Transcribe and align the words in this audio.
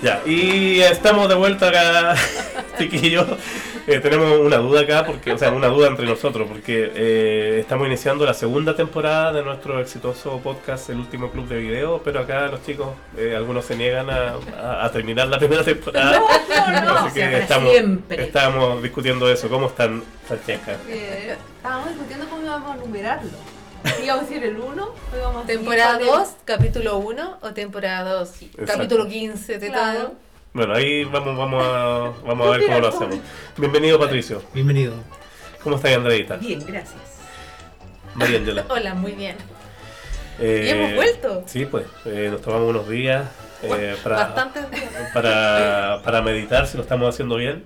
Ya, 0.00 0.22
y 0.24 0.80
estamos 0.80 1.28
de 1.28 1.34
vuelta 1.34 1.68
acá, 1.68 2.14
chiquillos. 2.78 3.26
Eh, 3.90 4.00
tenemos 4.00 4.38
una 4.38 4.58
duda 4.58 4.82
acá, 4.82 5.06
porque, 5.06 5.32
o 5.32 5.38
sea, 5.38 5.50
una 5.50 5.68
duda 5.68 5.88
entre 5.88 6.04
nosotros, 6.04 6.46
porque 6.46 6.92
eh, 6.94 7.58
estamos 7.60 7.86
iniciando 7.86 8.26
la 8.26 8.34
segunda 8.34 8.76
temporada 8.76 9.32
de 9.32 9.42
nuestro 9.42 9.80
exitoso 9.80 10.38
podcast, 10.40 10.90
El 10.90 10.98
Último 10.98 11.30
Club 11.30 11.48
de 11.48 11.56
Video, 11.58 12.02
pero 12.04 12.20
acá 12.20 12.48
los 12.48 12.62
chicos, 12.66 12.88
eh, 13.16 13.34
algunos 13.34 13.64
se 13.64 13.76
niegan 13.76 14.10
a, 14.10 14.34
a- 14.60 14.84
a 14.84 14.92
terminar 14.92 15.28
la 15.28 15.38
primera 15.38 15.64
temporada. 15.64 16.20
No, 16.20 16.80
no, 16.84 16.98
Así 16.98 17.08
o 17.08 17.10
sea, 17.14 17.30
que 17.30 17.38
estamos, 17.38 17.70
siempre. 17.72 18.22
estamos 18.24 18.82
discutiendo 18.82 19.30
eso. 19.30 19.48
¿Cómo 19.48 19.68
están, 19.68 20.02
Francesca? 20.26 20.76
Estábamos 20.86 21.88
discutiendo 21.88 22.28
cómo 22.28 22.42
íbamos 22.42 22.70
a 22.70 22.76
numerarlo. 22.76 23.30
¿Íbamos 24.04 24.24
a 24.24 24.26
decir 24.28 24.44
el 24.44 24.56
1 24.58 24.84
o 24.84 25.16
íbamos 25.16 25.44
a 25.44 25.46
seguir 25.46 25.58
Temporada 25.60 25.92
con 25.98 26.02
el- 26.02 26.06
2, 26.08 26.28
capítulo 26.44 26.98
1 26.98 27.38
o 27.40 27.50
temporada 27.54 28.12
2, 28.18 28.30
capítulo 28.66 29.08
15 29.08 29.58
de 29.58 29.68
Claro. 29.68 29.98
todo. 30.00 30.12
Bueno, 30.58 30.74
ahí 30.74 31.04
vamos, 31.04 31.38
vamos, 31.38 31.64
a, 31.64 32.12
vamos 32.26 32.48
a 32.48 32.50
ver 32.50 32.66
cómo 32.66 32.80
lo 32.80 32.88
hacemos. 32.88 33.18
Bienvenido, 33.56 33.96
Patricio. 33.96 34.42
Bienvenido. 34.52 34.92
¿Cómo 35.62 35.76
estás, 35.76 35.92
Andreita? 35.96 36.34
Bien, 36.34 36.58
gracias. 36.66 36.96
María 38.16 38.38
Angela. 38.38 38.64
Hola, 38.68 38.94
muy 38.94 39.12
bien. 39.12 39.36
Eh, 40.40 40.64
¿Y 40.66 40.68
hemos 40.70 40.94
vuelto? 40.96 41.44
Sí, 41.46 41.64
pues, 41.64 41.86
eh, 42.06 42.30
nos 42.32 42.42
tomamos 42.42 42.70
unos 42.70 42.88
días 42.88 43.28
eh, 43.62 43.94
para, 44.02 44.34
para, 45.14 46.00
para 46.02 46.22
meditar 46.22 46.66
si 46.66 46.76
lo 46.76 46.82
estamos 46.82 47.08
haciendo 47.08 47.36
bien. 47.36 47.62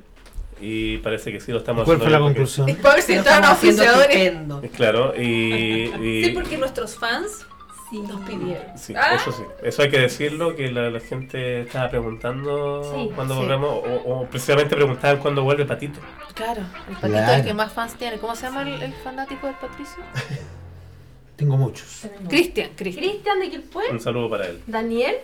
Y 0.61 0.99
parece 0.99 1.33
que 1.33 1.41
sí 1.41 1.51
lo 1.51 1.59
estamos 1.61 1.85
¿Cuál 1.85 1.97
fue 1.97 2.09
haciendo 2.09 2.19
la 2.19 2.25
bien. 2.27 2.35
conclusión? 2.35 2.69
Es 2.69 2.77
para 2.77 2.95
ver 2.97 3.05
si 3.05 3.15
estupendo. 3.15 4.55
porque- 4.61 4.69
Claro, 4.77 5.15
y. 5.17 5.23
y- 6.03 6.25
Sí, 6.27 6.31
porque 6.33 6.59
nuestros 6.59 6.95
fans 6.99 7.47
Sí. 7.93 7.99
nos 8.01 8.21
pidieron. 8.23 8.79
sí, 8.79 8.95
Ah. 8.97 9.15
eso 9.15 9.31
sí. 9.33 9.43
Eso 9.63 9.83
hay 9.83 9.91
que 9.91 9.99
decirlo, 10.01 10.57
que 10.57 10.71
la, 10.73 10.91
la 10.91 11.01
gente 11.01 11.61
estaba 11.63 11.91
preguntando 11.91 12.83
Sí, 12.95 13.11
cuándo 13.15 13.35
sí. 13.35 13.41
volvemos, 13.41 13.69
o, 13.71 14.13
o 14.21 14.27
precisamente 14.27 14.75
preguntaban 14.75 15.19
cuándo 15.19 15.43
vuelve 15.45 15.65
Patito. 15.67 16.01
Claro, 16.35 16.63
el 16.89 16.95
patito 16.97 17.09
Claro. 17.19 17.33
el 17.35 17.45
que 17.45 17.55
más 17.55 17.73
fans 17.73 17.95
tiene. 17.95 18.19
¿Cómo 18.19 18.35
se 18.35 18.47
llama 18.47 18.63
el, 18.63 18.83
el 18.83 18.93
fanático 18.95 19.47
del 19.47 19.57
Patricio? 19.57 20.03
Tengo 21.37 21.57
muchos. 21.57 22.07
Cristian, 22.29 22.71
Cristian. 22.77 23.05
Cristian 23.05 23.41
de 23.41 23.51
Quilpué, 23.51 23.85
Un 23.91 24.01
saludo 24.01 24.31
para 24.31 24.47
él. 24.47 24.63
Daniel, 24.67 25.17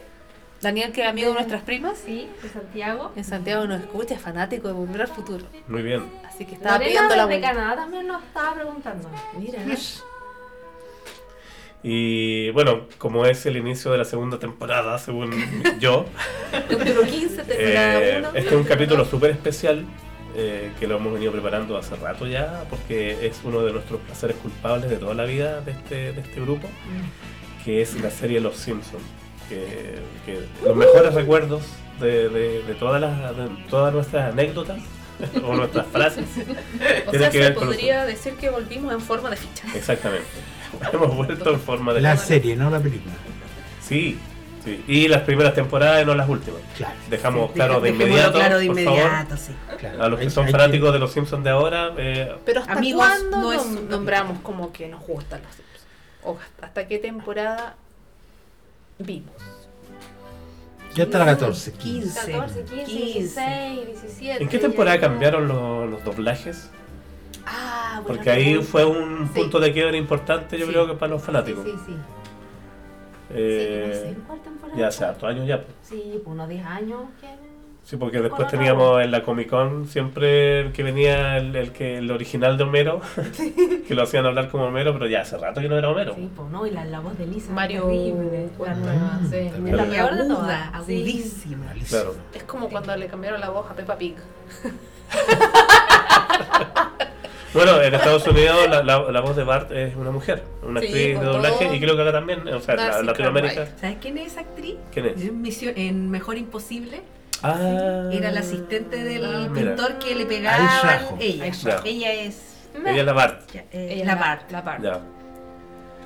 Daniel, 0.61 0.91
que 0.93 1.03
es 1.03 1.09
amigo 1.09 1.29
de 1.29 1.35
nuestras 1.35 1.63
primas. 1.63 1.99
sí, 1.99 2.29
de 2.43 2.49
Santiago. 2.49 3.13
En 3.15 3.25
Santiago 3.25 3.67
nos 3.67 3.81
escucha, 3.81 4.15
es 4.15 4.21
fanático 4.21 4.69
de 4.69 4.75
Volver 4.75 5.03
al 5.03 5.09
Futuro. 5.09 5.47
Muy 5.69 5.83
bien. 5.83 6.05
Así 6.29 6.45
que 6.45 6.55
estaba 6.55 6.79
Lorena 6.79 6.91
pidiendo 6.91 7.17
la 7.17 7.27
vuelta. 7.27 7.49
Canadá 7.53 7.77
también 7.77 8.07
nos 8.07 8.23
estaba 8.25 8.55
preguntando. 8.55 9.09
Mira, 9.39 9.63
Y 11.83 12.51
bueno, 12.51 12.87
como 12.99 13.25
es 13.25 13.47
el 13.47 13.57
inicio 13.57 13.93
de 13.93 13.99
la 13.99 14.05
segunda 14.05 14.39
temporada, 14.39 14.99
según 14.99 15.31
yo, 15.81 16.07
capítulo 16.51 17.03
15, 17.03 17.37
temporada 17.45 18.03
Eh, 18.03 18.17
1. 18.19 18.29
este 18.35 18.49
es 18.51 18.53
un 18.57 18.65
capítulo 18.65 19.05
súper 19.05 19.31
especial 19.31 19.85
eh, 20.37 20.71
que 20.81 20.87
lo 20.89 20.97
hemos 20.97 21.13
venido 21.15 21.31
preparando 21.33 21.77
hace 21.79 21.95
rato 21.97 22.27
ya, 22.27 22.65
porque 22.69 23.27
es 23.27 23.41
uno 23.45 23.61
de 23.63 23.73
nuestros 23.73 24.01
placeres 24.01 24.37
culpables 24.37 24.91
de 24.91 24.97
toda 24.97 25.15
la 25.15 25.25
vida 25.25 25.61
de 25.61 25.71
este, 25.73 26.13
de 26.13 26.21
este 26.21 26.41
grupo, 26.41 26.69
que 27.65 27.81
es 27.81 28.01
la 28.01 28.11
serie 28.11 28.41
Los 28.41 28.57
Simpsons. 28.57 29.03
Que, 29.49 29.95
que 30.27 30.41
los 30.63 30.77
mejores 30.77 31.15
recuerdos 31.15 31.63
de, 32.01 32.29
de- 32.29 32.63
de 32.65 32.75
todas, 32.75 33.01
las, 33.01 33.35
de 33.35 33.49
todas 33.71 33.95
nuestras 33.95 34.31
anécdotas 34.31 34.79
o 35.43 35.55
nuestras 35.57 35.87
frases 35.87 36.27
O 37.07 37.11
sea, 37.13 37.31
que 37.31 37.43
se 37.45 37.51
podría 37.53 38.05
decir 38.05 38.35
que 38.35 38.51
volvimos 38.51 38.93
en 38.93 39.01
forma 39.01 39.31
de 39.31 39.37
ficha. 39.37 39.65
Exactamente. 39.75 40.27
Hemos 40.93 41.17
vuelto 41.17 41.51
en 41.53 41.61
forma 41.61 41.93
de... 41.95 42.01
La 42.01 42.17
serie, 42.17 42.57
no 42.57 42.71
la 42.71 42.81
película. 42.81 43.15
Sí, 43.81 44.19
sí. 44.65 44.85
Y 44.87 45.09
las 45.09 45.23
primeras 45.23 45.55
temporadas, 45.55 46.05
no 46.07 46.15
las 46.15 46.29
últimas. 46.29 46.61
Claro. 46.77 46.95
Dejamos 47.11 47.49
Sí, 47.49 47.55
claro 47.55 47.81
de 47.81 47.89
inmediato, 47.91 48.33
claro 48.39 48.59
de 48.59 48.67
por 48.67 48.79
inmediato, 48.79 49.37
sí. 49.37 49.53
claro. 49.79 50.03
A 50.03 50.09
los 50.09 50.19
que 50.19 50.25
Hay- 50.27 50.31
son 50.31 50.47
hay 50.47 50.53
fanáticos 50.53 50.93
de 50.93 50.99
los 50.99 51.13
Simpsons 51.13 51.45
de 51.45 51.51
ahora, 51.51 51.93
eh, 51.97 52.35
Pero 52.45 52.61
¿hasta 52.61 52.73
Amigos, 52.75 53.07
cuándo 53.07 53.41
no 53.41 53.53
es 53.53 53.65
nombramos 53.67 54.41
como 54.41 54.73
que 54.73 54.89
nos 54.89 55.01
gustan 55.07 55.41
los 55.43 55.55
Simpsons? 55.55 55.87
¿O 56.25 56.37
hasta- 56.39 56.67
hasta 56.67 56.87
qué 56.89 56.99
temporada 56.99 57.77
vimos? 58.99 59.33
Ya 60.95 61.05
está 61.05 61.19
la 61.19 61.27
14. 61.27 61.73
15. 61.75 62.33
14, 62.33 62.65
15, 62.65 62.85
16, 62.93 63.87
17. 63.87 64.43
¿en 64.43 64.49
qué 64.49 64.57
ya 64.57 64.63
temporada 64.63 64.97
llegó. 64.97 65.09
cambiaron 65.09 65.47
los, 65.49 65.89
los 65.91 66.03
doblajes? 66.05 66.71
Ah, 67.51 68.03
Porque 68.07 68.31
ahí 68.31 68.63
fue 68.63 68.85
un 68.85 69.29
Sí. 69.33 69.41
punto 69.41 69.59
de 69.61 69.73
quiebre 69.73 69.97
importante, 69.99 70.59
yo 70.59 70.67
Sí. 70.67 70.73
creo 70.73 70.87
que 70.87 70.95
para 70.95 71.13
los 71.13 71.23
fanáticos. 71.23 71.65
Sí, 71.65 71.73
sí, 71.73 71.79
sí. 71.87 71.95
Eh, 73.31 74.15
sí, 74.15 74.23
temporada. 74.43 74.79
ya 74.79 74.87
hace 74.89 75.05
hartos 75.05 75.29
años 75.29 75.47
ya. 75.47 75.63
pues. 75.63 75.75
Sí, 75.83 76.13
pues 76.25 76.27
unos 76.27 76.49
10 76.49 76.65
años 76.65 77.01
que... 77.21 77.29
Sí, 77.85 77.97
porque 77.97 78.21
después 78.21 78.49
teníamos 78.49 79.03
en 79.03 79.11
la 79.11 79.23
Comic 79.23 79.49
Con 79.49 79.87
siempre 79.87 80.61
el 80.61 80.73
que 80.73 80.83
venía 80.83 81.39
el, 81.39 81.57
el 81.57 81.73
que 81.73 81.97
el 81.99 82.11
original 82.11 82.59
de 82.59 82.65
Homero, 82.65 83.01
que 83.89 83.95
lo 83.95 84.03
hacían 84.03 84.27
hablar 84.27 84.51
como 84.51 84.65
Homero, 84.65 84.93
pero 84.93 85.07
ya 85.07 85.23
hace 85.23 85.39
rato 85.39 85.61
que 85.63 85.69
no 85.71 85.79
era 85.79 85.89
Homero. 85.91 86.15
Sí, 86.15 86.29
pues 86.37 86.51
no, 86.51 86.67
y 86.67 86.71
la, 86.71 86.85
la 86.85 87.01
voz 87.01 87.17
de 87.17 87.27
Lisa. 87.27 87.51
Mario 87.53 87.87
Terrible. 87.87 88.51
la 88.67 88.75
nueva, 88.75 89.21
sí. 89.31 89.37
Y 89.37 89.91
peor 89.91 90.15
de 90.17 90.29
todas. 90.29 90.61
Sí. 90.63 90.75
agudísima. 90.75 91.73
Claro. 91.89 92.15
Es 92.35 92.43
como 92.45 92.69
cuando 92.69 92.95
le 92.95 93.07
cambiaron 93.07 93.41
la 93.41 93.49
voz 93.49 93.71
a 93.71 93.75
Peppa 93.75 93.97
Pig. 93.97 94.17
Bueno, 97.55 97.81
en 97.81 97.95
Estados 97.95 98.27
Unidos 98.27 98.69
la, 98.69 98.83
la- 98.83 99.11
la 99.11 99.21
voz 99.21 99.35
de 99.37 99.43
Bart 99.45 99.73
es 99.73 99.97
una 99.97 100.11
mujer, 100.11 100.43
una 100.63 100.81
Sí, 100.81 100.87
actriz 100.87 101.19
de 101.21 101.25
doblaje, 101.25 101.75
y 101.77 101.81
creo 101.81 101.97
que 101.97 102.03
acá 102.03 102.13
también, 102.13 102.47
o 102.47 102.61
sea, 102.61 102.75
en 102.75 102.81
la- 102.81 103.03
Latinoamérica. 103.03 103.55
Cartwright. 103.55 103.81
¿Sabes 103.81 103.97
quién 104.01 104.19
es 104.19 104.27
esa 104.33 104.41
actriz? 104.43 104.75
¿Quién 104.93 105.07
es? 105.07 105.23
En, 105.23 105.43
Misión- 105.43 105.73
en 105.77 106.11
Mejor 106.11 106.37
Imposible. 106.37 107.01
Ah, 107.43 108.11
Era 108.13 108.31
la 108.33 108.41
asistente 108.41 109.03
del 109.03 109.25
Ah, 109.25 109.49
mira. 109.51 109.75
pintor 109.77 109.99
que 109.99 110.15
le 110.15 110.27
pegaba. 110.27 110.57
Ella. 110.59 110.81
Trajo. 110.83 111.19
Ella 111.21 112.13
es. 112.13 112.45
Ella 112.85 113.01
es 113.01 113.05
la 113.07 113.13
Bart. 113.13 113.51
ya, 113.53 113.61
eh, 113.73 113.89
Ella 113.93 114.05
la 114.05 114.13
es 114.13 114.21
Bart. 114.21 114.51
La 114.51 114.63
Bart. 114.63 114.83
Ya. 114.83 115.01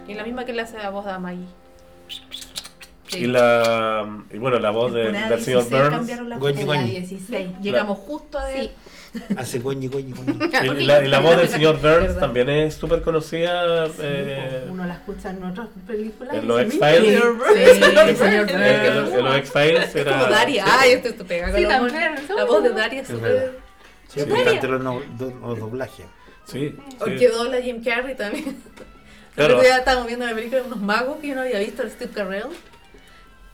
Y 0.07 0.15
la 0.15 0.25
misma 0.25 0.45
que 0.45 0.53
le 0.53 0.63
hace 0.63 0.79
la 0.79 0.91
voz 0.91 1.07
de 1.07 1.19
Maggie. 1.19 1.47
Y 3.15 3.27
la 3.27 4.07
y 4.33 4.39
bueno, 4.39 4.59
la 4.59 4.71
voz 4.71 4.93
de- 4.93 5.13
del 5.13 5.41
señor 5.41 5.63
16 5.65 5.71
Burns. 5.71 5.91
cambiaron 5.97 6.29
la 6.29 6.39
Goñi, 6.39 6.61
En 6.63 6.69
la 6.69 6.75
goñi. 6.77 6.91
16. 6.91 7.49
Llegamos 7.61 7.99
justo 7.99 8.39
a 8.39 8.45
ver. 8.47 8.61
Sí. 8.65 8.71
Hace 9.37 9.61
coñi, 9.61 9.89
coñi, 9.89 10.13
coñi. 10.13 10.39
Y 10.81 10.85
la, 10.85 11.05
y 11.05 11.09
la 11.09 11.21
voz 11.21 11.37
del 11.37 11.49
señor 11.49 11.75
Burns 11.81 12.01
Verdad. 12.01 12.21
también 12.21 12.49
es 12.49 12.75
súper 12.75 13.03
conocida 13.03 13.87
Sí, 13.89 13.93
eh, 14.01 14.65
uno 14.71 14.87
la 14.87 14.95
escucha 14.95 15.31
en 15.31 15.45
otras 15.45 15.69
películas. 15.87 16.35
en 16.35 16.49
los 16.49 16.61
X-Files. 16.63 17.01
"Mira, 17.03 17.23
Sí, 17.55 17.61
el 17.61 18.17
señor 18.17 18.47
Burns". 18.47 18.61
eh, 18.63 18.87
en 19.19 19.25
los- 19.25 19.37
X-Files 19.37 19.85
Es 19.89 19.97
era. 19.97 20.13
como 20.19 20.27
Daria. 20.33 20.65
Ay, 20.67 20.93
esto 20.93 21.15
te 21.15 21.25
pega 21.25 21.55
Sí, 21.55 21.63
la 21.63 21.81
voz. 21.81 21.93
también. 21.93 22.15
La 22.37 22.45
voz 22.45 22.63
de 22.63 22.71
Daria 22.71 23.01
es 23.03 23.09
súper. 23.09 23.59
Sí, 24.09 24.21
encantan 24.21 24.85
los, 24.85 25.03
los 25.43 25.59
doblajes. 25.59 26.07
Sí, 26.47 26.75
O 27.01 27.05
que 27.05 27.29
dobla 27.29 27.61
Jim 27.61 27.83
Carrey 27.85 28.15
también. 28.15 28.57
Claro. 29.35 29.55
Otro 29.55 29.67
día 29.67 29.79
estábamos 29.79 30.09
viendo 30.09 30.27
una 30.27 30.35
película 30.35 30.61
de 30.61 30.67
unos 30.67 30.81
magos 30.83 31.17
que 31.23 31.29
yo 31.29 31.35
no 31.35 31.41
había 31.41 31.59
visto, 31.59 31.83
el 31.83 31.91
Steve 31.91 32.11
Carell. 32.15 32.49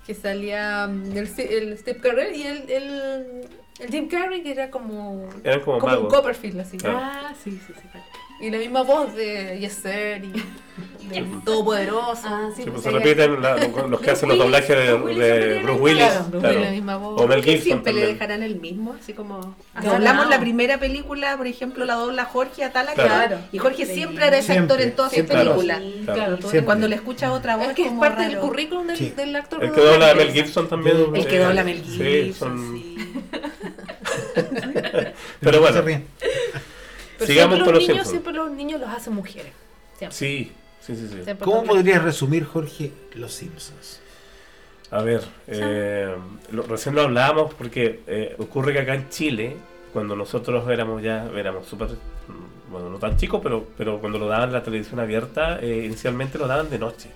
Que 0.05 0.13
salía 0.13 0.89
mm, 0.89 1.17
el, 1.17 1.29
el 1.39 1.79
Steve 1.79 2.01
Carell 2.01 2.35
y 2.35 2.43
el, 2.43 2.69
el, 2.69 3.49
el 3.79 3.91
Jim 3.91 4.09
Carrey, 4.09 4.43
que 4.43 4.53
era 4.53 4.71
como. 4.71 5.29
Eran 5.45 5.61
como 5.61 5.79
como 5.79 5.99
un. 6.01 6.09
Copperfield, 6.09 6.61
así. 6.61 6.77
Claro. 6.79 6.99
Ah, 7.03 7.33
sí, 7.43 7.51
sí, 7.67 7.73
sí. 7.75 7.89
Y 8.41 8.51
la 8.51 8.59
misma 8.59 8.83
voz 8.83 9.15
de 9.17 9.59
Yeser 9.59 10.25
y 10.25 10.31
de 11.11 11.27
Todopoderoso. 11.45 12.23
Ah, 12.25 12.51
sí, 12.55 12.63
Sí, 12.63 12.71
pues 12.71 12.83
pues 12.83 12.85
se 12.85 12.91
repiten 12.93 13.43
la- 13.43 13.57
los 13.89 14.01
que 14.01 14.13
hacen 14.13 14.29
los 14.29 14.39
doblajes 14.39 14.69
de, 14.69 14.97
de 15.19 15.63
Bruce 15.65 15.81
Willis. 15.81 16.05
Claro, 16.05 16.25
Bruce 16.31 16.39
claro. 16.39 16.55
Willis, 16.55 16.65
la 16.69 16.71
misma 16.71 16.97
voz. 16.99 17.21
O 17.21 17.27
Mel 17.27 17.43
Gibson 17.43 17.63
siempre 17.65 17.93
le 17.93 17.99
también. 18.03 18.19
dejarán 18.19 18.43
el 18.45 18.61
mismo, 18.61 18.95
así 19.01 19.13
como. 19.13 19.57
Ah, 19.75 19.81
Que 19.81 19.89
hablamos 19.89 20.27
no. 20.27 20.31
la 20.31 20.39
primera 20.39 20.79
película, 20.79 21.37
por 21.37 21.49
ejemplo, 21.49 21.85
la 21.85 21.95
dobla 21.95 22.27
Jorge 22.27 22.63
Atala. 22.63 22.93
Claro. 22.95 23.39
Y 23.51 23.59
Jorge 23.59 23.87
Sí. 23.87 23.95
siempre 23.95 24.27
era 24.29 24.39
ese 24.39 24.53
Siempre, 24.53 24.75
actor 24.75 24.81
en 24.89 24.95
todas 24.95 25.13
sus 25.13 25.23
películas. 25.25 25.79
Sí, 25.81 26.01
Claro. 26.05 26.15
claro, 26.21 26.37
todo 26.39 26.51
Siempre. 26.51 26.67
Cuando 26.67 26.87
le 26.89 26.95
escucha 26.95 27.33
otra 27.33 27.57
voz, 27.57 27.69
Es 27.71 27.75
que 27.75 27.83
es 27.83 27.89
como 27.89 28.01
parte 28.01 28.23
del 28.23 28.33
raro. 28.35 28.47
currículum 28.47 28.87
del, 28.87 28.97
Sí. 28.97 29.11
del 29.17 29.35
actor. 29.35 29.65
El 29.65 29.73
que 29.73 29.81
dobla 29.81 30.11
a. 30.11 30.15
Mel 30.15 30.31
Gibson 30.33 30.69
también. 30.69 30.97
El 31.13 31.27
que 31.27 31.39
dobla 31.41 31.61
a 31.61 31.65
Mel 31.65 31.83
Sí, 31.85 32.23
Gibson. 32.27 32.57
son- 32.57 32.73
sí. 32.79 32.88
Pero 35.41 35.61
bueno. 35.61 35.83
Pero 35.83 37.27
sigamos 37.27 37.59
con 37.63 37.75
los 37.75 37.75
los 37.75 37.79
niños, 37.83 37.87
Simpsons. 37.87 38.11
siempre 38.11 38.33
los 38.33 38.51
niños 38.53 38.81
los 38.81 38.89
hacen 38.91 39.13
mujeres. 39.15 39.53
Siempre. 39.99 40.17
Sí, 40.17 40.53
sí, 40.81 40.95
sí. 40.97 41.33
¿Cómo 41.41 41.65
podrías 41.65 42.03
resumir, 42.03 42.45
Jorge, 42.45 42.93
Los 43.15 43.33
Simpsons? 43.35 44.01
A 44.91 45.03
ver, 45.03 45.23
eh, 45.49 46.15
lo- 46.53 46.63
recién 46.63 46.95
lo 46.95 47.03
hablábamos 47.03 47.53
porque 47.55 48.01
eh, 48.07 48.35
ocurre 48.39 48.73
que 48.73 48.79
acá 48.81 48.95
en 48.95 49.11
Chile, 49.11 49.57
cuando 49.93 50.17
nosotros 50.17 50.67
éramos 50.71 51.03
ya, 51.03 51.29
éramos 51.37 51.67
súper, 51.67 51.89
mm, 51.89 52.73
bueno, 52.73 52.89
no 52.89 52.99
tan 52.99 53.17
chicos, 53.19 53.41
pero, 53.43 53.67
pero 53.77 53.99
cuando 54.01 54.19
lo 54.19 54.29
daban 54.29 54.49
en 54.49 54.55
la 54.55 54.63
televisión 54.63 54.99
abierta, 55.01 55.59
eh, 55.61 55.83
inicialmente 55.85 56.39
lo 56.39 56.47
daban 56.47 56.71
de 56.71 56.79
noche. 56.79 57.11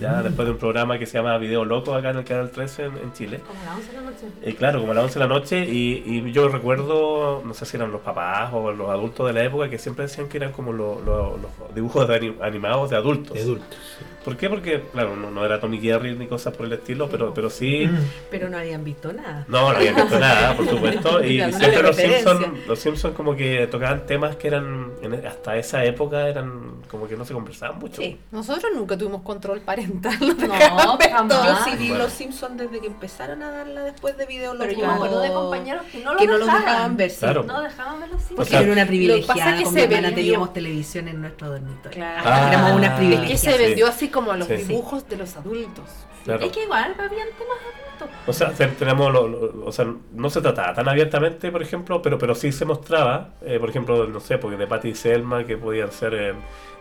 Ya 0.00 0.22
después 0.22 0.46
de 0.46 0.52
un 0.52 0.58
programa 0.58 0.98
que 0.98 1.06
se 1.06 1.18
llama 1.18 1.36
Video 1.38 1.64
Loco 1.64 1.94
acá 1.94 2.10
en 2.10 2.18
el 2.18 2.24
Canal 2.24 2.50
13 2.50 2.84
en, 2.86 2.96
en 2.98 3.12
Chile. 3.12 3.40
Como 3.46 3.60
a 3.60 3.64
las 3.64 3.76
11 3.76 3.88
de 3.90 3.94
la 3.96 4.02
noche. 4.10 4.26
Eh, 4.42 4.54
claro, 4.54 4.80
como 4.80 4.92
a 4.92 4.94
las 4.94 5.04
11 5.04 5.18
de 5.18 5.20
la 5.26 5.34
noche 5.34 5.64
y, 5.66 6.02
y 6.06 6.32
yo 6.32 6.48
recuerdo, 6.48 7.42
no 7.44 7.54
sé 7.54 7.66
si 7.66 7.76
eran 7.76 7.92
los 7.92 8.00
papás 8.00 8.50
o 8.52 8.72
los 8.72 8.88
adultos 8.90 9.26
de 9.26 9.32
la 9.32 9.44
época 9.44 9.68
que 9.68 9.78
siempre 9.78 10.04
decían 10.06 10.28
que 10.28 10.38
eran 10.38 10.52
como 10.52 10.72
lo- 10.72 11.00
lo- 11.00 11.36
los 11.36 11.74
dibujos 11.74 12.08
de 12.08 12.34
animados 12.40 12.90
de 12.90 12.96
adultos. 12.96 13.34
De 13.34 13.42
adultos. 13.42 13.78
¿Por 14.24 14.36
qué? 14.36 14.50
Porque, 14.50 14.82
claro, 14.92 15.16
no, 15.16 15.30
no 15.30 15.44
era 15.44 15.58
Tommy 15.60 15.80
Jerry 15.80 16.14
ni 16.14 16.26
cosas 16.26 16.54
por 16.54 16.66
el 16.66 16.72
estilo, 16.74 17.08
pero, 17.08 17.32
pero 17.32 17.48
sí... 17.48 17.86
Mm. 17.86 17.98
Pero 18.30 18.48
no 18.50 18.58
habían 18.58 18.84
visto 18.84 19.12
nada. 19.12 19.44
No, 19.48 19.70
no 19.72 19.78
había 19.78 19.92
visto 19.92 20.18
nada, 20.18 20.54
por 20.56 20.68
supuesto. 20.68 21.24
Y 21.24 21.38
Claro, 21.38 21.56
siempre 21.58 21.82
los. 21.82 21.96
Simpsons 21.96 22.66
los 22.66 22.78
Simpson 22.78 23.12
como 23.14 23.34
que 23.34 23.66
tocaban 23.66 24.04
temas 24.06 24.36
que 24.36 24.48
eran, 24.48 24.90
en- 25.02 25.26
hasta 25.26 25.56
esa 25.56 25.84
época 25.84 26.28
eran 26.28 26.82
como 26.90 27.08
que 27.08 27.16
no 27.16 27.24
se 27.24 27.32
conversaban 27.34 27.78
mucho. 27.78 28.00
Sí. 28.02 28.18
Nosotros 28.30 28.70
nunca 28.74 28.96
tuvimos 28.96 29.22
control 29.22 29.60
parental. 29.60 30.16
No, 30.50 30.98
Yo 30.98 31.10
jamás. 31.10 31.64
sí 31.64 31.76
vi 31.76 31.88
Bueno. 31.88 32.04
los 32.04 32.12
Simpsons 32.12 32.56
desde 32.58 32.80
que 32.80 32.86
empezaron 32.86 33.42
a 33.42 33.50
darla 33.50 33.82
después 33.84 34.16
de 34.16 34.26
Video 34.26 34.54
Pero 34.58 34.72
yo 34.72 34.86
me 34.86 34.92
acuerdo 34.92 35.20
de 35.20 35.28
compañeros 35.30 35.82
que 35.90 35.98
no 36.04 36.12
lo 36.14 36.18
que 36.18 36.26
no 36.26 36.32
los 36.38 36.46
dejaban. 36.46 36.64
dejaban 36.64 36.96
ver. 36.96 37.10
sí. 37.10 37.18
Claro. 37.20 37.42
No 37.44 37.60
dejaban 37.62 38.00
ver 38.00 38.08
los 38.10 38.22
O 38.22 38.26
Simpsons. 38.26 38.48
sea, 38.48 38.60
Era 38.60 38.72
una 38.72 38.84
lo 38.84 38.90
que 38.90 38.96
pasa 39.26 39.34
privilegiada. 39.34 39.50
es 39.52 39.56
que 39.58 39.64
con 39.64 39.72
se 39.74 39.78
mi 39.88 39.94
hermana 39.94 40.14
teníamos 40.14 40.52
televisión 40.52 41.08
en 41.08 41.20
nuestro 41.20 41.48
dormitorio. 41.50 41.90
Claro. 41.98 42.22
Ah. 42.24 42.48
Éramos 42.48 42.72
una 42.72 42.90
que 42.90 42.96
privilegiada. 42.96 43.36
se 43.38 43.52
Sí. 43.52 43.58
vendió 43.58 43.86
así 43.86 44.08
como 44.10 44.32
los 44.34 44.46
Sí. 44.48 44.56
dibujos 44.56 45.08
de 45.08 45.16
los 45.16 45.36
adultos. 45.36 45.84
Claro. 46.24 46.44
Es 46.44 46.52
que 46.52 46.64
igual 46.64 46.94
habían 46.98 47.28
temas 47.38 47.56
adultos. 47.58 48.08
O 48.26 48.32
sea, 48.32 48.52
te- 48.52 48.66
tenemos 48.68 49.12
lo- 49.12 49.28
lo- 49.28 49.66
o 49.66 49.72
sea, 49.72 49.86
no 50.14 50.30
se 50.30 50.40
trataba 50.40 50.74
tan 50.74 50.88
abiertamente, 50.88 51.50
por 51.50 51.62
ejemplo, 51.62 52.00
pero, 52.02 52.18
pero 52.18 52.34
sí 52.34 52.50
se 52.52 52.64
mostraba, 52.64 53.30
eh, 53.42 53.58
por 53.58 53.70
ejemplo, 53.70 54.06
no 54.06 54.20
sé, 54.20 54.38
porque 54.38 54.56
de 54.56 54.66
Patty 54.66 54.88
y 54.90 54.94
Selma, 54.94 55.44
que 55.44 55.56
podían 55.56 55.92
ser 55.92 56.14
eh, 56.14 56.34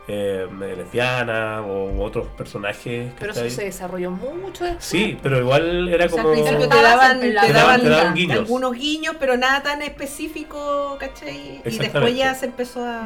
eh, 0.07 0.47
lesbianas 0.77 1.61
o 1.67 2.01
otros 2.01 2.27
personajes. 2.29 3.11
Pero 3.19 3.31
eso 3.31 3.49
se 3.49 3.65
desarrolló 3.65 4.09
mucho 4.11 4.63
después. 4.63 4.83
Sí, 4.83 5.19
pero 5.21 5.39
igual 5.39 5.87
era 5.89 6.05
O 6.05 6.09
sea, 6.09 6.23
como... 6.23 6.29
al 6.33 6.41
principio 6.41 6.69
te 6.69 6.81
daban, 6.81 7.19
te 7.19 7.27
Te 7.29 7.33
daban- 7.35 7.53
daban 7.53 7.81
te 7.81 7.89
daban 7.89 8.13
guiños. 8.15 8.37
algunos 8.39 8.73
guiños, 8.73 9.15
pero 9.19 9.37
nada 9.37 9.61
tan 9.61 9.81
específico, 9.83 10.97
¿cachai? 10.99 11.61
Y 11.65 11.77
después 11.77 12.15
ya 12.15 12.33
se 12.33 12.45
empezó 12.47 12.83
a... 12.85 13.03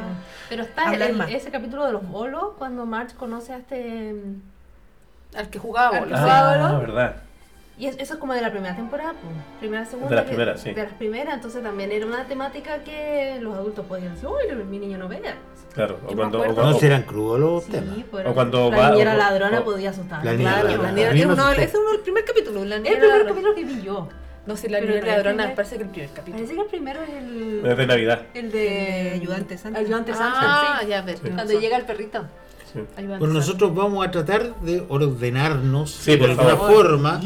Pero 0.48 0.62
está 0.62 0.88
Hablar 0.88 1.10
el- 1.10 1.16
más. 1.16 1.30
ese 1.30 1.50
capítulo 1.50 1.84
de 1.86 1.92
los 1.92 2.08
bolos, 2.08 2.52
cuando 2.58 2.86
Marge 2.86 3.14
conoce 3.16 3.52
a 3.52 3.56
este... 3.58 4.14
Al 5.36 5.50
que 5.50 5.58
jugaba 5.58 5.88
Al 5.98 6.04
que 6.04 6.10
bolos. 6.10 6.20
jugaba. 6.20 6.54
Ah, 6.54 6.72
¿no? 6.72 6.80
verdad. 6.80 7.16
Y 7.76 7.86
es- 7.86 7.96
eso 7.98 8.14
es 8.14 8.20
como 8.20 8.32
de 8.34 8.40
la 8.40 8.50
primera 8.52 8.76
temporada, 8.76 9.12
pues. 9.20 9.34
Primera, 9.58 9.84
segunda. 9.84 10.08
De 10.10 10.14
las 10.16 10.24
que- 10.24 10.28
primeras, 10.30 10.60
sí. 10.60 10.72
De 10.72 10.82
las 10.84 10.92
primeras, 10.92 11.34
entonces 11.34 11.62
también 11.62 11.90
era 11.90 12.06
una 12.06 12.24
temática 12.24 12.84
que 12.84 13.38
los 13.40 13.56
adultos 13.56 13.84
podían 13.86 14.14
decir, 14.14 14.28
uy, 14.28 14.54
mi 14.64 14.78
niño 14.78 14.96
no 14.96 15.08
vea. 15.08 15.34
Claro, 15.74 15.98
o 16.06 16.14
cuando... 16.14 16.38
o 16.40 16.44
cuando- 16.44 16.62
No 16.62 16.78
serán 16.78 17.02
crudos 17.02 17.40
los 17.40 17.64
Sí, 17.64 17.72
temas. 17.72 17.96
O 18.26 18.32
cuando 18.34 18.70
la 18.70 18.76
va- 18.76 18.90
niñera 18.92 19.14
o- 19.14 19.18
ladrona 19.18 19.60
o- 19.60 19.64
podía 19.64 19.90
asustar. 19.90 20.24
La 20.24 20.32
niñera 20.32 20.52
Claro, 20.52 20.68
ladrona. 20.68 20.88
la 20.88 20.94
niñera- 21.12 21.32
uno, 21.32 21.50
ese 21.52 21.64
es 21.64 21.74
uno 21.74 21.90
del 21.92 22.00
primer 22.00 22.24
capítulo. 22.24 22.64
La 22.64 22.76
El 22.76 22.82
niñera 22.82 23.00
primer 23.00 23.18
ladrona. 23.18 23.30
capítulo 23.30 23.54
que 23.54 23.64
vi 23.64 23.82
yo. 23.82 24.08
No, 24.46 24.56
si 24.56 24.68
la 24.68 24.78
niñera 24.80 24.98
el 25.00 25.06
ladrona 25.06 25.36
primer- 25.44 25.54
parece 25.56 25.76
que 25.78 25.82
el 25.82 25.88
primer 25.88 26.10
capítulo. 26.10 26.36
Parece 26.36 26.54
que 26.54 26.60
el 26.60 26.66
primero 26.68 27.02
es 27.02 27.08
el... 27.10 27.62
Es 27.66 27.76
de 27.76 27.86
Navidad. 27.86 28.22
El 28.34 28.52
De 28.52 29.10
ayudante 29.14 29.58
Sánchez. 29.58 29.80
Ayudante 29.84 30.14
Sánchez, 30.14 30.38
Ah, 30.42 30.78
sí. 30.82 30.86
ya 30.88 31.02
ver. 31.02 31.16
Sí. 31.18 31.28
Cuando 31.30 31.60
llega 31.60 31.76
el 31.76 31.84
perrito. 31.86 32.24
Bueno, 33.18 33.26
nosotros 33.34 33.74
vamos 33.74 34.06
a 34.06 34.10
tratar 34.10 34.54
de 34.60 34.84
ordenarnos 34.88 35.90
Sí, 35.92 36.16
de 36.16 36.24
alguna 36.24 36.56
favor. 36.56 36.72
forma 36.88 37.20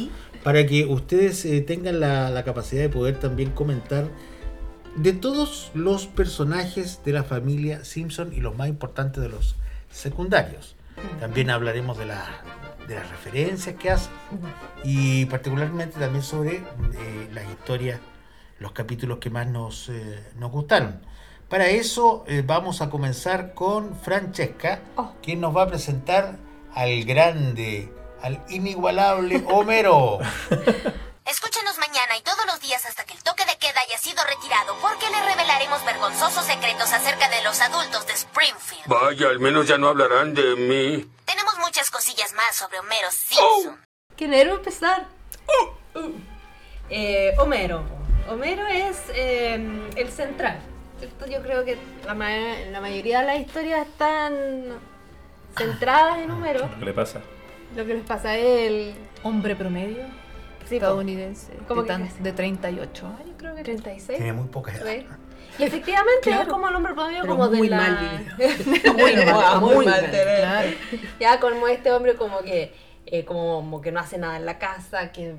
para 0.45 0.65
que 0.67 0.85
ustedes 0.85 1.45
eh, 1.47 1.61
tengan 1.63 2.01
la, 2.01 2.31
la 2.31 2.45
capacidad 2.45 2.83
de 2.83 2.89
poder 2.91 3.19
también 3.19 3.51
comentar 3.51 4.05
de 4.97 5.13
todos 5.13 5.71
los 5.75 6.07
personajes 6.07 7.03
de 7.05 7.13
la 7.13 7.25
familia 7.25 7.85
Simpson 7.85 8.33
y 8.33 8.41
los 8.41 8.57
más 8.57 8.69
importantes 8.69 9.23
de 9.23 9.29
los 9.29 9.57
secundarios. 9.91 10.75
También 11.21 11.51
hablaremos 11.51 11.97
de, 11.99 12.07
la- 12.07 12.27
de 12.89 12.97
las 12.97 13.09
referencias 13.11 13.77
que 13.77 13.91
hacen 13.91 14.11
y 14.83 15.25
particularmente 15.27 15.99
también 16.01 16.25
sobre 16.25 16.57
eh, 16.57 17.29
las 17.33 17.49
historias, 17.49 18.01
los 18.59 18.73
capítulos 18.73 19.19
que 19.19 19.31
más 19.31 19.47
nos, 19.47 19.89
eh, 19.89 20.25
nos 20.37 20.51
gustaron. 20.51 21.01
Para 21.49 21.69
eso 21.69 22.25
eh, 22.27 22.43
vamos 22.45 22.83
a 22.83 22.91
comenzar 22.91 23.55
con 23.55 23.95
Francesca, 24.01 24.81
Oh. 24.97 25.15
quien 25.23 25.41
nos 25.41 25.57
va 25.57 25.63
a 25.63 25.67
presentar 25.69 26.37
al 26.75 27.05
grande, 27.05 27.93
al 28.21 28.43
inigualable 28.49 29.45
Homero. 29.49 30.19
Escúchenos 31.25 31.79
mañana 31.79 32.17
y 32.19 32.23
todos 32.23 32.45
los 32.47 32.61
días 32.61 32.85
hasta 32.87 33.05
que 33.05 33.15
el 33.15 33.23
toque 33.23 33.45
de 33.69 33.73
queda 33.73 33.81
haya 33.87 33.99
sido 33.99 34.23
retirado, 34.25 34.77
porque 34.81 35.07
le 35.11 35.21
revelaremos 35.29 35.85
vergonzosos 35.85 36.45
secretos 36.45 36.93
acerca 36.93 37.29
de 37.29 37.43
los 37.43 37.61
adultos 37.61 38.07
de 38.07 38.13
Springfield. 38.15 38.87
Vaya, 38.87 39.29
al 39.29 39.41
menos 39.41 39.67
ya 39.67 39.77
no 39.79 39.89
hablarán 39.89 40.35
de 40.35 40.57
mí. 40.57 41.07
Tenemos 41.27 41.59
muchas 41.59 41.91
cosillas 41.91 42.33
más 42.35 42.57
sobre 42.57 42.79
Homero 42.79 43.09
Simpson. 43.11 43.85
¡Qué 44.17 44.27
nervio 44.29 44.55
empezar! 44.57 45.07
Eh, 46.91 47.35
Homero. 47.39 47.85
Homero 48.29 48.67
es 48.67 48.97
eh, 49.15 49.55
el 49.97 50.09
central. 50.11 50.61
¿cierto? 50.99 51.27
Yo 51.27 51.43
creo 51.43 51.65
que 51.65 51.79
la, 52.05 52.15
ma- 52.15 52.31
la 52.71 52.81
mayoría 52.81 53.21
de 53.21 53.27
las 53.27 53.41
historias 53.41 53.87
están 53.87 54.79
centradas 55.57 56.19
en 56.19 56.31
Homero. 56.31 56.69
¿Qué 56.79 56.85
le 56.85 56.93
pasa? 56.93 57.21
Lo 57.77 57.85
que 57.87 57.95
les 57.95 58.05
pasa 58.07 58.35
es 58.37 58.45
el... 58.71 58.95
Hombre 59.23 59.55
promedio. 59.55 60.05
Estadounidense 60.77 61.53
¿Cómo 61.67 61.83
de, 61.83 61.89
tan- 61.89 62.23
de 62.23 62.33
38 62.33 63.07
años. 63.07 63.35
creo 63.37 63.55
que 63.55 63.63
36. 63.63 64.19
Tiene 64.19 64.33
muy 64.33 64.49
poca 64.49 64.73
edad. 64.75 65.05
Y 65.59 65.63
efectivamente 65.65 66.21
Claro. 66.23 66.43
es 66.43 66.49
como 66.49 66.69
el 66.69 66.75
hombre 66.77 66.95
promedio 66.95 67.23
Pero 67.23 67.33
como 67.33 67.49
de 67.49 67.59
muy 67.59 67.69
la... 67.69 67.77
mal 67.77 68.37
muy 68.97 69.17
mal, 69.17 69.61
muy 69.61 69.87
mal. 69.87 70.11
Claro. 70.11 70.69
Ya 71.19 71.41
como 71.41 71.67
este 71.69 71.91
hombre 71.93 72.15
como 72.15 72.41
que 72.41 72.73
eh, 73.07 73.25
como, 73.25 73.57
como 73.57 73.81
que 73.81 73.91
no 73.91 74.01
hace 74.01 74.19
nada 74.19 74.37
en 74.37 74.45
la 74.47 74.59
casa, 74.59 75.11
que 75.13 75.37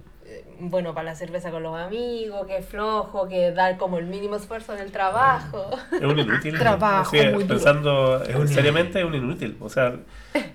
bueno 0.59 0.93
para 0.93 1.05
la 1.11 1.15
cerveza 1.15 1.51
con 1.51 1.63
los 1.63 1.75
amigos, 1.77 2.45
que 2.47 2.57
es 2.57 2.65
flojo, 2.65 3.27
que 3.27 3.51
da 3.51 3.77
como 3.77 3.97
el 3.97 4.05
mínimo 4.07 4.35
esfuerzo 4.35 4.73
en 4.73 4.79
el 4.79 4.91
trabajo. 4.91 5.69
Es 5.91 6.01
un 6.01 6.19
inútil. 6.19 6.57
Trabajo 6.57 7.11
Sí, 7.11 7.25
muy 7.33 7.45
pensando 7.45 8.23
eh, 8.23 8.35
un 8.35 8.47
seriamente, 8.47 8.99
es 8.99 9.05
un 9.05 9.15
inútil. 9.15 9.57
O 9.59 9.69
sea, 9.69 9.95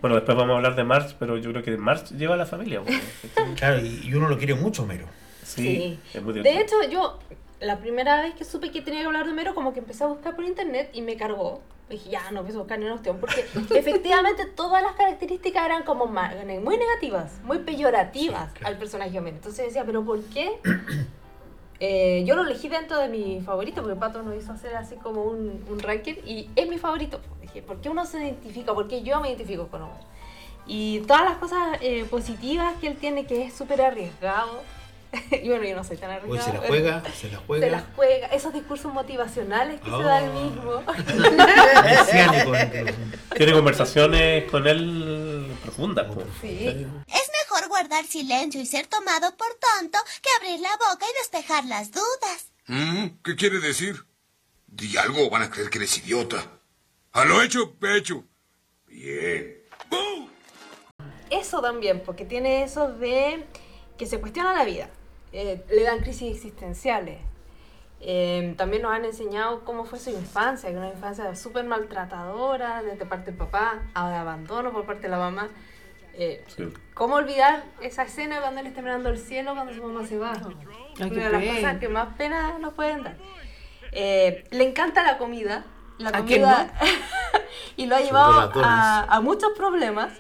bueno, 0.01 0.17
después 0.17 0.37
vamos 0.37 0.53
a 0.55 0.57
hablar 0.57 0.75
de 0.77 0.85
March, 0.85 1.17
pero 1.19 1.37
yo 1.39 1.51
creo 1.51 1.63
que 1.63 1.77
March 1.77 2.11
lleva 2.11 2.35
a 2.35 2.39
la 2.39 2.47
familia. 2.47 2.81
porque- 2.81 3.01
Claro, 3.57 3.81
y, 3.81 4.01
y 4.05 4.15
uno 4.15 4.29
lo 4.29 4.37
quiere 4.39 4.55
mucho, 4.55 4.83
Homero. 4.83 5.07
Sí, 5.43 5.99
es 6.13 6.23
muy 6.23 6.33
De 6.35 6.61
hecho, 6.61 6.77
yo 6.91 7.19
la 7.61 7.79
primera 7.79 8.21
vez 8.23 8.35
que 8.35 8.45
supe 8.45 8.71
que 8.71 8.83
tenía 8.83 9.01
que 9.01 9.07
hablar 9.07 9.25
de 9.25 9.31
Homero, 9.33 9.55
como 9.55 9.73
que 9.73 9.79
empecé 9.81 10.05
a 10.05 10.09
buscar 10.09 10.35
por 10.37 10.45
internet 10.45 10.91
y 10.93 11.03
me 11.03 11.17
cargó. 11.17 11.63
Dije, 11.89 12.11
ya, 12.11 12.31
no 12.31 12.43
a 12.55 12.59
buscar 12.59 12.79
ni 12.79 12.87
una 12.87 12.95
opción, 12.95 13.19
porque 13.21 13.45
efectivamente 13.75 14.47
todas 14.47 14.83
las 14.83 14.95
características 14.95 15.67
eran 15.67 15.83
como 15.83 16.07
muy 16.61 16.77
negativas, 16.79 17.33
muy 17.45 17.59
peyorativas 17.59 18.51
Sí, 18.53 18.59
claro. 18.59 18.75
al 18.75 18.79
personaje 18.79 19.19
Homero. 19.19 19.37
Entonces 19.37 19.67
decía, 19.67 19.85
¿pero 19.85 20.05
por 20.05 20.23
qué? 20.25 20.59
Eh, 21.81 22.23
yo 22.25 22.37
lo 22.37 22.43
elegí 22.45 22.69
dentro 22.69 22.97
de 22.99 23.09
mi 23.09 23.41
favorito, 23.43 23.83
porque 23.83 23.99
Pato 23.99 24.23
nos 24.23 24.37
hizo 24.37 24.53
hacer 24.53 24.77
así 24.77 24.95
como 24.95 25.25
un, 25.25 25.63
un 25.69 25.79
ranking, 25.81 26.15
y 26.25 26.49
es 26.55 26.69
mi 26.69 26.79
favorito. 26.79 27.21
Dije, 27.43 27.63
¿por 27.63 27.81
qué 27.81 27.91
uno 27.91 28.07
se 28.07 28.19
identifica? 28.19 28.73
¿Por 28.73 28.87
qué 28.87 29.03
yo 29.03 29.21
me 29.21 29.29
identifico 29.29 29.67
con 29.67 29.83
Homero? 29.83 29.99
Y 30.67 31.01
todas 31.01 31.25
las 31.25 31.37
cosas 31.37 31.77
eh, 31.83 32.05
positivas 32.09 32.75
que 32.81 32.87
él 32.87 32.97
tiene, 32.97 33.27
que 33.27 33.45
es 33.47 33.55
súper 33.55 33.83
arriesgado. 33.83 34.63
y 35.43 35.49
bueno, 35.49 35.65
yo 35.65 35.77
no 35.77 35.85
soy 35.85 35.97
tan 35.97 36.11
arriesgado. 36.11 36.33
Hoy 36.33 36.41
se 36.41 36.53
la 36.53 36.67
juega, 36.69 37.03
se 37.15 37.29
la 37.31 37.39
se 37.39 37.45
juega. 37.47 37.67
las 37.69 37.85
juega, 37.97 38.27
esos 38.29 38.53
discursos 38.53 38.93
motivacionales 38.93 39.81
que 39.81 39.91
Oh. 39.91 39.99
se 39.99 40.05
da 40.05 40.19
él 40.21 40.31
mismo. 40.33 40.83
Mesiánico, 41.85 42.55
incluso. 42.57 42.99
Tiene 43.37 43.53
conversaciones 43.53 44.51
con 44.51 44.67
él 44.67 45.47
profundas. 45.63 46.07
po. 46.07 46.23
Sí. 46.41 46.67
Es 47.07 47.31
mejor 47.49 47.69
guardar 47.69 48.05
silencio 48.05 48.61
y 48.61 48.67
ser 48.67 48.87
tomado 48.87 49.37
por 49.37 49.49
tonto 49.55 49.99
que 50.23 50.29
abrir 50.39 50.61
la 50.61 50.71
boca 50.91 51.07
y 51.09 51.19
despejar 51.19 51.65
las 51.67 51.91
dudas. 51.91 52.53
¿Mm? 52.67 53.07
¿Qué 53.23 53.37
quiere 53.37 53.61
decir? 53.61 54.05
Di 54.67 54.97
algo 54.97 55.27
o 55.27 55.31
van 55.31 55.43
a 55.43 55.51
creer 55.51 55.71
que 55.71 55.79
eres 55.79 55.99
idiota. 55.99 56.43
A 57.13 57.25
lo 57.25 57.43
hecho, 57.43 57.75
pecho. 57.75 58.25
Bien. 58.87 59.59
¡Bum! 59.91 60.29
Eso 61.31 61.61
también, 61.61 62.03
porque 62.05 62.25
tiene 62.25 62.65
eso 62.65 62.89
de 62.93 63.45
que 63.99 64.07
se 64.07 64.19
cuestiona 64.21 64.53
la 64.55 64.65
vida. 64.65 64.89
Eh, 65.37 65.65
le 65.69 65.83
dan 65.83 65.99
crisis 65.99 66.33
existenciales. 66.33 67.19
Eh, 68.01 68.55
también 68.57 68.83
nos 68.83 68.93
han 68.93 69.05
enseñado 69.05 69.65
cómo 69.65 69.85
fue 69.85 69.99
su 69.99 70.11
infancia, 70.11 70.71
que 70.71 70.77
una 70.77 70.91
infancia 70.91 71.35
súper 71.35 71.65
maltratadora 71.65 72.83
desde 72.83 73.05
parte 73.05 73.31
del 73.33 73.39
papá, 73.39 73.81
ahora 73.95 74.21
abandono 74.21 74.73
por 74.73 74.85
parte 74.87 75.03
de 75.03 75.09
la 75.09 75.19
mamá. 75.19 75.49
Eh, 76.13 76.45
Sí. 76.47 76.73
¿Cómo 76.95 77.17
olvidar 77.17 77.65
esa 77.81 78.05
escena 78.05 78.41
cuando 78.41 78.61
él 78.61 78.69
está 78.69 78.81
mirando 78.83 79.09
el 79.09 79.19
cielo 79.19 79.55
cuando 79.55 79.75
su 79.75 79.83
mamá 79.83 80.07
se 80.07 80.17
va? 80.19 80.33
Ay, 80.33 81.11
Una 81.11 81.25
de 81.25 81.31
las 81.33 81.41
pena. 81.43 81.55
cosas 81.57 81.79
que 81.81 81.89
más 81.89 82.15
pena 82.17 82.59
nos 82.61 82.75
pueden 82.75 83.03
dar. 83.03 83.17
Eh, 83.91 84.45
le 84.53 84.69
encanta 84.69 85.03
la 85.03 85.19
comida. 85.19 85.65
La 85.99 86.11
¿A 86.11 86.19
comida. 86.19 86.73
y 87.77 87.87
lo 87.87 87.97
ha 87.97 88.01
llevado 88.01 88.53
a, 88.63 89.03
a 89.03 89.21
muchos 89.21 89.51
problemas. 89.57 90.13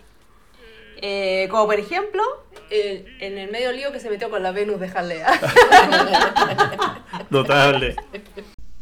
Eh, 1.00 1.48
como 1.50 1.66
por 1.66 1.78
ejemplo, 1.78 2.22
eh, 2.70 3.04
en 3.20 3.38
el 3.38 3.50
medio 3.50 3.72
lío 3.72 3.92
que 3.92 4.00
se 4.00 4.10
metió 4.10 4.30
con 4.30 4.42
la 4.42 4.52
Venus 4.52 4.80
de 4.80 4.88
Jalea. 4.88 5.40
Notable. 7.30 7.96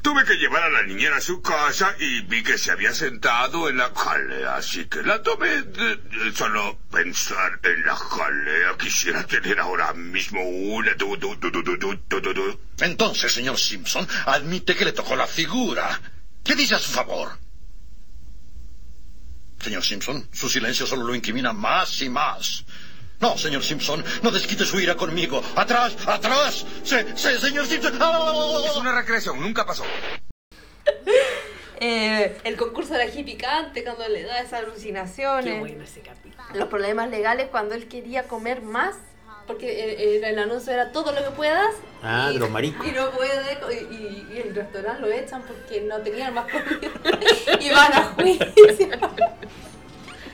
Tuve 0.02 0.24
que 0.24 0.34
llevar 0.34 0.64
a 0.64 0.68
la 0.68 0.82
niñera 0.82 1.18
a 1.18 1.20
su 1.20 1.40
casa 1.40 1.94
y 2.00 2.22
vi 2.22 2.42
que 2.42 2.58
se 2.58 2.72
había 2.72 2.92
sentado 2.92 3.68
en 3.68 3.76
la 3.76 3.92
jalea, 3.94 4.56
así 4.56 4.86
que 4.86 5.00
la 5.02 5.22
tomé. 5.22 5.62
De, 5.62 5.98
solo 6.34 6.76
pensar 6.90 7.60
en 7.62 7.86
la 7.86 7.94
jalea 7.94 8.76
quisiera 8.76 9.24
tener 9.24 9.60
ahora 9.60 9.92
mismo 9.92 10.42
una. 10.42 10.96
Entonces, 12.80 13.32
señor 13.32 13.58
Simpson, 13.58 14.08
admite 14.26 14.74
que 14.74 14.86
le 14.86 14.92
tocó 14.92 15.14
la 15.14 15.28
figura. 15.28 16.00
¿Qué 16.42 16.56
dice 16.56 16.74
a 16.74 16.80
su 16.80 16.90
favor? 16.90 17.38
Señor 19.62 19.84
Simpson, 19.84 20.28
su 20.32 20.48
silencio 20.48 20.86
solo 20.86 21.04
lo 21.04 21.14
incrimina 21.14 21.52
más 21.52 22.02
y 22.02 22.08
más. 22.08 22.64
No, 23.20 23.38
señor 23.38 23.62
Simpson, 23.62 24.04
no 24.22 24.32
desquite 24.32 24.64
su 24.64 24.80
ira 24.80 24.96
conmigo. 24.96 25.40
¡Atrás! 25.54 25.96
¡Atrás! 26.04 26.66
Se, 26.82 27.16
se, 27.16 27.38
señor 27.38 27.66
Simpson! 27.66 27.96
¡Ah! 28.00 28.60
Es 28.68 28.76
una 28.76 28.92
recreación, 28.92 29.40
nunca 29.40 29.64
pasó. 29.64 29.84
Eh, 31.78 32.38
el 32.42 32.56
concurso 32.56 32.92
de 32.94 32.98
la 32.98 33.06
hippie 33.06 33.36
picante 33.36 33.84
cuando 33.84 34.08
le 34.08 34.24
da 34.24 34.40
esas 34.40 34.64
alucinaciones. 34.64 35.54
Qué 35.54 35.60
bueno 35.60 35.84
ese 35.84 36.00
capítulo. 36.00 36.44
Los 36.54 36.68
problemas 36.68 37.10
legales 37.10 37.46
cuando 37.48 37.76
él 37.76 37.86
quería 37.86 38.24
comer 38.24 38.62
más. 38.62 38.96
Porque 39.46 39.66
eh, 39.68 39.96
eh, 40.16 40.20
el 40.30 40.38
anuncio 40.38 40.72
era 40.72 40.92
todo 40.92 41.12
lo 41.12 41.18
que 41.22 41.30
puedas. 41.30 41.74
Ah, 42.02 42.28
y, 42.30 42.34
de 42.34 42.38
los 42.40 42.50
maricos. 42.50 42.86
Y 42.86 42.92
no 42.92 43.10
puede. 43.10 43.58
Y, 43.90 43.94
y- 43.94 44.28
y 44.34 44.38
el 44.40 44.54
restaurante 44.54 45.00
lo 45.02 45.08
echan 45.12 45.42
porque 45.42 45.80
no 45.82 45.98
tenían 45.98 46.32
más 46.34 46.46
comida. 46.50 46.90
y 47.60 47.70
van 47.70 47.92
a 47.92 48.02
juicio. 48.14 48.88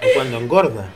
O 0.01 0.07
cuando 0.15 0.39
engorda. 0.39 0.89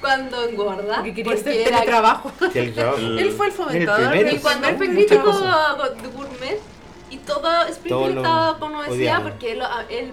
cuando 0.00 0.44
engorda. 0.48 0.94
Porque 0.96 1.14
quería 1.14 1.32
porque 1.34 1.50
hacer 1.50 1.60
era- 1.60 1.70
teletrabajo. 1.78 2.32
Que 2.52 2.60
el 2.60 2.74
trabajo. 2.74 2.98
Él 3.18 3.30
fue 3.32 3.46
el 3.46 3.52
fomentador 3.52 4.02
El 4.02 4.08
primero, 4.10 4.36
Y 4.36 4.40
cuando 4.40 4.68
él 4.68 4.76
fue 4.76 4.88
crítico 4.88 5.32
gourmet 6.14 6.60
y 7.10 7.16
todo 7.18 7.66
Springfield 7.66 8.14
lo 8.14 8.20
estaba 8.22 8.58
con 8.58 8.74
obesidad 8.76 8.94
odiaban. 8.94 9.22
porque 9.30 9.52
él, 9.52 9.62
él 9.90 10.12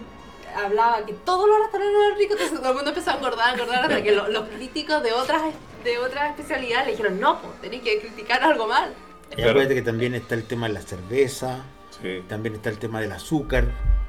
hablaba 0.55 1.05
que 1.05 1.13
todos 1.13 1.47
los 1.47 1.59
restaurantes 1.59 1.95
eran 2.03 2.17
ricos, 2.17 2.37
entonces 2.37 2.59
todo 2.59 2.69
el 2.69 2.75
mundo 2.75 2.89
empezó 2.89 3.11
a 3.11 3.13
engordar, 3.13 3.49
a 3.49 3.53
engordar, 3.53 3.81
hasta 3.83 4.01
que 4.03 4.11
lo- 4.13 4.27
los 4.29 4.49
críticos 4.49 5.03
de 5.03 5.13
otras, 5.13 5.41
de 5.87 5.97
otras 5.99 6.29
especialidades 6.31 6.85
le 6.87 6.91
dijeron, 6.91 7.19
no, 7.19 7.41
pues 7.41 7.61
tenéis 7.61 7.81
que 7.83 7.99
criticar 7.99 8.43
algo 8.43 8.67
mal. 8.67 8.93
Y 9.35 9.41
acuérdate 9.41 9.75
que 9.75 9.81
también 9.81 10.13
está 10.15 10.35
el 10.35 10.43
tema 10.43 10.67
de 10.67 10.73
la 10.73 10.81
cerveza, 10.81 11.63
Sí. 12.01 12.21
también 12.27 12.55
está 12.55 12.69
el 12.69 12.77
tema 12.77 13.01
del 13.01 13.11
azúcar. 13.11 13.65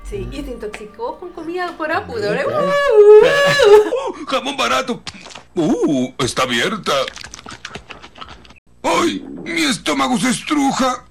Sí, 0.08 0.28
y 0.32 0.42
se 0.42 0.50
intoxicó 0.52 1.18
con 1.18 1.30
comida 1.32 1.74
por. 1.76 1.88
También, 1.88 2.38
¿eh? 2.38 2.44
¡Uh, 2.46 4.26
jamón 4.26 4.56
barato! 4.56 5.02
¡Uh! 5.54 6.12
Está 6.18 6.42
abierta. 6.44 6.92
¡Ay! 8.82 9.26
Mi 9.44 9.64
estómago 9.64 10.16
se 10.18 10.30
estruja. 10.30 11.04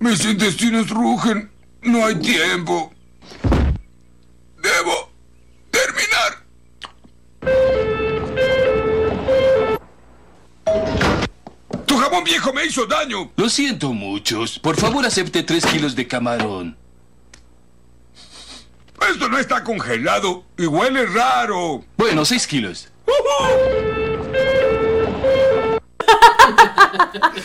Mis 0.00 0.24
intestinos 0.24 0.90
rugen. 0.90 1.50
No 1.82 2.04
hay 2.04 2.16
tiempo. 2.16 2.92
Debo 4.62 4.99
Jabón 12.20 12.24
viejo 12.24 12.52
me 12.52 12.64
hizo 12.66 12.86
daño. 12.86 13.30
Lo 13.36 13.48
siento 13.48 13.92
muchos. 13.92 14.58
Por 14.58 14.76
favor, 14.76 15.06
acepte 15.06 15.42
tres 15.42 15.64
kilos 15.64 15.96
de 15.96 16.06
camarón. 16.06 16.76
Esto 19.10 19.28
no 19.28 19.38
está 19.38 19.64
congelado 19.64 20.44
y 20.58 20.66
huele 20.66 21.06
raro. 21.06 21.82
Bueno, 21.96 22.24
seis 22.26 22.46
kilos. 22.46 22.88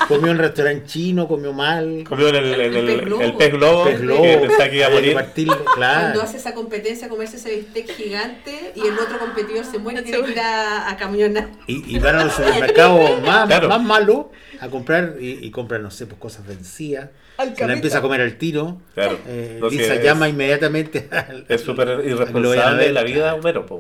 Comió 0.08 0.32
en 0.32 0.38
restaurante 0.38 0.86
chino, 0.86 1.28
comió 1.28 1.54
mal. 1.54 2.04
Comió 2.08 2.30
el, 2.30 2.36
el, 2.36 2.62
el, 2.62 2.76
El 2.76 2.86
pez 2.86 2.94
el 3.00 3.06
globo. 3.06 3.38
pez 3.38 3.52
globo, 3.54 3.84
Pez 3.86 4.02
globo. 4.02 4.22
que 4.24 4.38
pensaba 4.38 4.70
que 4.70 4.76
iba 4.78 4.88
a 4.88 4.90
morir. 4.90 5.14
partirlo, 5.14 5.54
Cuando 5.56 5.72
claro. 5.76 6.22
hace 6.22 6.38
esa 6.38 6.54
competencia, 6.54 7.10
comerse 7.10 7.38
ese 7.38 7.56
bistec 7.56 7.90
gigante 7.96 8.72
y 8.76 8.82
el 8.82 8.98
otro 9.00 9.20
competidor 9.20 9.66
se 9.66 9.80
muere 9.80 10.02
y 10.02 10.04
tiene 10.04 10.24
que 10.26 10.32
ir 10.32 10.40
a, 10.40 10.90
a 10.90 10.98
camionar. 10.98 11.50
Y, 11.68 11.96
y 11.96 12.00
van 12.00 12.16
a 12.18 12.24
los 12.26 12.34
supermercados 12.36 13.22
más, 13.24 13.48
Claro. 13.48 13.70
más 13.70 13.82
malos 13.82 14.26
a 14.60 14.70
comprar 14.70 15.16
y, 15.20 15.46
y 15.46 15.52
compran, 15.52 15.82
no 15.84 15.92
sé, 15.92 16.06
pues 16.06 16.20
cosas 16.20 16.46
vencidas. 16.46 17.10
Se 17.58 17.68
la 17.68 17.74
empieza 17.74 17.98
a 17.98 18.02
comer 18.02 18.22
al 18.22 18.38
tiro. 18.38 18.78
Claro. 18.94 19.18
Eh, 19.28 19.58
No, 19.60 19.70
Lisa 19.70 19.96
llama 19.96 20.30
inmediatamente. 20.30 21.10
al- 21.12 21.46
Es 21.50 21.62
súper 21.62 22.02
irresponsable 22.06 22.92
la 22.94 23.04
vida, 23.04 23.16
claro. 23.24 23.38
Homero, 23.38 23.66
po. 23.66 23.78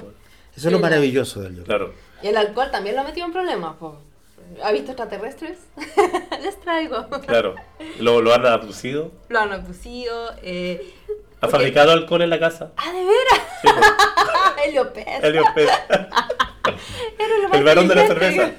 Eso 0.55 0.67
es 0.67 0.71
lo 0.73 0.79
maravilloso 0.79 1.41
del 1.41 1.53
yoga. 1.55 1.65
Claro. 1.65 1.93
Y 2.23 2.27
el 2.27 2.37
alcohol 2.37 2.69
también 2.71 2.95
lo 2.95 3.01
ha 3.01 3.05
metido 3.05 3.25
en 3.25 3.33
problemas. 3.33 3.75
po. 3.77 4.01
¿Ha 4.63 4.71
visto 4.71 4.91
extraterrestres? 4.91 5.57
Les 6.41 6.59
traigo. 6.61 7.07
Claro. 7.27 7.55
Lo, 7.99 8.21
lo 8.21 8.33
han 8.33 8.45
abducido. 8.45 9.11
Lo 9.29 9.39
han 9.39 9.51
abducido. 9.53 10.33
Eh, 10.41 10.93
Ha 11.07 11.41
porque- 11.41 11.51
fabricado 11.51 11.91
alcohol 11.91 12.21
en 12.21 12.29
la 12.29 12.39
casa. 12.39 12.71
¡Ah, 12.77 12.91
de 12.91 13.03
veras! 13.03 13.41
Sí, 13.61 13.67
po. 13.67 14.61
Helio 14.63 14.93
Pez. 14.93 15.23
Helio 15.23 15.43
Pez. 15.53 15.69
Era 17.19 17.37
lo 17.41 17.49
más 17.49 17.57
El 17.57 17.63
varón 17.63 17.87
de 17.87 17.95
la 17.95 18.07
cerveza. 18.07 18.51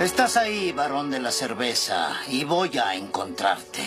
Estás 0.00 0.36
ahí, 0.36 0.70
varón 0.72 1.10
de 1.10 1.18
la 1.18 1.32
cerveza, 1.32 2.20
y 2.28 2.44
voy 2.44 2.78
a 2.78 2.94
encontrarte. 2.94 3.82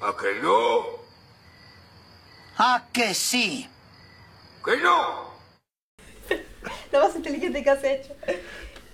¿A 0.00 0.14
que 0.16 0.40
no? 0.40 0.84
¿A 2.58 2.84
que 2.92 3.12
sí? 3.12 3.68
¿Que 4.64 4.76
no? 4.76 5.23
Lo 6.92 7.00
más 7.00 7.14
inteligente 7.16 7.62
que 7.62 7.70
has 7.70 7.84
hecho. 7.84 8.12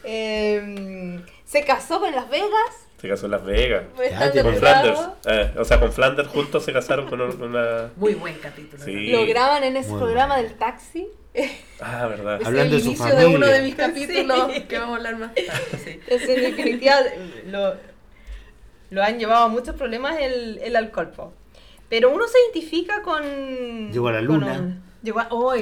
Eh, 0.04 1.20
se 1.44 1.64
casó 1.64 2.00
con 2.00 2.14
Las 2.14 2.28
Vegas. 2.30 2.86
Se 3.00 3.08
casó 3.08 3.26
en 3.26 3.32
Las 3.32 3.44
Vegas. 3.44 3.84
tiene- 4.32 4.42
Con. 4.42 4.56
Flanders. 4.56 5.00
Eh, 5.26 5.54
o 5.58 5.64
sea, 5.64 5.80
con 5.80 5.92
Flanders 5.92 6.28
juntos 6.28 6.64
se 6.64 6.72
casaron 6.72 7.08
con 7.08 7.20
un- 7.20 7.42
una. 7.42 7.90
Muy 7.96 8.14
buen 8.14 8.34
capítulo. 8.38 8.82
Sí. 8.82 9.08
Lo 9.08 9.26
graban 9.26 9.62
en 9.64 9.76
ese 9.76 9.90
Muy 9.90 10.00
programa 10.00 10.36
del 10.36 10.54
taxi. 10.54 11.08
Ah, 11.82 12.06
verdad. 12.08 12.40
Es 12.42 12.46
Hablando 12.46 12.76
el 12.76 12.80
de 12.82 12.84
su 12.84 12.86
inicio 12.88 13.06
de 13.16 13.26
uno 13.26 13.32
familia. 13.46 13.54
de 13.54 13.62
mis 13.62 13.74
capítulos 13.74 14.52
Sí. 14.52 14.60
que 14.68 14.78
vamos 14.78 14.94
a 14.94 14.96
hablar 14.98 15.16
más 15.16 15.34
tarde. 15.34 15.78
sí. 15.82 16.00
Es 16.06 16.28
en 16.28 16.42
definitiva 16.42 16.96
lo, 17.46 17.74
lo 18.90 19.02
han 19.02 19.18
llevado 19.18 19.44
a 19.44 19.48
muchos 19.48 19.74
problemas 19.76 20.18
el, 20.20 20.58
el 20.62 20.76
alcohol. 20.76 21.08
po. 21.10 21.32
Pero 21.88 22.10
uno 22.10 22.24
se 22.28 22.36
identifica 22.52 23.00
con. 23.02 23.90
Llegó 23.92 24.08
a 24.08 24.12
la 24.12 24.18
con 24.18 24.26
luna. 24.40 24.82
Llegó 25.02 25.20
a. 25.20 25.28
¡Oh! 25.30 25.52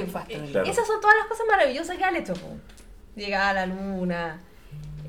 Claro. 0.53 0.71
Esas 0.71 0.87
son 0.87 1.01
todas 1.01 1.17
las 1.19 1.27
cosas 1.29 1.47
maravillosas 1.49 1.97
que 1.97 2.05
han 2.05 2.17
hecho. 2.17 2.35
Llegar 3.17 3.57
a 3.57 3.67
la 3.67 3.67
luna. 3.67 4.41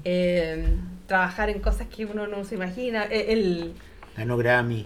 eh, 0.04 0.66
trabajar 1.08 1.50
en 1.50 1.60
cosas 1.60 1.88
que 1.88 2.06
uno 2.06 2.28
no 2.28 2.44
se 2.46 2.56
imagina. 2.56 3.06
eh, 3.10 3.28
el, 3.34 3.74
Ganó 4.16 4.38
Grammy. 4.38 4.86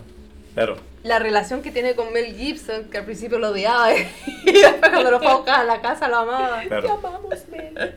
Claro. 0.53 0.77
la 1.03 1.17
relación 1.19 1.61
que 1.63 1.71
tiene 1.71 1.95
con 1.95 2.13
Mel 2.13 2.35
Gibson, 2.35 2.85
que 2.91 2.99
al 2.99 3.05
principio 3.05 3.39
lo 3.39 3.49
odiaba 3.49 3.91
y 4.45 4.51
después 4.51 4.91
cuando 4.91 5.09
lo 5.11 5.17
fue 5.19 5.27
a 5.27 5.35
buscar 5.35 5.59
a 5.61 5.63
la 5.63 5.81
casa 5.81 6.07
lo 6.07 6.17
amaba. 6.17 6.61
Claro. 6.67 6.83
Te 6.87 6.91
amamos, 7.07 7.47
Mel. 7.49 7.95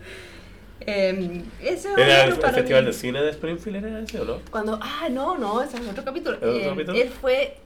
Eh, 0.80 1.42
ese 1.60 1.88
es 1.92 1.98
¿Era 1.98 2.24
el, 2.24 2.32
el 2.32 2.36
festival 2.40 2.82
mí. 2.84 2.86
de 2.90 2.92
cine 2.92 3.22
de 3.22 3.30
Springfield? 3.30 3.84
¿Era 3.84 4.00
ese 4.00 4.20
o 4.20 4.24
no? 4.24 4.40
Cuando, 4.50 4.78
ah, 4.82 5.08
no, 5.10 5.36
no, 5.36 5.60
ese 5.62 5.76
es 5.78 5.88
otro 5.88 6.04
capítulo. 6.04 6.36
¿Es 6.36 6.42
otro 6.42 6.56
Eh, 6.56 6.68
capítulo? 6.70 6.98
Él 6.98 7.08
fue, 7.10 7.56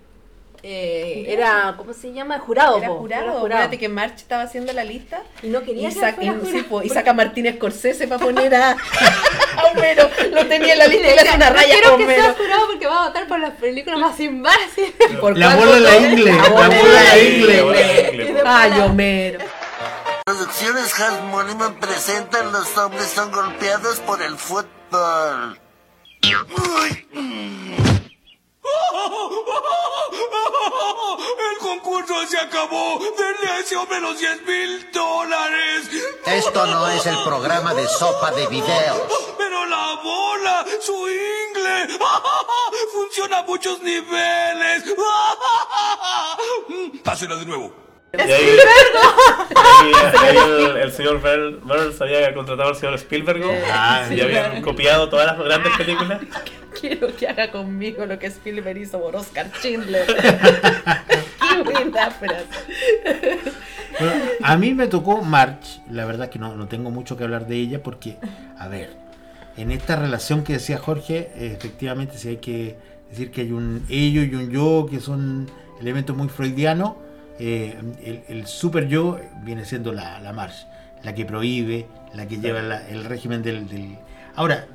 eh, 0.62 1.25
era, 1.29 1.75
¿cómo 1.76 1.93
se 1.93 2.12
llama? 2.12 2.38
Jurado. 2.38 2.79
Era 2.79 2.88
po, 2.88 2.99
jurado. 2.99 3.38
Acuérdate 3.38 3.79
que 3.79 3.88
March 3.88 4.17
estaba 4.17 4.43
haciendo 4.43 4.73
la 4.73 4.85
lista 4.85 5.23
Y 5.43 5.49
no 5.49 5.62
quería 5.62 5.88
y, 5.88 5.95
que 5.95 6.00
saca, 6.00 6.17
fuera 6.17 6.33
y, 6.33 6.35
jurado. 6.38 6.52
sí, 6.52 6.62
po, 6.62 6.83
y 6.83 6.88
saca 6.88 7.11
a 7.12 7.52
Scorsese 7.55 8.07
para 8.09 8.23
poner 8.25 8.55
a, 8.55 8.71
a 9.57 9.64
Homero. 9.73 10.11
Lo 10.33 10.47
tenía 10.47 10.75
en 10.75 10.79
la 10.79 10.87
lista 10.87 11.09
y 11.09 11.14
le 11.14 11.21
hace 11.21 11.37
una 11.37 11.50
no 11.50 11.57
raya 11.57 11.75
quiero 11.75 11.95
a 11.95 11.99
que 11.99 12.07
sea 12.07 12.35
jurado 12.35 12.67
porque 12.67 12.87
va 12.87 13.05
a 13.05 13.09
votar 13.09 13.26
por 13.26 13.40
las 13.40 13.52
películas 13.52 13.99
más 13.99 14.17
sin 14.17 14.43
base. 14.43 14.95
¿Por 15.21 15.37
La 15.38 15.57
bola 15.57 15.75
de 15.75 15.81
la 15.81 15.97
ingle. 15.97 16.33
La 16.33 16.43
La 16.43 16.49
bola 16.49 16.69
de 16.69 16.83
la 16.83 17.02
la 17.02 17.19
ingle. 17.19 18.43
Ay, 18.45 18.81
Homero. 18.81 19.38
Producciones 20.25 21.00
Hasmoniman 21.00 21.81
presentan 21.81 22.52
Los 22.52 22.76
hombres 22.76 23.09
son 23.09 23.33
golpeados 23.33 23.99
por 24.00 24.23
el 24.23 24.37
fútbol. 24.37 25.59
Uy, 26.23 28.00
¡El 31.53 31.59
concurso 31.59 32.27
se 32.27 32.39
acabó! 32.39 32.99
¡Denle 32.99 33.50
a 33.50 33.59
ese 33.59 33.77
hombre 33.77 34.00
los 34.00 34.19
10 34.19 34.43
mil 34.43 34.91
dólares! 34.93 35.89
Esto 36.27 36.67
no 36.67 36.89
es 36.89 37.07
el 37.07 37.17
programa 37.25 37.75
de 37.75 37.89
sopa 37.89 38.31
de 38.33 38.47
videos. 38.49 39.00
¡Pero 39.39 39.67
la 39.67 39.95
bola! 40.03 40.65
¡Su 40.81 41.09
ingle! 41.09 41.99
¡Funciona 42.93 43.39
a 43.39 43.43
muchos 43.43 43.81
niveles! 43.83 44.85
Pásela 47.05 47.37
de 47.37 47.47
nuevo. 47.47 47.89
Ahí 48.19 48.59
el, 50.37 50.76
el 50.83 50.93
señor 50.93 51.21
Burns 51.21 52.00
había 52.00 52.35
contratado 52.35 52.71
al 52.71 52.76
señor 52.76 52.95
Spielberg 52.95 53.43
Ah, 53.71 54.07
y 54.11 54.21
habían 54.21 54.62
copiado 54.62 55.09
todas 55.09 55.26
las 55.26 55.38
grandes 55.38 55.73
películas. 55.76 56.21
Quiero 56.81 57.14
que 57.17 57.29
haga 57.29 57.50
conmigo 57.50 58.07
lo 58.07 58.19
que 58.19 58.26
Spielberg 58.26 58.79
hizo 58.79 59.00
por 59.00 59.17
Oscar 59.17 59.50
Schindler. 59.61 60.07
Qué 60.17 61.62
buena 61.62 62.11
frase. 62.11 62.47
Bueno, 63.99 64.25
a 64.43 64.57
mí 64.57 64.75
me 64.75 64.87
tocó 64.87 65.23
March, 65.23 65.81
la 65.90 66.05
verdad 66.05 66.25
es 66.25 66.31
que 66.31 66.38
no, 66.38 66.55
no 66.57 66.69
tengo 66.69 66.90
mucho 66.90 67.17
que 67.17 67.25
hablar 67.25 67.47
de 67.47 67.57
ella 67.57 67.83
porque, 67.83 68.17
a 68.57 68.69
ver, 68.69 68.97
en 69.57 69.71
esta 69.73 69.97
relación 69.97 70.43
que 70.43 70.55
decía 70.55 70.79
Jorge, 70.79 71.31
efectivamente 71.37 72.17
sí 72.17 72.29
hay 72.29 72.37
que 72.38 72.76
decir 73.11 73.31
que 73.31 73.43
hay 73.43 73.52
un 73.52 73.85
ello 73.90 74.23
y 74.23 74.35
un 74.35 74.50
yo 74.50 74.87
que 74.88 75.00
son 75.00 75.50
elementos 75.81 76.17
muy 76.17 76.29
freudianos. 76.29 76.93
Eh, 77.42 77.75
el, 78.04 78.23
el 78.28 78.47
super 78.47 78.87
yo 78.87 79.18
viene 79.42 79.64
siendo 79.64 79.92
la, 79.92 80.20
la 80.20 80.32
Marge, 80.35 80.66
la 81.02 81.14
que 81.14 81.25
prohíbe, 81.25 81.87
la 82.14 82.26
que 82.26 82.38
lleva 82.38 82.61
la- 82.61 82.87
el 82.88 83.04
régimen 83.04 83.42
del, 83.42 83.66
del- 83.68 83.97
Ahora, 84.37 84.66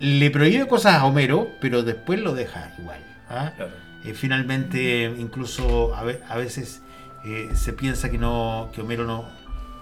le 0.00 0.30
prohíbe 0.30 0.66
cosas 0.68 0.96
a 0.96 1.06
Homero, 1.06 1.48
pero 1.60 1.82
después 1.82 2.20
lo 2.20 2.34
deja 2.34 2.72
igual. 2.78 3.00
¿ah? 3.30 3.52
Claro. 3.56 3.72
Eh, 4.04 4.12
finalmente, 4.14 5.04
incluso 5.18 5.94
a, 5.94 6.02
ve- 6.04 6.20
a 6.28 6.36
veces 6.36 6.82
eh, 7.24 7.48
se 7.54 7.72
piensa 7.72 8.10
que 8.10 8.18
no 8.18 8.68
que 8.74 8.82
Homero 8.82 9.04
no, 9.04 9.24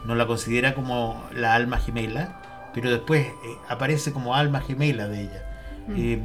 no 0.07 0.15
la 0.15 0.27
considera 0.27 0.75
como 0.75 1.25
la 1.35 1.55
alma 1.55 1.79
gemela, 1.79 2.41
pero 2.73 2.91
después 2.91 3.27
eh, 3.27 3.33
aparece 3.69 4.13
como 4.13 4.35
alma 4.37 4.61
gemela 4.61 5.09
de 5.09 5.23
ella. 5.23 5.45
Eh, 5.97 6.21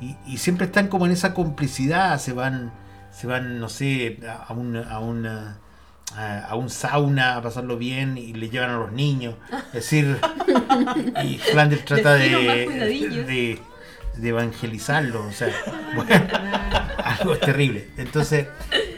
y, 0.00 0.16
y 0.26 0.38
siempre 0.38 0.66
están 0.66 0.88
como 0.88 1.04
en 1.04 1.12
esa 1.12 1.34
complicidad, 1.34 2.18
se 2.18 2.32
van, 2.32 2.72
se 3.12 3.26
van 3.26 3.58
no 3.60 3.68
sé, 3.68 4.18
a, 4.48 4.52
un, 4.52 4.76
a, 4.76 4.98
una- 5.00 5.58
a- 6.16 6.40
a 6.46 6.54
un 6.56 6.70
sauna 6.70 7.36
a 7.36 7.42
pasarlo 7.42 7.76
bien 7.78 8.18
y 8.18 8.32
le 8.32 8.48
llevan 8.50 8.70
a 8.70 8.76
los 8.78 8.92
niños. 8.92 9.34
Es 9.68 9.72
decir, 9.72 10.18
y 11.24 11.38
Flanders 11.38 11.84
trata 11.84 12.14
de, 12.14 12.28
de, 12.28 13.58
de 14.16 14.28
evangelizarlo. 14.28 15.24
O 15.26 15.32
sea, 15.32 15.48
bueno, 15.94 16.10
algo 17.04 17.36
terrible. 17.38 17.88
Entonces, 17.96 18.46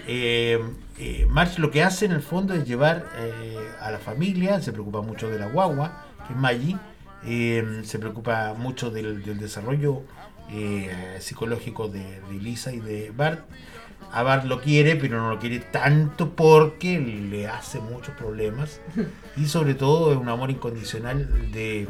eh, 0.07 0.59
eh, 0.99 1.26
Marge 1.28 1.61
lo 1.61 1.71
que 1.71 1.83
hace 1.83 2.07
en 2.07 2.12
el 2.12 2.23
fondo 2.23 2.54
es 2.54 2.64
llevar 2.66 3.07
eh, 3.19 3.57
a 3.81 3.90
la 3.90 3.99
familia, 3.99 4.61
se 4.61 4.73
preocupa 4.73 5.00
mucho 5.02 5.28
de 5.28 5.38
la 5.38 5.47
guagua, 5.47 6.04
que 6.26 6.33
es 6.35 6.38
Maggie, 6.38 6.76
eh, 7.25 7.83
se 7.85 7.99
preocupa 7.99 8.54
mucho 8.57 8.90
del, 8.90 9.23
del 9.25 9.38
desarrollo 9.38 10.02
psicológico 11.19 11.88
de, 11.88 12.21
de 12.21 12.35
Lisa 12.35 12.73
y 12.73 12.81
de 12.81 13.11
Bart. 13.11 13.40
A 14.12 14.23
Bart 14.23 14.45
lo 14.45 14.61
quiere, 14.61 14.97
pero 14.97 15.19
no 15.21 15.31
lo 15.31 15.38
quiere 15.38 15.59
tanto 15.61 16.31
porque 16.31 16.99
le 17.00 17.47
hace 17.49 17.81
muchos 17.81 18.14
problemas. 18.14 18.81
Y 19.37 19.47
sobre 19.47 19.75
todo 19.75 20.12
es 20.12 20.19
un 20.19 20.28
amor 20.28 20.50
incondicional 20.50 21.50
de, 21.52 21.88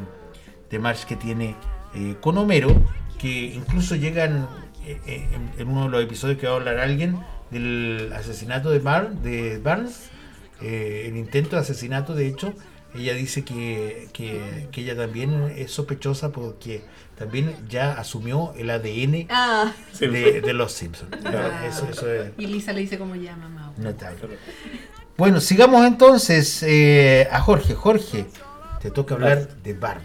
de 0.71 0.79
Marge 0.79 1.07
que 1.09 1.17
tiene 1.17 1.57
eh, 1.95 2.15
con 2.21 2.39
Homero, 2.39 2.73
que 3.19 3.47
incluso 3.47 3.97
llegan 3.97 4.47
eh, 4.87 5.01
eh, 5.07 5.27
en, 5.33 5.61
en 5.61 5.69
uno 5.69 5.85
de 5.85 5.89
los 5.89 6.05
episodios 6.05 6.39
que 6.39 6.47
va 6.47 6.53
a 6.53 6.57
hablar 6.57 6.79
alguien 6.79 7.19
del 7.51 8.13
asesinato 8.15 8.71
de, 8.71 8.79
Bar- 8.79 9.15
de 9.23 9.59
Barnes, 9.59 10.09
eh, 10.61 11.07
el 11.09 11.17
intento 11.17 11.57
de 11.57 11.63
asesinato, 11.63 12.15
de 12.15 12.29
hecho, 12.29 12.55
ella 12.95 13.15
dice 13.15 13.45
que, 13.45 14.09
que- 14.13 14.69
que 14.71 14.81
ella 14.83 14.97
también 14.97 15.53
es 15.57 15.71
sospechosa 15.71 16.31
porque 16.33 16.83
también 17.17 17.55
ya 17.69 17.93
asumió 17.93 18.53
el 18.59 18.71
ADN 18.71 19.27
Ah, 19.31 19.73
de, 20.01 20.41
de 20.41 20.53
los 20.53 20.73
Simpsons. 20.73 21.11
Claro, 21.23 21.51
eso, 21.67 21.87
eso 21.91 22.13
es 22.13 22.33
Y 22.39 22.47
Lisa 22.47 22.73
le 22.73 22.81
dice 22.81 22.99
como 22.99 23.15
ya, 23.15 23.37
mamá. 23.37 23.73
notable. 23.79 24.39
Bueno, 25.17 25.41
sigamos 25.41 25.87
entonces 25.87 26.63
eh, 26.63 27.29
a 27.31 27.41
Jorge. 27.41 27.75
Jorge, 27.75 28.27
te 28.81 28.91
toca 28.91 29.15
hablar 29.15 29.49
de 29.63 29.75
Bart. 29.75 30.03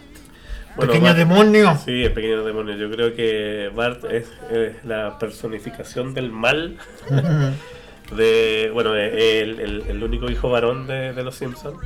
Bueno, 0.76 0.92
Pequeño 0.92 1.06
Bart- 1.12 1.16
demonio. 1.18 1.78
Sí, 1.84 2.04
el 2.04 2.12
pequeño 2.12 2.44
demonio. 2.44 2.76
Yo 2.76 2.88
creo 2.90 3.14
que 3.16 3.70
Bart 3.74 4.04
es, 4.04 4.26
es 4.50 4.84
la 4.84 5.18
personificación 5.18 6.14
del 6.14 6.30
mal. 6.30 6.76
de 8.16 8.70
Bueno, 8.72 8.94
el, 8.94 9.60
el- 9.60 9.84
el 9.88 10.02
único 10.02 10.30
hijo 10.30 10.50
varón 10.50 10.86
de, 10.86 11.12
de 11.12 11.22
los 11.22 11.34
Simpsons. 11.36 11.78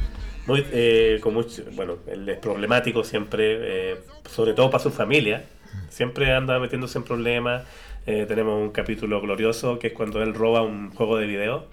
Muy, 0.47 0.67
eh, 0.73 1.19
con 1.23 1.35
mucho, 1.35 1.63
bueno, 1.73 1.99
él 2.07 2.29
es 2.29 2.39
problemático 2.39 3.05
siempre, 3.05 3.93
eh, 3.93 3.97
sobre 4.29 4.55
todo 4.55 4.71
para 4.71 4.83
su 4.83 4.91
familia. 4.91 5.45
Siempre 5.89 6.33
anda 6.33 6.59
metiéndose 6.59 6.99
en 6.99 7.05
problemas. 7.05 7.65
Eh, 8.07 8.27
tenemos 8.27 8.61
un 8.61 8.71
capítulo 8.71 9.21
glorioso 9.21 9.79
que 9.79 9.89
es 9.89 9.93
cuando 9.93 10.23
él 10.23 10.35
roba 10.35 10.63
un 10.63 10.91
juego 10.91 11.17
de 11.19 11.27
video. 11.27 11.67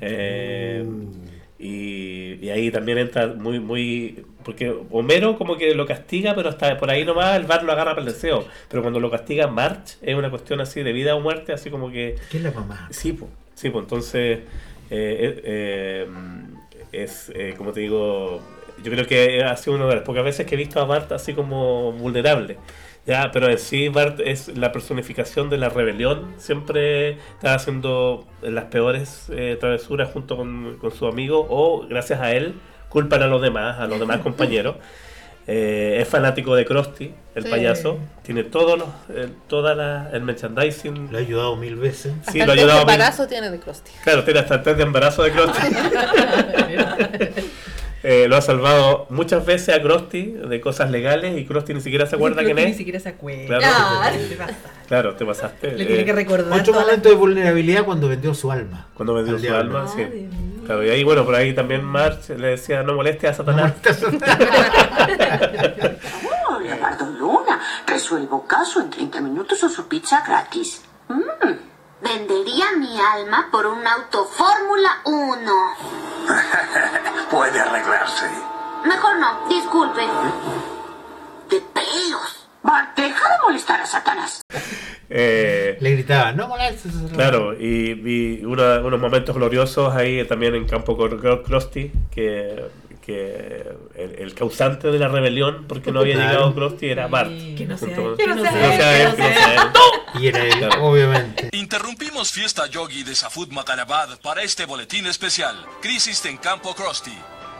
Eh, 0.00 0.84
y, 1.58 2.34
y 2.44 2.50
ahí 2.50 2.70
también 2.70 2.98
entra 2.98 3.28
muy, 3.28 3.60
muy. 3.60 4.24
Porque 4.44 4.74
Homero 4.90 5.36
como 5.38 5.56
que 5.56 5.74
lo 5.74 5.86
castiga, 5.86 6.34
pero 6.34 6.48
hasta 6.48 6.76
por 6.76 6.90
ahí 6.90 7.04
nomás 7.04 7.36
el 7.36 7.44
Bart 7.46 7.62
lo 7.64 7.72
agarra 7.72 7.92
para 7.92 8.06
el 8.06 8.12
deseo. 8.12 8.46
Pero 8.68 8.82
cuando 8.82 9.00
lo 9.00 9.10
castiga 9.10 9.46
March 9.46 9.96
es 10.02 10.14
una 10.16 10.30
cuestión 10.30 10.60
así 10.60 10.82
de 10.82 10.92
vida 10.92 11.14
o 11.14 11.20
muerte, 11.20 11.52
así 11.52 11.70
como 11.70 11.90
que. 11.90 12.16
¿Qué 12.30 12.38
es 12.38 12.42
la 12.42 12.50
mamá? 12.52 12.88
Sí, 12.90 13.12
pues. 13.12 13.30
Sí, 13.54 13.70
pues 13.70 13.84
entonces. 13.84 14.40
eh, 14.40 14.44
eh, 14.90 15.40
eh, 15.44 16.06
es, 16.92 17.30
eh, 17.34 17.54
como 17.56 17.72
te 17.72 17.80
digo. 17.80 18.40
Yo 18.82 18.90
creo 18.90 19.06
que 19.06 19.44
ha 19.44 19.56
sido 19.56 19.76
una 19.76 19.86
de 19.86 19.96
las 19.96 20.04
pocas 20.04 20.24
veces 20.24 20.46
que 20.46 20.54
he 20.54 20.58
visto 20.58 20.80
a 20.80 20.84
Bart 20.84 21.12
así 21.12 21.34
como 21.34 21.92
vulnerable. 21.92 22.58
Ya, 23.06 23.30
pero 23.32 23.48
en 23.48 23.58
sí 23.58 23.88
Bart 23.88 24.20
es 24.20 24.48
la 24.56 24.72
personificación 24.72 25.50
de 25.50 25.58
la 25.58 25.68
rebelión. 25.68 26.34
Siempre 26.38 27.10
está 27.10 27.54
haciendo 27.54 28.26
las 28.42 28.64
peores 28.66 29.26
eh, 29.30 29.56
travesuras 29.60 30.10
junto 30.12 30.36
con, 30.36 30.78
con 30.78 30.92
su 30.92 31.06
amigo 31.06 31.46
o 31.48 31.86
gracias 31.86 32.20
a 32.20 32.32
él 32.32 32.54
culpan 32.92 33.22
a 33.22 33.26
los 33.26 33.40
demás, 33.40 33.80
a 33.80 33.86
los 33.86 33.98
demás 33.98 34.20
compañeros. 34.22 34.76
Eh, 35.46 35.98
es 36.00 36.08
fanático 36.08 36.54
de 36.54 36.64
Krusty, 36.64 37.12
el 37.34 37.44
Sí. 37.44 37.50
payaso. 37.50 37.98
Tiene 38.22 38.44
todos 38.44 38.78
los, 38.78 38.88
eh, 39.12 39.28
toda 39.48 39.74
la, 39.74 40.10
el 40.12 40.22
merchandising. 40.22 41.08
Lo 41.10 41.18
ha 41.18 41.20
ayudado 41.20 41.56
mil 41.56 41.74
veces. 41.76 42.12
Sí, 42.30 42.40
Hasta 42.40 42.46
lo 42.46 42.52
ha 42.52 42.54
el 42.54 42.60
ayudado 42.60 42.84
mil- 42.86 42.94
embarazo 42.94 43.26
tiene 43.26 43.50
de 43.50 43.58
Krusty. 43.58 43.90
Claro, 44.04 44.22
tiene 44.22 44.38
hasta 44.40 44.54
el 44.56 44.62
test 44.62 44.76
de 44.76 44.82
embarazo 44.84 45.22
de 45.24 45.32
Krusty. 45.32 45.58
Eh, 48.04 48.26
lo 48.28 48.34
ha 48.36 48.40
salvado 48.42 49.06
muchas 49.10 49.46
veces 49.46 49.72
a 49.76 49.80
Krusty 49.80 50.32
de 50.32 50.60
cosas 50.60 50.90
legales 50.90 51.38
y 51.38 51.44
Krusty 51.46 51.72
ni 51.72 51.80
siquiera 51.80 52.04
se 52.04 52.16
acuerda 52.16 52.42
quién 52.42 52.56
Ni 52.56 52.62
es. 52.62 52.76
siquiera 52.76 52.98
se 52.98 53.10
acuerda. 53.10 53.58
Claro. 54.88 55.10
Ah. 55.10 55.16
Te 55.16 55.24
pasaste. 55.24 55.70
Le 55.76 55.84
eh, 55.84 55.86
tiene 55.86 56.04
que 56.04 56.12
recordar. 56.12 56.66
La- 56.66 56.72
momento 56.80 57.08
de 57.08 57.14
vulnerabilidad 57.14 57.84
cuando 57.84 58.08
vendió 58.08 58.34
su 58.34 58.50
alma. 58.50 58.88
cuando 58.94 59.14
vendió 59.14 59.34
Al 59.34 59.38
su 59.38 59.46
diablo. 59.46 59.78
alma, 59.78 59.92
sí. 59.94 60.02
Claro, 60.72 60.86
y 60.86 60.88
ahí, 60.88 61.04
bueno, 61.04 61.22
por 61.22 61.34
ahí 61.34 61.54
también 61.54 61.84
March 61.84 62.30
le 62.30 62.48
decía, 62.48 62.82
no 62.82 62.94
moleste 62.94 63.28
a 63.28 63.34
Satanás. 63.34 63.74
Oh, 66.48 66.58
Leonardo 66.58 67.04
Luna, 67.18 67.60
resuelvo 67.86 68.46
caso 68.46 68.80
en 68.80 68.88
30 68.88 69.20
minutos 69.20 69.62
o 69.64 69.68
su 69.68 69.86
pizza 69.86 70.22
gratis. 70.26 70.82
Vendería 72.00 72.72
mi 72.78 72.98
alma 72.98 73.48
por 73.52 73.66
un 73.66 73.86
auto 73.86 74.24
Fórmula 74.24 75.02
1. 75.04 75.52
Puede 77.30 77.60
arreglarse. 77.60 78.30
Mejor 78.86 79.18
no, 79.18 79.46
disculpe. 79.50 80.00
De 81.50 81.60
pelos. 81.60 82.48
Bart, 82.62 82.96
deja 82.96 83.28
de 83.28 83.42
molestar 83.42 83.78
a 83.78 83.84
Satanás. 83.84 84.40
Eh, 85.14 85.76
Le 85.80 85.90
gritaba, 85.90 86.32
no 86.32 86.48
molestes. 86.48 86.90
Claro, 87.12 87.52
y 87.58 87.92
vi 87.94 88.42
una- 88.44 88.78
unos 88.80 88.98
momentos 88.98 89.34
gloriosos 89.36 89.94
ahí 89.94 90.24
también 90.24 90.54
en 90.54 90.64
campo 90.66 90.96
con 90.96 91.20
Cro- 91.20 91.42
Krusty, 91.42 91.92
que, 92.10 92.64
que 93.04 93.62
el, 93.94 94.14
el 94.20 94.34
causante 94.34 94.90
de 94.90 94.98
la 94.98 95.08
rebelión, 95.08 95.66
porque 95.68 95.92
no 95.92 96.00
había 96.00 96.14
llegado 96.16 96.54
Krusty, 96.54 96.86
era 96.88 97.08
Bart. 97.08 97.30
Que 97.58 97.66
no 97.66 97.76
sea 97.76 97.88
él, 97.88 98.14
que 98.16 98.26
no 98.26 98.36
Que 98.36 98.42
sea 98.48 99.14
no 99.14 99.22
él. 100.16 100.22
Y 100.22 100.26
era 100.28 100.44
él, 100.46 100.52
Claro. 100.58 100.84
obviamente. 100.84 101.48
Interrumpimos 101.52 102.30
fiesta 102.32 102.66
yogi 102.68 103.02
de 103.02 103.14
Safud 103.14 103.48
Makarabad 103.48 104.18
para 104.22 104.42
este 104.42 104.64
boletín 104.64 105.04
especial. 105.06 105.56
Crisis 105.82 106.24
en 106.24 106.38
Campo 106.38 106.74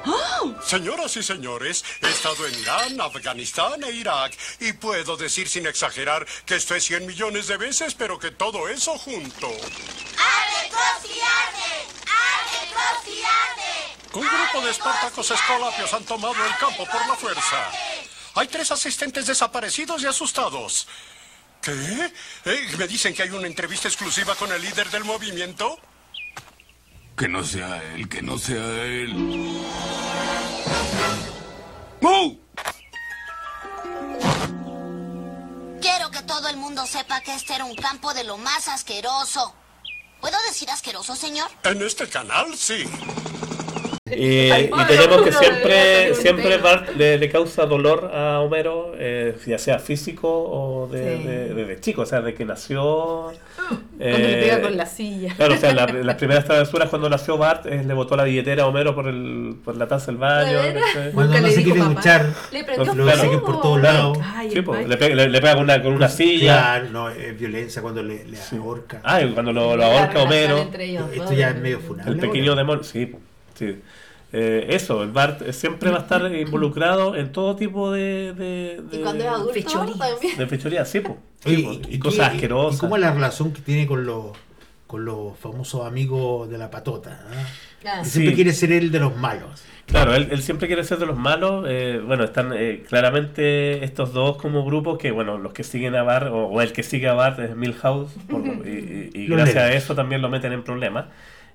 Krusty. 0.03 0.33
Señoras 0.65 1.17
y 1.17 1.23
señores, 1.23 1.85
he 2.01 2.09
estado 2.09 2.47
en 2.47 2.59
Irán, 2.59 3.01
Afganistán 3.01 3.83
e 3.85 3.93
Irak 3.93 4.37
y 4.61 4.73
puedo 4.73 5.17
decir 5.17 5.49
sin 5.49 5.67
exagerar 5.67 6.27
que 6.47 6.57
esto 6.57 6.75
es 6.75 6.85
100 6.85 7.07
millones 7.07 7.47
de 7.47 7.57
veces, 7.57 7.95
pero 7.95 8.19
que 8.19 8.31
todo 8.31 8.69
eso 8.69 8.97
junto. 8.99 9.49
Un 14.15 14.29
grupo 14.29 14.61
de 14.65 14.71
espartacos 14.71 15.31
escolapios 15.31 15.93
han 15.95 16.05
tomado 16.05 16.35
el 16.45 16.57
campo 16.57 16.87
por 16.87 17.07
la 17.07 17.15
fuerza. 17.15 17.71
Hay 18.35 18.49
tres 18.49 18.71
asistentes 18.71 19.27
desaparecidos 19.27 20.03
y 20.03 20.07
asustados. 20.07 20.87
¿Qué? 21.61 22.13
Eh, 22.45 22.77
¿Me 22.77 22.89
dicen 22.89 23.15
que 23.15 23.23
hay 23.23 23.31
una 23.31 23.47
entrevista 23.47 23.89
exclusiva 23.89 24.35
con 24.35 24.51
el 24.53 24.61
líder 24.61 24.91
del 24.91 25.05
movimiento? 25.05 25.79
Que 27.17 27.29
no 27.29 27.45
sea 27.45 27.83
él, 27.95 28.09
que 28.09 28.23
no 28.23 28.39
sea 28.39 28.85
él. 28.85 29.61
¡Oh! 32.03 32.37
Quiero 35.81 36.11
que 36.11 36.23
todo 36.23 36.49
el 36.49 36.57
mundo 36.57 36.87
sepa 36.87 37.21
que 37.21 37.35
este 37.35 37.55
era 37.55 37.65
un 37.65 37.77
campo 37.77 38.13
de 38.15 38.25
lo 38.25 38.39
más 38.39 38.69
asqueroso. 38.69 39.55
¿Puedo 40.21 40.37
decir 40.49 40.71
asqueroso, 40.71 41.15
señor? 41.17 41.51
En 41.65 41.83
este 41.83 42.09
canal, 42.09 42.57
sí. 42.57 42.85
Y, 44.17 44.51
Ay, 44.51 44.71
y 44.73 44.85
tenemos 44.87 45.23
que 45.23 45.33
siempre, 45.33 46.15
siempre 46.15 46.59
Bart 46.59 46.91
le, 46.97 47.19
le 47.19 47.29
causa 47.31 47.67
dolor 47.67 48.11
a 48.15 48.41
Homero, 48.41 48.93
eh, 48.99 49.37
ya 49.47 49.59
sea 49.59 49.79
físico 49.79 50.29
o 50.31 50.89
de, 50.89 51.17
Sí. 51.19 51.25
de- 51.25 51.55
desde 51.55 51.81
chico, 51.81 52.03
o 52.03 52.07
sea, 52.07 52.21
de 52.21 52.35
que 52.35 52.45
nació. 52.45 53.33
Cuando 53.99 54.19
le 54.19 54.35
pega 54.37 54.57
eh, 54.57 54.61
con 54.61 54.77
la 54.77 54.87
silla. 54.87 55.35
Claro, 55.37 55.55
o 55.55 55.57
sea, 55.57 55.73
la- 55.73 55.87
las 56.05 56.17
primeras 56.17 56.45
travesuras 56.45 56.89
cuando 56.91 57.09
nació 57.09 57.39
Bart 57.39 57.67
eh, 57.67 57.83
le 57.85 57.95
botó 57.95 58.17
la 58.17 58.25
billetera 58.25 58.65
a 58.65 58.67
Homero 58.67 58.95
por, 58.95 59.07
el, 59.09 59.57
por 59.65 59.77
la 59.77 59.87
taza 59.89 60.07
del 60.07 60.17
baño. 60.17 60.59
Cuando 61.15 61.41
no 61.41 61.49
se 61.49 61.63
quiere 61.63 61.81
duchar, 61.81 62.27
Le 62.53 62.63
lo 62.77 62.85
fuego. 62.85 63.45
por 63.45 63.61
todos 63.63 63.81
lados. 63.83 64.19
Ay, 64.23 64.51
Sí, 64.51 64.57
le, 64.87 64.97
pega, 64.97 65.15
le, 65.15 65.29
le 65.29 65.41
pega 65.41 65.55
con 65.55 65.63
una, 65.65 65.83
con 65.83 65.93
una 65.93 66.09
silla. 66.09 66.53
Claro, 66.55 66.89
no, 66.91 67.09
es 67.11 67.39
violencia 67.39 67.81
cuando 67.81 68.03
le, 68.03 68.25
le 68.25 68.39
ahorca. 68.59 69.01
Ah, 69.05 69.23
y 69.23 69.31
cuando 69.33 69.53
lo, 69.53 69.77
lo 69.77 69.85
ahorca 69.85 70.23
Homero. 70.23 70.59
entre 70.59 70.85
ellos 70.87 71.05
Esto 71.15 71.33
ya 71.33 71.51
es 71.51 71.57
medio 71.57 71.79
funable. 71.81 72.13
El 72.13 72.19
pequeño 72.19 72.55
demonio, 72.55 72.83
sí, 72.85 73.13
sí. 73.55 73.77
Eh, 74.35 74.67
eso, 74.71 75.03
el 75.03 75.11
Bart 75.11 75.43
siempre 75.51 75.91
va 75.91 75.99
a 75.99 76.01
estar 76.01 76.35
involucrado 76.35 77.15
en 77.17 77.33
todo 77.33 77.55
tipo 77.57 77.93
de, 77.93 78.33
de, 78.33 78.81
de, 78.91 78.97
Y 78.99 79.03
cuando 79.03 79.25
es 79.25 79.31
adulto 79.31 79.53
Fechorías. 79.53 79.99
también. 79.99 80.39
de 80.39 80.47
fechoría, 80.47 80.85
sí, 80.87 81.01
po. 81.01 81.19
Sí, 81.45 81.51
Oye, 81.55 81.63
po, 81.65 81.73
¿y- 81.73 81.93
y 81.93 81.95
y 81.97 81.99
cosas 81.99 82.31
asquerosas. 82.33 82.79
¿Y 82.79 82.81
cómo 82.81 82.97
es 82.97 83.03
la 83.03 83.13
relación 83.13 83.53
que 83.53 83.61
tiene 83.61 83.87
con 83.87 84.07
los 84.07 84.27
con 84.87 85.05
los 85.07 85.39
famosos 85.39 85.87
amigos 85.87 86.49
de 86.51 86.59
la 86.59 86.71
patota? 86.71 87.21
ah? 87.31 87.45
Ah, 87.85 88.05
Siempre 88.05 88.31
Sí. 88.31 88.37
quiere 88.37 88.53
ser 88.53 88.73
él 88.73 88.91
de 88.93 89.01
los 89.01 89.17
malos. 89.17 89.65
Claro, 89.87 90.15
él, 90.15 90.29
él 90.31 90.43
siempre 90.43 90.67
quiere 90.69 90.85
ser 90.85 90.99
de 90.99 91.07
los 91.07 91.19
malos. 91.19 91.67
eh, 91.69 92.01
bueno, 92.07 92.25
están 92.25 92.53
eh, 92.55 92.85
claramente 92.89 93.85
estos 93.85 94.13
dos 94.13 94.37
como 94.37 94.65
grupos 94.65 94.97
que, 94.99 95.11
bueno, 95.11 95.37
los 95.39 95.53
que 95.53 95.65
siguen 95.65 95.95
a 95.97 96.03
Bart, 96.05 96.29
o, 96.29 96.47
o 96.47 96.61
el 96.63 96.73
que 96.73 96.83
sigue 96.83 97.09
a 97.09 97.15
Bart 97.15 97.39
es 97.41 97.55
Milhouse, 97.57 98.13
por- 98.31 98.43
y, 98.67 99.11
y- 99.13 99.27
gracias 99.27 99.57
a 99.57 99.73
eso 99.73 99.95
también 99.95 100.23
lo 100.23 100.29
meten 100.29 100.53
en 100.53 100.63
problemas. 100.63 101.07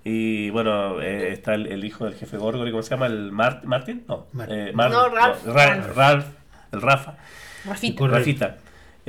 Y 0.10 0.50
bueno, 0.52 1.02
eh, 1.02 1.34
está 1.34 1.54
el, 1.54 1.68
el 1.68 1.84
hijo 1.84 2.06
del 2.06 2.14
jefe 2.16 2.38
Gorgory, 2.38 2.72
¿cómo 2.72 2.82
se 2.82 2.92
llama? 2.92 3.08
¿El 3.08 3.30
Mar- 3.34 3.62
Martin? 3.66 4.06
No, 4.08 4.28
Mar- 4.32 4.48
eh, 4.50 4.72
Mar- 4.74 4.90
No, 4.90 5.10
Ralph. 5.10 5.46
no, 5.46 5.54
Ra- 5.54 5.82
Ralph, 5.94 6.26
el 6.72 6.82
Rafa. 6.82 7.16
Rafita. 8.08 8.58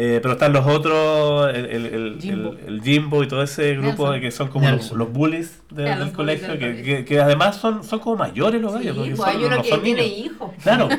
Eh, 0.01 0.21
pero 0.23 0.35
están 0.35 0.53
los 0.53 0.65
otros, 0.65 1.53
el, 1.53 1.67
el, 1.67 1.87
el, 1.87 2.19
Jimbo. 2.21 2.53
el- 2.53 2.75
el 2.75 2.83
Jimbo 2.83 3.25
y 3.25 3.27
todo 3.27 3.43
ese 3.43 3.73
grupo 3.73 3.89
Nelson. 3.89 4.13
de 4.13 4.21
que 4.21 4.31
son 4.31 4.47
como 4.47 4.71
los, 4.71 4.93
los 4.93 5.13
bullies 5.13 5.61
de- 5.71 5.83
Ya, 5.83 5.91
del 5.91 5.99
los 5.99 6.13
bullies 6.15 6.41
colegio, 6.41 6.49
del 6.51 6.59
que, 6.77 6.83
que, 6.85 7.05
que 7.05 7.21
además 7.21 7.57
son, 7.57 7.83
son 7.83 7.99
como 7.99 8.15
mayores 8.15 8.61
los 8.63 8.73
gallos. 8.75 8.97
Sí, 8.97 9.13
pues 9.17 9.29
hay 9.29 9.43
uno 9.45 9.57
no 9.57 9.63
que 9.63 9.79
tiene 9.79 10.07
hijos. 10.07 10.53
Claro, 10.63 10.89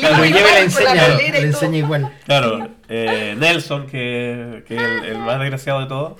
igual, 0.00 0.22
lleva 0.32 0.50
la 0.52 0.60
enseña, 0.60 1.08
le 1.18 1.38
enseña 1.40 1.78
igual. 1.78 2.12
claro. 2.24 2.68
Eh, 2.88 3.34
Nelson, 3.38 3.86
que, 3.86 4.64
que 4.68 4.76
es 4.76 4.82
el, 4.82 5.04
el 5.06 5.18
más 5.18 5.38
desgraciado 5.40 5.80
de 5.80 5.86
todos. 5.86 6.12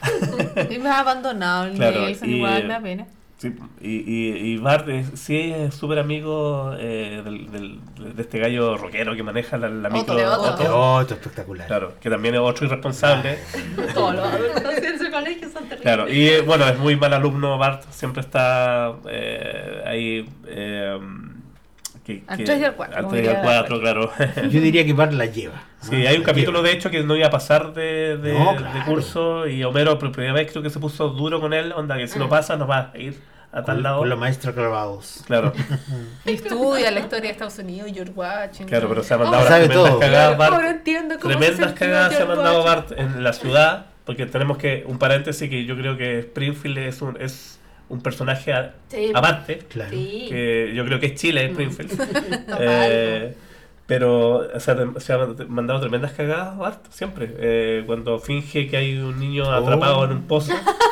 Y 0.71 0.79
me 0.79 0.89
ha 0.89 1.01
abandonado 1.01 1.67
el 1.67 1.75
Claro, 1.75 2.01
Nelson, 2.07 2.31
y, 2.31 2.37
igual 2.37 2.61
eh, 2.61 2.63
me 2.65 2.69
da 2.75 2.81
pena. 2.81 3.07
Sí, 3.43 3.53
y, 3.81 3.91
y, 3.91 4.53
y 4.53 4.57
Bart 4.59 4.89
es- 4.89 5.19
sí 5.19 5.51
es 5.53 5.75
súper 5.75 5.99
amigo 5.99 6.77
eh, 6.79 7.23
del, 7.25 7.51
del- 7.51 8.15
de 8.15 8.23
este 8.23 8.39
gallo 8.39 8.77
rockero 8.77 9.17
que 9.17 9.25
maneja 9.25 9.57
la, 9.59 9.69
la 9.69 9.91
micro. 9.91 10.17
es 10.17 11.11
espectacular. 11.11 11.67
Claro, 11.67 11.95
que 12.01 12.09
también 12.09 12.37
es 12.37 12.41
otro 12.41 12.67
irresponsable. 12.67 13.39
Todos 13.95 14.15
los 14.15 14.25
adultos 14.25 14.75
en 14.79 14.99
su 14.99 15.11
colegio 15.11 15.49
son 15.49 15.63
terribles. 15.65 15.81
Claro, 15.83 16.09
y 16.09 16.29
eh, 16.29 16.41
bueno, 16.43 16.69
es 16.69 16.79
muy 16.79 16.95
mal 16.95 17.13
alumno 17.15 17.59
Bart, 17.59 17.83
siempre 17.91 18.21
está 18.21 18.93
eh, 19.09 19.83
ahí. 19.87 20.29
eh, 20.47 20.99
que, 22.05 22.23
Al 22.29 22.37
que- 22.39 22.45
tres 22.45 22.61
y 22.61 22.65
al 22.65 22.75
cuatro, 22.75 22.97
Al 22.97 23.03
como 23.05 23.15
3 23.15 23.25
y 23.25 23.29
al 23.29 23.37
diría 23.37 23.43
4, 23.61 23.81
claro. 23.81 24.11
Yo 24.51 24.61
diría 24.61 24.85
que 24.87 24.93
Bart 24.93 25.13
la 25.15 25.27
lleva. 25.35 25.65
Sí, 25.81 26.05
Ah, 26.07 26.11
hay 26.11 26.17
un 26.17 26.23
capítulo 26.23 26.59
lleva. 26.59 26.69
de 26.71 26.75
hecho 26.77 26.91
que 26.91 27.03
no 27.03 27.17
iba 27.17 27.27
a 27.27 27.31
pasar 27.31 27.73
de, 27.75 28.17
de, 28.19 28.35
No, 28.39 28.55
de 28.55 28.85
curso 28.87 29.49
y 29.49 29.65
Homero 29.65 29.99
por 29.99 30.13
primera 30.13 30.33
vez 30.33 30.49
creo 30.53 30.63
que 30.63 30.71
se 30.71 30.79
puso 30.79 31.09
duro 31.09 31.41
con 31.41 31.53
él, 31.53 31.73
onda 31.73 31.97
que 31.97 32.07
si 32.07 32.21
no 32.21 32.29
pasa 32.29 32.57
no 32.57 32.69
va 32.69 32.93
a 32.95 32.99
ir 32.99 33.32
a 33.53 33.63
tal 33.63 33.77
Con, 33.77 33.83
lado. 33.83 33.99
con 33.99 34.09
la 34.09 34.17
maestra 34.17 34.53
clavados. 34.53 35.23
Claro, 35.27 35.53
Y 36.25 36.31
estudia 36.33 36.91
la 36.91 37.01
historia 37.01 37.25
de 37.27 37.31
Estados 37.33 37.59
Unidos, 37.59 37.91
George 37.95 38.13
Washington. 38.15 38.67
claro, 38.67 38.89
pero 38.89 39.03
se 39.03 39.13
ha 39.15 39.17
Oh, 39.19 39.21
mandado 39.21 39.47
sabe 39.47 39.67
tremendas 39.67 39.91
todo. 39.91 40.01
cagadas 40.01 40.41
Ahora 40.41 40.51
Bart. 40.51 40.65
entiendo 40.77 41.15
cómo 41.21 41.33
se 41.35 41.39
Tremendas 41.39 41.69
sentía 41.71 41.87
cagadas 41.87 42.15
se 42.17 42.23
ha 42.23 42.27
mandado. 42.27 42.65
Bart 42.65 42.93
en 42.97 43.23
la 43.23 43.33
ciudad, 43.35 43.87
porque 44.07 44.27
tenemos 44.27 44.57
que, 44.59 44.85
un 44.87 44.99
paréntesis, 44.99 45.49
que 45.51 45.65
yo 45.67 45.77
creo 45.77 45.97
que 45.97 46.19
Springfield 46.21 46.79
es 46.79 47.03
un, 47.03 47.21
es 47.21 47.59
un 47.91 48.01
personaje 48.01 48.53
a- 48.55 48.75
Sí. 48.89 49.13
aparte, 49.15 49.59
Claro. 49.69 49.91
Sí. 49.91 50.27
que 50.31 50.73
yo 50.75 50.85
creo 50.87 50.99
que 50.99 51.07
es 51.07 51.15
Chile, 51.17 51.45
Springfield. 51.47 51.91
Total, 52.47 52.59
Eh, 52.59 53.37
pero 53.87 54.37
o 54.55 54.61
sea, 54.61 54.75
se 54.97 55.13
ha 55.13 55.19
mandado 55.49 55.81
tremendas 55.81 56.13
cagadas 56.13 56.57
Bart, 56.57 56.87
siempre. 56.89 57.35
Eh, 57.39 57.83
cuando 57.85 58.19
finge 58.19 58.67
que 58.67 58.77
hay 58.79 58.97
un 58.97 59.21
niño 59.21 59.53
atrapado 59.53 59.99
Oh. 59.99 60.05
en 60.07 60.13
un 60.13 60.23
pozo. 60.27 60.53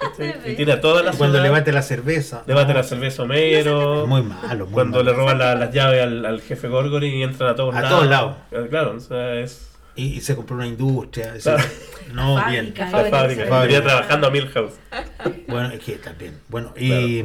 ¿cachai? 0.00 0.34
y 0.52 0.56
tiene 0.56 0.72
a 0.72 0.80
toda 0.80 1.02
la 1.02 1.12
Cuando 1.12 1.36
ciudad, 1.36 1.42
levante 1.44 1.72
la 1.72 1.82
cerveza. 1.82 2.42
levanta 2.46 2.72
No, 2.72 2.78
la 2.80 2.84
cerveza 2.84 3.22
a 3.22 3.24
Homero. 3.24 4.06
Muy 4.06 4.22
malo. 4.22 4.64
Muy 4.66 4.74
Cuando 4.74 4.98
malo. 4.98 5.10
le 5.10 5.16
roban 5.16 5.38
la- 5.38 5.54
las 5.54 5.72
llaves 5.72 6.02
al, 6.02 6.24
al 6.26 6.40
jefe 6.40 6.68
Gorgory 6.68 7.08
y 7.08 7.22
entran 7.22 7.50
a 7.50 7.54
todos 7.54 7.74
A 7.74 7.80
lados. 7.80 7.98
todos 7.98 8.10
lados. 8.10 8.36
Eh, 8.52 8.66
Claro, 8.70 8.94
o 8.96 9.00
sea, 9.00 9.34
es 9.40 9.68
Y, 9.96 10.14
y 10.16 10.20
se 10.20 10.36
compró 10.36 10.56
una 10.56 10.66
industria. 10.66 11.34
es 11.34 11.42
Claro. 11.44 11.64
No, 12.12 12.36
Fábrica. 12.36 12.50
bien. 12.50 12.74
la 12.76 12.86
Fábrica, 12.90 13.16
fábrica. 13.18 13.44
fábrica. 13.46 13.60
Venía 13.60 13.82
trabajando 13.82 14.26
a 14.26 14.30
Milhouse. 14.30 14.72
Bueno, 15.48 15.70
es 15.70 15.80
que 15.80 15.92
también. 15.96 16.38
Bueno, 16.48 16.72
y 16.78 17.24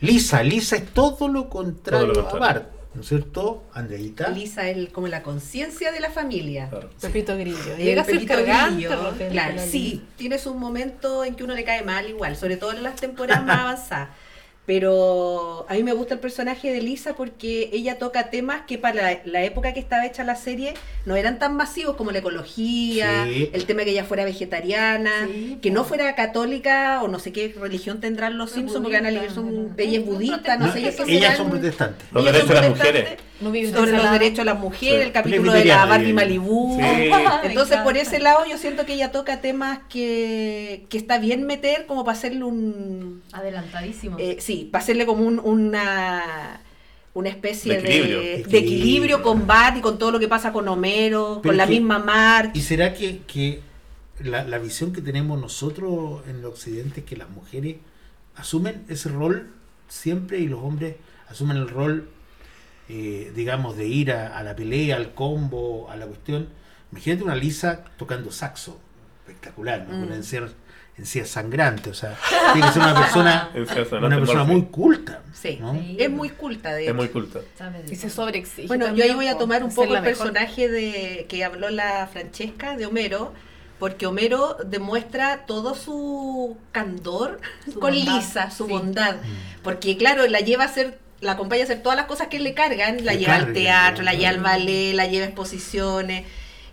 Lisa, 0.00 0.42
Lisa 0.42 0.76
es 0.76 0.86
todo 0.92 1.28
lo 1.28 1.48
contrario, 1.48 2.08
Todo 2.12 2.14
lo 2.22 2.28
contrario. 2.28 2.44
a 2.44 2.52
Bart, 2.52 2.66
¿no 2.96 3.02
es 3.02 3.08
cierto? 3.08 3.62
Andreita. 3.72 4.28
Lisa 4.30 4.68
es 4.68 4.88
como 4.88 5.06
la 5.06 5.22
conciencia 5.22 5.92
de 5.92 6.00
la 6.00 6.10
familia. 6.10 6.68
Claro. 6.70 6.90
Pepito 7.00 7.36
Grillo. 7.36 7.76
Llega 7.76 8.02
a 8.02 8.04
ser 8.04 8.26
cargante. 8.26 8.86
Claro, 9.30 9.56
la 9.56 9.58
sí, 9.58 10.02
tienes 10.16 10.46
un 10.46 10.58
momento 10.58 11.24
en 11.24 11.34
que 11.34 11.44
uno 11.44 11.54
le 11.54 11.64
cae 11.64 11.84
mal 11.84 12.08
igual, 12.08 12.36
sobre 12.36 12.56
todo 12.56 12.72
en 12.72 12.82
las 12.82 12.96
temporadas 12.96 13.44
más 13.44 13.60
avanzadas. 13.60 14.08
Pero 14.66 15.64
a 15.68 15.74
mí 15.74 15.82
me 15.84 15.92
gusta 15.92 16.14
el 16.14 16.20
personaje 16.20 16.72
de 16.72 16.82
Lisa 16.82 17.14
porque 17.14 17.70
ella 17.72 17.98
toca 17.98 18.30
temas 18.30 18.62
que 18.66 18.78
para 18.78 19.00
la, 19.12 19.20
la 19.24 19.42
época 19.44 19.72
que 19.72 19.80
estaba 19.80 20.04
hecha 20.04 20.24
la 20.24 20.34
serie 20.36 20.74
no 21.04 21.14
eran 21.16 21.38
tan 21.38 21.54
masivos 21.56 21.96
como 21.96 22.10
la 22.10 22.18
ecología, 22.18 23.24
Sí. 23.26 23.48
el 23.52 23.64
tema 23.64 23.84
que 23.84 23.90
ella 23.90 24.04
fuera 24.04 24.24
vegetariana, 24.24 25.28
Sí, 25.32 25.58
que 25.62 25.70
no 25.70 25.84
fuera 25.84 26.14
católica 26.16 27.00
o 27.02 27.08
no 27.08 27.18
sé 27.20 27.32
qué 27.32 27.54
religión 27.58 28.00
tendrán 28.00 28.38
los 28.38 28.50
Simpsons 28.50 28.82
porque 28.82 28.96
van 28.96 29.06
a 29.06 29.10
leer 29.10 29.30
son 29.30 29.74
ella 29.78 29.98
es 30.00 30.04
budista, 30.04 30.56
no 30.56 30.66
No, 30.66 30.72
sé 30.72 30.80
qué 30.80 30.88
ellas 30.88 30.96
serán. 31.06 31.36
son 31.36 31.50
protestantes. 31.50 32.06
Los 32.12 32.22
Ellas 32.22 32.32
derechos 32.34 32.54
son 32.54 32.62
de 32.62 32.68
las 32.68 32.78
protestantes 32.78 33.10
mujeres. 33.12 33.26
No 33.38 33.78
sobre 33.78 33.92
los 33.92 34.10
derechos 34.12 34.38
de 34.38 34.44
las 34.46 34.58
mujeres, 34.58 34.96
Sí. 35.00 35.06
el 35.06 35.12
capítulo 35.12 35.52
de 35.52 35.64
la 35.66 35.84
Barbie. 35.84 36.16
Sí. 36.16 37.10
Entonces, 37.44 37.76
por 37.78 37.96
ese 37.98 38.18
lado, 38.18 38.46
yo 38.46 38.56
siento 38.56 38.86
que 38.86 38.94
ella 38.94 39.12
toca 39.12 39.42
temas 39.42 39.80
que, 39.90 40.86
que 40.88 40.96
está 40.96 41.18
bien 41.18 41.44
meter 41.46 41.84
como 41.86 42.02
para 42.04 42.16
hacerle 42.16 42.44
un... 42.44 43.22
Adelantadísimo. 43.32 44.16
eh, 44.18 44.36
sí, 44.40 44.55
para 44.64 44.82
hacerle 44.82 45.06
como 45.06 45.24
un- 45.24 45.38
una 45.40 46.60
una 47.14 47.30
especie 47.30 47.76
De 47.76 47.80
de 47.82 47.88
equilibrio. 47.96 48.20
de 48.20 48.58
Equilibrio. 48.58 49.22
con 49.22 49.46
Bart 49.46 49.76
y 49.78 49.80
con 49.80 49.98
todo 49.98 50.10
lo 50.10 50.18
que 50.18 50.28
pasa 50.28 50.52
con 50.52 50.68
Homero, 50.68 51.38
Pero 51.42 51.50
con 51.52 51.56
la 51.56 51.64
que- 51.66 51.72
misma 51.72 51.98
Marge. 51.98 52.50
¿Y 52.54 52.60
será 52.60 52.92
que, 52.92 53.20
que 53.26 53.60
la, 54.20 54.44
la 54.44 54.58
visión 54.58 54.92
que 54.92 55.00
tenemos 55.00 55.40
nosotros 55.40 56.22
en 56.28 56.36
el 56.36 56.44
occidente 56.44 57.00
es 57.00 57.06
que 57.06 57.16
las 57.16 57.30
mujeres 57.30 57.76
asumen 58.34 58.84
ese 58.88 59.08
rol 59.08 59.48
siempre 59.88 60.40
y 60.40 60.46
los 60.48 60.60
hombres 60.62 60.96
asumen 61.30 61.56
el 61.56 61.68
rol, 61.68 62.10
eh, 62.90 63.32
digamos, 63.34 63.76
de 63.78 63.88
ir 63.88 64.12
a, 64.12 64.36
a 64.36 64.42
la 64.42 64.54
pelea, 64.54 64.96
al 64.96 65.14
combo, 65.14 65.90
a 65.90 65.96
la 65.96 66.04
cuestión? 66.06 66.48
Imagínate 66.92 67.24
una 67.24 67.34
Lisa 67.34 67.82
tocando 67.96 68.30
saxo, 68.30 68.78
espectacular, 69.26 69.86
¿no? 69.88 69.96
Mm. 69.96 70.02
Una 70.02 70.16
encía, 70.16 70.46
encía 70.98 71.26
sangrante, 71.26 71.90
o 71.90 71.94
sea, 71.94 72.16
tiene 72.52 72.66
que 72.66 72.72
ser 72.72 72.82
una 72.82 72.98
persona, 72.98 73.50
una 74.02 74.16
persona 74.16 74.44
muy 74.44 74.62
culta. 74.64 75.22
Sí, 75.32 75.58
¿no? 75.60 75.74
Sí. 75.74 75.96
es 76.00 76.10
muy 76.10 76.30
culta 76.30 76.72
de 76.72 76.88
Es 76.88 76.94
muy 76.94 77.08
culta. 77.08 77.40
Y 77.90 77.96
se 77.96 78.08
sobreexige. 78.08 78.66
Bueno, 78.66 78.94
yo 78.94 79.04
ahí 79.04 79.14
voy 79.14 79.28
a 79.28 79.36
tomar 79.36 79.62
un 79.62 79.74
poco 79.74 79.94
el 79.94 80.02
personaje 80.02 80.68
de 80.68 81.26
que 81.28 81.44
habló 81.44 81.68
la 81.70 82.08
Francesca 82.10 82.76
de 82.76 82.86
Homero, 82.86 83.34
porque 83.78 84.06
Homero 84.06 84.56
demuestra 84.64 85.44
todo 85.46 85.74
su 85.74 86.56
candor 86.72 87.40
Su 87.66 87.78
con 87.78 87.92
bondad, 87.92 88.16
Lisa, 88.16 88.50
su 88.50 88.64
sí. 88.66 88.72
bondad, 88.72 89.16
porque 89.62 89.98
claro, 89.98 90.26
la 90.26 90.40
lleva 90.40 90.64
a 90.64 90.66
hacer 90.66 90.98
la 91.20 91.32
acompaña 91.32 91.62
a 91.62 91.64
hacer 91.64 91.82
todas 91.82 91.96
las 91.96 92.06
cosas 92.06 92.28
que 92.28 92.38
le 92.38 92.52
cargan, 92.52 93.04
la 93.04 93.12
Le 93.12 93.20
lleva 93.20 93.36
al 93.36 93.52
teatro, 93.54 94.04
la 94.04 94.12
lleva 94.12 94.30
al 94.30 94.40
ballet, 94.40 94.94
la 94.94 95.06
lleva 95.06 95.24
a 95.24 95.28
exposiciones 95.28 96.26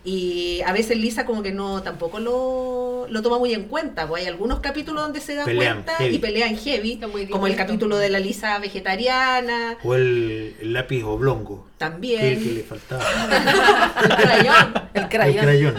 y 0.06 0.62
a 0.66 0.74
veces 0.74 0.98
Lisa 0.98 1.26
como 1.26 1.42
que 1.44 1.52
no 1.54 1.82
tampoco 1.82 2.20
lo, 2.20 3.08
lo 3.10 3.22
toma 3.22 3.40
muy 3.40 3.54
en 3.54 3.64
cuenta, 3.64 4.08
pues 4.08 4.24
hay 4.24 4.28
algunos 4.28 4.60
capítulos 4.60 5.02
donde 5.04 5.22
se 5.22 5.36
da 5.36 5.46
Pelean 5.46 5.76
cuenta 5.84 5.96
heavy. 5.96 6.16
y 6.16 6.20
pelean 6.20 6.58
heavy, 6.58 7.00
como 7.32 7.48
el 7.48 7.56
capítulo 7.56 7.98
de 7.98 8.10
la 8.10 8.20
Lisa 8.20 8.60
vegetariana, 8.60 9.78
O 9.84 9.96
el, 9.96 10.56
el 10.60 10.74
lápiz 10.74 11.04
oblongo, 11.04 11.66
que, 11.66 11.78
también. 11.78 12.44
que 12.44 12.52
le 12.52 12.64
faltaba. 12.64 13.04
El 14.04 14.16
crayón. 14.16 14.74
El 14.94 15.04
El 15.04 15.10
crayón. 15.10 15.44
crayón. 15.44 15.76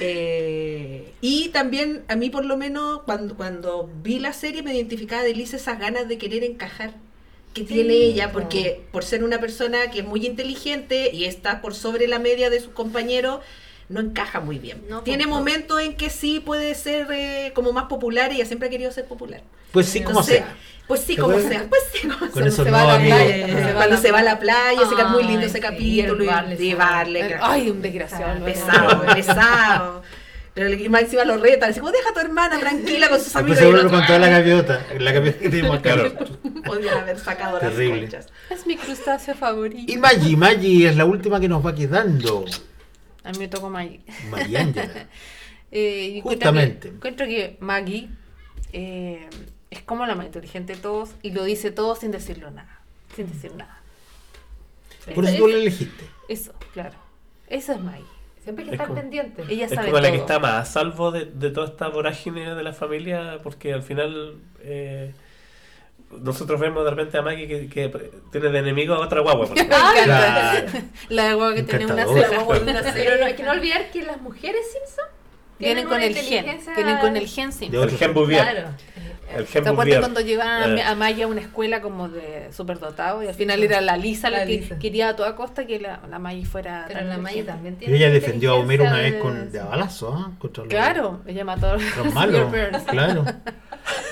Eh, 0.00 1.12
y 1.20 1.48
también 1.48 2.04
a 2.08 2.16
mí 2.16 2.30
por 2.30 2.44
lo 2.44 2.56
menos 2.56 3.02
cuando, 3.04 3.36
cuando 3.36 3.90
vi 4.02 4.18
la 4.18 4.32
serie 4.32 4.62
me 4.62 4.74
identificaba 4.74 5.22
de 5.22 5.34
Lisa 5.34 5.56
esas 5.56 5.78
ganas 5.78 6.08
de 6.08 6.18
querer 6.18 6.44
encajar 6.44 6.92
que 7.56 7.64
tiene 7.64 7.94
ella, 7.94 8.32
porque 8.32 8.82
por 8.92 9.02
ser 9.04 9.24
una 9.24 9.40
persona 9.40 9.90
que 9.90 10.00
es 10.00 10.04
muy 10.04 10.26
inteligente 10.26 11.10
y 11.12 11.24
está 11.24 11.60
por 11.62 11.74
sobre 11.74 12.06
la 12.06 12.18
media 12.18 12.50
de 12.50 12.60
sus 12.60 12.72
compañeros, 12.72 13.40
no 13.88 14.00
encaja 14.00 14.40
muy 14.40 14.58
bien. 14.58 14.82
No, 14.88 15.02
Tiene 15.02 15.24
pues, 15.24 15.30
no. 15.30 15.36
momentos 15.38 15.80
en 15.80 15.96
que 15.96 16.10
sí 16.10 16.40
puede 16.40 16.74
ser 16.74 17.06
eh, 17.12 17.52
como 17.54 17.72
más 17.72 17.84
popular 17.84 18.32
y 18.32 18.36
ella 18.36 18.44
siempre 18.46 18.68
ha 18.68 18.70
querido 18.70 18.90
ser 18.92 19.06
popular. 19.06 19.42
Pues 19.72 19.86
sí, 19.86 20.00
como 20.02 20.20
Entonces, 20.20 20.36
sea. 20.38 20.56
Pues 20.86 21.00
sí, 21.00 21.16
¿Te 21.16 21.22
como 21.22 21.38
sea. 21.40 21.66
Pues 21.68 21.82
sí, 21.92 22.06
como 22.08 22.18
Con 22.18 22.32
sea. 22.32 22.46
esos 22.46 22.64
se 22.64 22.70
va 22.70 22.98
playa, 22.98 23.46
Se 23.46 23.62
va 23.62 23.70
a 23.70 23.74
cuando 23.74 23.96
se 23.96 24.12
va 24.12 24.18
a 24.18 24.22
la 24.22 24.38
playa, 24.38 24.80
que 24.94 25.02
es 25.02 25.08
muy 25.08 25.22
lindo 25.24 25.40
Ay, 25.40 25.46
ese 25.46 25.60
capítulo. 25.60 26.24
y. 26.24 26.28
Ay, 27.40 27.70
un 27.70 27.80
desgraciado. 27.82 28.44
pesado, 28.44 29.06
pesado. 29.14 30.02
Pero 30.56 30.68
el- 30.68 30.94
encima 30.96 31.24
lo 31.24 31.36
retan, 31.36 31.70
así 31.70 31.78
como 31.80 31.92
deja 31.92 32.08
a 32.10 32.12
tu 32.14 32.18
hermana 32.20 32.58
tranquila 32.58 33.08
con 33.10 33.18
sus 33.18 33.26
Después 33.26 33.42
amigos. 33.44 33.58
se 33.58 33.62
y 33.64 33.66
vuelve 33.66 33.82
el 33.82 33.86
con 33.88 33.94
otro, 33.96 34.06
toda 34.06 34.18
la 34.18 34.26
¡ah! 34.26 34.30
gaviota. 34.40 34.86
La 34.98 35.12
gaviota 35.12 35.38
que 35.38 35.48
tenemos 35.50 35.78
acá. 35.78 35.92
Claro. 35.94 36.14
Podían 36.64 36.98
haber 36.98 37.18
sacado 37.20 37.58
Terrible. 37.58 38.00
las 38.08 38.10
conchas. 38.24 38.32
Es 38.50 38.66
mi 38.66 38.76
crustáceo 38.76 39.34
favorito. 39.34 39.92
Y 39.92 39.96
Maggie, 39.98 40.34
Maggie 40.36 40.88
es 40.88 40.96
la 40.96 41.04
última 41.04 41.38
que 41.38 41.48
nos 41.48 41.64
va 41.64 41.74
quedando. 41.74 42.44
A 43.22 43.32
mí 43.32 43.38
me 43.38 43.48
tocó 43.48 43.68
Maggie. 43.70 44.00
Maggie 44.30 44.58
Ángela. 44.58 45.06
Eh, 45.72 46.10
y 46.14 46.18
encuentro 46.18 46.48
Justamente. 46.52 46.88
que- 46.88 46.94
Encuentro 46.94 47.26
que 47.26 47.56
Maggie 47.60 48.08
eh, 48.72 49.28
es 49.68 49.82
como 49.82 50.06
la 50.06 50.14
más 50.14 50.26
inteligente 50.26 50.74
de 50.74 50.78
todos 50.80 51.10
y 51.22 51.32
lo 51.32 51.42
dice 51.44 51.72
todo 51.72 51.96
sin 51.96 52.12
decirlo 52.12 52.50
nada. 52.52 52.80
Sin 53.16 53.26
decir 53.30 53.52
nada. 53.56 53.80
Por 55.12 55.24
eso 55.26 55.36
tú 55.38 55.48
la 55.48 55.56
elegiste. 55.56 56.04
Eso, 56.28 56.54
claro. 56.72 56.94
Eso 57.48 57.72
es 57.72 57.80
Maggie. 57.80 58.04
Siempre 58.46 58.62
hay 58.62 58.68
que 58.70 58.74
Es 58.76 58.80
estar 58.80 58.86
como- 58.86 59.00
pendiente. 59.00 59.42
Ella 59.48 59.64
Es 59.64 59.72
sabe 59.74 59.88
como 59.88 59.98
la 60.00 60.10
que 60.12 60.16
está 60.18 60.38
más 60.38 60.52
a 60.52 60.64
salvo 60.64 61.10
de, 61.10 61.24
de 61.24 61.50
toda 61.50 61.66
esta 61.66 61.88
vorágine 61.88 62.54
de 62.54 62.62
la 62.62 62.72
familia, 62.72 63.40
porque 63.42 63.72
al 63.72 63.82
final 63.82 64.36
eh, 64.60 65.12
nosotros 66.22 66.60
vemos 66.60 66.84
de 66.84 66.90
repente 66.90 67.18
a 67.18 67.22
Maggie 67.22 67.48
que, 67.48 67.68
que 67.68 68.10
tiene 68.30 68.50
de 68.50 68.58
enemigo 68.60 68.94
a 68.94 69.00
otra 69.00 69.20
guagua. 69.20 69.46
ejemplo. 69.52 69.76
Claro. 70.04 70.66
La 71.08 71.34
guagua 71.34 71.54
que 71.56 71.62
tiene 71.64 71.86
una. 71.86 72.06
Pero 72.94 73.16
no, 73.18 73.26
hay 73.26 73.34
que 73.34 73.42
no 73.42 73.50
olvidar 73.50 73.90
que 73.90 74.04
las 74.04 74.20
mujeres 74.20 74.60
Simpson 74.72 75.06
Vienen 75.58 75.88
tienen 75.88 75.88
con 75.88 76.00
el 76.02 76.14
gen. 76.14 76.44
Vienen 76.76 76.98
con 76.98 77.16
el 77.16 77.26
gen 77.26 77.50
El 78.10 78.14
Bouvier. 78.14 78.42
Claro. 78.42 78.68
El 79.34 79.44
¿Te 79.44 79.58
acuerdas 79.58 79.74
Bouvier. 79.76 80.00
cuando 80.00 80.20
llevaban 80.20 80.78
Eh, 80.78 80.82
a, 80.82 80.94
Maya 80.94 81.24
a 81.24 81.28
una 81.28 81.40
escuela 81.40 81.80
como 81.80 82.08
de 82.08 82.48
superdotado 82.52 83.22
y 83.22 83.26
al 83.28 83.34
final 83.34 83.62
era 83.62 83.80
la 83.80 83.96
Lisa 83.96 84.30
la, 84.30 84.38
La 84.40 84.46
que 84.46 84.52
Lisa. 84.58 84.78
quería 84.78 85.08
a 85.10 85.16
toda 85.16 85.34
costa 85.36 85.66
que 85.66 85.80
la, 85.80 86.00
la 86.08 86.18
Maggie 86.18 86.44
fuera 86.44 86.84
Pero 86.86 87.00
tan 87.00 87.08
la 87.08 87.18
Maya 87.18 87.38
inteligente. 87.40 87.52
también 87.52 87.74
Y 87.74 87.78
tiene. 87.78 87.96
ella 87.96 88.10
defendió 88.10 88.52
a 88.52 88.54
Homero 88.54 88.84
una 88.84 88.98
vez 88.98 89.14
con 89.16 89.50
de 89.50 89.58
balazo. 89.60 90.32
Contra 90.38 90.64
los- 90.64 90.70
Claro, 90.72 91.22
ella 91.26 91.44
mató 91.44 91.70
a 91.70 91.72
los 91.76 92.14
malos. 92.14 92.52
Claro. 92.88 93.24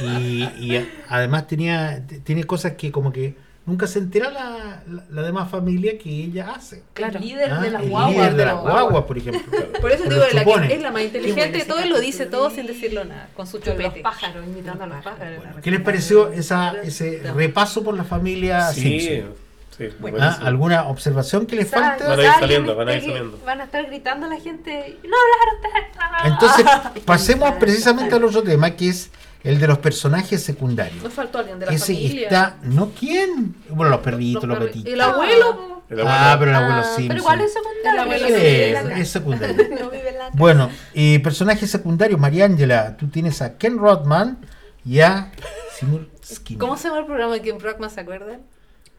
Y, 0.01 0.45
y 0.59 0.89
además 1.09 1.47
tenía 1.49 2.03
tiene 2.23 2.45
cosas 2.45 2.73
que 2.73 2.93
como 2.93 3.13
que 3.13 3.35
nunca 3.67 3.87
se 3.87 3.99
entera 3.99 4.31
la, 4.31 4.83
la, 4.87 5.05
la 5.11 5.23
demás 5.23 5.51
familia 5.51 5.97
que 5.99 6.11
ella 6.11 6.53
hace. 6.55 6.83
Claro. 6.93 7.19
El 7.19 7.25
líder 7.25 7.51
Ah, 7.53 7.61
de 7.61 7.71
las 7.71 7.83
el 7.83 7.89
guaguas. 7.89 8.15
líder 8.17 8.35
de 8.37 8.45
las 8.45 8.61
guaguas, 8.61 9.05
por 9.05 9.19
ejemplo. 9.19 9.43
Por 9.81 9.91
eso 9.91 10.05
digo, 10.09 10.23
la 10.33 10.45
que 10.45 10.75
es 10.75 10.83
la 10.83 10.91
más 10.91 11.03
inteligente 11.03 11.59
de 11.59 11.65
todo 11.65 11.85
y 11.85 11.89
lo 11.89 11.99
dice 12.01 12.27
todo 12.27 12.51
sin 12.51 12.67
decirlo 12.67 13.05
nada, 13.05 13.29
con 13.35 13.47
su 13.47 13.61
Con 13.61 13.69
los 13.71 13.77
chupete. 13.79 14.01
pájaros, 14.03 14.45
imitando 14.47 14.85
a 14.85 14.87
los 14.87 15.03
pájaros. 15.05 15.43
¿Qué 15.63 15.71
les 15.71 15.81
pareció 15.81 16.31
esa, 16.33 16.75
ese 16.83 17.23
repaso 17.35 17.83
por 17.83 17.97
la 17.97 18.05
familia 18.05 18.71
Sí, 18.73 19.01
Simpson? 19.01 19.35
sí, 19.79 19.89
¿Ah? 20.21 20.39
¿Alguna 20.45 20.85
observación 20.89 21.47
que 21.47 21.57
les 21.57 21.69
falta? 21.71 22.07
Van 22.09 22.21
a 22.21 22.23
ir 22.23 22.31
saliendo, 22.39 22.77
van 22.77 22.89
a 22.89 22.95
ir 22.95 23.01
saliendo. 23.01 23.39
Van 23.45 23.61
a 23.61 23.65
estar 23.65 23.87
gritando 23.87 24.27
a 24.27 24.29
la 24.29 24.41
gente. 24.41 24.99
No 25.05 25.17
hablaron 25.17 26.33
Entonces, 26.33 26.67
pasemos 27.05 27.53
precisamente 27.55 28.15
al 28.15 28.25
otro 28.25 28.43
tema, 28.43 28.71
que 28.71 28.91
es 28.91 29.11
el 29.45 29.61
de 29.61 29.67
los 29.69 29.79
personajes 29.79 30.43
secundarios. 30.43 31.03
Nos 31.05 31.13
faltó 31.13 31.39
alguien 31.39 31.59
de 31.61 31.67
la 31.67 31.73
Ese 31.73 31.95
familia. 31.95 32.23
está, 32.25 32.57
¿no 32.63 32.91
quién? 32.99 33.55
Bueno, 33.69 33.91
los 33.91 34.01
perritos, 34.01 34.45
los, 34.45 34.59
perri- 34.59 34.67
gatitos. 34.67 34.93
El 34.93 35.01
abuelo. 35.01 35.83
El 35.91 36.01
Ah, 36.01 36.33
abuelo- 36.33 36.39
pero 36.41 36.51
el 36.51 36.57
abuelo 36.57 36.81
Ah, 36.81 36.85
Simpson. 36.85 37.09
Pero 37.09 37.21
igual 37.21 37.41
es 37.43 37.47
El 37.57 37.63
secundario. 37.63 38.01
abuelo 38.03 38.27
Sí, 38.27 38.73
casa. 38.73 38.99
es 39.01 39.09
secundario. 39.11 39.57
No 39.81 39.91
vive 39.91 40.09
en 40.09 40.19
la. 40.19 40.31
Bueno, 40.33 40.71
y 40.95 41.19
personajes 41.19 41.71
secundarios, 41.71 42.19
María 42.19 42.47
Ángela, 42.47 42.97
tú 42.97 43.09
tienes 43.09 43.43
a 43.43 43.59
Ken 43.59 43.79
Rodman 43.79 44.39
y 44.85 45.01
a 45.01 45.31
Seymour 45.79 46.09
Skinner. 46.25 46.59
¿Cómo 46.59 46.77
se 46.79 46.89
llama 46.89 47.01
el 47.01 47.07
programa 47.07 47.35
de 47.35 47.43
Kim 47.43 47.59
Brockman, 47.59 47.91
se 47.91 48.01
acuerdan? 48.01 48.41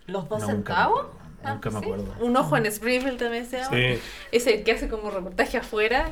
Los 0.06 0.30
dos 0.30 0.42
Nunca 0.42 0.46
me 0.48 0.54
centavos. 0.54 1.06
Nunca 1.44 1.70
me 1.72 1.78
acuerdo. 1.80 2.14
Un 2.22 2.38
ojo 2.38 2.56
en 2.58 2.66
Springfield 2.68 3.18
también 3.18 3.46
se 3.50 3.58
llama. 3.58 3.76
Sí. 3.76 4.00
Es 4.32 4.46
el 4.48 4.64
que 4.64 4.72
hace 4.74 4.88
como 4.88 5.10
reportaje 5.10 5.58
afuera 5.58 6.12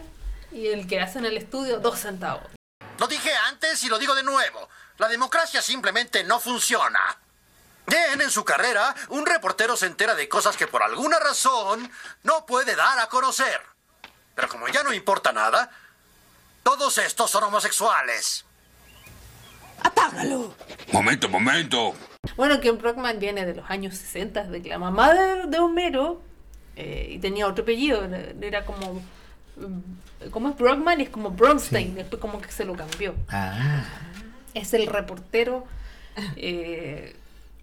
y 0.52 0.68
el 0.68 0.88
que 0.88 1.00
hace 1.00 1.20
en 1.20 1.26
el 1.26 1.38
estudio, 1.38 1.80
dos 1.80 2.00
centavos. 2.00 2.44
Lo 3.04 3.08
dije 3.08 3.32
antes 3.50 3.84
y 3.84 3.90
lo 3.90 4.00
digo 4.00 4.16
de 4.16 4.24
nuevo. 4.24 4.70
La 4.98 5.10
democracia 5.10 5.62
simplemente 5.62 6.24
no 6.24 6.40
funciona. 6.40 7.02
Bien, 7.86 8.22
en 8.22 8.32
su 8.32 8.46
carrera, 8.46 8.96
un 9.10 9.26
reportero 9.26 9.76
se 9.76 9.88
entera 9.88 10.16
de 10.16 10.30
cosas 10.30 10.56
que 10.56 10.68
por 10.68 10.82
alguna 10.82 11.20
razón 11.20 11.92
no 12.24 12.46
puede 12.46 12.78
dar 12.78 13.00
a 13.00 13.08
conocer. 13.08 13.60
Pero 14.34 14.48
como 14.48 14.70
ya 14.70 14.84
no 14.84 14.94
importa 14.94 15.34
nada, 15.34 15.70
todos 16.64 16.98
estos 16.98 17.30
son 17.30 17.44
homosexuales. 17.44 18.46
Momento, 20.94 21.28
momento. 21.28 21.96
Bueno, 22.38 22.62
Kim 22.62 22.78
Brockman 22.78 23.20
viene 23.20 23.46
de 23.46 23.56
los 23.56 23.70
años 23.70 23.98
60, 23.98 24.44
de 24.46 24.62
que 24.62 24.70
la 24.70 24.80
mamá 24.80 25.14
de, 25.14 25.48
de 25.48 25.60
Homero 25.60 26.22
eh, 26.78 27.08
y 27.10 27.20
tenía 27.20 27.48
otro 27.48 27.64
apellido, 27.64 28.06
era, 28.06 28.32
era 28.40 28.66
como... 30.24 30.32
¿Cómo 30.32 30.50
es 30.50 30.58
Brockman? 30.58 31.02
Es 31.02 31.10
como 31.10 31.32
Bronstein, 31.32 31.96
después 31.96 32.22
como 32.22 32.42
que 32.42 32.52
se 32.52 32.66
lo 32.66 32.74
cambió. 32.76 33.16
Ah, 33.30 33.84
Es 34.54 34.74
el 34.74 34.88
reportero... 34.88 35.66
eh, 36.36 37.16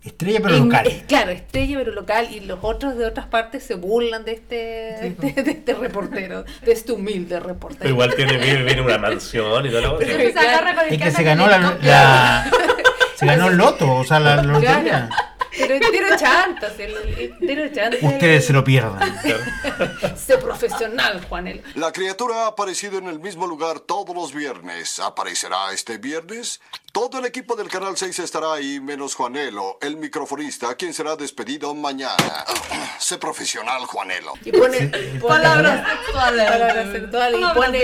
estrella 0.02 0.40
pero 0.42 0.56
en- 0.56 0.64
local. 0.64 0.86
es- 0.86 1.02
claro, 1.02 1.30
estrella 1.30 1.78
pero 1.78 1.92
local 1.92 2.28
y 2.32 2.40
los 2.40 2.58
otros 2.62 2.96
de 2.96 3.04
otras 3.04 3.26
partes 3.26 3.62
se 3.64 3.74
burlan 3.74 4.24
de 4.24 4.32
este, 4.32 5.14
de, 5.18 5.42
de 5.42 5.50
este 5.50 5.74
reportero, 5.74 6.44
de 6.64 6.72
este 6.72 6.92
humilde 6.92 7.38
reportero. 7.38 7.80
Pero 7.80 7.90
igual 7.90 8.14
tiene, 8.14 8.32
vive, 8.38 8.56
vive 8.58 8.72
en 8.72 8.80
una 8.80 8.96
mansión 8.98 9.66
y 9.66 9.68
toda 9.68 9.82
la 9.82 9.88
cosa. 9.90 10.04
Siempre 10.06 10.32
se 10.32 10.38
agarra 10.38 10.74
con 10.74 10.84
el 10.86 10.94
Es 10.94 11.02
que 11.02 11.10
se 11.10 11.22
ganó 11.22 11.44
el 11.44 11.50
la, 11.82 12.50
se 13.14 13.26
ganó 13.26 13.48
el 13.48 13.56
loto, 13.56 13.92
o 13.96 14.04
sea, 14.04 14.20
la, 14.20 14.36
la 14.36 14.42
lotería. 14.44 15.10
Pero 15.56 15.74
entero 15.74 16.16
chantas, 16.16 16.78
el, 16.78 16.96
entero 17.18 17.72
chantas. 17.72 18.02
Ustedes 18.02 18.46
se 18.46 18.52
lo 18.52 18.64
pierdan. 18.64 19.00
Sé 20.16 20.38
profesional, 20.38 21.24
Juanel. 21.28 21.62
La 21.74 21.92
criatura 21.92 22.44
ha 22.44 22.46
aparecido 22.48 22.98
en 22.98 23.08
el 23.08 23.18
mismo 23.18 23.46
lugar 23.46 23.80
todos 23.80 24.14
los 24.14 24.34
viernes. 24.34 25.00
¿Aparecerá 25.00 25.72
este 25.72 25.98
viernes? 25.98 26.60
Todo 26.92 27.20
el 27.20 27.24
equipo 27.26 27.54
del 27.54 27.68
Canal 27.68 27.96
6 27.96 28.18
estará 28.18 28.52
ahí, 28.52 28.80
menos 28.80 29.14
Juanelo, 29.14 29.78
el 29.80 29.96
microfonista, 29.96 30.74
quien 30.74 30.92
será 30.92 31.14
despedido 31.14 31.74
mañana. 31.74 32.44
sé 32.98 33.18
profesional, 33.18 33.86
Juanelo. 33.86 34.32
Y 34.44 34.50
pone, 34.52 34.88
pone 34.88 35.20
Palabras 35.20 35.88
sexuales. 35.88 36.44
palabras 36.48 36.92
sexuales 36.92 37.40
y 37.40 37.54
pone 37.54 37.80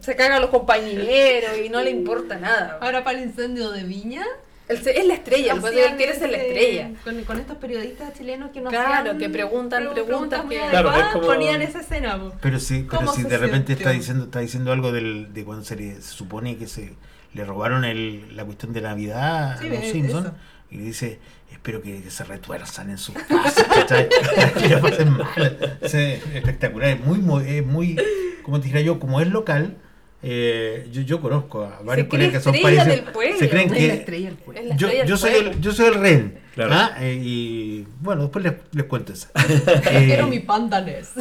se 0.00 0.16
caga 0.16 0.36
a 0.36 0.40
los 0.40 0.50
compañeros 0.50 1.58
y 1.64 1.68
no 1.68 1.80
le 1.82 1.90
importa 1.90 2.36
nada. 2.36 2.78
Ahora 2.80 3.04
para 3.04 3.18
el 3.18 3.24
incendio 3.24 3.70
de 3.70 3.84
Viña. 3.84 4.24
Es 4.70 5.04
la 5.06 5.14
estrella, 5.14 5.52
el 5.54 5.58
hacían 5.64 5.90
él 5.92 5.96
quiere 5.96 6.14
ser 6.14 6.30
la 6.30 6.36
estrella. 6.38 6.90
Con, 7.04 7.24
con 7.24 7.38
estos 7.40 7.56
periodistas 7.56 8.14
chilenos 8.14 8.50
que 8.52 8.60
nos 8.60 8.70
Claro, 8.72 8.92
hacían 9.10 9.18
que 9.18 9.28
preguntan, 9.28 9.90
pre- 9.92 10.04
preguntas 10.04 10.44
muy 10.44 10.54
que- 10.56 10.60
Claro, 10.70 10.90
adecuadas, 10.90 11.06
es 11.08 11.12
como- 11.20 11.26
ponían 11.26 11.62
esa 11.62 11.80
escena. 11.80 12.18
po. 12.18 12.32
Pero 12.40 12.60
sí, 12.60 12.86
pero 12.88 13.00
¿Cómo 13.00 13.12
si 13.12 13.24
de 13.24 13.36
repente 13.38 13.72
está 13.72 13.90
diciendo, 13.90 14.24
está 14.24 14.38
diciendo 14.40 14.72
algo 14.72 14.92
del, 14.92 15.32
de 15.34 15.44
cuando 15.44 15.64
se, 15.64 15.76
le, 15.76 15.94
se 15.96 16.02
supone 16.02 16.56
que 16.56 16.66
se 16.68 16.94
le 17.34 17.44
robaron 17.44 17.84
el, 17.84 18.36
la 18.36 18.44
cuestión 18.44 18.72
de 18.72 18.80
Navidad 18.80 19.58
Sí, 19.60 19.66
a 19.66 19.70
los 19.70 19.84
Simpsons 19.84 20.30
y 20.70 20.78
dice 20.78 21.18
espero 21.52 21.82
que, 21.82 22.00
que 22.02 22.10
se 22.10 22.22
retuerzan 22.24 22.90
en 22.90 22.98
sus 22.98 23.14
casas, 23.16 23.66
que 23.88 24.76
pasen 24.76 25.10
mal. 25.10 25.78
Sí, 25.84 25.98
espectacular, 26.34 26.90
es 26.90 27.00
muy, 27.00 27.18
mo- 27.18 27.40
es 27.40 27.66
muy, 27.66 27.96
como 28.44 28.58
te 28.60 28.64
dijera 28.64 28.80
yo, 28.82 28.98
como 29.00 29.20
es 29.20 29.28
local, 29.28 29.76
eh, 30.22 30.86
yo, 30.92 31.02
yo 31.02 31.20
conozco 31.20 31.64
a 31.64 31.80
varios 31.82 32.08
colegas 32.08 32.34
que 32.34 32.40
son 32.40 32.52
del 32.52 33.02
pueblo. 33.04 33.38
Se 33.38 33.48
creen 33.48 33.70
la 33.70 33.76
que 33.76 33.92
estrella 33.94 34.30
yo, 34.76 34.88
estrella 34.88 35.04
yo 35.04 35.14
del 35.14 35.18
soy 35.18 35.30
pueblo. 35.30 35.50
el, 35.52 35.60
yo 35.60 35.72
soy 35.72 35.86
el 35.86 35.94
ren. 35.94 36.38
Claro. 36.54 36.70
¿ah? 36.74 36.96
Eh, 37.00 37.18
y 37.22 37.86
bueno, 38.00 38.22
después 38.22 38.44
les, 38.44 38.54
les 38.72 38.84
cuento. 38.84 39.12
Quiero 39.82 40.26
Eh, 40.26 40.30
mi 40.30 40.40
pandanés. 40.40 41.12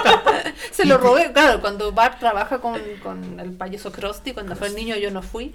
Se 0.72 0.84
lo 0.84 0.98
robé, 0.98 1.32
claro, 1.32 1.60
cuando 1.60 1.92
Bart 1.92 2.18
trabaja 2.18 2.58
con, 2.58 2.78
con 3.02 3.40
el 3.40 3.52
payaso 3.52 3.92
Krusty, 3.92 4.32
cuando 4.32 4.56
fue 4.56 4.68
el 4.68 4.74
niño 4.74 4.96
yo 4.96 5.10
no 5.10 5.22
fui, 5.22 5.54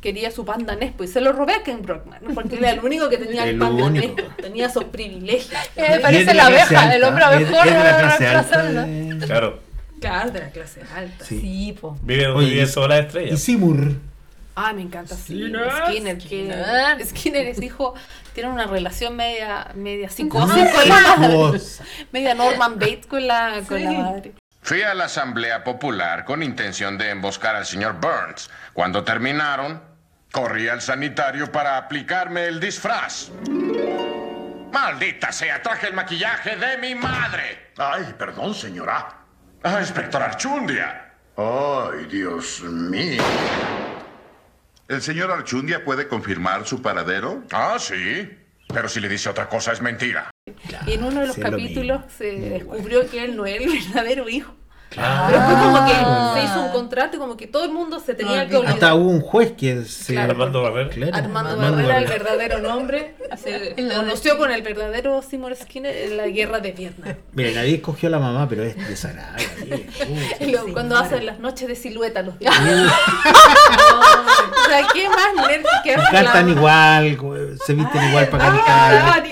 quería 0.00 0.30
su 0.30 0.44
panda 0.44 0.74
Ness, 0.76 0.92
pues 0.96 1.12
se 1.12 1.20
lo 1.20 1.32
robé 1.32 1.54
a 1.54 1.62
Ken 1.62 1.82
Brockman, 1.82 2.20
porque 2.34 2.56
era 2.58 2.70
el 2.72 2.80
único 2.80 3.08
que 3.08 3.18
tenía 3.18 3.44
el, 3.44 3.50
El 3.50 3.58
panda 3.58 3.84
único. 3.84 4.16
Ness, 4.16 4.36
tenía 4.36 4.66
esos 4.66 4.84
privilegios. 4.84 5.60
Es 5.76 6.00
parece 6.00 6.34
la 6.34 6.46
abeja, 6.46 6.94
el 6.94 7.04
hombre 7.04 7.24
abejorro 7.24 9.26
Claro. 9.26 9.71
Claro, 10.08 10.30
de 10.30 10.40
la 10.40 10.50
clase 10.50 10.80
alta. 10.94 11.24
Sí. 11.24 11.40
Sí, 11.40 11.78
po. 11.80 11.96
Vive 12.02 12.26
Oye, 12.28 12.50
vive 12.50 12.66
sola 12.66 12.96
la 12.96 12.98
estrella. 13.02 13.32
Y 13.34 13.36
Seymour. 13.36 13.92
Ay, 14.54 14.74
me 14.74 14.82
encanta 14.82 15.16
Skinner. 15.16 15.70
Skinner, 15.86 16.20
Skinner, 16.20 17.06
Skinner. 17.06 17.46
Es 17.46 17.62
hijo, 17.62 17.94
tiene 18.34 18.50
una 18.50 18.66
relación 18.66 19.16
media, 19.16 19.68
media 19.74 20.10
psicosis 20.10 20.68
con 20.74 20.88
la 20.88 21.16
madre, 21.16 21.60
media 22.12 22.34
Norman 22.34 22.78
Bates 22.78 23.06
con 23.06 23.26
la, 23.26 23.62
con 23.66 23.82
la 23.82 23.90
Sí. 23.90 23.96
madre. 23.96 24.32
Fui 24.60 24.82
a 24.82 24.92
la 24.94 25.04
asamblea 25.04 25.64
popular 25.64 26.24
con 26.26 26.42
intención 26.42 26.98
de 26.98 27.10
emboscar 27.10 27.56
al 27.56 27.64
señor 27.64 27.94
Burns. 28.00 28.50
Cuando 28.74 29.02
terminaron, 29.02 29.82
corrí 30.30 30.68
al 30.68 30.80
sanitario 30.82 31.50
para 31.50 31.78
aplicarme 31.78 32.44
el 32.46 32.60
disfraz. 32.60 33.30
Maldita 34.72 35.32
sea, 35.32 35.60
traje 35.62 35.88
el 35.88 35.94
maquillaje 35.94 36.56
de 36.56 36.78
mi 36.78 36.94
madre. 36.94 37.70
Ay, 37.76 38.14
perdón, 38.18 38.54
señora. 38.54 39.21
Ah, 39.64 39.78
inspector 39.80 40.20
Archundia. 40.20 41.14
Ay, 41.36 42.06
Dios 42.10 42.62
mío. 42.62 43.22
¿El 44.88 45.00
señor 45.00 45.30
Archundia 45.30 45.84
puede 45.84 46.08
confirmar 46.08 46.66
su 46.66 46.82
paradero? 46.82 47.44
Ah, 47.52 47.76
sí. 47.78 48.28
Pero 48.72 48.88
si 48.88 49.00
le 49.00 49.08
dice 49.08 49.28
otra 49.28 49.48
cosa 49.48 49.72
es 49.72 49.80
mentira. 49.80 50.30
Y 50.86 50.92
en 50.92 51.04
uno 51.04 51.20
de 51.20 51.26
los 51.28 51.38
lo 51.38 51.50
capítulos 51.50 52.02
se 52.16 52.32
descubrió 52.32 53.08
que 53.08 53.24
él 53.24 53.36
no 53.36 53.46
era 53.46 53.62
el 53.62 53.70
verdadero 53.86 54.28
hijo. 54.28 54.54
Ah. 54.98 55.26
Pero 55.30 55.42
fue 55.42 55.54
como 55.54 55.86
que 55.86 56.40
se 56.40 56.46
hizo 56.46 56.60
un 56.64 56.72
contrato 56.72 57.16
y 57.16 57.18
como 57.18 57.36
que 57.36 57.46
todo 57.46 57.64
el 57.64 57.72
mundo 57.72 58.00
se 58.00 58.14
tenía 58.14 58.48
que 58.48 58.56
olvidar. 58.56 58.74
Hasta 58.74 58.94
hubo 58.94 59.10
un 59.10 59.20
juez 59.20 59.52
que 59.52 59.84
se. 59.84 60.14
Claro. 60.14 60.30
Armando 60.32 60.62
Barrera. 60.62 60.90
Claro, 60.90 61.14
Armando 61.16 61.50
Armando 61.50 61.76
Barrera, 61.76 61.98
el 61.98 62.06
verdadero 62.08 62.58
nombre, 62.60 63.14
se 63.42 63.74
conoció 63.96 64.38
con 64.38 64.50
el 64.50 64.62
verdadero 64.62 65.20
Seymour 65.22 65.54
Skinner 65.56 65.94
en 65.96 66.16
la 66.16 66.26
guerra 66.28 66.60
de 66.60 66.72
Vietnam. 66.72 67.14
Mire, 67.32 67.54
nadie 67.54 67.74
escogió 67.76 68.08
a 68.08 68.12
la 68.12 68.18
mamá, 68.18 68.48
pero 68.48 68.62
es 68.64 68.76
desagradable. 68.88 69.42
Y 70.40 70.46
lo- 70.50 70.72
cuando 70.72 70.96
hacen 70.96 71.24
las 71.26 71.38
noches 71.38 71.68
de 71.68 71.76
silueta 71.76 72.22
los 72.22 72.38
días. 72.38 72.54
o 72.58 72.62
sea, 74.68 74.86
¿qué 74.92 75.08
más 75.08 75.48
nerd 75.48 75.64
que 75.84 75.94
Cantan 76.10 76.48
igual, 76.48 77.18
se 77.64 77.74
visten 77.74 78.08
igual 78.08 78.28
para 78.28 78.44
cantar. 78.46 79.22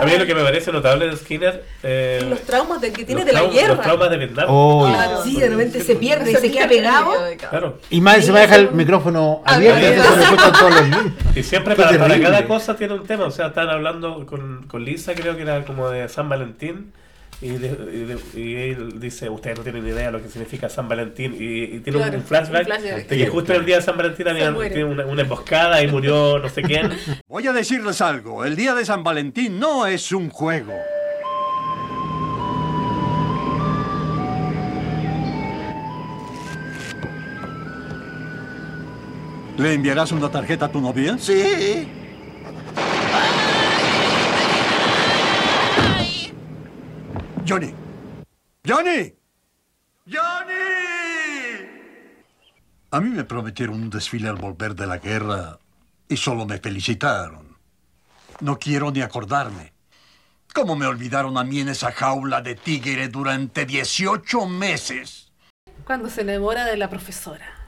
A 0.00 0.04
mí 0.04 0.16
lo 0.16 0.26
que 0.26 0.34
me 0.34 0.42
parece 0.42 0.72
notable 0.72 1.08
de 1.08 1.16
Skinner. 1.16 1.64
eh, 1.82 2.24
Los 2.28 2.40
traumas 2.42 2.80
de 2.80 2.92
que 2.92 3.04
tiene 3.04 3.24
de 3.24 3.32
la 3.32 3.42
guerra. 3.44 3.74
Los 3.74 3.82
traumas 3.82 4.10
de 4.10 4.16
Vietnam. 4.18 4.46
Oh, 4.62 4.86
Claro, 4.88 5.22
sí, 5.24 5.36
de 5.40 5.48
repente 5.48 5.80
se 5.82 5.96
pierde 5.96 6.32
y 6.32 6.34
se 6.36 6.50
queda 6.50 6.68
pegado. 6.68 7.12
Claro. 7.50 7.78
Y 7.90 8.00
más 8.00 8.24
se 8.24 8.32
va 8.32 8.38
a 8.38 8.42
dejar 8.42 8.60
el 8.60 8.70
micrófono 8.72 9.42
abierto, 9.44 9.78
Abierto. 9.86 10.26
cuentan 10.28 10.52
todos 10.52 10.70
los. 10.88 11.12
Y 11.36 11.42
siempre 11.42 11.74
para, 11.76 11.98
para 11.98 12.20
cada 12.20 12.44
cosa 12.46 12.76
tiene 12.76 12.94
un 12.94 13.04
tema. 13.06 13.24
O 13.24 13.30
sea, 13.30 13.48
estaban 13.48 13.70
hablando 13.70 14.26
con, 14.26 14.66
con 14.66 14.84
Lisa, 14.84 15.14
creo 15.14 15.36
que 15.36 15.42
era 15.42 15.64
como 15.64 15.88
de 15.90 16.08
San 16.08 16.28
Valentín. 16.28 16.92
Y, 17.42 17.48
de- 17.52 17.68
y 17.94 18.00
de- 18.04 18.40
y 18.40 18.54
él 18.72 19.00
dice, 19.00 19.30
ustedes 19.30 19.56
no 19.56 19.62
tienen 19.62 19.82
ni 19.84 19.90
idea 19.90 20.06
de 20.06 20.12
lo 20.12 20.22
que 20.22 20.28
significa 20.28 20.68
San 20.68 20.88
Valentín. 20.88 21.34
Y, 21.38 21.62
y 21.76 21.80
tiene 21.80 21.98
Claro, 21.98 22.18
un 22.18 22.22
flashback 22.24 22.60
un 22.60 22.66
flashback. 22.66 23.08
de 23.08 23.16
que 23.16 23.26
justo 23.28 23.54
el 23.54 23.64
día 23.64 23.76
de 23.76 23.82
San 23.82 23.96
Valentín 23.96 24.28
había 24.28 24.50
una, 24.50 25.06
una 25.06 25.22
emboscada 25.22 25.82
y 25.82 25.86
murió 25.88 26.38
no 26.38 26.48
sé 26.50 26.60
quién. 26.60 26.90
Voy 27.28 27.46
a 27.46 27.52
decirles 27.54 28.02
algo. 28.02 28.44
El 28.44 28.56
día 28.56 28.74
de 28.74 28.84
San 28.84 29.02
Valentín 29.02 29.58
no 29.58 29.86
es 29.86 30.12
un 30.12 30.28
juego. 30.28 30.74
¿Le 39.60 39.74
enviarás 39.74 40.10
una 40.10 40.30
tarjeta 40.30 40.64
a 40.64 40.72
tu 40.72 40.80
novia? 40.80 41.18
Sí. 41.18 41.86
Johnny. 47.46 47.74
Johnny. 48.66 49.14
¡Johnny! 50.06 50.54
A 52.90 53.00
mí 53.02 53.10
me 53.10 53.24
prometieron 53.24 53.82
un 53.82 53.90
desfile 53.90 54.30
al 54.30 54.36
volver 54.36 54.74
de 54.74 54.86
la 54.86 54.96
guerra 54.96 55.58
y 56.08 56.16
solo 56.16 56.46
me 56.46 56.56
felicitaron. 56.56 57.58
No 58.40 58.58
quiero 58.58 58.90
ni 58.90 59.02
acordarme. 59.02 59.74
¿Cómo 60.54 60.74
me 60.74 60.86
olvidaron 60.86 61.36
a 61.36 61.44
mí 61.44 61.60
en 61.60 61.68
esa 61.68 61.92
jaula 61.92 62.40
de 62.40 62.54
tigre 62.54 63.08
durante 63.08 63.66
18 63.66 64.46
meses? 64.46 65.30
Cuando 65.84 66.08
se 66.08 66.22
enamora 66.22 66.64
de 66.64 66.78
la 66.78 66.88
profesora. 66.88 67.59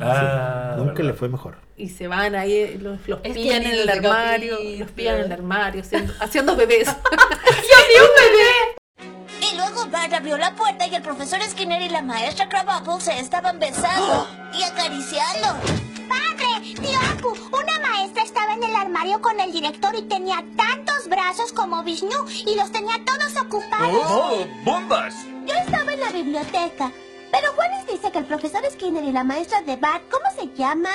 Ah, 0.00 0.74
Nunca 0.76 1.02
le 1.02 1.12
fue 1.12 1.28
mejor. 1.28 1.56
Y 1.76 1.88
se 1.88 2.08
van 2.08 2.34
ahí, 2.34 2.76
los, 2.78 3.06
los 3.08 3.20
pillan 3.20 3.62
en 3.62 3.72
el 3.72 3.88
armario, 3.88 4.56
capítulo. 4.56 4.78
los 4.84 4.90
pillan 4.92 5.16
en 5.16 5.24
el 5.26 5.32
armario, 5.32 5.80
haciendo, 5.82 6.12
haciendo 6.20 6.56
bebés. 6.56 6.88
Y 9.40 9.56
luego 9.56 9.86
Bart 9.86 10.12
abrió 10.12 10.36
la 10.36 10.54
puerta 10.54 10.86
y 10.86 10.94
el 10.94 11.02
profesor 11.02 11.40
Skinner 11.42 11.80
y 11.82 11.88
la 11.88 12.02
maestra 12.02 12.48
Krabappel 12.48 13.00
se 13.00 13.18
estaban 13.18 13.58
besando 13.58 14.26
y 14.58 14.62
acariciando. 14.62 15.48
¡Padre! 16.08 16.74
¡Tío 16.74 16.98
Apu! 17.12 17.28
Una 17.56 17.88
maestra 17.88 18.22
estaba 18.24 18.54
en 18.54 18.64
el 18.64 18.74
armario 18.74 19.20
con 19.22 19.38
el 19.40 19.52
director 19.52 19.94
y 19.96 20.02
tenía 20.02 20.44
tantos 20.56 21.08
brazos 21.08 21.52
como 21.52 21.82
Vishnu 21.84 22.10
y 22.46 22.56
los 22.56 22.70
tenía 22.72 22.96
todos 23.04 23.36
ocupados. 23.40 24.02
¡Oh, 24.06 24.46
bombas! 24.64 25.14
Yo 25.46 25.54
estaba 25.54 25.92
en 25.92 26.00
la 26.00 26.10
biblioteca. 26.10 26.90
Pero 27.30 27.52
Juanes 27.54 27.86
dice 27.86 28.10
que 28.10 28.18
el 28.18 28.26
profesor 28.26 28.62
Skinner 28.70 29.04
y 29.04 29.12
la 29.12 29.24
maestra 29.24 29.62
de 29.62 29.76
Bart, 29.76 30.02
¿cómo 30.10 30.26
se 30.34 30.48
llama? 30.54 30.90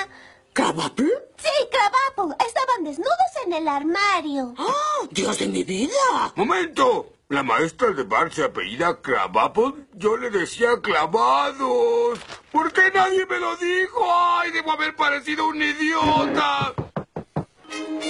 ¿Krabappel? 0.54 1.12
Sí, 1.38 1.50
Krabappel. 1.70 2.36
Estaban 2.48 2.84
desnudos 2.84 3.32
en 3.46 3.54
el 3.54 3.68
armario. 3.68 4.54
¡Oh, 4.58 5.08
Dios 5.12 5.40
de 5.40 5.48
mi 5.48 5.64
vida! 5.64 6.34
¡Momento! 6.36 7.12
¿La 7.28 7.42
maestra 7.44 7.90
de 7.92 8.04
Bart 8.04 8.32
se 8.34 8.44
apellida 8.44 9.02
Krabappel? 9.02 9.88
Yo 9.94 10.16
le 10.16 10.30
decía 10.30 10.80
clavados. 10.82 12.20
¿Por 12.52 12.72
qué 12.72 12.92
nadie 12.94 13.26
me 13.26 13.40
lo 13.40 13.56
dijo? 13.58 14.06
¡Ay, 14.14 14.52
debo 14.52 14.72
haber 14.72 14.96
parecido 14.96 15.48
un 15.48 15.62
idiota! 15.62 16.74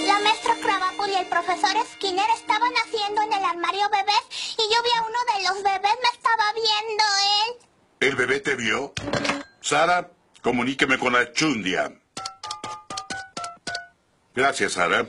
La 0.08 0.20
maestra 0.20 0.54
Krabappel 0.62 1.12
y 1.12 1.16
el 1.16 1.28
profesor 1.28 1.76
Skinner 1.94 2.30
estaban 2.36 2.74
haciendo 2.86 3.22
en 3.24 3.34
el 3.34 3.44
armario 3.44 3.90
bebés 3.90 4.56
y 4.58 4.74
yo 4.74 4.84
vi 4.84 4.90
a 4.98 5.02
uno 5.02 5.20
de 5.34 5.44
los 5.48 5.64
bebés, 5.64 5.98
me 6.04 6.10
estaba 6.14 6.54
viendo 6.54 7.04
él. 7.48 7.66
¿El 8.00 8.16
bebé 8.16 8.40
te 8.40 8.56
vio? 8.56 8.94
Sara, 9.62 10.10
comuníqueme 10.42 10.98
con 10.98 11.16
Achundia. 11.16 11.92
Gracias, 14.36 14.74
Sara. 14.74 15.06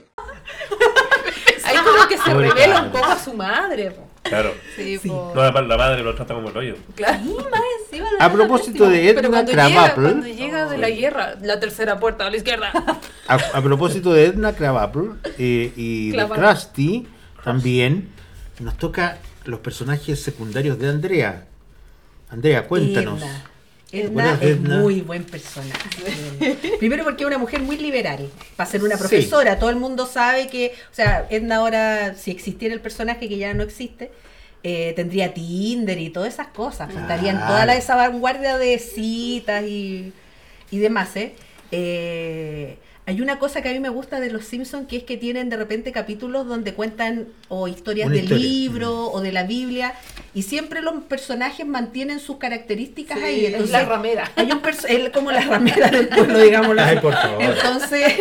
Ahí 1.64 1.76
como 1.78 2.08
que 2.08 2.16
se 2.16 2.30
Pobre 2.30 2.48
revela 2.48 2.82
un 2.82 2.92
poco 2.92 3.06
a 3.06 3.18
su 3.18 3.32
madre. 3.34 3.90
po. 3.90 4.08
Claro. 4.22 4.54
Sí, 4.76 4.98
po. 5.04 5.32
No, 5.34 5.42
la, 5.42 5.50
la 5.62 5.76
madre 5.76 6.02
lo 6.02 6.14
trata 6.14 6.34
como 6.34 6.48
el 6.50 6.56
hoyo. 6.56 6.76
Claro. 6.94 7.18
más 7.50 7.60
encima 7.90 8.08
A 8.20 8.32
propósito 8.32 8.88
de 8.88 8.98
Pero 9.14 9.20
Edna 9.20 9.28
cuando 9.28 9.50
llega, 9.52 9.66
Krabappel, 9.68 10.04
cuando 10.04 10.26
llega 10.28 10.66
de 10.68 10.78
la 10.78 10.90
guerra, 10.90 11.34
la 11.42 11.60
tercera 11.60 11.98
puerta 11.98 12.26
a 12.26 12.30
la 12.30 12.36
izquierda. 12.36 12.70
a, 13.28 13.34
a 13.34 13.62
propósito 13.62 14.12
de 14.12 14.26
Edna 14.26 14.52
Krabappel 14.54 15.20
eh, 15.38 15.72
y 15.76 16.10
de 16.10 16.16
Krabappel. 16.16 16.44
Krusty, 16.44 17.08
también 17.42 18.10
nos 18.60 18.76
toca 18.78 19.18
los 19.44 19.58
personajes 19.60 20.22
secundarios 20.22 20.78
de 20.78 20.88
Andrea. 20.88 21.46
Andrea, 22.28 22.66
cuéntanos. 22.66 23.20
Edna. 23.22 23.50
¿Te 23.90 24.02
Edna 24.02 24.34
es 24.34 24.42
Edna? 24.42 24.78
muy 24.80 25.00
buen 25.00 25.24
personaje. 25.24 26.56
Primero 26.78 27.04
porque 27.04 27.22
es 27.22 27.28
una 27.28 27.38
mujer 27.38 27.60
muy 27.60 27.76
liberal. 27.76 28.28
Para 28.56 28.68
ser 28.68 28.82
una 28.82 28.96
profesora, 28.96 29.58
todo 29.58 29.70
el 29.70 29.76
mundo 29.76 30.06
sabe 30.06 30.48
que, 30.48 30.72
o 30.90 30.94
sea, 30.94 31.26
Edna 31.30 31.56
ahora, 31.56 32.14
si 32.14 32.32
existiera 32.32 32.74
el 32.74 32.80
personaje 32.80 33.28
que 33.28 33.38
ya 33.38 33.54
no 33.54 33.62
existe, 33.62 34.10
eh, 34.64 34.92
tendría 34.96 35.32
Tinder 35.32 35.98
y 35.98 36.10
todas 36.10 36.34
esas 36.34 36.48
cosas. 36.48 36.90
Claro. 36.90 37.02
Estaría 37.02 37.30
en 37.30 37.38
toda 37.38 37.64
la, 37.64 37.76
esa 37.76 37.94
vanguardia 37.94 38.58
de 38.58 38.78
citas 38.80 39.62
y, 39.64 40.12
y 40.72 40.78
demás, 40.78 41.14
¿eh? 41.14 41.34
Eh, 41.70 42.76
Hay 43.06 43.20
una 43.20 43.38
cosa 43.38 43.62
que 43.62 43.68
a 43.68 43.72
mí 43.72 43.78
me 43.80 43.88
gusta 43.88 44.18
de 44.20 44.30
los 44.30 44.44
Simpsons, 44.44 44.88
que 44.88 44.96
es 44.96 45.02
que 45.04 45.16
tienen 45.16 45.48
de 45.48 45.56
repente 45.56 45.92
capítulos 45.92 46.46
donde 46.46 46.74
cuentan 46.74 47.28
o 47.48 47.68
historias 47.68 48.06
Una 48.08 48.16
de 48.16 48.22
historia. 48.22 48.44
libro 48.46 49.10
o 49.12 49.20
de 49.20 49.30
la 49.32 49.44
Biblia, 49.44 49.94
y 50.34 50.42
siempre 50.42 50.82
los 50.82 51.04
personajes 51.04 51.64
mantienen 51.66 52.18
sus 52.20 52.38
características 52.38 53.18
Sí, 53.18 53.24
ahí. 53.24 53.40
es 53.46 53.52
Entonces, 53.52 53.70
la 53.72 53.84
ramera. 53.84 54.30
Hay 54.36 54.50
un 54.50 54.60
él 54.88 55.12
como 55.12 55.30
la 55.30 55.40
ramera 55.40 55.88
del 55.88 56.08
pueblo, 56.08 56.38
digámoslo 56.40 56.82
así. 56.82 56.90
Ay, 56.96 56.98
por 57.00 57.14
favor. 57.14 57.42
Entonces, 57.42 58.12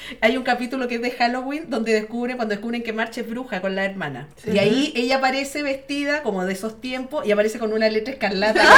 hay 0.22 0.36
un 0.36 0.42
capítulo 0.44 0.88
que 0.88 0.94
es 0.96 1.02
de 1.02 1.10
Halloween 1.10 1.64
donde 1.68 1.92
descubren, 1.92 2.36
cuando 2.36 2.54
descubren 2.54 2.82
que 2.82 2.92
Marcha 2.92 3.20
es 3.20 3.28
bruja 3.28 3.60
con 3.60 3.74
la 3.74 3.84
hermana. 3.84 4.28
Y 4.50 4.58
ahí 4.58 4.92
ella 4.96 5.16
aparece 5.16 5.62
vestida 5.62 6.22
como 6.22 6.44
de 6.46 6.54
esos 6.54 6.80
tiempos 6.80 7.26
y 7.26 7.32
aparece 7.32 7.58
con 7.58 7.72
una 7.72 7.88
letra 7.90 8.14
escarlata. 8.14 8.62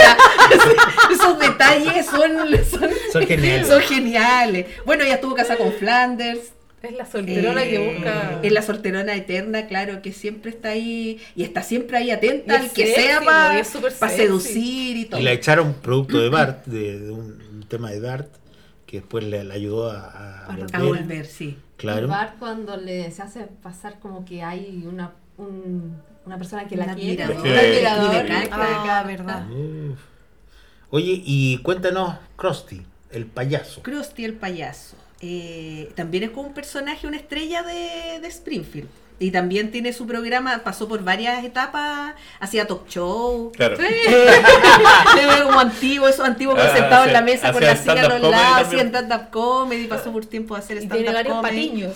Ah. 0.00 0.16
Esos 1.12 1.38
detalles 1.38 2.06
son, 2.06 2.32
son, 2.70 2.90
Son 3.12 3.26
geniales. 3.26 3.66
son 3.68 3.80
geniales. 3.82 4.66
Bueno, 4.84 4.97
ella 5.04 5.14
estuvo 5.16 5.34
casada 5.34 5.58
con 5.58 5.72
Flanders. 5.72 6.52
Es 6.80 6.92
la 6.92 7.06
solterona 7.06 7.64
Eh, 7.64 7.70
que 7.70 7.92
busca. 7.94 8.40
Es 8.42 8.52
la 8.52 8.62
solterona 8.62 9.14
eterna, 9.16 9.66
claro, 9.66 10.00
que 10.00 10.12
siempre 10.12 10.50
está 10.52 10.68
ahí 10.70 11.18
y 11.34 11.42
está 11.42 11.62
siempre 11.62 11.96
ahí 11.96 12.12
atenta 12.12 12.54
al 12.54 12.70
que 12.70 12.86
sexy, 12.86 13.02
sea 13.02 13.20
para 13.20 13.64
seducir 14.14 14.96
y 14.96 15.04
todo. 15.06 15.20
Y 15.20 15.24
la 15.24 15.32
echaron 15.32 15.74
producto 15.74 16.20
de 16.20 16.28
Bart, 16.28 16.64
de, 16.66 17.00
de 17.00 17.10
un, 17.10 17.42
un 17.52 17.64
tema 17.68 17.90
de 17.90 18.00
Bart, 18.00 18.28
que 18.86 18.98
después 19.00 19.24
le, 19.24 19.42
le 19.42 19.52
ayudó 19.54 19.90
a, 19.90 20.04
a 20.08 20.46
A 20.46 20.56
volver. 20.56 20.80
volver, 21.02 21.26
sí. 21.26 21.58
Claro. 21.76 22.06
Bart 22.06 22.38
cuando 22.38 22.76
le 22.76 23.10
se 23.10 23.22
hace 23.22 23.40
pasar 23.60 23.98
como 23.98 24.24
que 24.24 24.42
hay 24.44 24.84
una, 24.86 25.12
un- 25.36 26.00
una 26.26 26.38
persona 26.38 26.68
que 26.68 26.76
la 26.76 26.84
Un 26.86 26.94
quiere, 26.94 27.24
un 27.24 27.32
admirador, 27.32 28.26
cartas. 28.28 29.06
verdad. 29.06 29.46
Uf. 29.50 29.98
Oye, 30.90 31.22
y 31.24 31.58
cuéntanos, 31.58 32.14
Krusty, 32.36 32.82
el 33.10 33.26
payaso. 33.26 33.82
Krusty 33.82 34.24
el 34.24 34.34
payaso. 34.34 34.96
Eh, 35.20 35.90
también 35.94 36.24
es 36.24 36.30
como 36.30 36.48
un 36.48 36.54
personaje, 36.54 37.06
una 37.06 37.16
estrella 37.16 37.62
de, 37.62 38.20
de 38.20 38.28
Springfield. 38.28 38.88
Y 39.20 39.32
también 39.32 39.72
tiene 39.72 39.92
su 39.92 40.06
programa, 40.06 40.58
pasó 40.62 40.86
por 40.86 41.02
varias 41.02 41.44
etapas, 41.44 42.14
hacía 42.38 42.68
talk 42.68 42.86
show. 42.88 43.50
Claro. 43.56 43.76
Sí. 43.76 43.82
Se 43.82 45.26
ve 45.26 45.42
como 45.42 45.58
antiguo, 45.58 46.06
esos 46.08 46.24
antiguos 46.24 46.56
Ah, 46.58 46.70
sentados 46.72 47.06
en 47.08 47.12
la 47.12 47.18
hacía- 47.18 47.34
mesa 47.34 47.52
con 47.52 47.64
hacía 47.64 47.74
la 47.74 47.76
silla 47.76 48.06
a 48.14 48.18
los 48.18 48.30
lados, 48.30 48.66
hacían 48.68 48.88
stand-up 48.88 49.30
comedy, 49.30 49.88
pasó 49.88 50.12
por 50.12 50.24
tiempo 50.26 50.54
a 50.54 50.58
hacer 50.58 50.76
Y 50.76 50.80
stand-up 50.86 50.98
tiene 50.98 51.12
varios 51.14 51.34
comedy. 51.36 51.68
patiños. 51.68 51.94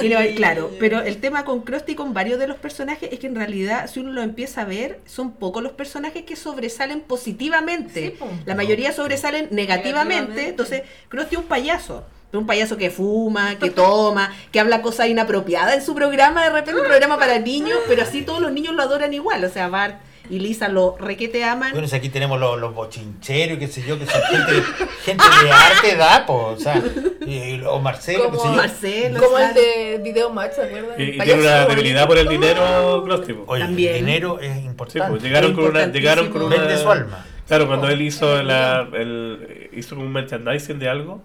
Tiene 0.00 0.34
claro, 0.36 0.70
pero 0.78 1.00
el 1.00 1.16
tema 1.20 1.44
con 1.44 1.62
Krusty 1.62 1.94
con 1.96 2.14
varios 2.14 2.38
de 2.38 2.46
los 2.46 2.56
personajes 2.58 3.08
es 3.12 3.18
que 3.18 3.26
en 3.26 3.34
realidad, 3.34 3.90
si 3.90 3.98
uno 4.00 4.12
lo 4.12 4.22
empieza 4.22 4.60
a 4.62 4.64
ver, 4.64 5.00
son 5.06 5.32
pocos 5.32 5.62
los 5.64 5.72
personajes 5.72 6.22
que 6.24 6.36
sobresalen 6.36 7.00
positivamente. 7.00 8.16
Sí, 8.16 8.24
la 8.46 8.54
mayoría 8.54 8.92
sobresalen 8.92 9.48
negativamente. 9.50 9.90
Negativamente. 9.90 10.48
Entonces, 10.50 10.82
Krusty 11.08 11.34
es 11.34 11.40
un 11.40 11.46
payaso. 11.48 12.04
Un 12.32 12.46
payaso 12.46 12.76
que 12.76 12.90
fuma, 12.90 13.56
que 13.58 13.70
toma, 13.70 14.32
que 14.52 14.60
habla 14.60 14.82
cosas 14.82 15.08
inapropiadas 15.08 15.74
en 15.74 15.82
su 15.82 15.94
programa, 15.96 16.44
de 16.44 16.50
repente 16.50 16.80
un 16.80 16.86
programa 16.86 17.18
para 17.18 17.38
niños, 17.40 17.78
pero 17.88 18.02
así 18.02 18.22
todos 18.22 18.40
los 18.40 18.52
niños 18.52 18.74
lo 18.74 18.82
adoran 18.82 19.12
igual. 19.12 19.44
O 19.44 19.48
sea, 19.48 19.68
Bart 19.68 19.96
y 20.28 20.38
Lisa 20.38 20.68
lo 20.68 20.96
requete 20.96 21.42
aman. 21.42 21.72
Bueno, 21.72 21.88
si 21.88 21.96
aquí 21.96 22.08
tenemos 22.08 22.38
los, 22.38 22.56
los 22.60 22.72
bochincheros, 22.72 23.58
qué 23.58 23.66
sé 23.66 23.82
yo, 23.82 23.98
que 23.98 24.06
son 24.06 24.22
gente, 24.22 24.62
gente 25.04 25.24
de 25.42 25.50
arte 25.50 25.96
da, 25.96 26.24
po, 26.24 26.52
o 26.54 26.56
sea, 26.56 26.80
y- 27.26 27.60
o 27.66 27.80
Marcelo, 27.80 28.30
qué 28.30 28.36
sé 28.36 28.36
Como 28.38 28.50
yo. 28.52 28.56
Marcelo, 28.56 29.20
Como 29.20 29.38
el 29.38 29.54
de 29.54 30.00
Video 30.04 30.30
Match, 30.30 30.52
¿se 30.52 30.62
acuerdan? 30.62 31.00
Y, 31.00 31.18
tiene 31.18 31.34
una 31.42 31.64
debilidad 31.66 32.06
por 32.06 32.16
el 32.18 32.28
dinero, 32.28 33.04
po. 33.04 33.44
Oye, 33.48 33.64
También. 33.64 33.94
el 33.96 34.04
dinero 34.06 34.38
es 34.38 34.52
Sí, 34.56 34.66
importante. 34.66 35.08
pues 35.10 35.22
llegaron 35.24 35.52
con 35.52 35.64
una, 35.64 35.86
llegaron 35.86 36.30
con 36.30 36.42
una. 36.42 36.56
Vende 36.58 36.78
su 36.78 36.88
alma. 36.88 37.26
Claro, 37.48 37.66
cuando 37.66 37.88
él 37.88 38.00
hizo 38.02 38.40
la, 38.44 38.88
el, 38.92 39.68
hizo 39.72 39.96
un 39.96 40.12
merchandising 40.12 40.78
de 40.78 40.88
algo 40.88 41.20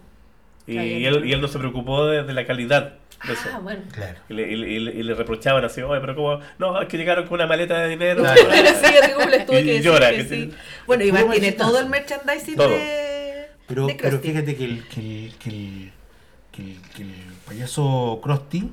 y, 0.66 1.04
él, 1.04 1.24
y 1.26 1.32
él 1.32 1.40
no 1.40 1.48
se 1.48 1.58
preocupó 1.58 2.06
de, 2.06 2.22
de 2.24 2.32
la 2.32 2.46
calidad 2.46 2.94
de 3.26 3.32
eso. 3.32 3.48
Ah, 3.54 3.58
bueno. 3.60 3.82
Claro. 3.92 4.18
Y 4.28 4.34
le, 4.34 4.52
y 4.52 4.56
le- 4.56 4.68
y 4.72 4.78
le- 4.80 4.94
y 4.94 5.02
le 5.02 5.14
reprochaban 5.14 5.64
así, 5.64 5.80
oye, 5.82 6.00
pero 6.00 6.14
como, 6.16 6.40
no, 6.58 6.80
es 6.82 6.88
que 6.88 6.96
llegaron 6.98 7.24
con 7.26 7.34
una 7.34 7.46
maleta 7.46 7.78
de 7.80 7.88
dinero. 7.88 8.22
Claro. 8.22 8.40
Pero 8.50 8.68
sí, 8.70 8.94
así 9.02 9.12
como 9.12 9.26
les 9.28 9.46
tuve 9.46 9.60
Y 9.60 9.64
que 9.64 9.70
decir 9.72 9.84
llora, 9.84 10.10
que 10.10 10.16
que 10.18 10.24
sí. 10.24 10.28
sí. 10.50 10.52
Bueno, 10.86 11.04
Iván 11.04 11.30
tiene 11.30 11.52
todo 11.52 11.80
el 11.80 11.88
merchandising 11.88 12.56
Todo. 12.56 12.68
de, 12.70 13.48
Pero, 13.66 13.86
de 13.86 13.94
pero 13.94 14.18
fíjate 14.20 14.56
que 14.56 14.64
el, 14.64 14.86
que 14.88 15.00
el, 15.00 15.34
que 15.38 15.48
el, 15.50 15.92
que 16.52 16.62
el, 16.62 16.80
que 16.94 17.02
el 17.02 17.14
payaso 17.46 18.20
Krusty 18.22 18.70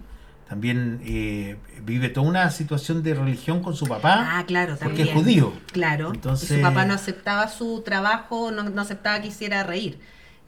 también 0.50 1.02
eh, 1.06 1.56
vive 1.82 2.10
toda 2.10 2.28
una 2.28 2.52
situación 2.52 3.02
de 3.02 3.14
religión 3.16 3.64
con 3.64 3.76
su 3.76 3.86
papá. 3.88 4.38
Ah, 4.38 4.44
claro, 4.46 4.76
Porque 4.80 5.06
también. 5.06 5.08
es 5.08 5.14
judío. 5.14 5.54
Claro. 5.72 6.12
Entonces- 6.14 6.52
y 6.52 6.56
su 6.56 6.62
papá 6.62 6.86
no 6.86 6.94
aceptaba 6.94 7.48
su 7.48 7.82
trabajo, 7.82 8.52
no, 8.52 8.64
no 8.64 8.82
aceptaba 8.82 9.22
que 9.22 9.28
hiciera 9.30 9.64
reír. 9.64 9.98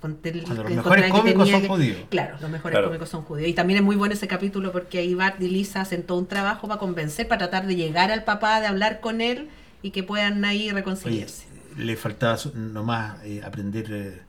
El- 0.05 0.43
Cuando 0.43 0.63
los 0.63 0.71
el 0.71 0.77
mejores 0.77 1.11
cómicos 1.11 1.43
tenía 1.43 1.53
son 1.53 1.61
que- 1.61 1.67
judíos. 1.67 1.97
Claro, 2.09 2.37
los 2.41 2.49
mejores 2.49 2.73
Claro. 2.73 2.87
cómicos 2.87 3.09
son 3.09 3.21
judíos. 3.23 3.49
Y 3.49 3.53
también 3.53 3.77
es 3.79 3.83
muy 3.85 3.95
bueno 3.95 4.13
ese 4.13 4.27
capítulo 4.27 4.71
porque 4.71 4.99
ahí 4.99 5.13
Bart 5.13 5.41
y 5.41 5.49
Lisa 5.49 5.81
hacen 5.81 6.03
todo 6.03 6.17
un 6.19 6.27
trabajo 6.27 6.67
para 6.67 6.79
convencer, 6.79 7.27
para 7.27 7.39
tratar 7.39 7.67
de 7.67 7.75
llegar 7.75 8.11
al 8.11 8.23
papá, 8.23 8.61
de 8.61 8.67
hablar 8.67 8.99
con 8.99 9.21
él 9.21 9.49
y 9.81 9.91
que 9.91 10.03
puedan 10.03 10.43
ahí 10.45 10.63
Oye, 10.65 10.73
reconciliarse. 10.73 11.45
le 11.77 11.95
faltaba 11.95 12.37
nomás 12.55 13.23
eh, 13.23 13.41
aprender 13.45 13.85
eh, 13.91 14.21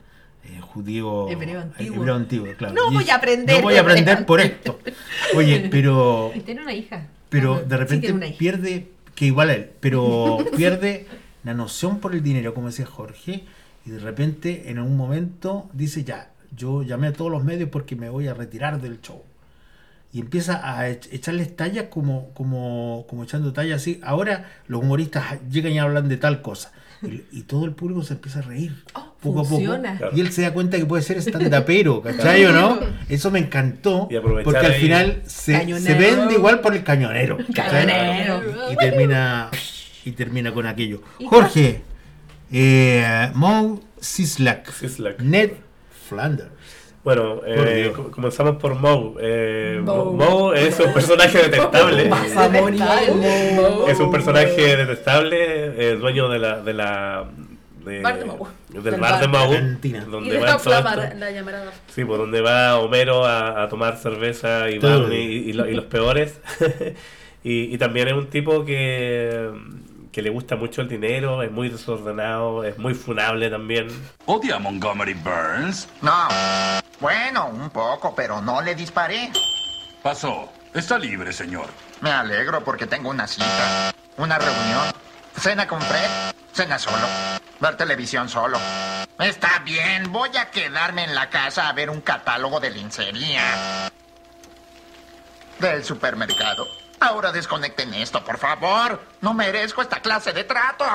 eh, 0.45 0.59
judío 0.61 1.29
Hebreo 1.29 1.61
antiguo. 1.61 1.95
hebreo 1.97 2.15
antiguo, 2.15 2.47
claro. 2.57 2.73
No 2.73 2.91
Y 2.91 2.95
voy 2.95 3.09
a 3.09 3.15
aprender 3.15 3.57
No 3.57 3.61
voy 3.63 3.73
a 3.75 3.79
hebreo 3.79 3.91
aprender 3.93 4.25
por 4.25 4.39
esto. 4.41 4.79
Oye, 5.35 5.67
pero 5.71 6.31
Y 6.35 6.39
tiene 6.41 6.61
una 6.61 6.73
hija. 6.73 7.07
pero 7.29 7.59
Sí, 7.59 7.65
de 7.67 7.77
repente 7.77 8.13
pierde, 8.37 8.87
que 9.15 9.25
igual 9.25 9.49
a 9.49 9.53
él, 9.55 9.71
pero 9.79 10.37
pierde 10.55 11.07
la 11.43 11.53
noción 11.53 11.99
por 11.99 12.13
el 12.13 12.21
dinero, 12.23 12.53
como 12.53 12.67
decía 12.67 12.85
Jorge, 12.85 13.43
y 13.87 13.91
de 13.91 13.99
repente 13.99 14.69
en 14.69 14.79
algún 14.79 14.97
momento 14.97 15.69
dice 15.73 16.03
ya, 16.03 16.31
yo 16.55 16.83
llamé 16.83 17.07
a 17.07 17.13
todos 17.13 17.31
los 17.31 17.43
medios 17.43 17.69
porque 17.69 17.95
me 17.95 18.09
voy 18.09 18.27
a 18.27 18.33
retirar 18.33 18.81
del 18.81 19.01
show. 19.01 19.23
Y 20.13 20.19
empieza 20.21 20.61
a 20.77 20.89
ech- 20.89 21.07
echarles 21.11 21.55
tallas 21.55 21.85
como, 21.89 22.29
como, 22.33 23.05
como 23.09 23.23
echando 23.23 23.53
tallas 23.53 23.81
así. 23.81 23.99
Ahora 24.03 24.45
los 24.67 24.81
humoristas 24.81 25.37
llegan 25.49 25.71
y 25.73 25.79
hablan 25.79 26.07
de 26.09 26.17
tal 26.17 26.41
cosa. 26.41 26.71
Y, 27.03 27.21
y 27.31 27.41
todo 27.43 27.65
el 27.65 27.71
público 27.71 28.01
se 28.03 28.13
empieza 28.15 28.39
a 28.39 28.41
reír. 28.41 28.73
poco 29.21 29.43
funciona. 29.45 29.91
a 29.93 29.99
poco. 29.99 30.15
Y 30.17 30.21
él 30.21 30.31
se 30.31 30.41
da 30.41 30.53
cuenta 30.53 30.77
que 30.77 30.85
puede 30.85 31.03
ser 31.03 31.17
stand-upero, 31.21 32.01
¿cachai 32.01 32.43
o 32.45 32.51
no? 32.53 32.79
Eso 33.09 33.31
me 33.31 33.39
encantó. 33.39 34.07
Porque 34.43 34.65
al 34.65 34.73
final 34.73 35.21
se, 35.25 35.79
se 35.79 35.93
vende 35.93 36.33
igual 36.33 36.61
por 36.61 36.75
el 36.75 36.83
cañonero. 36.83 37.37
¿cachai? 37.53 37.85
Cañonero. 37.85 38.41
Y 38.71 38.75
termina, 38.77 39.51
y 40.05 40.11
termina 40.13 40.53
con 40.53 40.65
aquello. 40.65 41.01
Jorge, 41.25 41.81
eh, 42.51 43.31
Mo 43.33 43.79
Sislak, 43.99 44.71
Sislak. 44.71 45.19
Ned 45.21 45.51
Flanders. 46.07 46.49
Bueno, 47.03 47.39
eh, 47.45 47.93
comenzamos 48.11 48.57
por 48.57 48.75
Moe. 48.75 49.13
Eh, 49.21 49.79
Mo- 49.81 50.11
Moe. 50.11 50.27
Moe 50.29 50.67
es 50.67 50.77
un 50.79 50.93
personaje 50.93 51.37
detestable. 51.37 52.09
Es 53.87 53.99
un 53.99 54.11
personaje 54.11 54.75
detestable, 54.75 55.37
eh, 55.91 55.95
dueño 55.95 56.27
de 56.27 56.39
la, 56.39 56.59
de 56.61 56.73
la 56.73 57.25
de- 57.85 58.01
Bar 58.01 58.15
de 58.19 58.25
del 58.73 58.83
Del 58.83 58.99
bar 58.99 59.19
de 59.21 59.27
bar. 59.27 59.49
Y 59.81 59.89
donde 59.91 60.31
de 60.31 60.37
va 60.39 60.57
la, 61.15 61.31
llamarada. 61.31 61.71
Sí, 61.95 62.03
por 62.03 62.17
donde 62.17 62.41
va 62.41 62.77
Homero 62.79 63.25
a, 63.25 63.63
a 63.63 63.69
tomar 63.69 63.95
cerveza 63.97 64.69
y. 64.69 64.77
Barney 64.79 65.21
y, 65.25 65.49
y 65.49 65.53
lo- 65.53 65.69
y 65.69 65.73
los 65.75 65.85
peores. 65.85 66.41
y, 67.45 67.73
y 67.73 67.77
también 67.77 68.09
es 68.09 68.15
un 68.15 68.27
tipo 68.27 68.65
que, 68.65 69.49
que 70.11 70.21
le 70.21 70.29
gusta 70.29 70.55
mucho 70.55 70.81
el 70.81 70.89
dinero, 70.89 71.43
es 71.43 71.51
muy 71.51 71.69
desordenado, 71.69 72.63
es 72.63 72.77
muy 72.77 72.93
funable 72.93 73.49
también. 73.49 73.87
¿Odia 74.25 74.55
a 74.55 74.59
Montgomery 74.59 75.13
Burns? 75.13 75.87
No. 76.01 76.27
Bueno, 76.99 77.47
un 77.47 77.69
poco, 77.69 78.13
pero 78.15 78.41
no 78.41 78.61
le 78.61 78.75
disparé. 78.75 79.31
Pasó. 80.01 80.51
Está 80.73 80.99
libre, 80.99 81.33
señor. 81.33 81.67
Me 82.01 82.11
alegro 82.11 82.63
porque 82.63 82.85
tengo 82.85 83.09
una 83.09 83.27
cita, 83.27 83.93
una 84.17 84.37
reunión, 84.37 84.93
cena 85.35 85.67
con 85.67 85.81
Fred, 85.81 86.33
cena 86.53 86.77
solo, 86.77 87.07
ver 87.59 87.77
televisión 87.77 88.29
solo. 88.29 88.59
Está 89.19 89.59
bien, 89.65 90.11
voy 90.11 90.29
a 90.37 90.51
quedarme 90.51 91.03
en 91.03 91.15
la 91.15 91.29
casa 91.29 91.67
a 91.67 91.73
ver 91.73 91.89
un 91.89 92.01
catálogo 92.01 92.59
de 92.59 92.69
lencería. 92.69 93.89
Del 95.59 95.83
supermercado. 95.83 96.67
Ahora 96.99 97.31
desconecten 97.31 97.93
esto, 97.93 98.23
por 98.23 98.37
favor. 98.37 98.99
No 99.21 99.33
merezco 99.33 99.81
esta 99.81 99.99
clase 100.01 100.33
de 100.33 100.43
trato. 100.43 100.85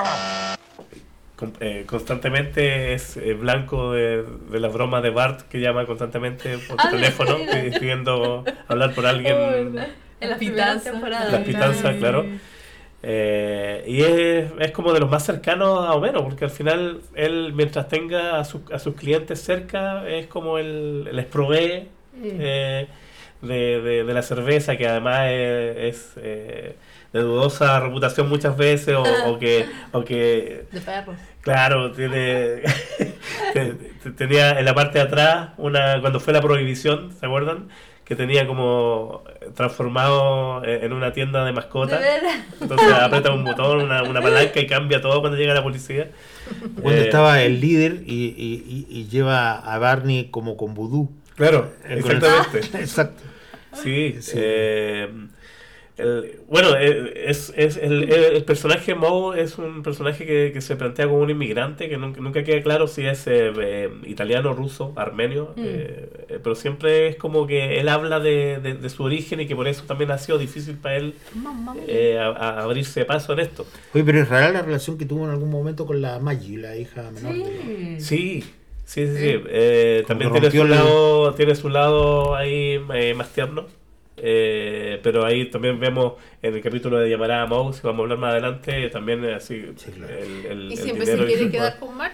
Eh, 1.59 1.83
constantemente 1.85 2.93
es 2.93 3.17
eh, 3.17 3.33
blanco 3.33 3.91
de, 3.91 4.23
de 4.49 4.59
las 4.59 4.71
bromas 4.71 5.03
de 5.03 5.09
Bart 5.09 5.41
que 5.49 5.59
llama 5.59 5.85
constantemente 5.85 6.57
por 6.59 6.77
Ah, 6.79 6.89
teléfono 6.89 7.35
pidiendo 7.79 8.45
hablar 8.67 8.93
por 8.93 9.05
Oh, 9.05 9.09
alguien. 9.09 9.35
¿verdad? 9.73 9.87
En 10.21 10.29
las 10.29 10.37
primeras 10.37 10.67
Pitanza. 10.77 10.91
temporadas. 10.91 11.31
las 11.33 11.41
pitanzas, 11.43 11.95
claro. 11.97 12.25
Eh, 13.05 13.83
y 13.87 14.01
es, 14.03 14.51
es 14.59 14.71
como 14.71 14.93
de 14.93 15.01
los 15.01 15.09
más 15.09 15.25
cercanos 15.25 15.85
a 15.85 15.93
Homero, 15.93 16.23
porque 16.23 16.45
al 16.45 16.51
final 16.51 17.01
él, 17.15 17.51
mientras 17.53 17.89
tenga 17.89 18.39
a, 18.39 18.45
sus- 18.45 18.71
a 18.71 18.79
sus 18.79 18.95
clientes 18.95 19.41
cerca, 19.43 20.07
es 20.07 20.27
como 20.27 20.57
él 20.57 21.03
les 21.13 21.25
provee 21.25 21.89
eh, 22.23 22.87
de, 23.43 23.81
de- 23.81 24.03
de 24.03 24.13
la 24.13 24.21
cerveza, 24.23 24.75
que 24.77 24.87
además 24.87 25.27
es, 25.29 25.77
es, 25.77 26.11
eh, 26.17 26.75
de 27.13 27.19
dudosa 27.19 27.79
reputación 27.79 28.27
muchas 28.29 28.57
veces, 28.57 28.95
o, 28.95 29.03
o 29.29 29.37
que, 29.39 29.65
o 29.91 30.03
que 30.03 30.65
De 30.71 30.81
perros. 30.81 31.15
Claro, 31.41 31.91
tiene 31.91 32.61
te- 33.53 33.73
te- 34.03 34.11
tenía 34.11 34.57
en 34.59 34.65
la 34.65 34.73
parte 34.73 34.97
de 34.99 35.05
atrás 35.05 35.49
una 35.57 35.99
cuando 36.01 36.19
fue 36.19 36.33
la 36.33 36.41
prohibición, 36.41 37.11
¿se 37.19 37.25
acuerdan? 37.25 37.67
Que 38.05 38.15
tenía 38.17 38.45
como 38.47 39.23
transformado 39.55 40.61
en 40.65 40.91
una 40.91 41.13
tienda 41.13 41.45
de 41.45 41.53
mascotas. 41.53 42.01
Entonces 42.59 42.91
aprieta 42.91 43.31
un 43.31 43.45
botón, 43.45 43.81
una, 43.81 44.03
una 44.03 44.21
palanca 44.21 44.59
y 44.59 44.67
cambia 44.67 45.01
todo 45.01 45.21
cuando 45.21 45.37
llega 45.37 45.53
la 45.53 45.63
policía. 45.63 46.09
Cuando 46.81 46.99
Eh, 47.01 47.05
estaba 47.05 47.41
el 47.41 47.61
líder 47.61 48.01
y, 48.05 48.85
y- 48.89 49.07
lleva 49.07 49.53
a 49.53 49.77
Barney 49.79 50.25
como 50.31 50.57
con 50.57 50.73
vudú. 50.73 51.11
Claro, 51.35 51.71
Eh, 51.85 51.93
el- 51.93 51.99
exactamente. 51.99 52.59
Exacto. 52.79 53.23
Sí, 53.73 54.15
eh, 54.35 55.09
el- 55.95 56.39
bueno, 56.49 56.69
eh, 56.75 57.25
es, 57.27 57.53
es 57.55 57.77
el, 57.77 58.11
el 58.11 58.43
personaje 58.45 58.95
Moe 58.95 59.39
es 59.39 59.59
un 59.59 59.83
personaje 59.83 60.25
que, 60.25 60.49
que 60.51 60.59
se 60.59 60.75
plantea 60.75 61.05
como 61.05 61.19
un 61.19 61.29
inmigrante, 61.29 61.87
que 61.87 61.97
nunca, 61.97 62.19
nunca 62.19 62.43
queda 62.43 62.63
claro 62.63 62.87
si 62.87 63.05
es 63.05 63.25
eh, 63.27 63.89
italiano, 64.05 64.53
ruso, 64.53 64.91
armenio, 64.95 65.53
Mm. 65.55 65.61
eh, 65.63 66.09
pero 66.41 66.55
siempre 66.55 67.07
es 67.09 67.15
como 67.17 67.45
que 67.45 67.79
él 67.79 67.89
habla 67.89 68.19
de, 68.19 68.59
de- 68.59 68.73
de 68.73 68.89
su 68.89 69.03
origen 69.03 69.39
y 69.41 69.45
que 69.45 69.55
por 69.55 69.67
eso 69.67 69.83
también 69.83 70.09
ha 70.09 70.17
sido 70.17 70.39
difícil 70.39 70.77
para 70.77 70.95
él 70.97 71.13
eh, 71.87 72.17
a- 72.17 72.25
a 72.29 72.63
abrirse 72.63 73.05
paso 73.05 73.33
en 73.33 73.41
esto. 73.41 73.67
Oye, 73.93 74.03
pero 74.03 74.19
es 74.19 74.29
rara 74.29 74.49
la 74.51 74.63
relación 74.63 74.97
que 74.97 75.05
tuvo 75.05 75.25
en 75.25 75.29
algún 75.31 75.51
momento 75.51 75.85
con 75.85 76.01
la 76.01 76.17
Maggie, 76.17 76.57
la 76.57 76.75
hija 76.75 77.11
menor. 77.11 77.35
de- 77.35 77.99
Sí, 77.99 78.43
sí, 78.85 79.07
sí. 79.07 79.17
sí. 79.17 79.43
Eh, 79.49 80.03
también 80.07 80.31
que 80.31 80.39
tiene 80.41 80.55
su, 80.55 80.61
el- 80.63 80.69
lado, 80.71 81.33
tiene 81.35 81.55
su 81.55 81.69
lado 81.69 82.35
ahí 82.35 82.79
eh, 82.93 83.13
más 83.15 83.29
tierno. 83.29 83.65
Eh, 84.15 84.99
pero 85.03 85.25
ahí 85.25 85.49
también 85.49 85.79
vemos 85.79 86.13
en 86.41 86.53
el 86.53 86.61
capítulo 86.61 86.97
de 86.99 87.09
Llamará 87.09 87.41
a 87.41 87.45
Mouse, 87.47 87.81
que 87.81 87.87
vamos 87.87 88.01
a 88.01 88.03
hablar 88.03 88.17
más 88.19 88.31
adelante, 88.31 88.89
también 88.89 89.25
eh, 89.25 89.33
así 89.33 89.55
el, 89.55 90.03
el- 90.49 90.67
Y 90.69 90.73
el 90.73 90.77
siempre 90.77 91.05
se 91.05 91.17
quiere 91.25 91.49
quedar 91.49 91.79
con 91.79 91.97
March. 91.97 92.13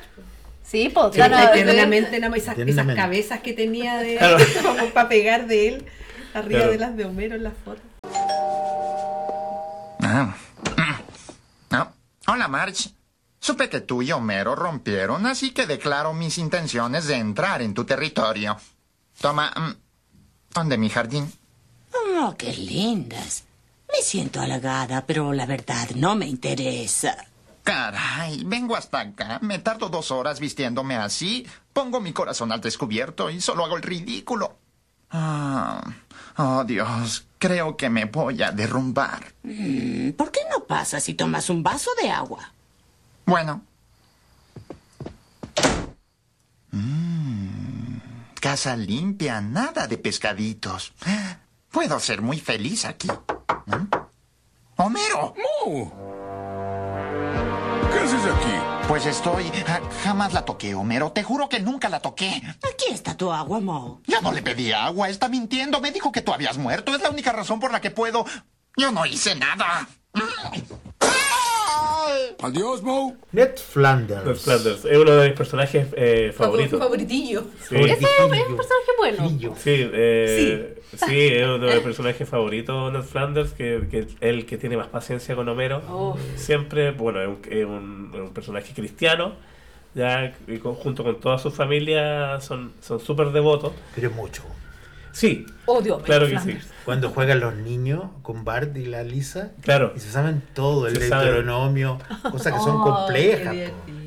Sí, 0.63 0.89
pues, 0.93 1.07
Sí, 1.07 1.13
claro, 1.15 1.35
eternamente, 1.53 2.19
nada 2.19 2.29
más 2.29 2.39
esas, 2.39 2.53
esas 2.53 2.61
Eternamente. 2.63 3.01
cabezas 3.01 3.39
que 3.41 3.53
tenía 3.53 3.97
de 3.97 4.17
Claro. 4.17 4.37
como 4.63 4.89
para 4.91 5.09
pegar 5.09 5.47
de 5.47 5.67
él 5.67 5.85
arriba 6.33 6.59
Claro. 6.59 6.71
de 6.71 6.77
las 6.77 6.95
de 6.95 7.05
Homero 7.05 7.35
en 7.35 7.43
las 7.43 7.53
fotos. 7.65 7.81
Ah. 10.01 10.35
Ah. 11.71 11.91
Hola, 12.27 12.47
Marge. 12.47 12.89
Supe 13.39 13.69
que 13.69 13.81
tú 13.81 14.01
y 14.01 14.11
Homero 14.11 14.55
rompieron, 14.55 15.25
así 15.25 15.51
que 15.51 15.65
declaro 15.65 16.13
mis 16.13 16.37
intenciones 16.37 17.07
de 17.07 17.15
entrar 17.15 17.61
en 17.61 17.73
tu 17.73 17.85
territorio. 17.85 18.57
Toma, 19.19 19.51
mm, 19.55 20.53
¿dónde 20.53 20.77
mi 20.77 20.89
jardín? 20.89 21.31
Oh, 21.93 22.35
qué 22.37 22.53
lindas. 22.53 23.45
Me 23.91 24.01
siento 24.01 24.41
halagada, 24.41 25.05
pero 25.05 25.33
la 25.33 25.45
verdad 25.45 25.89
no 25.95 26.15
me 26.15 26.27
interesa. 26.27 27.17
Caray, 27.63 28.43
vengo 28.45 28.75
hasta 28.75 28.99
acá, 28.99 29.39
me 29.41 29.59
tardo 29.59 29.89
dos 29.89 30.11
horas 30.11 30.39
vistiéndome 30.39 30.95
así, 30.95 31.45
pongo 31.71 31.99
mi 32.01 32.13
corazón 32.13 32.51
al 32.51 32.61
descubierto 32.61 33.29
y 33.29 33.41
solo 33.41 33.63
hago 33.65 33.77
el 33.77 33.83
ridículo. 33.83 34.57
Ah, 35.11 35.81
oh 36.37 36.63
Dios, 36.63 37.25
creo 37.37 37.77
que 37.77 37.89
me 37.89 38.05
voy 38.05 38.41
a 38.41 38.51
derrumbar. 38.51 39.33
Mm, 39.43 40.11
¿Por 40.11 40.31
qué 40.31 40.41
no 40.49 40.63
pasas 40.65 41.07
y 41.09 41.13
tomas 41.13 41.49
un 41.49 41.63
vaso 41.63 41.91
de 42.01 42.09
agua? 42.09 42.53
Bueno. 43.29 43.61
Mm, 46.71 47.97
casa 48.41 48.75
limpia, 48.75 49.41
nada 49.41 49.87
de 49.87 49.97
pescaditos. 49.97 50.93
Puedo 51.71 51.99
ser 51.99 52.21
muy 52.21 52.39
feliz 52.39 52.85
aquí. 52.85 53.07
¿Mm? 53.67 53.85
¡Homero! 54.77 55.33
¿Qué 57.91 57.99
haces 57.99 58.25
aquí? 58.25 58.87
Pues 58.87 59.05
estoy... 59.05 59.51
ja- 59.65 59.81
Jamás 60.03 60.33
la 60.33 60.45
toqué, 60.45 60.73
Homero. 60.73 61.11
Te 61.11 61.21
juro 61.23 61.49
que 61.49 61.59
nunca 61.59 61.89
la 61.89 61.99
toqué. 61.99 62.41
Aquí 62.63 62.85
está 62.91 63.15
tu 63.15 63.31
agua, 63.31 63.59
Mo. 63.59 64.01
Ya 64.07 64.21
no 64.21 64.31
le 64.31 64.41
pedí 64.41 64.71
agua. 64.71 65.09
Está 65.09 65.27
mintiendo. 65.27 65.81
Me 65.81 65.91
dijo 65.91 66.11
que 66.11 66.21
tú 66.21 66.33
habías 66.33 66.57
muerto. 66.57 66.95
Es 66.95 67.01
la 67.01 67.09
única 67.09 67.31
razón 67.31 67.59
por 67.59 67.71
la 67.71 67.81
que 67.81 67.91
puedo... 67.91 68.25
Yo 68.77 68.91
no 68.91 69.05
hice 69.05 69.35
nada. 69.35 69.87
Adiós, 72.41 72.81
Mo. 72.81 73.17
Ned 73.33 73.57
Flanders. 73.57 74.25
Ned 74.25 74.35
Flanders 74.35 74.85
es 74.85 74.97
uno 74.97 75.11
de 75.11 75.27
mis 75.29 75.37
personajes 75.37 75.87
eh, 75.95 76.31
favoritos. 76.35 76.79
Favoritillo. 76.79 77.43
Sí. 77.67 77.75
Ese 77.75 77.91
es 77.93 78.47
un 78.47 78.55
personaje 78.55 78.91
bueno. 78.97 79.55
Sí, 79.57 79.89
eh, 79.93 80.81
sí. 80.95 81.27
es 81.27 81.45
uno 81.45 81.59
de 81.65 81.75
mis 81.75 81.83
personajes 81.83 82.29
favoritos, 82.29 82.93
Ned 82.93 83.01
Flanders, 83.03 83.51
que, 83.51 83.87
que 83.91 83.99
es 83.99 84.07
el 84.21 84.45
que 84.45 84.57
tiene 84.57 84.77
más 84.77 84.87
paciencia 84.87 85.35
con 85.35 85.49
Homero. 85.49 85.81
Oh. 85.89 86.17
Siempre, 86.35 86.91
bueno, 86.91 87.21
es 87.21 87.27
un, 87.27 87.39
es 87.49 87.65
un- 87.65 88.11
es 88.13 88.19
un 88.21 88.33
personaje 88.33 88.73
cristiano, 88.73 89.33
ya 89.93 90.33
y 90.47 90.57
con- 90.59 90.75
junto 90.75 91.03
con 91.03 91.19
toda 91.19 91.37
su 91.39 91.51
familia 91.51 92.39
son 92.39 92.71
son 92.79 93.01
súper 93.01 93.31
devotos. 93.31 93.73
Pero 93.95 94.11
mucho. 94.11 94.43
Sí, 95.11 95.45
Odio 95.65 95.99
claro 95.99 96.27
que 96.27 96.39
sí. 96.39 96.57
Cuando 96.85 97.09
juegan 97.09 97.39
los 97.39 97.55
niños 97.55 98.03
con 98.21 98.43
Bart 98.43 98.75
y 98.77 98.85
la 98.85 99.03
Lisa. 99.03 99.51
Claro. 99.61 99.93
Y 99.95 99.99
se 99.99 100.11
saben 100.11 100.41
todo, 100.53 100.87
el. 100.87 100.97
Deuteronomio, 100.99 101.99
cosas 102.31 102.53
que 102.53 102.59
son 102.59 102.77
Oh, 102.81 102.83
complejas. 102.83 103.55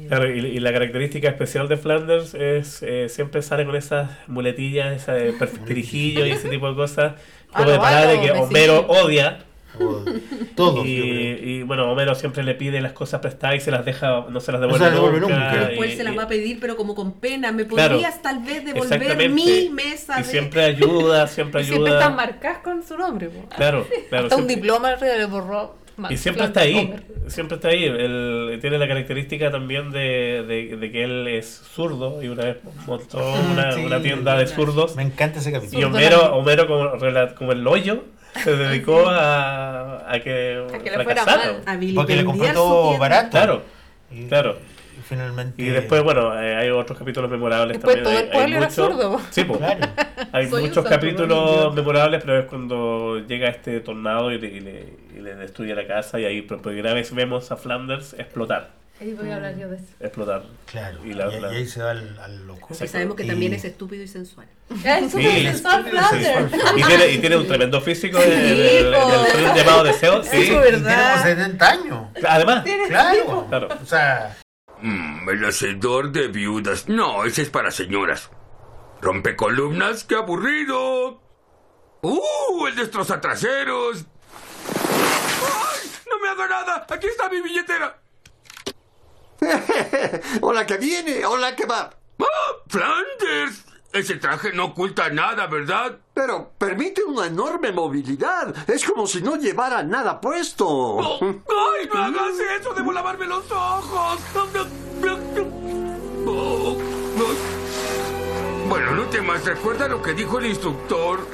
Claro, 0.08 0.34
y, 0.34 0.40
y 0.40 0.60
la 0.60 0.72
característica 0.72 1.28
especial 1.28 1.68
de 1.68 1.76
Flanders 1.76 2.34
es 2.34 2.82
eh, 2.82 3.08
siempre 3.08 3.40
sale 3.42 3.64
con 3.64 3.76
esas 3.76 4.10
muletillas, 4.26 4.94
esa 4.94 5.12
de 5.14 5.32
perfectirijillo 5.32 6.26
y 6.26 6.32
ese 6.32 6.48
tipo 6.48 6.68
de 6.68 6.74
cosas. 6.74 7.14
Como 7.52 7.70
de 7.70 7.78
parar 7.78 8.08
de 8.08 8.20
que. 8.20 8.30
Homero 8.32 8.86
odia. 8.88 9.44
O- 9.80 10.04
Todos. 10.54 10.84
Y, 10.86 10.96
yo 10.96 11.02
creo. 11.02 11.48
y, 11.48 11.62
bueno, 11.62 11.90
Homero 11.90 12.14
siempre 12.14 12.42
le 12.42 12.54
pide 12.54 12.80
las 12.80 12.92
cosas 12.92 13.20
prestadas 13.20 13.56
y 13.56 13.60
se 13.60 13.70
las 13.70 13.84
deja, 13.84 14.26
no 14.28 14.40
se 14.40 14.52
las 14.52 14.60
No 14.60 14.66
devuelve, 14.66 14.78
se 14.78 14.90
las 14.90 14.94
devuelve 14.94 15.20
nunca. 15.20 15.34
nunca. 15.54 15.66
Después 15.68 15.92
y- 15.92 15.96
se 15.96 16.04
las 16.04 16.18
va 16.18 16.22
a 16.24 16.28
pedir, 16.28 16.58
pero 16.60 16.76
como 16.76 16.94
con 16.94 17.12
pena. 17.14 17.52
¿Me 17.52 17.66
Claro. 17.66 17.94
podrías 17.94 18.20
tal 18.22 18.40
vez 18.42 18.64
devolver 18.64 19.30
mi 19.30 19.70
mesa 19.70 20.20
Y 20.20 20.22
de... 20.24 20.28
siempre 20.28 20.64
ayuda, 20.64 21.26
siempre 21.26 21.62
Y 21.62 21.64
siempre 21.64 21.92
están 21.92 22.12
ayuda. 22.12 22.16
marcadas 22.26 22.58
con 22.58 22.82
su 22.82 22.96
nombre. 22.98 23.28
po. 23.28 23.48
Claro, 23.56 23.86
claro. 24.08 24.24
Hasta 24.26 24.36
un 24.36 24.46
diploma 24.46 24.90
arriba 24.90 25.14
le 25.16 25.26
borró. 25.26 25.80
Y 26.08 26.16
siempre 26.16 26.46
está 26.46 26.60
ahí, 26.62 26.94
siempre 27.28 27.56
está 27.56 27.68
ahí. 27.68 27.84
Él 27.84 28.58
tiene 28.62 28.78
la 28.78 28.88
característica 28.88 29.50
también 29.50 29.92
de, 29.92 30.42
de- 30.48 30.76
de 30.78 30.90
que 30.90 31.04
él 31.04 31.28
es 31.28 31.62
zurdo 31.74 32.22
y 32.22 32.28
una 32.28 32.44
vez 32.46 32.56
montó 32.86 33.18
una, 33.52 33.72
Sí. 33.72 33.84
una 33.84 34.00
tienda 34.00 34.36
de 34.36 34.46
zurdos. 34.46 34.96
Me 34.96 35.02
encanta 35.02 35.38
ese 35.40 35.52
capítulo. 35.52 35.80
Y 35.80 35.84
Homero, 35.84 36.34
Homero 36.34 36.66
como, 36.66 36.84
rela- 36.94 37.34
como 37.34 37.52
el 37.52 37.64
hoyo, 37.66 38.04
se 38.44 38.56
dedicó 38.56 39.08
a, 39.08 40.10
a 40.12 40.20
que, 40.20 40.64
A 40.74 40.78
que 40.78 40.90
le 40.90 41.04
fuera 41.04 41.24
mal. 41.24 41.62
A 41.66 41.78
Porque 41.94 42.16
le 42.16 42.24
compró 42.24 42.52
todo 42.52 42.98
barato. 42.98 43.30
Claro, 43.30 43.62
Y, 44.10 44.26
claro. 44.26 44.56
y 44.98 45.02
finalmente. 45.02 45.62
Y 45.62 45.66
después, 45.66 46.02
bueno, 46.02 46.40
eh, 46.40 46.56
hay 46.56 46.70
otros 46.70 46.98
capítulos 46.98 47.30
memorables 47.30 47.76
Después 47.76 47.96
también. 47.96 48.30
todo 48.30 48.40
hay, 48.40 48.46
el 48.46 48.54
hay. 48.62 48.70
Sí. 49.30 49.44
Claro. 49.44 49.86
Hay 50.32 50.48
Soy 50.48 50.62
muchos 50.62 50.84
capítulos 50.86 51.74
memorables, 51.74 52.22
pero 52.24 52.38
es 52.38 52.46
cuando 52.46 53.18
llega 53.26 53.48
este 53.48 53.80
tornado 53.80 54.32
y 54.32 54.38
le, 54.38 54.46
y 54.48 54.60
le- 54.60 54.96
y 55.14 55.20
le 55.20 55.34
destruye 55.34 55.74
la 55.74 55.86
casa 55.86 56.18
y 56.18 56.24
ahí 56.24 56.40
por 56.40 56.62
primera 56.62 56.94
vez 56.94 57.14
vemos 57.14 57.52
a 57.52 57.56
Flanders 57.56 58.14
explotar. 58.14 58.70
Ahí 59.02 59.14
voy 59.14 59.30
a 59.30 59.34
hablar 59.36 59.56
yo 59.58 59.68
de 59.68 59.76
eso. 59.76 59.86
Explotar. 59.98 60.44
Claro. 60.66 60.98
Y 61.04 61.10
Y, 61.10 61.14
la- 61.14 61.26
la- 61.26 61.52
y 61.52 61.56
ahí 61.56 61.66
se 61.66 61.82
va 61.82 61.90
al, 61.90 62.18
al 62.20 62.46
loco. 62.46 62.68
Porque 62.68 62.86
sabemos 62.86 63.16
que 63.16 63.24
Y- 63.24 63.26
también 63.28 63.52
es 63.52 63.64
estúpido 63.64 64.02
y 64.04 64.06
sensual. 64.08 64.46
Es 64.84 65.10
súper 65.10 65.30
Sí. 65.32 65.42
sensual 65.46 65.84
Sí. 65.84 65.90
Flanders. 65.90 66.52
Y 66.76 66.82
tiene, 66.84 67.08
y 67.08 67.18
tiene 67.18 67.36
un 67.36 67.46
tremendo 67.48 67.80
físico 67.80 68.18
po. 68.18 68.24
en 68.24 68.32
el 68.32 68.94
tren 69.32 69.54
llamado 69.56 69.82
Deseo. 69.84 70.22
Sí. 70.22 70.36
Y 70.36 70.44
tiene 70.46 70.72
como 70.82 71.22
70 71.22 71.68
años. 71.70 72.06
Además, 72.28 72.64
Claro. 72.88 73.46
claro. 73.48 73.68
O 73.82 73.86
sea, 73.86 74.36
Mm, 74.80 75.28
el 75.30 75.44
hacedor 75.44 76.10
de 76.12 76.28
viudas. 76.28 76.88
No, 76.88 77.24
ese 77.24 77.42
es 77.42 77.50
para 77.50 77.70
señoras. 77.70 78.30
Rompecolumnas, 79.00 80.04
qué 80.04 80.14
aburrido. 80.16 81.20
¡Uh! 82.02 82.66
El 82.68 82.74
destroza 82.76 83.20
traseros. 83.20 84.04
¡Ay! 84.74 85.90
¡No 86.10 86.18
me 86.20 86.28
haga 86.30 86.48
nada! 86.48 86.86
¡Aquí 86.90 87.06
está 87.06 87.28
mi 87.28 87.40
billetera! 87.40 88.01
Hola 90.40 90.66
que 90.66 90.76
viene, 90.78 91.24
hola 91.24 91.56
que 91.56 91.66
va. 91.66 91.90
¡Ah! 92.20 92.24
¡Flanders! 92.68 93.64
Ese 93.92 94.16
traje 94.16 94.52
no 94.52 94.66
oculta 94.66 95.10
nada, 95.10 95.46
¿verdad? 95.48 95.98
Pero 96.14 96.52
permite 96.56 97.04
una 97.04 97.26
enorme 97.26 97.72
movilidad. 97.72 98.54
Es 98.70 98.84
como 98.84 99.06
si 99.06 99.20
no 99.20 99.36
llevara 99.36 99.82
nada 99.82 100.18
puesto. 100.20 100.66
¡Oh! 100.66 101.18
¡Ay, 101.20 101.88
no 101.92 102.02
hagas 102.02 102.38
eso! 102.58 102.72
¡Debo 102.72 102.92
lavarme 102.92 103.26
los 103.26 103.50
ojos! 103.50 104.20
Oh, 106.24 106.78
oh. 107.18 107.51
Bueno, 108.72 108.92
no 108.92 109.04
temas. 109.10 109.44
Recuerda 109.44 109.86
lo 109.86 110.00
que 110.00 110.14
dijo 110.14 110.38
el 110.38 110.46
instructor. 110.46 111.28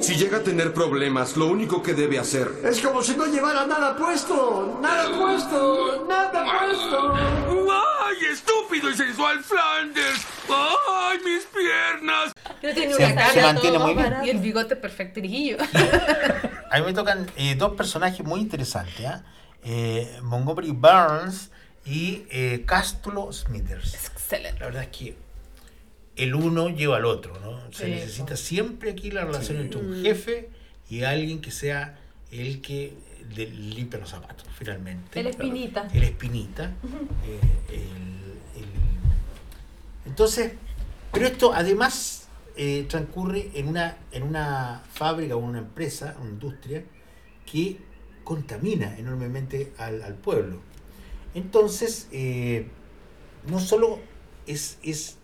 Si 0.00 0.16
llega 0.16 0.38
a 0.38 0.42
tener 0.42 0.74
problemas, 0.74 1.36
lo 1.36 1.46
único 1.46 1.80
que 1.80 1.94
debe 1.94 2.18
hacer 2.18 2.50
Es 2.64 2.80
como 2.80 3.02
si 3.02 3.16
no 3.16 3.24
llevara 3.26 3.64
nada 3.68 3.96
puesto. 3.96 4.76
Nada 4.82 5.16
puesto. 5.16 6.04
Nada 6.08 6.44
puesto. 6.58 7.14
¡Ay, 7.14 8.16
estúpido 8.32 8.90
y 8.90 8.96
sensual 8.96 9.44
Flanders! 9.44 10.26
¡Ay, 10.48 11.18
mis 11.24 11.44
piernas! 11.44 12.32
Se- 12.60 12.96
una 12.96 13.14
cara 13.14 13.32
se 13.32 13.42
mantiene 13.42 13.78
muy 13.78 13.94
bien. 13.94 14.14
Y 14.24 14.30
el 14.30 14.38
bigote 14.38 14.74
perfecto 14.74 15.20
dirigillo. 15.20 15.58
a 16.72 16.78
mí 16.80 16.84
me 16.84 16.92
tocan 16.94 17.30
eh, 17.36 17.54
dos 17.54 17.76
personajes 17.76 18.26
muy 18.26 18.40
interesantes. 18.40 19.06
¿ah? 19.06 19.22
Eh, 19.62 20.18
Montgomery 20.20 20.72
Burns 20.72 21.48
y 21.84 22.24
eh, 22.28 22.64
Castulo 22.66 23.32
Smithers. 23.32 23.94
Excelente. 23.94 24.58
La 24.58 24.66
verdad 24.66 24.82
es 24.82 24.88
que 24.88 25.25
el 26.16 26.34
uno 26.34 26.68
lleva 26.70 26.96
al 26.96 27.04
otro, 27.04 27.38
¿no? 27.40 27.60
Se 27.72 27.84
Sí. 27.84 27.90
necesita 27.90 28.36
siempre 28.36 28.90
aquí 28.90 29.10
la 29.10 29.24
relación 29.24 29.58
entre 29.58 29.80
un 29.80 30.02
jefe 30.02 30.50
y 30.88 31.02
alguien 31.02 31.40
que 31.40 31.50
sea 31.50 31.98
el 32.30 32.60
que 32.60 32.94
limpia 33.34 33.98
los 33.98 34.08
zapatos, 34.10 34.46
finalmente. 34.56 35.18
El 35.20 35.26
espinita. 35.26 35.88
El 35.92 36.02
espinita. 36.04 36.64
eh, 37.26 37.40
el- 37.70 38.62
el- 38.62 40.06
Entonces, 40.06 40.52
pero 41.12 41.26
esto 41.26 41.52
además 41.52 42.22
eh, 42.58 42.86
transcurre 42.88 43.50
en 43.54 43.68
una, 43.68 43.98
en 44.12 44.22
una 44.22 44.82
fábrica 44.94 45.36
o 45.36 45.40
una 45.40 45.58
empresa, 45.58 46.16
una 46.22 46.30
industria, 46.30 46.84
que 47.44 47.76
contamina 48.24 48.96
enormemente 48.96 49.74
al, 49.76 50.02
al 50.02 50.14
pueblo. 50.14 50.60
Entonces, 51.34 52.08
eh, 52.12 52.66
no 53.46 53.60
solo 53.60 54.00
es, 54.46 54.78
es, 54.82 55.18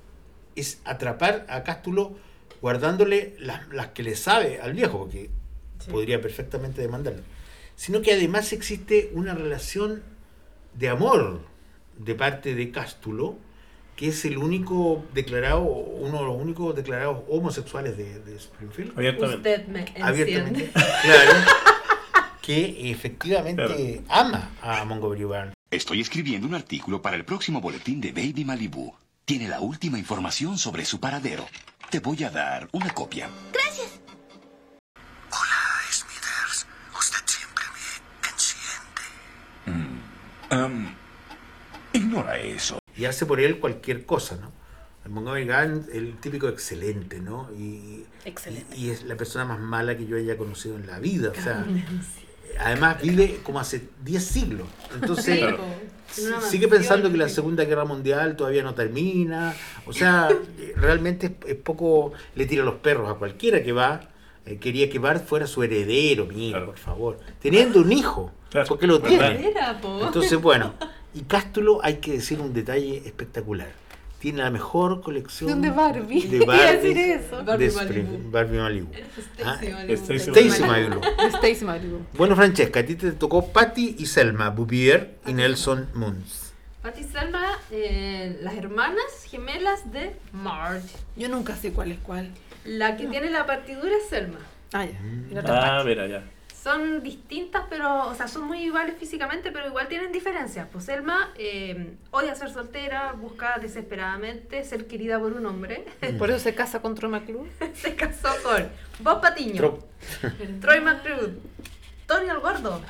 es 0.57 0.81
atrapar 0.85 1.47
a 1.49 1.63
Cástulo 1.63 2.17
guardándole 2.61 3.35
las, 3.39 3.69
las 3.69 3.89
que 3.89 4.03
le 4.03 4.15
sabe 4.15 4.61
al 4.61 4.73
viejo, 4.73 4.99
porque 5.01 5.31
podría 5.91 6.21
perfectamente 6.21 6.81
demandarlo, 6.81 7.23
sino 7.77 8.03
que 8.03 8.13
además 8.13 8.53
existe 8.53 9.11
una 9.15 9.35
relación 9.35 10.03
de 10.75 10.89
amor 10.89 11.41
de 11.99 12.15
parte 12.15 12.55
de 12.55 12.71
Cástulo, 12.71 13.37
que 13.97 14.09
es 14.09 14.25
el 14.25 14.39
único 14.39 15.05
declarado, 15.13 15.63
uno 15.63 16.19
de 16.21 16.25
los 16.25 16.37
únicos 16.41 16.75
declarados 16.75 17.23
homosexuales 17.29 17.97
de, 17.97 18.21
de 18.21 18.37
Springfield. 18.37 18.97
Abiertamente. 18.97 19.37
Usted 19.37 19.67
me 19.69 20.03
Abiertamente. 20.03 20.71
Claro. 21.03 21.33
Que 22.41 22.91
efectivamente 22.91 24.03
ama 24.09 24.51
a 24.61 24.85
Montgomery 24.85 25.25
Burns. 25.25 25.55
Estoy 25.71 26.01
escribiendo 26.01 26.49
un 26.49 26.55
artículo 26.55 27.01
para 27.01 27.17
el 27.17 27.25
próximo 27.25 27.61
boletín 27.61 28.01
de 28.01 28.11
Baby 28.11 28.45
Malibu. 28.45 28.93
Tiene 29.25 29.49
la 29.49 29.61
última 29.61 29.99
información 29.99 30.59
sobre 30.59 30.85
su 30.85 30.99
paradero. 30.99 31.47
Te 31.91 32.01
voy 32.01 32.25
a 32.25 32.31
dar 32.31 32.69
una 32.73 32.91
copia. 32.91 33.31
Gracias. 33.53 34.01
Hola, 35.31 35.61
Smithers. 35.91 36.67
Usted 36.99 37.19
siempre 37.27 37.65
me 37.73 38.29
enciende. 40.59 40.97
ignora 41.93 42.39
eso. 42.39 42.79
Y 42.97 43.05
hace 43.05 43.25
por 43.25 43.41
él 43.41 43.61
cualquier 43.61 44.05
cosa, 44.07 44.37
¿no? 44.37 44.51
El 45.05 45.11
Montgomery 45.11 45.47
Gunn, 45.47 45.87
el 45.93 46.19
típico 46.19 46.49
excelente, 46.49 47.21
¿no? 47.21 47.49
Y, 47.53 48.05
Excelente. 48.25 48.77
y 48.77 48.91
es 48.91 49.03
la 49.05 49.17
persona 49.17 49.45
más 49.45 49.59
mala 49.59 49.97
que 49.97 50.07
yo 50.07 50.17
haya 50.17 50.37
conocido 50.37 50.77
en 50.77 50.87
la 50.87 50.99
vida. 51.01 51.31
O 51.31 51.35
sea, 51.43 51.65
además 52.59 53.01
vive 53.03 53.41
como 53.43 53.61
hace 53.61 53.89
10 54.05 54.25
siglos. 54.25 54.69
Entonces, 54.95 55.43
sigue 56.49 56.69
pensando 56.69 57.11
que 57.11 57.17
la. 57.17 57.29
Segunda 57.29 57.65
Guerra 57.65 57.85
Mundial 57.85 58.37
todavía 58.37 58.63
no 58.63 58.75
termina. 58.75 59.55
O 59.87 59.93
sea, 59.93 60.29
realmente 60.77 61.27
es, 61.27 61.51
es 61.51 61.57
poco. 61.57 62.13
Le 62.35 62.47
tira 62.47 62.65
los 62.65 62.77
perros 62.77 63.11
a 63.11 63.15
cualquiera 63.15 63.63
que 63.63 63.73
va. 63.73 64.09
Eh, 64.45 64.59
quería 64.59 64.91
que 64.91 64.99
Bart 64.99 65.25
fuera 65.25 65.47
su 65.47 65.63
heredero, 65.63 66.27
mira, 66.27 66.65
por 66.67 66.77
favor. 66.77 67.21
Teniendo 67.41 67.81
un 67.81 67.93
hijo, 67.93 68.33
porque 68.67 68.87
lo 68.89 69.01
tiene. 69.01 69.49
Era, 69.49 69.81
po. 69.81 70.05
Entonces, 70.05 70.41
bueno, 70.41 70.75
y 71.15 71.21
Cástulo, 71.23 71.81
hay 71.83 71.99
que 71.99 72.13
decir 72.13 72.41
un 72.41 72.53
detalle 72.53 73.03
espectacular. 73.05 73.82
Tiene 74.23 74.39
la 74.39 74.51
mejor 74.53 75.01
colección 75.03 75.61
De 75.61 75.71
Barbie. 75.71 76.23
de 76.29 76.39
Barbie 76.47 76.77
decir 76.95 76.97
eso. 76.99 77.45
Barbie 77.45 77.67
de 77.67 77.73
Malibu. 77.75 78.31
Barbie 78.31 78.59
Malibu. 78.59 78.89
Ah, 79.45 79.59
Stacy 79.61 80.31
Stacy 80.31 80.63
Malibu. 80.63 81.01
Stacy 81.39 81.65
Malibu. 81.65 81.99
Bueno, 82.17 82.37
Francesca, 82.37 82.79
a 82.81 82.87
ti 82.87 82.95
te 82.95 83.11
tocó 83.13 83.49
Patty 83.53 83.97
y 83.99 84.07
Selma, 84.07 84.51
Bouvier 84.51 85.17
y 85.27 85.33
Nelson 85.33 85.89
Moons. 85.95 86.53
Patty 86.83 87.01
y 87.01 87.05
Selma, 87.05 87.43
eh, 87.73 88.39
las 88.43 88.55
hermanas 88.55 89.03
gemelas 89.29 89.91
de 89.93 90.15
Marge. 90.33 90.87
Yo 91.17 91.29
nunca 91.29 91.57
sé 91.57 91.73
cuál 91.73 91.91
es 91.91 91.99
cuál. 91.99 92.31
La 92.65 92.97
que 92.97 93.09
tiene 93.09 93.29
la 93.29 93.45
partidura 93.45 93.91
es 94.01 94.09
Selma. 94.09 94.39
Ah, 94.73 94.85
ya. 94.85 95.41
Otra 95.41 95.81
Ah, 95.81 95.85
mira, 95.85 96.07
ya. 96.07 96.23
Son 96.63 97.03
distintas, 97.03 97.65
pero, 97.69 98.07
o 98.07 98.15
sea, 98.15 98.29
son 98.29 98.45
muy 98.45 98.63
iguales 98.63 98.97
físicamente, 98.97 99.51
pero 99.51 99.67
igual 99.67 99.89
tienen 99.89 100.13
diferencias. 100.13 100.69
Pues 100.71 100.85
Selma 100.85 101.33
eh, 101.37 101.97
odia 102.13 102.37
ser 102.37 102.51
soltera, 102.51 103.15
busca 103.15 103.59
desesperadamente 103.59 104.63
ser 104.63 104.87
querida 104.87 105.19
por 105.19 105.33
un 105.33 105.45
hombre. 105.47 105.85
Por 106.19 106.31
eso 106.31 106.39
se 106.39 106.55
casa 106.55 106.81
con 106.81 106.95
Troy 106.95 107.11
McClure. 107.11 107.51
se 107.75 107.97
casó 107.97 108.29
con 108.45 108.69
Bob 109.01 109.21
Patiño, 109.21 109.79
Troy 110.61 110.81
McClure, 110.81 111.33
Tony 112.07 112.29
el 112.29 112.39
Gordo. 112.39 112.81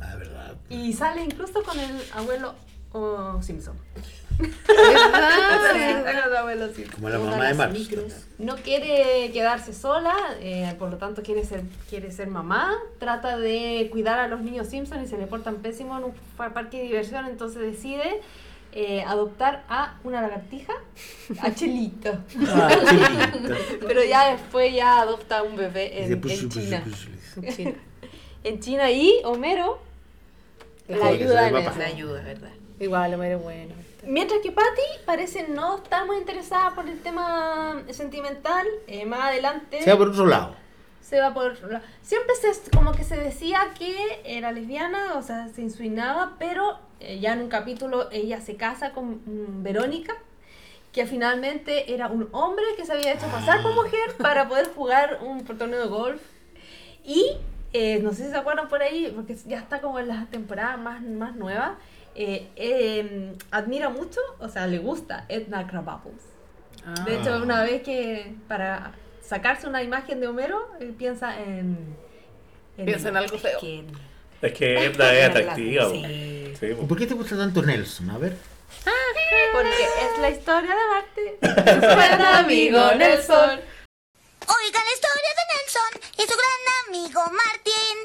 Ah, 0.00 0.16
verdad. 0.16 0.56
Y 0.68 0.92
sale 0.92 1.22
incluso 1.22 1.62
con 1.62 1.78
el 1.78 2.02
abuelo 2.12 2.56
oh, 2.90 3.40
Simpson. 3.40 3.76
Como 6.94 7.08
la 7.08 7.18
mamá 7.18 7.48
de 7.48 7.54
Marx. 7.54 7.90
No 8.38 8.56
quiere 8.56 9.30
quedarse 9.32 9.72
sola, 9.72 10.14
eh, 10.40 10.74
por 10.78 10.90
lo 10.90 10.96
tanto 10.96 11.22
quiere 11.22 11.44
ser, 11.44 11.62
quiere 11.88 12.10
ser 12.10 12.28
mamá, 12.28 12.74
trata 12.98 13.38
de 13.38 13.88
cuidar 13.90 14.18
a 14.18 14.28
los 14.28 14.40
niños 14.40 14.68
Simpson 14.68 15.02
y 15.02 15.06
se 15.06 15.16
le 15.16 15.26
portan 15.26 15.56
pésimo 15.56 15.96
en 15.98 16.04
un 16.04 16.14
parque 16.36 16.78
de 16.78 16.84
diversión, 16.84 17.26
entonces 17.26 17.62
decide 17.62 18.20
eh, 18.72 19.02
adoptar 19.02 19.64
a 19.68 19.98
una 20.04 20.20
lagartija, 20.20 20.74
a 21.40 21.54
Chelito. 21.54 22.18
Ah, 22.46 22.68
Chelito. 22.68 23.54
Pero 23.86 24.04
ya 24.04 24.32
después 24.32 24.74
ya 24.74 25.00
adopta 25.00 25.38
a 25.38 25.42
un 25.42 25.56
bebé 25.56 26.04
en, 26.04 26.20
China. 26.20 26.82
En 27.40 27.54
China. 27.54 27.72
En 28.44 28.60
China 28.60 28.90
y 28.90 29.14
Homero 29.24 29.80
la 30.88 31.06
ayuda 31.06 31.48
en. 31.48 31.54
La 31.54 31.86
ayuda, 31.86 32.22
¿verdad? 32.22 32.50
Igual, 32.78 33.14
Homero 33.14 33.38
es 33.38 33.42
bueno. 33.42 33.85
Mientras 34.06 34.40
que 34.40 34.52
Patty 34.52 34.82
parece 35.04 35.48
no 35.48 35.76
estar 35.76 36.06
muy 36.06 36.16
interesada 36.18 36.74
por 36.74 36.88
el 36.88 37.00
tema 37.00 37.82
sentimental, 37.90 38.66
eh, 38.86 39.04
más 39.04 39.20
adelante 39.30 39.82
Se 39.82 39.90
va 39.90 39.98
por 39.98 40.08
otro 40.08 40.26
lado. 40.26 40.54
se 41.00 41.20
va 41.20 41.34
por 41.34 41.60
la- 41.70 41.82
siempre 42.02 42.34
se 42.36 42.70
como 42.70 42.92
que 42.92 43.04
se 43.04 43.16
decía 43.16 43.60
que 43.78 44.20
era 44.24 44.52
lesbiana, 44.52 45.14
o 45.16 45.22
sea, 45.22 45.48
se 45.48 45.62
insinuaba, 45.62 46.34
pero 46.38 46.78
eh, 47.00 47.18
ya 47.20 47.32
en 47.34 47.42
un 47.42 47.48
capítulo 47.48 48.08
ella 48.10 48.40
se 48.40 48.56
casa 48.56 48.92
con 48.92 49.20
mm, 49.26 49.62
Verónica, 49.62 50.14
que 50.92 51.04
finalmente 51.06 51.92
era 51.92 52.06
un 52.08 52.28
hombre 52.32 52.64
que 52.76 52.86
se 52.86 52.92
había 52.92 53.12
hecho 53.12 53.26
pasar 53.26 53.60
por 53.62 53.74
mujer 53.74 54.16
para 54.18 54.48
poder 54.48 54.72
jugar 54.74 55.18
un 55.22 55.44
torneo 55.44 55.80
de 55.80 55.88
golf. 55.88 56.22
Y 57.04 57.36
eh, 57.72 57.98
no 58.02 58.12
sé 58.12 58.24
si 58.24 58.30
se 58.30 58.36
acuerdan 58.36 58.68
por 58.68 58.82
ahí, 58.82 59.12
porque 59.14 59.36
ya 59.46 59.58
está 59.58 59.80
como 59.80 59.98
en 59.98 60.08
las 60.08 60.30
temporadas 60.30 60.78
más, 60.78 61.02
más 61.02 61.36
nuevas. 61.36 61.72
Eh, 62.16 62.48
eh, 62.56 63.32
admira 63.50 63.88
mucho, 63.90 64.20
o 64.40 64.48
sea, 64.48 64.66
le 64.66 64.78
gusta 64.78 65.24
Edna 65.28 65.66
Krabappel. 65.66 66.12
De 67.04 67.16
hecho, 67.16 67.34
Ah. 67.34 67.42
una 67.42 67.62
vez 67.64 67.82
que 67.82 68.34
para 68.48 68.92
sacarse 69.20 69.66
una 69.66 69.82
imagen 69.82 70.20
de 70.20 70.28
Homero, 70.28 70.68
él 70.80 70.94
piensa 70.96 71.40
en. 71.40 71.76
Piensa 72.76 73.08
en 73.08 73.16
algo 73.16 73.38
feo. 73.38 73.58
que- 73.60 73.84
Es 74.42 74.52
que 74.52 74.84
Edna 74.84 75.12
es 75.12 75.28
atractiva. 75.30 75.90
Sí. 75.90 76.52
Sí. 76.60 76.66
¿Y 76.66 76.84
por 76.86 76.96
qué 76.98 77.06
te 77.06 77.14
gusta 77.14 77.36
tanto 77.36 77.62
Nelson? 77.62 78.10
A 78.10 78.18
ver. 78.18 78.36
Porque 79.52 79.68
es 79.70 80.20
la 80.20 80.30
historia 80.30 80.70
de 80.70 80.86
Marte. 80.92 81.86
Su 81.86 81.94
buen 81.96 82.22
amigo 82.22 82.78
Nelson. 82.96 83.60
Oigan 84.46 84.84
la 84.84 84.94
historia 84.94 85.32
de 85.38 85.44
Nelson 85.52 85.92
y 86.18 86.22
su 86.22 86.36
gran 86.36 86.62
amigo 86.86 87.20
Martín. 87.32 87.96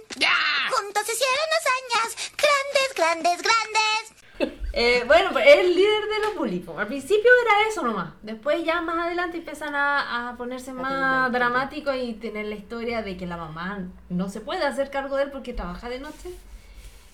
Juntos 0.71 1.03
hicieron 1.03 1.49
hazañas 1.59 2.31
grandes, 2.37 2.95
grandes, 2.95 3.41
grandes. 3.41 4.57
Eh, 4.73 5.03
bueno, 5.05 5.31
pues 5.33 5.45
es 5.45 5.55
el 5.57 5.75
líder 5.75 6.03
de 6.05 6.19
los 6.25 6.35
bullies. 6.37 6.65
Al 6.77 6.87
principio 6.87 7.29
era 7.45 7.67
eso 7.69 7.83
nomás. 7.83 8.13
Después 8.21 8.63
ya 8.63 8.79
más 8.81 9.05
adelante 9.05 9.39
empiezan 9.39 9.75
a, 9.75 10.29
a 10.29 10.37
ponerse 10.37 10.71
más 10.71 11.29
dramáticos 11.29 11.93
y 11.97 12.13
tener 12.13 12.45
la 12.45 12.55
historia 12.55 13.01
de 13.01 13.17
que 13.17 13.27
la 13.27 13.35
mamá 13.35 13.79
no 14.07 14.29
se 14.29 14.39
puede 14.39 14.65
hacer 14.65 14.89
cargo 14.89 15.17
de 15.17 15.23
él 15.23 15.31
porque 15.31 15.51
trabaja 15.53 15.89
de 15.89 15.99
noche. 15.99 16.29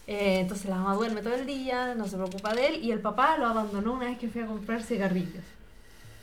Eh, 0.06 0.40
entonces 0.40 0.70
la 0.70 0.76
mamá 0.76 0.94
duerme 0.94 1.22
todo 1.22 1.34
el 1.34 1.48
día, 1.48 1.96
no 1.96 2.08
se 2.08 2.16
preocupa 2.16 2.54
de 2.54 2.68
él 2.68 2.84
y 2.84 2.92
el 2.92 3.02
papá 3.02 3.38
lo 3.38 3.48
abandonó 3.48 3.94
una 3.94 4.06
vez 4.06 4.20
que 4.20 4.30
fue 4.30 4.44
a 4.44 4.46
comprar 4.46 4.84
cigarrillos. 4.84 5.44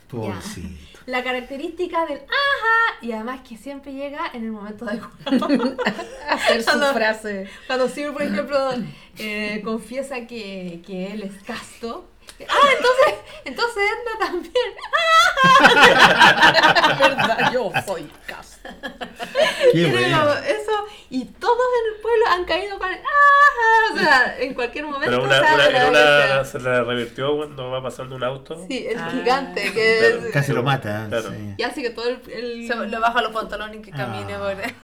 Pobrecito. 0.09 0.94
La 1.05 1.23
característica 1.23 2.05
del 2.05 2.17
ajá 2.19 2.97
y 3.01 3.11
además 3.11 3.41
que 3.47 3.57
siempre 3.57 3.93
llega 3.93 4.21
en 4.33 4.45
el 4.45 4.51
momento 4.51 4.85
adecuado. 4.89 5.75
Hacer 6.29 6.61
su 6.63 6.65
Cuando- 6.71 6.93
frase. 6.93 7.47
Cuando 7.67 7.87
Sir, 7.89 8.11
por 8.13 8.23
ejemplo, 8.23 8.57
eh, 9.19 9.61
confiesa 9.63 10.25
que, 10.27 10.81
que 10.85 11.11
él 11.11 11.23
es 11.23 11.43
casto. 11.43 12.09
Ah, 12.49 12.69
entonces, 12.77 13.13
entonces 13.45 13.83
Edna 13.91 14.19
también. 14.27 14.53
¿Verdad? 16.99 17.51
Yo 17.53 17.71
soy 17.85 18.11
caso. 18.25 18.57
Qué 19.71 19.85
bueno. 19.91 20.33
Eso, 20.39 20.85
y 21.09 21.25
todos 21.25 21.57
en 21.57 21.95
el 21.95 22.01
pueblo 22.01 22.25
han 22.31 22.45
caído 22.45 22.77
con 22.77 22.89
el 22.91 22.97
ajá. 22.99 23.93
O 23.93 23.97
sea, 23.97 24.35
en 24.39 24.53
cualquier 24.53 24.85
momento. 24.85 25.05
Pero 25.05 25.23
una, 25.23 25.39
una, 25.39 25.69
la 25.69 25.89
una 25.89 26.43
se 26.45 26.59
la 26.59 26.83
revirtió 26.83 27.35
cuando 27.37 27.69
va 27.71 27.81
pasando 27.83 28.15
un 28.15 28.23
auto. 28.23 28.65
Sí, 28.67 28.85
el 28.89 28.97
Ah. 28.99 29.09
gigante 29.11 29.71
que 29.73 29.99
Claro. 30.17 30.31
Casi 30.33 30.51
lo 30.53 30.63
mata. 30.63 31.05
Claro. 31.09 31.29
sí. 31.29 31.53
y 31.57 31.63
hace 31.63 31.81
que 31.81 31.89
todo 31.91 32.07
el, 32.09 32.21
el- 32.31 32.67
Se 32.67 32.75
le 32.75 32.99
baja 32.99 33.21
los 33.21 33.31
pantalones 33.31 33.79
y 33.79 33.81
que 33.81 33.91
camine 33.91 34.33
Ah. 34.33 34.39
por 34.39 34.84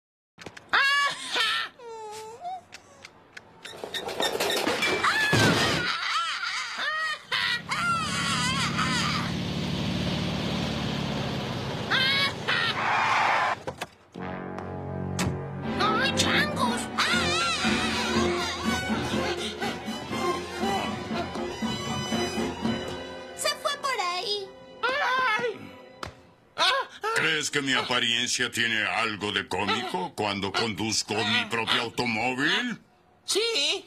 ¿Crees 27.45 27.51
que 27.51 27.61
mi 27.61 27.73
apariencia 27.73 28.49
tiene 28.49 28.83
algo 28.85 29.31
de 29.31 29.47
cómico 29.47 30.15
cuando 30.15 30.51
conduzco 30.51 31.13
mi 31.13 31.45
propio 31.45 31.79
automóvil? 31.83 32.79
Sí. 33.23 33.85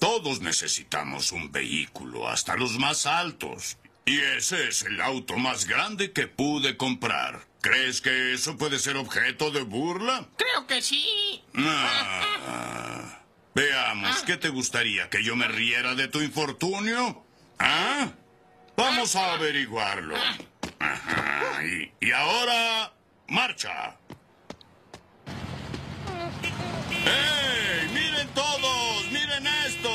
Todos 0.00 0.40
necesitamos 0.40 1.30
un 1.30 1.52
vehículo, 1.52 2.26
hasta 2.26 2.56
los 2.56 2.80
más 2.80 3.06
altos. 3.06 3.78
Y 4.06 4.18
ese 4.18 4.66
es 4.66 4.82
el 4.82 5.00
auto 5.00 5.36
más 5.36 5.66
grande 5.66 6.10
que 6.10 6.26
pude 6.26 6.76
comprar. 6.76 7.46
¿Crees 7.60 8.00
que 8.00 8.32
eso 8.32 8.56
puede 8.56 8.80
ser 8.80 8.96
objeto 8.96 9.52
de 9.52 9.62
burla? 9.62 10.26
Creo 10.36 10.66
que 10.66 10.82
sí. 10.82 11.44
Ah. 11.54 13.20
Veamos, 13.54 14.24
¿qué 14.24 14.36
te 14.36 14.48
gustaría? 14.48 15.08
¿Que 15.10 15.22
yo 15.22 15.36
me 15.36 15.46
riera 15.46 15.94
de 15.94 16.08
tu 16.08 16.20
infortunio? 16.22 17.24
¿Ah? 17.56 18.10
Vamos 18.76 19.14
a 19.14 19.34
averiguarlo. 19.34 20.16
Ajá. 20.80 21.62
Y, 21.64 21.92
y 22.00 22.12
ahora, 22.12 22.92
marcha. 23.28 23.96
¡Ey! 26.90 27.88
¡Miren 27.92 28.28
todos! 28.28 29.04
¡Miren 29.12 29.46
esto! 29.46 29.90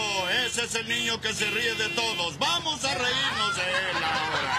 Ese 0.45 0.63
es 0.65 0.75
el 0.75 0.87
niño 0.87 1.19
que 1.19 1.33
se 1.33 1.49
ríe 1.49 1.75
de 1.75 1.89
todos. 1.89 2.37
Vamos 2.39 2.85
a 2.85 2.93
reírnos 2.93 3.55
de 3.55 3.63
él 3.63 4.03
ahora. 4.03 4.55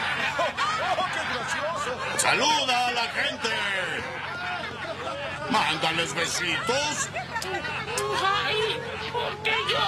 ¡Saluda 2.19 2.89
a 2.89 2.93
la 2.93 3.09
gente! 3.09 3.49
¡Mándales 5.51 6.13
besitos! 6.15 7.09
Ay, 8.25 8.81
¿por 9.13 9.43
qué 9.43 9.55
yo? 9.71 9.79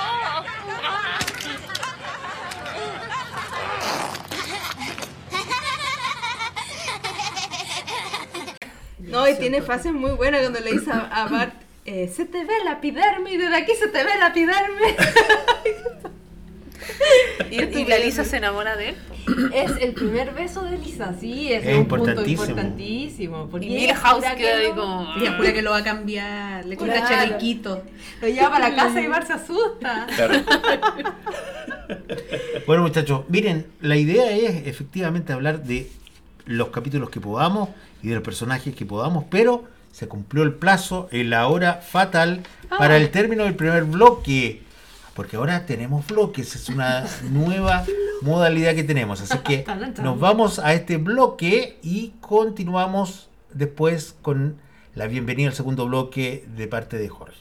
No, 9.11 9.29
y 9.29 9.35
tiene 9.39 9.63
frases 9.63 9.93
muy 9.93 10.11
buenas 10.13 10.41
cuando 10.43 10.61
le 10.61 10.73
dice 10.73 10.91
a, 10.91 11.01
a 11.25 11.29
Bart, 11.29 11.55
eh, 11.85 12.11
se 12.15 12.25
te 12.27 12.45
ve 12.45 12.53
la 12.65 12.73
epidermis, 12.73 13.39
desde 13.39 13.57
aquí 13.57 13.73
se 13.79 13.89
te 13.89 14.05
ve 14.05 14.11
la 14.19 14.29
epidermis. 14.29 14.95
¿Y, 17.51 17.63
y 17.81 17.85
la 17.85 17.99
Lisa 17.99 18.25
se 18.25 18.39
enamora 18.39 18.77
de 18.77 18.91
él? 18.91 18.97
Es 19.55 19.73
el 19.83 19.93
primer 19.93 20.33
beso 20.33 20.63
de 20.63 20.79
Lisa, 20.79 21.15
sí, 21.21 21.53
es, 21.53 21.65
Es 21.65 21.75
un 21.75 21.81
importantísimo. 21.83 22.37
punto 22.45 22.53
importantísimo. 22.61 23.49
Porque 23.51 23.67
Y 23.67 23.71
Milhouse 23.75 24.21
queda 24.25 24.37
que 24.37 24.49
ahí 24.53 24.69
como... 24.71 25.15
Ella 25.21 25.37
jura 25.37 25.53
que 25.53 25.63
lo 25.63 25.71
va 25.71 25.77
a 25.79 25.85
cambiar, 25.85 26.65
le 26.65 26.77
compra 26.77 27.01
Claro. 27.07 27.09
chalequito. 27.15 27.83
Lo 28.23 28.29
lleva 28.29 28.51
para 28.51 28.69
la 28.71 28.77
casa 28.77 29.01
y 29.03 29.07
Bart 29.07 29.27
se 29.27 29.33
asusta. 29.35 30.07
Bueno, 32.67 32.83
muchachos, 32.83 33.23
miren, 33.29 33.67
la 33.81 33.97
idea 33.97 34.31
es 34.31 34.67
efectivamente 34.67 35.33
hablar 35.33 35.63
de 35.65 35.89
los 36.49 36.69
capítulos 36.69 37.11
que 37.11 37.21
podamos 37.21 37.69
y 38.03 38.09
de 38.09 38.15
los 38.17 38.25
personajes 38.25 38.75
que 38.75 38.87
podamos, 38.87 39.25
pero 39.31 39.65
se 39.93 40.09
cumplió 40.09 40.43
el 40.43 40.55
plazo 40.55 41.09
en 41.11 41.31
la 41.31 41.47
hora 41.49 41.75
fatal 41.75 42.43
para 42.77 42.97
el 42.97 43.11
término 43.11 43.45
del 43.45 43.55
primer 43.55 43.85
bloque. 43.85 44.63
Porque 45.15 45.37
ahora 45.37 45.67
tenemos 45.67 46.07
bloques, 46.07 46.55
es 46.55 46.69
una 46.69 47.05
nueva 47.31 47.85
modalidad 48.23 48.75
que 48.75 48.85
tenemos. 48.85 49.21
Así 49.21 49.39
que 49.39 49.65
nos 50.03 50.19
vamos 50.19 50.59
a 50.59 50.73
este 50.75 50.97
bloque 50.97 51.79
y 51.83 52.15
continuamos 52.21 53.29
después 53.53 54.15
con 54.23 54.61
la 54.95 55.07
bienvenida 55.07 55.49
al 55.49 55.55
segundo 55.55 55.87
bloque 55.87 56.45
de 56.57 56.69
parte 56.69 56.99
de 56.99 57.09
Jorge. 57.09 57.37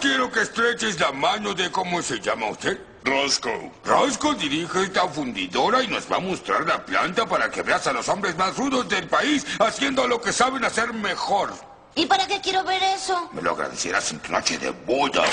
Quiero 0.00 0.30
que 0.30 0.40
estreches 0.40 1.00
la 1.00 1.12
mano 1.12 1.54
de 1.54 1.70
cómo 1.70 2.02
se 2.02 2.20
llama 2.20 2.50
usted. 2.50 2.78
Roscoe. 3.04 3.70
Roscoe 3.84 4.34
dirige 4.34 4.82
esta 4.82 5.06
fundidora 5.06 5.82
y 5.82 5.88
nos 5.88 6.10
va 6.10 6.16
a 6.16 6.20
mostrar 6.20 6.66
la 6.66 6.84
planta 6.84 7.26
para 7.26 7.50
que 7.50 7.62
veas 7.62 7.86
a 7.86 7.92
los 7.92 8.08
hombres 8.08 8.34
más 8.36 8.56
rudos 8.56 8.88
del 8.88 9.06
país 9.08 9.46
haciendo 9.60 10.08
lo 10.08 10.20
que 10.22 10.32
saben 10.32 10.64
hacer 10.64 10.92
mejor. 10.94 11.52
¿Y 11.94 12.06
para 12.06 12.26
qué 12.26 12.40
quiero 12.40 12.64
ver 12.64 12.82
eso? 12.82 13.28
Me 13.32 13.42
lo 13.42 13.52
agradecerás 13.52 14.10
en 14.10 14.20
tu 14.20 14.32
noche 14.32 14.58
de 14.58 14.70
bodas. 14.70 15.28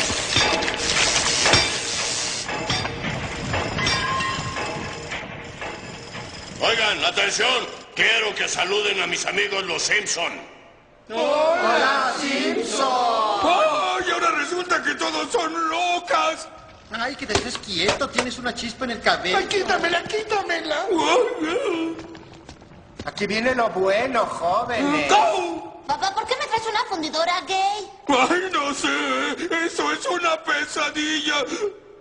Oigan, 6.61 7.05
atención. 7.05 7.81
Quiero 7.95 8.35
que 8.35 8.47
saluden 8.47 9.01
a 9.01 9.07
mis 9.07 9.25
amigos 9.25 9.63
los 9.63 9.81
Simpson. 9.81 10.33
¡Hola, 11.09 12.13
Simpson! 12.19 12.87
¡Ay, 13.43 14.11
ahora 14.13 14.31
resulta 14.37 14.81
que 14.83 14.95
todos 14.95 15.31
son 15.31 15.69
locas! 15.69 16.00
Ay, 16.93 17.15
que 17.15 17.25
te 17.25 17.33
estés 17.33 17.57
quieto, 17.57 18.09
tienes 18.09 18.37
una 18.37 18.53
chispa 18.53 18.85
en 18.85 18.91
el 18.91 19.01
cabello. 19.01 19.37
Ay, 19.37 19.45
quítamela, 19.45 20.03
quítamela. 20.03 20.87
Aquí 23.05 23.27
viene 23.27 23.55
lo 23.55 23.69
bueno, 23.69 24.25
jóvenes. 24.25 25.11
Papá, 25.87 26.13
¿por 26.13 26.27
qué 26.27 26.35
me 26.39 26.45
traes 26.45 26.67
una 26.69 26.83
fundidora 26.85 27.41
gay? 27.47 27.89
Ay, 28.07 28.49
no 28.51 28.73
sé. 28.73 29.65
Eso 29.65 29.91
es 29.91 30.05
una 30.05 30.41
pesadilla. 30.43 31.45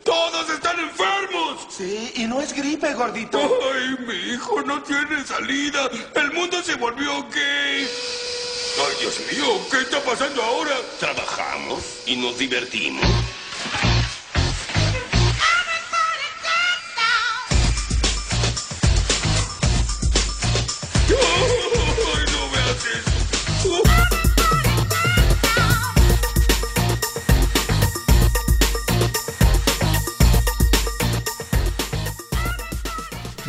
Todos 0.04 0.50
están 0.50 0.78
enfermos. 0.80 1.66
Sí, 1.70 2.12
y 2.16 2.24
no 2.24 2.40
es 2.40 2.52
gripe, 2.52 2.92
gordito. 2.94 3.38
Ay, 3.38 3.96
mi 4.06 4.32
hijo 4.32 4.60
no 4.62 4.82
tiene 4.82 5.24
salida. 5.24 5.88
El 6.14 6.32
mundo 6.32 6.62
se 6.62 6.74
volvió 6.74 7.22
gay. 7.30 7.88
Ay, 8.78 8.96
Dios 9.00 9.20
mío, 9.30 9.60
¿qué 9.70 9.78
está 9.78 10.00
pasando 10.02 10.42
ahora? 10.42 10.76
Trabajamos 10.98 11.84
y 12.06 12.16
nos 12.16 12.38
divertimos. 12.38 13.04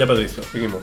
Ya, 0.02 0.08
Patricio, 0.08 0.42
seguimos. 0.52 0.82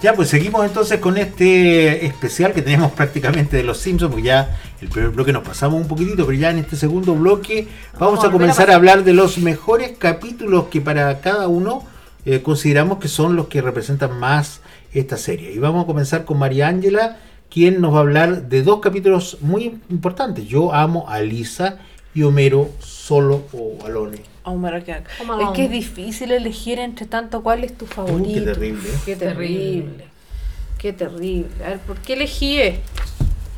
Ya, 0.00 0.14
pues 0.14 0.28
seguimos 0.28 0.64
entonces 0.64 1.00
con 1.00 1.18
este 1.18 2.06
especial 2.06 2.52
que 2.52 2.62
tenemos 2.62 2.92
prácticamente 2.96 3.56
de 3.56 3.64
los 3.64 3.78
Simpsons, 3.78 4.12
porque 4.12 4.28
ya 4.28 4.56
el 4.80 4.88
primer 4.88 5.10
bloque 5.10 5.32
nos 5.32 5.42
pasamos 5.42 5.80
un 5.80 5.88
poquitito, 5.88 6.24
pero 6.24 6.38
ya 6.38 6.50
en 6.50 6.58
este 6.58 6.76
segundo 6.76 7.16
bloque 7.16 7.66
vamos, 7.94 8.18
Vamos 8.18 8.24
a 8.24 8.30
comenzar 8.30 8.70
a, 8.70 8.76
hablar 8.76 9.02
de 9.02 9.14
los 9.14 9.38
mejores 9.38 9.98
capítulos 9.98 10.66
que 10.70 10.80
para 10.80 11.20
cada 11.22 11.48
uno 11.48 11.82
eh, 12.24 12.40
consideramos 12.40 12.98
que 12.98 13.08
son 13.08 13.34
los 13.34 13.48
que 13.48 13.60
representan 13.60 14.16
más 14.16 14.60
esta 14.92 15.16
serie. 15.16 15.52
Y 15.52 15.58
vamos 15.58 15.82
a 15.82 15.86
comenzar 15.88 16.24
con 16.24 16.38
María 16.38 16.68
Ángela, 16.68 17.18
quien 17.50 17.80
nos 17.80 17.94
va 17.94 17.96
a 17.96 18.02
hablar 18.02 18.48
de 18.48 18.62
dos 18.62 18.78
capítulos 18.78 19.38
muy 19.40 19.80
importantes. 19.90 20.46
Yo 20.46 20.72
amo 20.72 21.06
a 21.08 21.20
Lisa 21.20 21.78
y 22.14 22.22
Homero 22.22 22.70
solo 22.78 23.46
o 23.52 23.84
Alone. 23.84 24.33
Home 24.44 24.68
Es 24.78 25.48
que 25.54 25.64
es 25.64 25.70
difícil 25.70 26.30
elegir 26.32 26.78
entre 26.78 27.06
tanto 27.06 27.42
cuál 27.42 27.64
es 27.64 27.76
tu 27.76 27.84
Uh, 27.86 27.88
favorito. 27.88 28.32
qué 28.34 28.40
terrible. 28.52 28.88
Qué 29.04 29.16
terrible. 29.16 30.04
Qué 30.78 30.92
terrible. 30.92 31.48
A 31.64 31.68
ver, 31.70 31.78
¿por 31.80 31.96
qué 31.98 32.12
elegí 32.14 32.60
esto? 32.60 33.02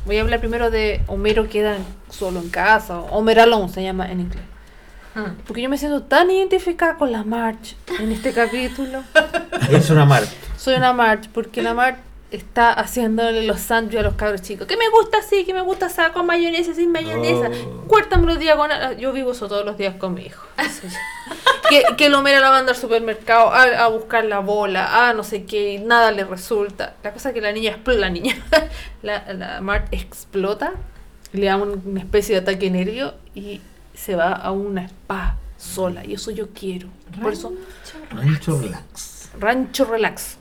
Voy 0.05 0.17
a 0.17 0.21
hablar 0.21 0.39
primero 0.39 0.71
de 0.71 1.01
Homero 1.07 1.49
queda 1.49 1.77
solo 2.09 2.39
en 2.39 2.49
casa. 2.49 2.99
o 2.99 3.05
Homer 3.17 3.41
Alone 3.41 3.67
se 3.69 3.83
llama 3.83 4.09
en 4.11 4.21
inglés. 4.21 4.43
Porque 5.47 5.63
yo 5.63 5.69
me 5.69 5.79
siento 5.79 6.03
tan 6.03 6.29
identificada 6.29 6.95
con 6.95 7.11
la 7.11 7.23
March 7.23 7.75
en 7.99 8.11
este 8.11 8.31
capítulo. 8.33 9.01
Es 9.71 9.89
una 9.89 10.05
marca. 10.05 10.29
Soy 10.57 10.75
una 10.75 10.93
March 10.93 11.27
porque 11.33 11.61
la 11.63 11.73
March 11.73 11.97
está 12.31 12.73
haciéndole 12.73 13.45
los 13.45 13.59
sándwiches 13.59 14.01
a 14.01 14.03
los 14.03 14.15
cabros 14.15 14.41
chicos. 14.41 14.67
Que 14.67 14.75
me 14.77 14.89
gusta 14.89 15.19
así, 15.19 15.45
que 15.45 15.53
me 15.53 15.61
gusta 15.61 15.85
así, 15.87 16.01
con 16.13 16.25
mayonesa, 16.25 16.73
sin 16.73 16.91
mayonesa. 16.91 17.49
Oh. 17.65 17.87
Cuértame 17.87 18.25
los 18.27 18.39
diagonal. 18.39 18.97
Yo 18.97 19.13
vivo 19.13 19.31
eso 19.31 19.47
todos 19.47 19.65
los 19.65 19.77
días 19.77 19.95
con 19.95 20.13
mi 20.13 20.25
hijo. 20.25 20.43
que, 21.69 21.83
que 21.97 22.05
el 22.07 22.13
Homero 22.15 22.39
la 22.39 22.49
manda 22.51 22.71
al 22.71 22.77
supermercado 22.77 23.51
a, 23.51 23.63
a 23.63 23.87
buscar 23.87 24.25
la 24.25 24.39
bola, 24.39 25.09
a 25.09 25.13
no 25.13 25.23
sé 25.23 25.45
qué, 25.45 25.73
y 25.73 25.79
nada 25.79 26.11
le 26.11 26.23
resulta. 26.25 26.95
La 27.03 27.13
cosa 27.13 27.29
es 27.29 27.35
que 27.35 27.41
la 27.41 27.51
niña 27.51 27.71
explota, 27.71 27.99
la 27.99 28.09
niña, 28.09 28.35
la, 29.01 29.33
la 29.33 29.61
March 29.61 29.87
explota, 29.91 30.73
le 31.33 31.45
da 31.45 31.57
un- 31.57 31.81
una 31.85 31.99
especie 31.99 32.35
de 32.35 32.41
ataque 32.41 32.69
nervio 32.69 33.13
y 33.35 33.61
se 33.93 34.15
va 34.15 34.31
a 34.33 34.51
una 34.51 34.85
spa 34.85 35.37
sola. 35.57 36.05
Y 36.05 36.13
eso 36.13 36.31
yo 36.31 36.49
quiero. 36.53 36.87
Por 37.21 37.33
eso, 37.33 37.53
Rancho 38.11 38.59
Relax. 38.61 39.29
Rancho 39.39 39.85
Relax. 39.85 40.37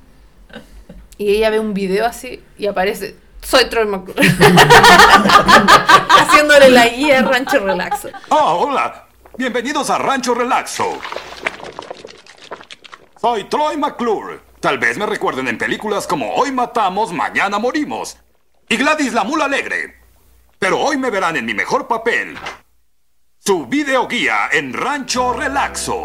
Y 1.18 1.30
ella 1.30 1.50
ve 1.50 1.58
un 1.58 1.72
video 1.72 2.06
así 2.06 2.42
y 2.58 2.66
aparece. 2.66 3.16
Soy 3.40 3.68
Troy 3.70 3.86
McClure. 3.86 4.20
Haciéndole 6.08 6.68
la 6.70 6.88
guía 6.88 7.20
a 7.20 7.22
Rancho 7.22 7.58
Relax. 7.60 8.08
Ah, 8.30 8.54
hola. 8.54 9.06
Bienvenidos 9.38 9.88
a 9.90 9.98
Rancho 9.98 10.34
Relaxo. 10.34 10.98
Soy 13.20 13.44
Troy 13.44 13.76
McClure. 13.76 14.40
Tal 14.60 14.78
vez 14.78 14.98
me 14.98 15.06
recuerden 15.06 15.48
en 15.48 15.58
películas 15.58 16.06
como 16.06 16.34
Hoy 16.34 16.52
matamos, 16.52 17.12
mañana 17.12 17.58
morimos. 17.58 18.18
Y 18.68 18.76
Gladys 18.76 19.14
la 19.14 19.24
mula 19.24 19.46
alegre. 19.46 19.94
Pero 20.58 20.80
hoy 20.80 20.96
me 20.96 21.10
verán 21.10 21.36
en 21.36 21.46
mi 21.46 21.54
mejor 21.54 21.86
papel. 21.86 22.36
Su 23.38 23.66
video 23.66 24.08
guía 24.08 24.48
en 24.52 24.72
Rancho 24.72 25.32
Relaxo. 25.32 26.02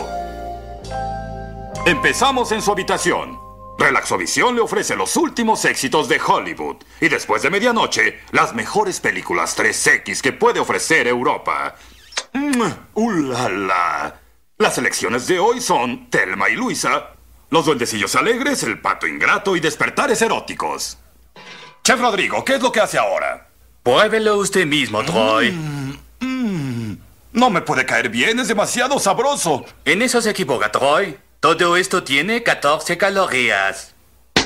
Empezamos 1.86 2.51
en 2.51 2.62
su 2.62 2.72
habitación. 2.72 3.51
Relaxovisión 3.78 4.56
le 4.56 4.62
ofrece 4.62 4.96
los 4.96 5.16
últimos 5.18 5.66
éxitos 5.66 6.08
de 6.08 6.20
Hollywood. 6.26 6.78
Y 7.00 7.10
después 7.10 7.42
de 7.42 7.50
medianoche, 7.50 8.20
las 8.32 8.54
mejores 8.54 9.00
películas 9.00 9.58
3X 9.58 10.22
que 10.22 10.34
puede 10.34 10.60
ofrecer 10.60 11.08
Europa. 11.08 11.76
Mm, 12.34 12.64
¡Ulala! 12.94 14.20
Las 14.58 14.76
selecciones 14.76 15.26
de 15.28 15.40
hoy 15.40 15.60
son 15.60 16.10
Telma 16.10 16.50
y 16.50 16.56
Luisa, 16.56 17.10
Los 17.50 17.66
Duendecillos 17.66 18.16
Alegres, 18.16 18.62
El 18.64 18.80
Pato 18.80 19.08
Ingrato 19.08 19.56
y 19.56 19.60
Despertares 19.60 20.22
Eróticos. 20.22 21.00
Chef 21.84 22.00
Rodrigo, 22.00 22.46
¿qué 22.46 22.56
es 22.56 22.62
lo 22.62 22.72
que 22.72 22.80
hace 22.80 23.00
ahora? 23.00 23.50
Pruébelo 23.82 24.38
usted 24.38 24.68
mismo, 24.68 25.04
Troy. 25.04 25.58
No 27.34 27.50
me 27.50 27.62
puede 27.62 27.86
caer 27.86 28.10
bien, 28.10 28.40
es 28.40 28.50
demasiado 28.50 29.00
sabroso. 29.00 29.66
En 29.86 30.02
eso 30.02 30.22
se 30.22 30.30
equivoca, 30.30 30.72
Troy. 30.72 31.18
Todo 31.42 31.76
esto 31.76 32.04
tiene 32.04 32.44
14 32.44 33.00
calorías. 33.00 33.96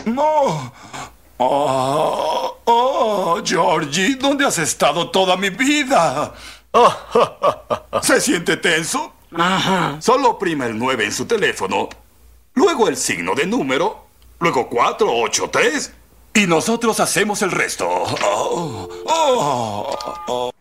No. 0.06 0.72
Oh, 1.36 2.58
oh, 2.64 3.42
Georgie, 3.44 4.16
¿dónde 4.16 4.46
has 4.46 4.58
estado 4.60 5.12
toda 5.12 5.36
mi 5.36 5.50
vida? 5.50 6.34
¿Se 8.02 8.22
siente 8.22 8.56
tenso? 8.56 9.12
Solo 10.00 10.30
oprima 10.30 10.68
el 10.68 10.80
9 10.80 11.04
en 11.04 11.12
su 11.12 11.26
teléfono, 11.26 11.90
luego 12.54 12.88
el 12.88 12.96
signo 12.96 13.36
de 13.36 13.46
número, 13.46 14.06
luego 14.40 14.70
4, 14.70 15.06
8, 15.06 15.50
3, 15.52 15.94
y 16.36 16.48
nosotros 16.48 17.00
hacemos 17.00 17.42
el 17.42 17.52
resto. 17.52 17.88
Oh, 17.90 18.90
oh, 19.06 19.96
oh. 20.28 20.52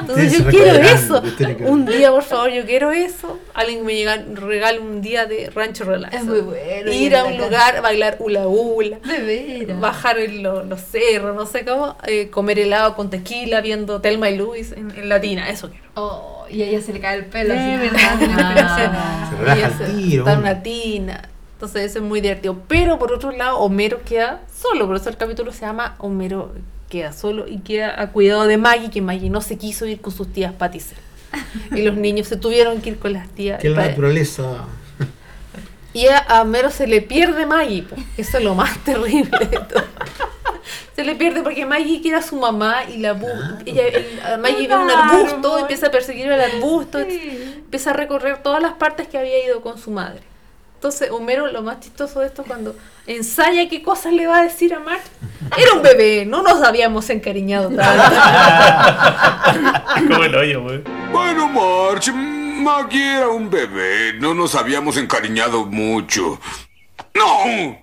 Entonces 0.00 0.38
yo 0.38 0.46
quiero 0.46 0.72
eso. 0.78 1.22
Un 1.66 1.84
día, 1.86 2.10
por 2.10 2.22
favor, 2.22 2.50
yo 2.50 2.64
quiero 2.64 2.92
eso. 2.92 3.38
Alguien 3.54 3.84
me 3.84 3.94
llega, 3.94 4.16
regale 4.34 4.78
un 4.78 5.00
día 5.02 5.26
de 5.26 5.50
rancho 5.50 5.84
relax. 5.84 6.14
Es 6.14 6.24
muy 6.24 6.40
bueno, 6.40 6.92
Ir 6.92 7.16
a 7.16 7.24
un 7.24 7.36
lugar, 7.36 7.82
bailar 7.82 8.16
hula 8.20 8.46
hula. 8.46 8.98
De 9.00 9.18
veras. 9.18 9.80
Bajar 9.80 10.18
en 10.18 10.42
lo- 10.42 10.64
los 10.64 10.80
cerros, 10.80 11.34
no 11.34 11.46
sé 11.46 11.64
cómo. 11.64 11.96
eh, 12.06 12.30
comer 12.30 12.58
helado 12.58 12.94
con 12.94 13.10
tequila, 13.10 13.60
viendo 13.60 14.00
Telma 14.00 14.30
y 14.30 14.36
Luis 14.36 14.72
en, 14.72 14.90
en 14.92 15.08
Latina. 15.08 15.50
Eso 15.50 15.70
quiero. 15.70 15.84
Oh, 15.94 16.44
y 16.50 16.62
a 16.62 16.66
ella 16.66 16.80
se 16.80 16.92
le 16.92 17.00
cae 17.00 17.16
el 17.16 17.26
pelo. 17.26 17.54
Sí, 17.54 17.60
así. 17.60 17.76
verdad, 17.78 18.20
inspiración. 18.20 18.92
Se 19.30 19.36
relaja 19.44 19.78
se- 19.78 19.84
tiro. 19.92 20.22
Está 20.22 20.32
en 20.34 20.38
una 20.38 20.62
tina. 20.62 21.28
Entonces 21.56 21.82
eso 21.90 21.98
es 22.00 22.04
muy 22.04 22.20
divertido. 22.20 22.56
Pero 22.68 22.98
por 22.98 23.12
otro 23.12 23.30
lado, 23.32 23.58
Homero 23.58 24.02
queda 24.04 24.42
solo. 24.54 24.86
Por 24.86 24.96
eso 24.96 25.08
el 25.08 25.16
capítulo 25.16 25.52
se 25.52 25.62
llama 25.62 25.96
Homero 25.98 26.52
queda 26.90 27.12
solo 27.12 27.48
y 27.48 27.58
queda 27.58 28.00
a 28.00 28.12
cuidado 28.12 28.46
de 28.46 28.58
Maggie, 28.58 28.90
que 28.90 29.00
Maggie 29.00 29.30
no 29.30 29.40
se 29.40 29.56
quiso 29.56 29.86
ir 29.86 30.00
con 30.00 30.12
sus 30.12 30.32
tías 30.32 30.52
Paticel. 30.52 30.98
Y 31.74 31.82
los 31.82 31.96
niños 31.96 32.28
se 32.28 32.36
tuvieron 32.36 32.80
que 32.80 32.90
ir 32.90 32.98
con 32.98 33.12
las 33.12 33.28
tías. 33.30 33.58
Que 33.60 33.70
la 33.70 33.76
Pa- 33.82 33.88
naturaleza. 33.88 34.64
y 35.92 36.06
a, 36.08 36.42
Homero 36.42 36.70
se 36.70 36.86
le 36.86 37.00
pierde 37.02 37.46
Maggie. 37.46 37.82
po. 37.82 37.96
Eso 38.16 38.38
es 38.38 38.44
lo 38.44 38.54
más 38.54 38.78
terrible 38.84 39.30
de 39.38 39.56
todo. 39.58 39.82
Se 40.94 41.04
le 41.04 41.14
pierde 41.14 41.42
porque 41.42 41.66
Maggie 41.66 42.00
quiere 42.00 42.18
a 42.18 42.22
su 42.22 42.36
mamá 42.36 42.84
y 42.84 42.98
la 42.98 43.14
bu- 43.14 43.62
ella, 43.66 43.82
el- 43.88 44.40
Maggie 44.40 44.68
ve 44.68 44.76
un 44.76 44.90
arbusto, 44.90 45.58
empieza 45.58 45.86
a 45.88 45.90
perseguir 45.90 46.26
el 46.30 46.40
arbusto, 46.40 46.98
empieza 46.98 47.90
a 47.90 47.92
recorrer 47.94 48.42
todas 48.42 48.62
las 48.62 48.74
partes 48.74 49.08
que 49.08 49.18
había 49.18 49.44
ido 49.44 49.60
con 49.62 49.78
su 49.78 49.90
madre. 49.90 50.20
Entonces, 50.76 51.10
Homero, 51.10 51.50
lo 51.50 51.62
más 51.62 51.80
chistoso 51.80 52.20
de 52.20 52.26
esto, 52.26 52.44
cuando 52.44 52.76
ensaya 53.06 53.68
qué 53.68 53.82
cosas 53.82 54.12
le 54.12 54.26
va 54.26 54.38
a 54.38 54.42
decir 54.42 54.74
a 54.74 54.78
Marge, 54.78 55.08
era 55.56 55.72
un 55.72 55.82
bebé, 55.82 56.26
no 56.26 56.42
nos 56.42 56.62
habíamos 56.62 57.08
encariñado 57.08 57.70
tanto. 57.70 58.04
Como 60.08 60.24
el 60.24 60.34
hoyo, 60.34 60.62
güey. 60.62 60.82
Bueno, 61.10 61.48
March, 61.48 62.12
Maggie 62.12 63.16
era 63.16 63.28
un 63.28 63.48
bebé. 63.48 64.12
No 64.18 64.34
nos 64.34 64.54
habíamos 64.54 64.96
encariñado 64.96 65.64
mucho. 65.64 66.40
¡No! 67.14 67.78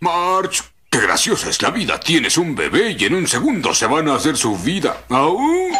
March, 0.00 0.62
qué 0.90 1.00
graciosa 1.00 1.50
es 1.50 1.60
la 1.60 1.70
vida. 1.70 2.00
Tienes 2.00 2.38
un 2.38 2.54
bebé 2.54 2.96
y 2.98 3.04
en 3.04 3.14
un 3.14 3.26
segundo 3.26 3.74
se 3.74 3.86
van 3.86 4.08
a 4.08 4.14
hacer 4.14 4.36
su 4.36 4.56
vida. 4.56 5.04
¡Aún! 5.10 5.72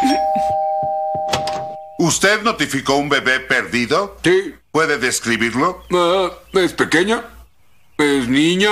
¿Usted 1.99 2.43
notificó 2.43 2.95
un 2.95 3.09
bebé 3.09 3.41
perdido? 3.41 4.15
Sí. 4.23 4.55
¿Puede 4.71 4.97
describirlo? 4.99 5.83
Ah, 5.91 6.31
¿Es 6.53 6.71
pequeña? 6.71 7.25
¿Es 7.97 8.29
niña? 8.29 8.69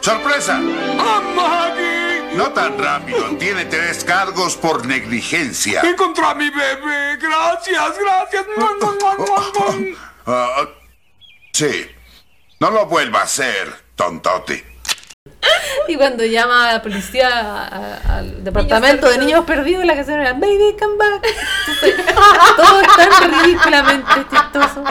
¡Sorpresa! 0.00 0.60
¡Ah, 0.98 1.22
Maggie! 1.36 2.34
No 2.36 2.50
tan 2.50 2.76
rápido. 2.76 3.28
Tiene 3.36 3.66
tres 3.66 4.02
cargos 4.02 4.56
por 4.56 4.84
negligencia. 4.86 5.82
Encontré 5.82 6.24
a 6.24 6.34
mi 6.34 6.50
bebé. 6.50 7.16
Gracias, 7.18 7.96
gracias. 7.96 8.44
Ah, 10.26 10.66
sí. 11.52 11.86
No 12.58 12.70
lo 12.72 12.86
vuelva 12.86 13.20
a 13.20 13.22
hacer, 13.24 13.72
tontote. 13.94 14.73
Y 15.88 15.96
cuando 15.96 16.24
llama 16.24 16.70
a 16.70 16.72
la 16.74 16.82
policía 16.82 17.28
a- 17.28 17.66
a- 17.66 18.18
al 18.18 18.44
departamento 18.44 19.08
de 19.08 19.18
niños 19.18 19.44
perdidos, 19.44 19.84
la 19.84 19.94
canción 19.94 20.20
era 20.20 20.32
Baby 20.34 20.76
Come 20.78 20.96
Back. 20.96 21.26
Entonces, 21.68 22.06
todo 22.56 22.80
es 22.80 22.88
tan 22.96 23.44
ridículamente 23.44 24.10
chistoso. 24.30 24.84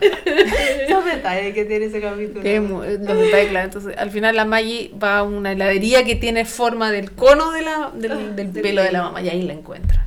Esos 0.88 1.04
detalles 1.04 1.54
que 1.54 1.64
tiene 1.64 1.86
ese 1.86 2.00
capítulo. 2.00 2.42
Que 2.42 2.60
mu- 2.60 2.82
los 2.82 2.98
detalles, 2.98 3.48
claro. 3.50 3.66
Entonces, 3.66 3.96
al 3.96 4.10
final 4.10 4.36
la 4.36 4.44
Maggie 4.44 4.92
va 5.02 5.18
a 5.18 5.22
una 5.22 5.52
heladería 5.52 6.04
que 6.04 6.14
tiene 6.16 6.44
forma 6.44 6.90
del 6.90 7.12
cono 7.12 7.50
de 7.52 7.62
la, 7.62 7.90
del, 7.94 8.36
del 8.36 8.48
pelo 8.50 8.82
de 8.82 8.92
la 8.92 9.02
mamá 9.02 9.22
y 9.22 9.28
ahí 9.30 9.42
la 9.42 9.52
encuentra. 9.54 10.00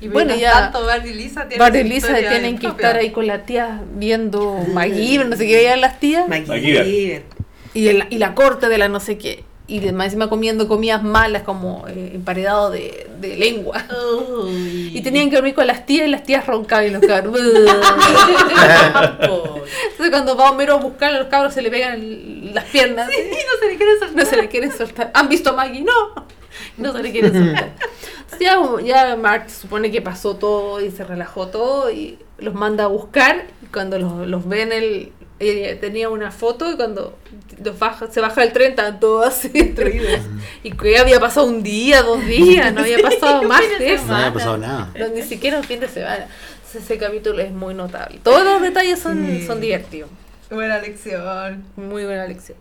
Y 0.00 0.08
bueno, 0.08 0.34
ya 0.34 0.50
tanto, 0.50 0.84
Bart 0.84 1.06
y 1.06 1.14
Lisa 1.14 1.42
tienen 1.46 1.58
Bart 1.60 1.76
y 1.76 1.82
su 1.82 1.84
Lisa 1.86 2.06
historia 2.08 2.30
tienen 2.30 2.58
que 2.58 2.66
propia. 2.66 2.86
estar 2.88 3.00
ahí 3.00 3.10
con 3.10 3.24
la 3.28 3.44
tía 3.44 3.82
viendo 3.94 4.56
MacGyver, 4.72 5.28
no 5.28 5.36
sé 5.36 5.46
qué 5.46 5.54
veían 5.58 5.80
las 5.80 6.00
tías. 6.00 6.26
MacGyver. 6.26 7.22
Y, 7.74 7.88
el- 7.88 8.06
y 8.10 8.18
la 8.18 8.34
corte 8.34 8.68
de 8.68 8.78
la 8.78 8.88
no 8.88 9.00
sé 9.00 9.18
qué. 9.18 9.44
Y 9.68 9.78
además 9.78 10.06
encima 10.06 10.28
comiendo 10.28 10.66
comidas 10.68 11.02
malas 11.02 11.42
como 11.44 11.86
eh, 11.88 12.10
emparedado 12.14 12.70
de, 12.70 13.08
de 13.20 13.36
lengua. 13.36 13.82
Y 14.92 15.00
tenían 15.02 15.30
que 15.30 15.36
dormir 15.36 15.54
con 15.54 15.66
las 15.66 15.86
tías 15.86 16.06
y 16.08 16.10
las 16.10 16.24
tías 16.24 16.46
roncaban 16.46 16.86
y 16.88 16.90
los 16.90 17.00
cabros. 17.02 17.38
Entonces 19.22 20.10
cuando 20.10 20.36
va 20.36 20.50
Homero 20.50 20.74
a 20.74 20.76
buscar 20.78 21.14
a 21.14 21.18
los 21.18 21.28
cabros 21.28 21.54
se 21.54 21.62
le 21.62 21.70
pegan 21.70 21.94
el- 21.94 22.54
las 22.54 22.64
piernas. 22.64 23.08
Sí, 23.10 23.16
no 23.30 23.58
se 23.60 23.66
le 23.68 23.76
quieren 23.76 23.98
soltar. 23.98 24.16
No 24.16 24.24
se 24.30 24.36
le 24.36 24.48
quieren 24.48 24.72
soltar. 24.72 25.10
¿Han 25.14 25.28
visto 25.28 25.50
a 25.50 25.52
Maggie? 25.54 25.82
No. 25.82 26.26
No 26.76 26.92
se 26.92 27.02
le 27.02 27.12
quieren 27.12 27.32
soltar. 27.32 27.70
Ya, 28.40 28.58
ya 28.84 29.16
Mark 29.16 29.48
supone 29.50 29.90
que 29.90 30.02
pasó 30.02 30.36
todo 30.36 30.80
y 30.80 30.90
se 30.90 31.04
relajó 31.04 31.48
todo 31.48 31.90
y 31.90 32.18
los 32.38 32.54
manda 32.54 32.84
a 32.84 32.88
buscar. 32.88 33.44
Y 33.62 33.66
cuando 33.66 33.98
los, 33.98 34.26
los 34.26 34.46
ven, 34.48 34.72
él, 34.72 35.12
ella 35.50 35.80
tenía 35.80 36.08
una 36.08 36.30
foto 36.30 36.70
y 36.70 36.76
cuando 36.76 37.18
los 37.62 37.78
baja, 37.78 38.10
se 38.10 38.20
baja 38.20 38.42
el 38.42 38.52
tren 38.52 38.70
estaban 38.70 39.00
todos 39.00 39.26
así 39.26 39.48
destruidos. 39.52 40.20
Y 40.62 40.72
que 40.72 40.98
había 40.98 41.18
pasado 41.20 41.46
un 41.46 41.62
día, 41.62 42.02
dos 42.02 42.24
días, 42.26 42.72
no 42.72 42.80
había 42.82 42.98
pasado 42.98 43.42
Un 43.42 43.48
más 43.48 43.62
de 43.78 43.94
eso. 43.94 44.06
No 44.06 44.16
había 44.16 44.32
pasado 44.32 44.58
nada. 44.58 44.92
No, 44.98 45.08
ni 45.08 45.22
siquiera 45.22 45.58
un 45.58 45.64
fin 45.64 45.80
de 45.80 45.88
semana. 45.88 46.26
Entonces, 46.56 46.82
ese 46.84 46.98
capítulo 46.98 47.40
es 47.40 47.52
muy 47.52 47.74
notable. 47.74 48.18
Todos 48.22 48.44
los 48.44 48.62
detalles 48.62 48.98
son, 48.98 49.26
Sí. 49.26 49.46
son 49.46 49.60
divertidos. 49.60 50.10
Buena 50.50 50.78
lección. 50.78 51.64
Muy 51.76 52.04
buena 52.04 52.26
lección. 52.26 52.58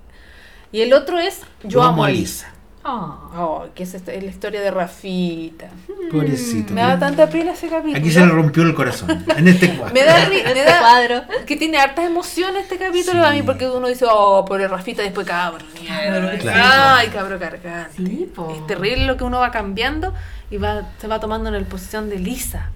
Y 0.72 0.82
el 0.82 0.94
otro 0.94 1.20
es 1.20 1.42
Yo, 1.64 1.82
amo 1.84 2.06
a 2.06 2.10
Lisa. 2.10 2.51
Ah. 2.84 3.30
Oh, 3.38 3.66
que 3.76 3.84
es, 3.84 3.94
esta- 3.94 4.12
es 4.12 4.24
la 4.24 4.30
historia 4.30 4.60
de 4.62 4.72
Rafita. 4.72 5.70
Pobrecito. 6.12 6.74
Me 6.74 6.82
da 6.82 6.98
tanta 6.98 7.30
pena 7.30 7.52
ese 7.52 7.68
capítulo. 7.70 7.98
Aquí 7.98 8.12
se 8.12 8.20
le 8.20 8.28
rompió 8.32 8.64
el 8.64 8.74
corazón. 8.74 9.24
En 9.38 9.48
este 9.48 9.76
cuadro. 9.76 9.94
Me 9.94 10.04
da, 10.04 10.28
me 10.30 10.40
Este 10.40 10.64
da 10.64 10.80
cuadro. 10.80 11.22
que 11.46 11.56
tiene 11.58 11.78
hartas 11.78 12.06
emociones 12.06 12.64
este 12.64 12.78
capítulo 12.78 13.24
a 13.26 13.32
mí 13.32 13.44
porque 13.44 13.70
uno 13.70 13.88
dice, 13.88 14.06
oh, 14.10 14.44
pobre 14.46 14.68
Rafita, 14.68 15.04
después 15.04 15.28
cabro, 15.28 15.64
mierda. 15.80 16.38
Claro. 16.40 16.60
Ay, 16.98 17.08
cabro 17.10 17.40
cargante. 17.40 17.94
Sí. 17.98 18.32
Es 18.56 18.68
terrible 18.68 19.06
lo 19.06 19.16
que 19.18 19.24
uno 19.24 19.40
va 19.40 19.52
cambiando 19.52 20.14
y 20.50 20.58
va, 20.58 20.90
se 21.00 21.08
va 21.08 21.20
tomando 21.20 21.50
en 21.50 21.62
la 21.62 21.70
posición 21.70 22.10
de 22.10 22.18
Lisa. 22.20 22.70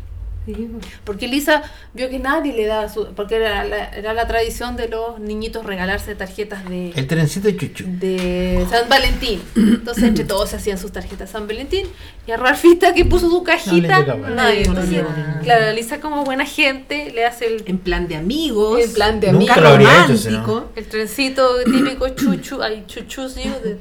Sí, 0.46 0.54
po. 0.54 0.80
Porque 1.04 1.28
Lisa 1.28 1.64
vio 1.94 2.10
que 2.10 2.20
nadie 2.20 2.54
le 2.54 2.66
daba 2.68 2.88
su... 2.90 3.08
Porque 3.16 3.38
era 3.38 3.64
la, 3.64 3.86
era 3.90 4.14
la 4.14 4.28
tradición 4.28 4.76
de 4.76 4.88
los 4.88 5.20
niñitos 5.20 5.66
regalarse 5.66 6.14
tarjetas 6.16 6.68
de, 6.70 6.92
El 6.96 7.08
trencito 7.08 7.48
de 7.48 7.58
chuchu. 7.58 7.84
de 7.88 8.66
San 8.70 8.88
Valentín. 8.90 9.42
Entonces 9.56 10.04
entre 10.04 10.24
todos 10.26 10.50
se 10.50 10.58
hacían 10.58 10.78
sus 10.78 10.92
tarjetas 10.92 11.32
San 11.32 11.48
Valentín. 11.48 11.88
Y 12.28 12.32
a 12.32 12.38
Rafita 12.38 12.94
que 12.94 13.06
puso 13.06 13.30
su 13.30 13.44
cajita, 13.44 14.00
nadie. 14.06 14.36
Nadie 14.36 14.64
Entonces, 14.66 15.04
ponía. 15.04 15.40
claro, 15.44 15.72
Lisa 15.74 16.00
como 16.00 16.24
buena 16.24 16.46
gente 16.46 17.12
le 17.12 17.26
hace 17.26 17.48
el, 17.48 17.64
En 17.66 17.78
plan 17.80 18.08
de 18.08 18.16
amigos. 18.16 18.80
en 18.84 18.94
plan 18.94 19.20
de 19.20 19.32
Nunca 19.32 19.54
amigo 19.56 19.62
lo 19.62 19.74
habría 19.76 20.06
hecho, 20.06 20.18
si 20.18 20.30
no. 20.30 20.42
romántico. 20.46 20.72
el 20.76 20.86
trencito 20.88 21.64
típico 21.66 22.10
chuchu, 22.10 22.62
hay 22.62 22.84
chuchus, 22.88 23.36
digo, 23.36 23.56
de- 23.64 23.78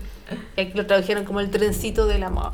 y 0.57 0.61
aquí 0.63 0.73
lo 0.75 0.87
tradujeron 0.87 1.25
como 1.27 1.41
el 1.41 1.51
trencito 1.51 2.07
del 2.07 2.23
amor. 2.23 2.53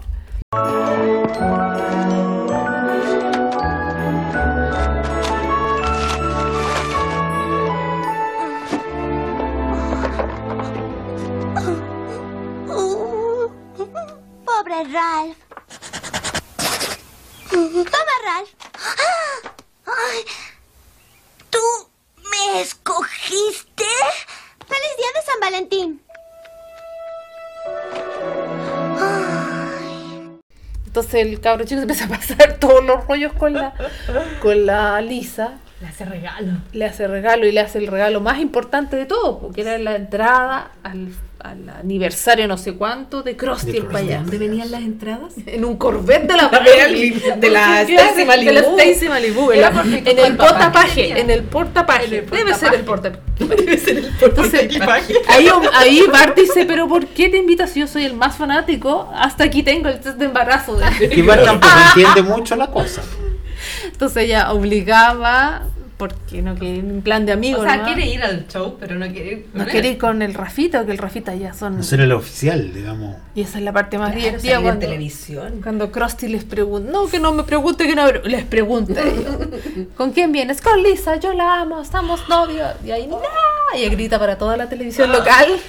Entonces 31.11 31.33
el 31.33 31.41
cabro 31.41 31.65
chico 31.65 31.81
se 31.81 31.83
empieza 31.83 32.05
a 32.05 32.09
pasar 32.09 32.57
todos 32.61 32.85
los 32.85 33.05
rollos 33.05 33.33
con 33.33 33.53
la, 33.53 33.75
con 34.41 34.65
la 34.65 35.01
Lisa. 35.01 35.55
Le 35.81 35.89
hace 35.89 36.05
regalo. 36.05 36.53
le 36.73 36.85
hace 36.85 37.09
regalo 37.09 37.47
y 37.47 37.53
le 37.53 37.61
hace 37.61 37.79
el 37.79 37.89
regalo 37.89 38.21
más 38.21 38.39
importante 38.39 38.97
de 38.97 39.07
todo, 39.07 39.41
porque 39.41 39.63
era 39.63 39.77
la 39.79 39.97
entrada 39.97 40.71
al, 40.85 41.09
al 41.43 41.69
aniversario 41.69 42.47
no 42.47 42.57
sé 42.59 42.75
cuánto 42.75 43.23
de 43.23 43.37
Krusty 43.37 43.73
De 43.73 43.79
el 43.79 43.87
payaso. 43.87 44.23
¿Dónde 44.23 44.39
venían 44.39 44.71
las 44.71 44.83
entradas? 44.83 45.35
En 45.47 45.65
un 45.65 45.77
Corvette 45.77 46.27
de 46.31 46.37
la 46.37 46.49
De 47.37 47.51
la 47.51 47.83
Stacy 47.83 47.95
De 48.17 48.25
la 48.25 48.25
Malibu. 48.27 48.79
Stacy 48.79 49.09
Malibu, 49.09 49.51
en, 49.53 49.59
Era 49.59 49.71
la- 49.71 49.83
en 49.83 50.19
el 50.19 50.37
portapaje, 50.37 51.21
en 51.21 51.31
el 51.31 51.43
portapaje. 51.45 52.23
Debe 52.23 52.55
ser 52.55 52.75
el 52.75 52.81
portapaje. 52.83 53.23
Debe 53.39 53.79
ser 53.79 53.97
el 53.99 54.11
portapaje. 54.19 55.15
ahí, 55.29 55.49
ahí 55.75 56.03
Bart 56.13 56.37
dice, 56.37 56.65
pero 56.67 56.87
¿por 56.89 57.07
qué 57.07 57.29
te 57.29 57.39
invitas 57.39 57.71
si 57.71 57.81
yo 57.81 57.87
soy 57.87 58.05
el 58.05 58.15
más 58.15 58.37
fanático? 58.37 59.11
Hasta 59.15 59.45
aquí 59.45 59.63
tengo 59.63 59.89
el 59.89 60.01
test 60.01 60.19
de 60.19 60.27
embarazo. 60.27 60.79
Que 60.99 61.23
Bart 61.23 61.45
tampoco 61.45 61.73
entiende 61.89 62.23
mucho 62.23 62.57
la 62.57 62.71
cosa. 62.71 63.03
Entonces 63.85 64.25
ella 64.25 64.53
obligaba 64.53 65.63
porque 66.01 66.41
no 66.41 66.55
quiere 66.55 66.79
en 66.79 67.03
plan 67.03 67.27
de 67.27 67.33
amigos. 67.33 67.61
o 67.61 67.65
sea, 67.65 67.77
¿no? 67.77 67.85
quiere 67.85 68.07
ir 68.07 68.23
al 68.23 68.49
show, 68.49 68.79
pero 68.81 68.95
no 68.95 69.07
quiere 69.09 69.33
ir. 69.33 69.47
No 69.53 69.67
quiere 69.67 69.91
ir 69.91 69.99
con 69.99 70.23
el 70.23 70.33
Rafita, 70.33 70.87
que 70.87 70.93
el 70.93 70.97
Rafita 70.99 71.35
ya 71.35 71.53
son. 71.53 71.77
No 71.77 71.83
ser 71.83 72.01
el 72.01 72.11
oficial, 72.13 72.73
digamos. 72.73 73.17
Y 73.35 73.43
esa 73.43 73.59
es 73.59 73.65
la 73.65 73.73
parte 73.75 73.99
más 73.99 74.13
Claro, 74.13 74.25
divertida 74.25 74.63
cuando, 74.63 74.81
televisión. 74.81 75.61
cuando 75.63 75.93
Krusty 75.93 76.29
les 76.29 76.45
pregunta, 76.45 76.91
no, 76.91 77.07
que 77.07 77.21
no 77.21 77.33
me 77.33 77.43
pregunte, 77.45 77.87
que 77.87 77.95
no 77.95 78.07
me 78.07 78.15
pre-". 78.15 78.31
les 78.31 78.45
pregunta. 78.45 78.99
¿Con 79.97 80.13
quién 80.13 80.33
vienes? 80.33 80.63
Con 80.63 80.83
Lisa, 80.83 81.17
yo 81.17 81.35
la 81.35 81.61
amo, 81.61 81.83
estamos 81.83 82.27
novios. 82.31 82.71
Y 82.83 82.91
ahí, 82.93 83.07
¡no! 83.07 83.21
Y 83.79 83.87
grita 83.91 84.19
para 84.19 84.39
toda 84.39 84.57
la 84.57 84.69
televisión 84.71 85.13
local. 85.13 85.49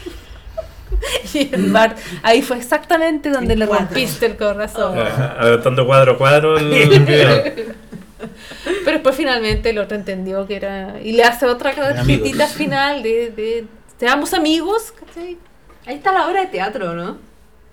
Y 1.34 1.50
el 1.54 1.72
Bart, 1.72 1.98
ahí 2.22 2.44
fue 2.44 2.58
exactamente 2.58 3.32
donde 3.32 3.56
le 3.56 3.66
rompiste 3.66 4.28
el 4.28 4.38
corazón. 4.38 5.00
Ajá, 5.00 5.36
Adelantando 5.40 5.86
cuadro 5.88 6.12
a 6.12 6.18
cuadro 6.18 6.58
el, 6.60 6.72
el 6.74 7.00
video. 7.06 7.44
Pero 8.64 8.92
después 8.92 9.16
finalmente 9.16 9.70
el 9.70 9.80
otro 9.80 9.98
entendió 9.98 10.48
que 10.48 10.56
era. 10.56 11.00
Y 11.04 11.14
le 11.14 11.24
hace 11.24 11.46
otra 11.46 11.74
gritita 12.04 12.48
final 12.48 13.04
de, 13.04 13.32
de. 13.32 13.66
Seamos 13.98 14.34
amigos, 14.34 14.92
¿cachai? 14.92 15.38
Ahí 15.86 15.96
está 15.96 16.12
la 16.12 16.28
obra 16.28 16.42
de 16.42 16.48
teatro, 16.48 16.94
¿no? 16.94 17.18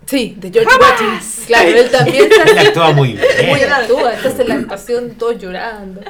Sí, 0.07 0.35
de 0.39 0.51
George. 0.51 0.71
Washington. 0.81 1.47
Claro, 1.47 1.69
él 1.69 1.91
también 1.91 2.29
Él 2.47 2.59
actúa 2.59 2.93
muy 2.95 3.13
bien. 3.13 3.49
Muy 3.49 3.61
actúa, 3.61 4.15
entonces 4.15 4.49
la 4.49 4.55
actuación 4.55 5.11
todos 5.17 5.39
llorando. 5.39 6.01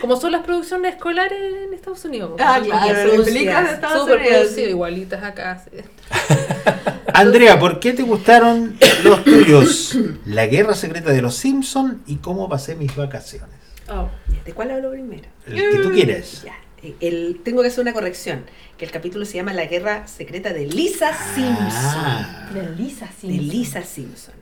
Como 0.00 0.16
son 0.16 0.32
las 0.32 0.42
producciones 0.42 0.94
escolares 0.96 1.38
en 1.40 1.72
Estados 1.72 2.04
Unidos. 2.04 2.32
Ah, 2.38 2.60
claro, 2.62 3.14
las 3.14 3.24
películas 3.24 3.64
de 3.64 3.74
Estados 3.74 4.00
súper 4.02 4.26
producidas, 4.26 4.70
igualitas 4.70 5.22
acá. 5.22 5.64
sí. 5.64 5.78
Andrea, 7.14 7.58
¿por 7.58 7.80
qué 7.80 7.92
te 7.92 8.02
gustaron 8.02 8.76
los 9.02 9.24
tuyos? 9.24 9.98
La 10.26 10.46
guerra 10.46 10.74
secreta 10.74 11.12
de 11.12 11.22
los 11.22 11.34
Simpson 11.34 12.02
y 12.06 12.16
cómo 12.16 12.48
pasé 12.48 12.74
mis 12.74 12.94
vacaciones. 12.94 13.56
Oh, 13.88 14.08
¿De 14.44 14.52
cuál 14.52 14.70
hablo 14.70 14.90
primero? 14.90 15.28
El 15.46 15.54
que 15.54 15.78
tú 15.78 15.92
quieres. 15.92 16.42
Ya. 16.44 16.56
El, 17.00 17.40
tengo 17.42 17.62
que 17.62 17.68
hacer 17.68 17.80
una 17.80 17.92
corrección. 17.92 18.44
Que 18.78 18.84
el 18.84 18.90
capítulo 18.90 19.24
se 19.24 19.34
llama 19.34 19.52
La 19.52 19.66
guerra 19.66 20.06
secreta 20.06 20.52
de 20.52 20.66
Lisa 20.66 21.12
Simpson. 21.34 21.66
Ah. 21.70 22.50
De 22.52 22.70
Lisa 22.76 23.08
De 23.22 23.28
Lisa 23.28 23.82
Simpson. 23.82 24.34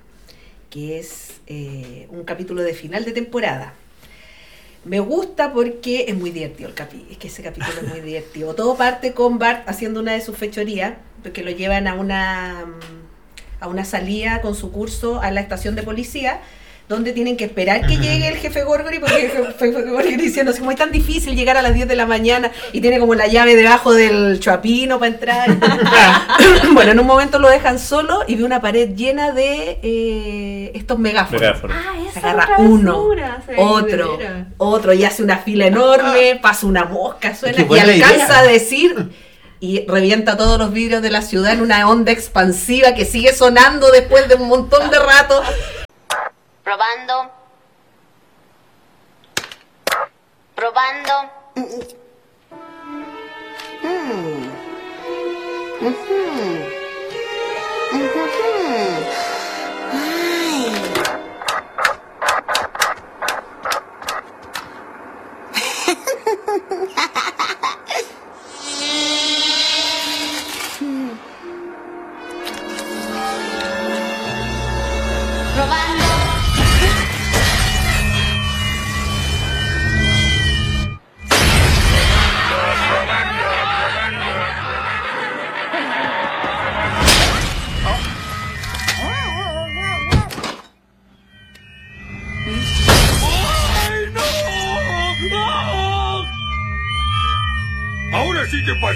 Que 0.71 0.99
es 0.99 1.41
eh, 1.47 2.09
un 2.11 2.25
capítulo 2.25 2.63
de 2.63 2.75
final 2.75 3.05
de 3.05 3.13
temporada. 3.13 3.75
Me 4.85 5.01
gusta 5.01 5.53
porque 5.53 6.07
es 6.09 6.17
muy 6.17 6.31
divertido 6.31 6.69
el 6.69 6.75
capítulo. 6.75 7.11
Es 7.11 7.19
que 7.19 7.29
ese 7.29 7.43
capítulo 7.43 7.81
es 7.83 7.89
muy 7.89 8.01
divertido. 8.05 8.55
Todo 8.55 8.77
parte 8.77 9.13
con 9.13 9.39
Bart 9.39 9.69
haciendo 9.69 10.01
una 10.01 10.13
de 10.13 10.21
sus 10.21 10.37
fechorías, 10.37 10.95
porque 11.25 11.43
lo 11.43 11.51
llevan 11.51 11.89
a 11.89 11.95
una 11.95 12.67
mm, 12.67 13.05
a 13.65 13.69
una 13.69 13.85
salida 13.85 14.41
con 14.43 14.55
su 14.55 14.71
curso 14.71 15.21
a 15.23 15.31
la 15.31 15.41
estación 15.41 15.75
de 15.75 15.83
policía, 15.83 16.41
donde 16.87 17.13
tienen 17.15 17.39
que 17.39 17.45
esperar 17.45 17.87
que 17.87 17.97
llegue 17.97 18.29
el 18.29 18.37
jefe 18.37 18.63
Gorgory, 18.63 18.99
porque 18.99 19.25
el 19.25 19.31
jefe 19.31 19.71
Gorgory 19.71 20.17
diciendo 20.19 20.53
es 20.53 20.77
tan 20.77 20.93
difícil 20.93 21.35
llegar 21.35 21.57
a 21.57 21.63
las 21.63 21.73
10 21.73 21.89
de 21.89 21.97
la 21.97 22.05
mañana 22.05 22.51
y 22.73 22.83
tiene 22.83 22.99
como 22.99 23.15
la 23.15 23.27
llave 23.27 23.57
debajo 23.57 23.95
del 23.95 24.39
chuapino 24.39 24.99
para 24.99 25.13
entrar. 25.13 25.49
bueno, 26.75 26.93
en 26.93 27.01
un 27.01 27.07
momento 27.07 27.39
lo 27.39 27.49
dejan 27.49 27.79
solo 27.79 28.21
y 28.27 28.35
ve 28.35 28.45
una 28.45 28.61
pared 28.61 28.95
llena 28.95 29.33
de 29.33 29.79
eh, 29.83 30.73
estos 30.75 30.99
megáfonos. 30.99 31.41
Megáfonos. 31.41 31.77
Ah, 31.81 31.95
Se 32.13 32.19
esa 32.19 32.31
agarra 32.33 32.57
uno, 32.59 33.09
otro, 33.57 34.19
otro 34.59 34.93
y 34.93 35.05
hace 35.05 35.23
una 35.23 35.39
fila 35.39 35.69
enorme, 35.69 36.39
pasa 36.43 36.67
una 36.67 36.85
mosca, 36.85 37.35
suena 37.35 37.63
y 37.63 37.79
alcanza 37.79 38.27
idea. 38.27 38.39
a 38.41 38.43
decir 38.43 39.11
y 39.65 39.87
revienta 39.87 40.37
todos 40.37 40.59
los 40.59 40.73
vidrios 40.73 41.01
de 41.01 41.11
la 41.11 41.23
ciudad 41.23 41.53
en 41.53 41.63
una 41.63 41.89
onda 41.89 42.13
expansiva 42.13 42.95
que 42.95 43.07
sigue 43.07 43.33
sonando 43.33 43.91
después 43.91 44.29
de 44.29 44.35
un 44.35 44.47
montón 44.47 44.91
de 44.91 44.99
rato. 44.99 45.43
Probando. 46.63 47.31
Probando. 50.55 51.31
Mm. 51.55 51.63
Ujú. 53.85 54.51
Ujujú. 55.81 56.74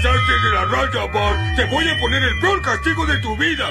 Pasaste 0.02 0.32
de 0.32 0.50
la 0.54 0.64
raya, 0.66 1.06
Bart. 1.06 1.56
Te 1.56 1.64
voy 1.66 1.88
a 1.88 1.98
poner 1.98 2.22
el 2.22 2.38
peor 2.40 2.62
castigo 2.62 3.06
de 3.06 3.18
tu 3.18 3.36
vida. 3.36 3.66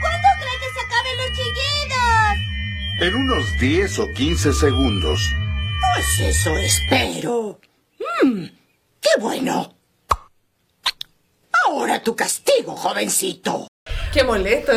¿Cuándo 0.00 0.28
crees 0.38 0.58
que 0.60 0.74
se 0.74 0.86
acaben 0.86 1.16
los 1.16 1.32
chillidos? 1.36 3.00
En 3.00 3.14
unos 3.14 3.58
10 3.58 3.98
o 4.00 4.12
15 4.12 4.52
segundos. 4.52 5.20
Pues 5.94 6.20
eso 6.20 6.56
espero. 6.58 7.60
Mm, 8.22 8.44
¡Qué 9.00 9.10
bueno! 9.20 9.74
Ahora 11.66 12.02
tu 12.02 12.14
castigo, 12.16 12.76
jovencito. 12.76 13.68
Qué 14.12 14.24
molesto. 14.24 14.72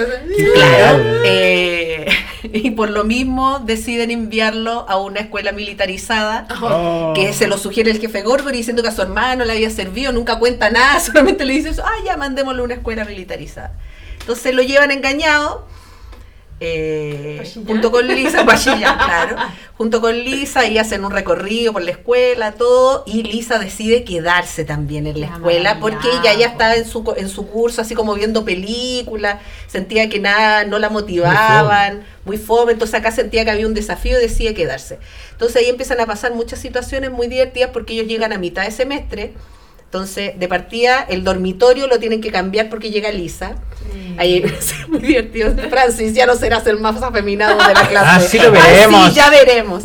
Claro. 0.56 1.04
eh, 1.26 2.06
y 2.54 2.72
por 2.72 2.90
lo 2.90 3.04
mismo 3.04 3.60
deciden 3.60 4.12
enviarlo 4.12 4.86
a 4.90 4.98
una 4.98 5.20
escuela 5.22 5.52
militarizada, 5.52 6.48
Oh. 6.62 7.14
que 7.16 7.34
se 7.34 7.48
lo 7.48 7.58
sugiere 7.58 7.92
el 7.92 8.00
jefe 8.00 8.22
Gorgory 8.22 8.58
diciendo 8.58 8.82
que 8.82 8.90
a 8.90 8.92
su 8.92 9.02
hermano 9.02 9.46
le 9.46 9.54
había 9.54 9.70
servido, 9.70 10.12
nunca 10.12 10.40
cuenta 10.40 10.70
nada, 10.70 11.00
solamente 11.02 11.46
le 11.46 11.54
dice 11.54 11.70
eso, 11.70 11.84
ah, 11.86 12.04
ya 12.06 12.18
mandémoslo 12.18 12.62
a 12.62 12.66
una 12.66 12.74
escuela 12.76 13.06
militarizada. 13.06 13.74
Entonces 14.20 14.54
lo 14.54 14.62
llevan 14.62 14.92
engañado. 14.92 15.68
Eh, 16.64 17.38
junto 17.68 17.92
con 17.92 18.08
Lisa, 18.08 18.46
claro, 19.06 19.36
junto 19.78 20.00
con 20.00 20.16
Lisa 20.16 20.68
y 20.68 20.78
hacen 20.78 21.04
un 21.04 21.12
recorrido 21.12 21.74
por 21.74 21.82
la 21.82 21.90
escuela, 21.92 22.52
todo, 22.52 23.04
y 23.08 23.24
Lisa 23.24 23.58
decide 23.58 24.04
quedarse 24.04 24.64
también 24.64 25.08
en 25.08 25.20
la 25.20 25.26
escuela 25.38 25.80
porque 25.80 26.08
ella 26.22 26.34
ya 26.36 26.46
estaba 26.46 26.76
en 26.76 26.86
su, 26.86 27.04
co- 27.04 27.18
en 27.18 27.30
su 27.30 27.48
curso 27.48 27.82
así 27.82 27.96
como 27.96 28.14
viendo 28.14 28.46
películas, 28.46 29.40
sentía 29.68 30.08
que 30.08 30.20
nada, 30.20 30.64
no 30.66 30.78
la 30.78 30.90
motivaban, 30.90 32.04
muy 32.26 32.38
fome, 32.38 32.74
entonces 32.74 32.94
acá 33.00 33.12
sentía 33.12 33.44
que 33.44 33.50
había 33.52 33.66
un 33.66 33.74
desafío 33.74 34.20
y 34.20 34.22
decide 34.22 34.54
quedarse. 34.54 35.00
Entonces 35.32 35.56
ahí 35.64 35.70
empiezan 35.70 36.00
a 36.00 36.06
pasar 36.06 36.34
muchas 36.36 36.60
situaciones 36.60 37.10
muy 37.10 37.26
divertidas 37.28 37.72
porque 37.74 37.94
ellos 37.94 38.06
llegan 38.08 38.34
a 38.34 38.38
mitad 38.38 38.64
de 38.64 38.72
semestre, 38.72 39.34
entonces 39.92 40.40
de 40.40 40.48
partida 40.48 41.06
el 41.10 41.26
dormitorio 41.26 41.86
lo 41.88 42.00
tienen 42.00 42.22
que 42.22 42.32
cambiar 42.32 42.70
porque 42.70 42.92
llega 42.92 43.12
Lisa. 43.12 43.56
Ahí 44.18 44.38
es 44.46 44.88
muy 44.88 45.02
divertido. 45.02 45.54
Francis, 45.70 46.14
ya 46.14 46.26
no 46.26 46.36
serás 46.36 46.66
el 46.68 46.80
más 46.80 47.02
afeminado 47.04 47.58
de 47.58 47.74
la 47.74 47.88
clase. 47.90 48.08
Ah, 48.10 48.20
sí 48.22 48.40
lo 48.40 48.54
veremos. 48.54 49.10
sí, 49.10 49.16
ya 49.16 49.30
veremos. 49.30 49.84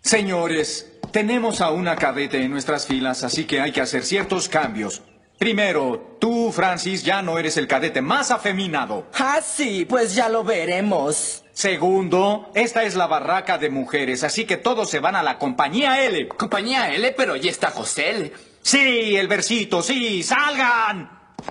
Señores, 0.00 0.90
tenemos 1.10 1.60
a 1.60 1.70
una 1.70 1.96
cadete 1.96 2.42
en 2.42 2.50
nuestras 2.50 2.86
filas, 2.86 3.24
así 3.24 3.44
que 3.44 3.60
hay 3.60 3.72
que 3.72 3.82
hacer 3.82 4.02
ciertos 4.02 4.48
cambios. 4.48 5.02
Primero, 5.38 6.16
tú, 6.18 6.50
Francis, 6.50 7.04
ya 7.04 7.20
no 7.20 7.38
eres 7.38 7.58
el 7.58 7.66
cadete 7.68 8.00
más 8.00 8.30
afeminado. 8.30 9.04
Ah, 9.18 9.40
sí, 9.44 9.84
pues 9.86 10.14
ya 10.14 10.30
lo 10.30 10.44
veremos. 10.44 11.44
Segundo, 11.56 12.50
esta 12.52 12.82
es 12.82 12.96
la 12.96 13.06
barraca 13.06 13.56
de 13.56 13.70
mujeres, 13.70 14.24
así 14.24 14.44
que 14.44 14.58
todos 14.58 14.90
se 14.90 15.00
van 15.00 15.16
a 15.16 15.22
la 15.22 15.38
compañía 15.38 16.04
L. 16.04 16.28
Compañía 16.28 16.92
L, 16.92 17.12
pero 17.12 17.34
ya 17.34 17.50
está 17.50 17.70
José 17.70 18.10
L. 18.10 18.32
Sí, 18.60 19.16
el 19.16 19.26
versito, 19.26 19.80
sí, 19.80 20.22
salgan. 20.22 21.08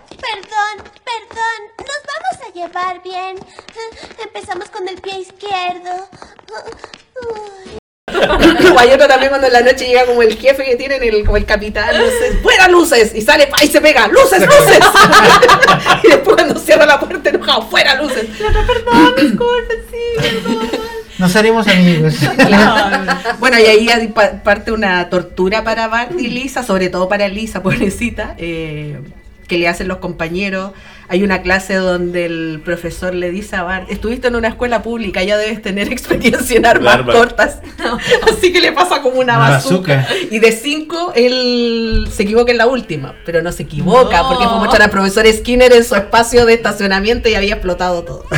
Perdón, 0.09 0.91
perdón. 1.03 1.59
Nos 1.79 2.01
vamos 2.13 2.47
a 2.47 2.53
llevar 2.53 3.01
bien. 3.01 3.35
Empezamos 4.23 4.69
con 4.69 4.87
el 4.87 5.01
pie 5.01 5.21
izquierdo. 5.21 6.07
Hay 8.79 8.91
otro 8.91 9.07
también 9.07 9.29
cuando 9.29 9.47
en 9.47 9.53
la 9.53 9.61
noche 9.61 9.85
llega 9.85 10.05
como 10.05 10.21
el 10.21 10.37
jefe 10.37 10.63
que 10.63 10.75
tienen, 10.75 11.03
el, 11.03 11.23
como 11.23 11.37
el 11.37 11.45
capitán, 11.45 11.97
luces, 11.97 12.37
fuera 12.41 12.67
luces, 12.67 13.13
y 13.15 13.21
sale 13.21 13.47
pa, 13.47 13.63
y 13.63 13.67
se 13.67 13.81
pega, 13.81 14.07
luces, 14.07 14.41
luces. 14.41 14.79
y 16.03 16.07
después 16.07 16.35
cuando 16.35 16.59
cierra 16.59 16.85
la 16.85 16.99
puerta 16.99 17.29
enojado, 17.29 17.63
fuera 17.63 17.95
luces. 18.01 18.25
Y 18.39 18.43
otro, 18.43 18.65
perdón, 18.65 19.13
disculpen, 19.17 19.77
sí, 19.91 19.97
perdón. 20.17 20.69
Nos 21.17 21.35
haremos 21.35 21.65
amigos. 21.67 22.15
Bueno, 23.39 23.57
y 23.59 23.63
ahí 23.63 24.13
parte 24.43 24.71
una 24.71 25.09
tortura 25.09 25.63
para 25.63 25.87
Bart 25.87 26.11
y 26.19 26.27
Lisa, 26.27 26.63
sobre 26.63 26.89
todo 26.89 27.07
para 27.07 27.27
Lisa, 27.29 27.63
pobrecita, 27.63 28.35
eh, 28.37 28.99
que 29.47 29.57
le 29.57 29.67
hacen 29.67 29.87
los 29.87 29.99
compañeros 29.99 30.71
hay 31.07 31.23
una 31.23 31.41
clase 31.41 31.75
donde 31.75 32.25
el 32.25 32.61
profesor 32.65 33.13
le 33.13 33.29
dice 33.31 33.55
a 33.55 33.63
Bart, 33.63 33.89
estuviste 33.91 34.27
en 34.27 34.35
una 34.35 34.47
escuela 34.49 34.81
pública, 34.81 35.23
ya 35.23 35.37
debes 35.37 35.61
tener 35.61 35.87
experiencia 35.93 36.57
en 36.57 36.65
armas 36.65 37.01
cortas. 37.03 37.59
Así 38.29 38.51
que 38.51 38.59
le 38.61 38.71
pasa 38.71 39.01
como 39.01 39.19
una 39.19 39.37
Una 39.37 39.49
bazooka. 39.51 39.95
bazooka. 39.97 40.15
Y 40.31 40.39
de 40.39 40.51
cinco, 40.51 41.11
él 41.15 42.07
se 42.11 42.23
equivoca 42.23 42.51
en 42.51 42.57
la 42.57 42.67
última, 42.67 43.13
pero 43.25 43.41
no 43.41 43.51
se 43.51 43.63
equivoca, 43.63 44.21
No. 44.23 44.29
porque 44.29 44.45
fue 44.45 44.57
mostrar 44.57 44.81
al 44.83 44.89
profesor 44.89 45.25
Skinner 45.31 45.73
en 45.73 45.83
su 45.83 45.95
espacio 45.95 46.45
de 46.45 46.53
estacionamiento 46.55 47.29
y 47.29 47.35
había 47.35 47.53
explotado 47.55 48.03
todo. 48.03 48.25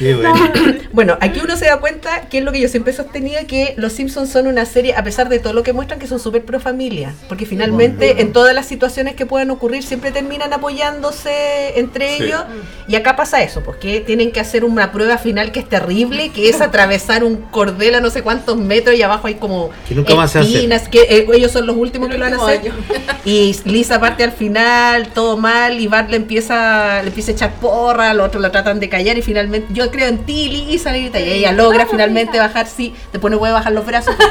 Qué 0.00 0.14
bueno. 0.16 0.34
Bueno, 0.92 1.16
aquí 1.20 1.38
uno 1.42 1.56
se 1.56 1.66
da 1.66 1.78
cuenta 1.78 2.22
que 2.22 2.38
es 2.38 2.44
lo 2.44 2.50
que 2.50 2.60
yo 2.60 2.66
siempre 2.68 2.92
he 2.92 2.96
sostenido, 2.96 3.38
que 3.46 3.74
Los 3.76 3.92
Simpsons 3.92 4.28
son 4.28 4.48
una 4.48 4.64
serie, 4.66 4.94
a 4.96 5.04
pesar 5.04 5.28
de 5.28 5.38
todo 5.38 5.52
lo 5.52 5.62
que 5.62 5.72
muestran, 5.72 6.00
que 6.00 6.08
son 6.08 6.18
súper 6.18 6.44
pro 6.44 6.58
familia. 6.58 7.14
Porque 7.28 7.46
finalmente 7.46 8.20
en 8.20 8.32
todas 8.32 8.52
las 8.56 8.66
situaciones 8.66 9.14
que 9.14 9.24
puedan 9.24 9.50
ocurrir 9.52 9.84
siempre 9.84 10.10
terminan 10.10 10.52
apoyándose 10.52 11.78
entre 11.78 12.16
Sí. 12.16 12.24
ellos. 12.24 12.40
Y 12.88 12.96
acá 12.96 13.14
pasa 13.14 13.40
eso, 13.42 13.62
porque 13.62 14.00
tienen 14.00 14.32
que 14.32 14.40
hacer 14.40 14.64
una 14.64 14.90
prueba 14.90 15.16
final 15.18 15.52
que 15.52 15.60
es 15.60 15.68
terrible, 15.68 16.30
que 16.30 16.48
es 16.48 16.60
atravesar 16.60 17.22
un 17.22 17.36
cordel 17.36 17.94
a 17.94 18.00
no 18.00 18.10
sé 18.10 18.22
cuántos 18.22 18.56
metros 18.56 18.96
y 18.96 19.02
abajo 19.02 19.28
hay 19.28 19.34
como 19.34 19.70
Que 19.88 19.94
nunca 19.94 20.16
más 20.16 20.32
se 20.32 20.40
hace. 20.40 20.54
espinas, 20.54 20.88
que 20.88 21.02
eh, 21.02 21.26
ellos 21.32 21.52
son 21.52 21.66
los 21.66 21.76
últimos 21.76 22.08
que 22.08 22.18
lo 22.18 22.24
van 22.24 22.34
a 22.34 22.42
hacer. 22.44 22.72
Y 23.24 23.54
Lisa 23.66 24.00
parte 24.00 24.24
al 24.24 24.32
final, 24.32 25.08
todo 25.08 25.36
mal, 25.36 25.78
y 25.78 25.86
Bart 25.88 26.08
le 26.10 26.16
empieza, 26.16 27.02
le 27.02 27.08
empieza 27.08 27.30
a 27.32 27.34
echar 27.34 27.52
porra, 27.60 28.14
los 28.14 28.26
otros 28.26 28.40
la 28.42 28.50
tratan 28.50 28.80
de 28.80 28.88
callar 28.88 29.18
y 29.18 29.22
finalmente, 29.22 29.68
yo 29.74 29.89
creo 29.90 30.08
en 30.08 30.24
ti, 30.24 30.48
Lisa, 30.48 30.96
y 30.96 31.10
ella 31.14 31.52
logra 31.52 31.86
finalmente 31.86 32.38
bajar, 32.38 32.66
sí, 32.66 32.94
después 33.12 33.30
no 33.30 33.38
puede 33.38 33.52
bajar 33.52 33.72
los 33.72 33.86
brazos. 33.86 34.14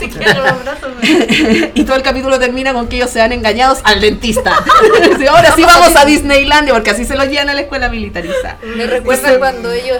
Los 0.00 0.10
y 1.74 1.84
todo 1.84 1.96
el 1.96 2.02
capítulo 2.02 2.38
termina 2.38 2.72
con 2.72 2.88
que 2.88 2.96
ellos 2.96 3.10
se 3.10 3.20
han 3.20 3.32
engañados 3.32 3.80
al 3.84 4.00
dentista. 4.00 4.52
Ahora 5.30 5.54
sí 5.54 5.62
vamos 5.62 5.96
a 5.96 6.04
Disneylandia, 6.04 6.74
porque 6.74 6.90
así 6.90 7.04
se 7.04 7.14
los 7.14 7.28
llevan 7.28 7.50
a 7.50 7.54
la 7.54 7.62
escuela 7.62 7.88
militarizada. 7.88 8.58
Me 8.76 8.86
recuerda 8.86 9.38
cuando 9.38 9.72
ellos 9.72 9.98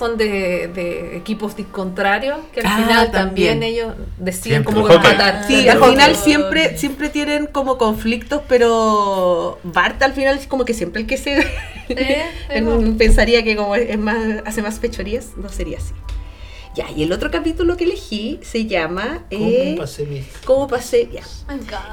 son 0.00 0.16
de, 0.16 0.68
de 0.68 1.16
equipos 1.18 1.54
contrarios, 1.70 2.38
que 2.54 2.60
al 2.60 2.66
Ah, 2.66 2.76
final 2.78 3.10
también. 3.10 3.60
también, 3.60 3.62
ellos 3.62 3.94
deciden 4.18 4.64
Siempre. 4.64 4.74
como 4.74 4.86
Hockey. 4.86 5.12
matar. 5.12 5.44
Sí, 5.46 5.68
al 5.68 5.84
final 5.84 6.16
siempre, 6.16 6.78
siempre 6.78 7.08
tienen 7.10 7.46
como 7.46 7.76
conflictos, 7.76 8.40
pero 8.48 9.58
Bart 9.62 10.02
al 10.02 10.14
final 10.14 10.38
es 10.38 10.46
como 10.46 10.64
que 10.64 10.72
siempre 10.74 11.02
el 11.02 11.06
que 11.06 11.18
se 11.18 11.36
en- 12.48 12.96
pensaría 12.96 13.44
que 13.44 13.56
como 13.56 13.76
es 13.76 13.98
más, 13.98 14.16
hace 14.46 14.62
más 14.62 14.78
fechorías, 14.80 15.36
no 15.36 15.48
sería 15.50 15.76
así. 15.78 15.92
Ya, 16.74 16.86
y 16.96 17.02
el 17.02 17.12
otro 17.12 17.30
capítulo 17.30 17.76
que 17.76 17.84
elegí 17.84 18.38
se 18.42 18.64
llama 18.66 19.24
eh, 19.30 19.64
¿Cómo 19.74 19.76
pasé 19.82 20.06
mi- 20.06 20.24
¿Cómo 20.46 20.66
pasé? 20.68 21.08
Ya. 21.12 21.22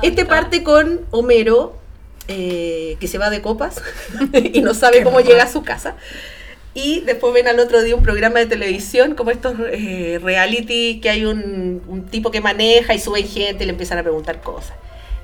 Este 0.01 0.23
parte 0.25 0.63
con 0.63 1.01
Homero, 1.11 1.75
eh, 2.29 2.95
que 2.99 3.07
se 3.07 3.17
va 3.17 3.29
de 3.29 3.41
copas 3.41 3.81
y 4.53 4.61
no 4.61 4.73
sabe 4.73 5.03
cómo 5.03 5.19
llega 5.19 5.43
a 5.43 5.51
su 5.51 5.63
casa. 5.63 5.95
Y 6.77 6.99
después 6.99 7.33
ven 7.33 7.47
al 7.47 7.59
otro 7.59 7.81
día 7.81 7.95
un 7.95 8.03
programa 8.03 8.37
de 8.37 8.45
televisión, 8.45 9.15
como 9.15 9.31
estos 9.31 9.55
eh, 9.71 10.19
reality, 10.21 10.99
que 11.01 11.09
hay 11.09 11.25
un, 11.25 11.81
un 11.87 12.05
tipo 12.05 12.29
que 12.29 12.39
maneja 12.39 12.93
y 12.93 12.99
suben 12.99 13.27
gente 13.27 13.63
y 13.63 13.65
le 13.65 13.71
empiezan 13.71 13.97
a 13.97 14.03
preguntar 14.03 14.41
cosas. 14.41 14.75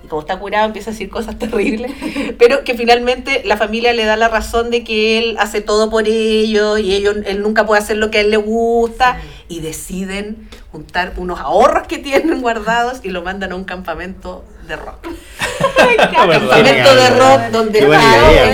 Y 0.04 0.08
como 0.08 0.22
está 0.22 0.40
curado, 0.40 0.66
empieza 0.66 0.90
a 0.90 0.94
decir 0.94 1.12
cosas 1.12 1.38
terribles, 1.40 1.92
pero 2.40 2.64
que 2.64 2.74
finalmente 2.74 3.44
la 3.46 3.56
familia 3.56 3.94
le 3.94 4.04
da 4.04 4.18
la 4.18 4.30
razón 4.30 4.72
de 4.72 4.84
que 4.84 5.20
él 5.20 5.36
hace 5.38 5.62
todo 5.62 5.92
por 5.92 6.08
ellos 6.08 6.80
y 6.80 6.96
ellos, 6.96 7.18
él 7.24 7.44
nunca 7.44 7.68
puede 7.68 7.84
hacer 7.84 7.98
lo 7.98 8.10
que 8.10 8.18
a 8.18 8.22
él 8.22 8.32
le 8.32 8.38
gusta. 8.38 9.22
Y 9.48 9.60
deciden 9.60 10.50
juntar 10.72 11.14
unos 11.18 11.40
ahorros 11.40 11.86
que 11.86 12.00
tienen 12.00 12.42
guardados 12.42 13.02
y 13.04 13.10
lo 13.10 13.22
mandan 13.22 13.52
a 13.52 13.56
un 13.56 13.66
campamento 13.66 14.44
de 14.68 14.76
rock. 14.76 15.08
campamento 16.16 16.96
de 16.96 17.10
rock 17.12 17.42
donde 17.52 17.80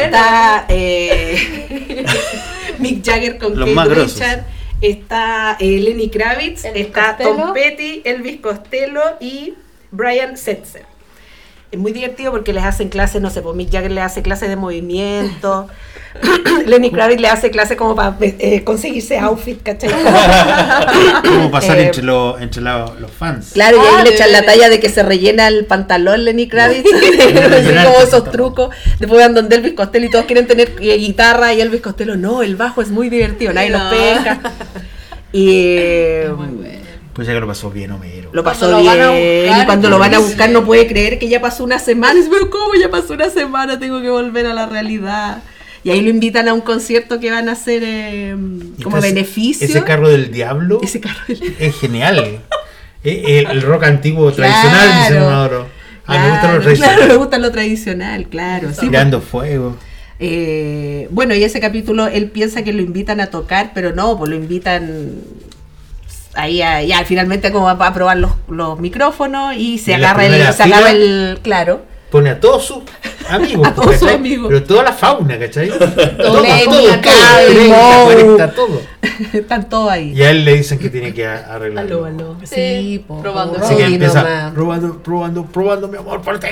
está, 0.03 0.65
eh, 0.67 2.05
Mick 2.79 3.03
Jagger 3.03 3.37
con 3.37 3.57
Los 3.57 3.69
Kate. 3.69 3.93
Richards, 3.93 4.43
está 4.81 5.57
eh, 5.59 5.79
Lenny 5.79 6.09
Kravitz, 6.09 6.65
Elvis 6.65 6.85
está 6.87 7.17
Costello. 7.17 7.37
Tom 7.37 7.53
Petty, 7.53 8.01
Elvis 8.05 8.39
Costello 8.39 9.01
y 9.19 9.53
Brian 9.91 10.37
Setzer. 10.37 10.85
Es 11.71 11.77
muy 11.77 11.91
divertido 11.91 12.31
porque 12.31 12.51
les 12.51 12.63
hacen 12.63 12.89
clases, 12.89 13.21
no 13.21 13.29
sé, 13.29 13.41
pues 13.43 13.55
Mick 13.55 13.71
Jagger 13.71 13.91
le 13.91 14.01
hace 14.01 14.23
clases 14.23 14.49
de 14.49 14.55
movimiento, 14.55 15.67
Lenny 16.65 16.89
Kravitz 16.89 17.21
le 17.21 17.27
hace 17.27 17.51
clases 17.51 17.77
como 17.77 17.93
para 17.95 18.17
eh, 18.21 18.63
conseguirse 18.63 19.19
outfit, 19.19 19.61
¿cachai? 19.61 19.91
¿Cómo 21.23 21.51
pasar 21.51 21.77
Eh, 21.77 21.85
entre, 21.85 22.01
los 22.01 22.41
entre 22.41 22.63
la- 22.63 22.91
los 22.99 23.11
fans? 23.11 23.51
Claro, 23.53 23.77
y 23.77 23.81
ahí 23.81 23.93
Ah, 23.99 24.03
le 24.03 24.15
echan 24.15 24.31
la 24.31 24.41
talla 24.43 24.67
de 24.69 24.79
que 24.79 24.89
se 24.89 25.03
rellena 25.03 25.47
el 25.47 25.65
pantalón 25.67 26.25
Lenny 26.25 26.47
Kravitz, 26.47 26.85
así 26.93 27.73
como 27.85 28.01
esos 28.01 28.31
trucos. 28.31 28.73
Después 28.99 29.21
van 29.21 29.35
donde 29.35 29.55
Elvis 29.57 29.73
Costello 29.73 30.07
y 30.07 30.09
todos 30.09 30.25
quieren 30.25 30.47
tener 30.47 30.71
eh, 30.81 30.97
guitarra 30.97 31.53
y 31.53 31.61
Elvis 31.61 31.81
Costello, 31.81 32.15
no, 32.15 32.41
el 32.41 32.55
bajo 32.55 32.81
es 32.81 32.89
muy 32.89 33.09
divertido, 33.09 33.53
nadie 33.53 33.69
No. 33.69 33.89
pesca. 33.91 34.39
Y 35.31 35.49
eh, 35.77 36.31
Pues 37.19 37.27
ya 37.27 37.33
que 37.33 37.39
lo 37.41 37.47
pasó 37.47 37.69
bien 37.69 37.91
Homero. 37.91 38.29
lo 38.31 38.43
pasó 38.43 38.69
Cuando 38.69 38.79
lo 38.79 38.85
van 38.85 39.01
a 39.01 39.11
bien, 39.11 39.43
buscar, 39.43 39.61
y 39.61 39.65
cuando 39.65 39.89
lo 39.89 39.99
van 39.99 40.13
a 40.15 40.19
buscar 40.19 40.49
no 40.51 40.63
puede 40.65 40.87
creer 40.87 41.19
que 41.19 41.27
ya 41.27 41.41
pasó 41.41 41.63
una 41.65 41.77
semana. 41.79 42.19
Pero 42.31 42.49
¿cómo 42.49 42.75
ya 42.79 42.89
pasó 42.89 43.13
una 43.13 43.29
semana? 43.29 43.77
Tengo 43.77 44.01
que 44.01 44.09
volver 44.09 44.45
a 44.45 44.53
la 44.53 44.65
realidad. 44.67 45.43
Y 45.83 45.89
ahí 45.91 46.01
lo 46.01 46.09
invitan 46.09 46.47
a 46.47 46.53
un 46.53 46.61
concierto 46.61 47.19
que 47.19 47.29
van 47.31 47.49
a 47.49 47.53
hacer 47.53 47.81
eh, 47.85 48.31
como 48.35 48.97
Entonces, 48.97 49.13
beneficio. 49.13 49.67
Ese 49.67 49.83
carro 49.83 50.07
del 50.09 50.31
diablo 50.31 50.79
Ese 50.81 50.99
carro 51.01 51.19
del- 51.27 51.55
es 51.59 51.75
genial. 51.79 52.39
Eh, 53.03 53.39
el, 53.39 53.47
el 53.51 53.61
rock 53.61 53.83
antiguo 53.83 54.31
tradicional, 54.31 54.87
dice 54.99 55.09
Claro. 55.19 55.29
Mauro. 55.29 55.67
Ah, 56.05 56.17
me 56.17 56.29
gustan 56.31 56.39
Claro, 56.49 56.69
los 56.69 56.79
claro, 56.79 57.07
me 57.07 57.15
gusta 57.15 57.37
lo 57.37 57.51
tradicional, 57.51 58.27
claro. 58.29 58.69
sí, 58.73 58.87
Tirando 58.87 59.21
fuego. 59.21 59.77
Eh, 60.21 61.07
bueno, 61.11 61.33
y 61.33 61.43
ese 61.43 61.59
capítulo 61.61 62.07
él 62.07 62.29
piensa 62.29 62.61
que 62.63 62.73
lo 62.73 62.81
invitan 62.81 63.21
a 63.21 63.27
tocar, 63.27 63.71
pero 63.73 63.93
no, 63.93 64.17
pues 64.17 64.29
lo 64.29 64.35
invitan 64.35 65.11
ahí 66.33 66.57
ya 66.57 67.03
finalmente 67.05 67.51
como 67.51 67.69
a, 67.69 67.71
a 67.71 67.93
probar 67.93 68.17
los, 68.17 68.31
los 68.47 68.79
micrófonos 68.79 69.55
y 69.55 69.77
se 69.77 69.97
la 69.97 70.11
agarra 70.11 70.25
el, 70.25 70.53
se 70.53 70.63
agarra 70.63 70.91
el, 70.91 71.39
claro, 71.41 71.81
Pone 72.11 72.31
a 72.31 72.39
todos 72.39 72.65
sus 72.65 72.79
amigos. 73.31 73.67
A 73.67 73.73
todos 73.75 73.91
sus 73.91 73.99
¿cachai? 74.01 74.15
amigos. 74.15 74.47
Pero 74.49 74.63
toda 74.63 74.83
la 74.83 74.93
fauna, 74.93 75.39
¿cachai? 75.39 75.69
todo, 75.69 75.87
todo, 75.89 76.43
todo, 76.65 76.93
acá, 76.93 77.11
30, 77.47 77.75
Moe. 77.77 78.05
40, 78.15 78.51
todo. 78.53 78.81
están 79.33 79.69
todos 79.69 79.91
ahí. 79.91 80.13
Y 80.15 80.21
a 80.23 80.31
él 80.31 80.45
le 80.45 80.55
dicen 80.57 80.77
que 80.79 80.89
tiene 80.89 81.13
que 81.13 81.25
a- 81.27 81.53
arreglarlo. 81.55 82.05
aló. 82.05 82.37
Sí, 82.43 83.03
probando. 83.07 83.59
Así 83.63 83.75
que 83.75 83.85
empieza 83.85 84.51
probando, 84.53 85.01
probando, 85.01 85.45
probando, 85.45 85.87
mi 85.87 85.97
amor, 85.97 86.21
por 86.21 86.39
ti. 86.39 86.47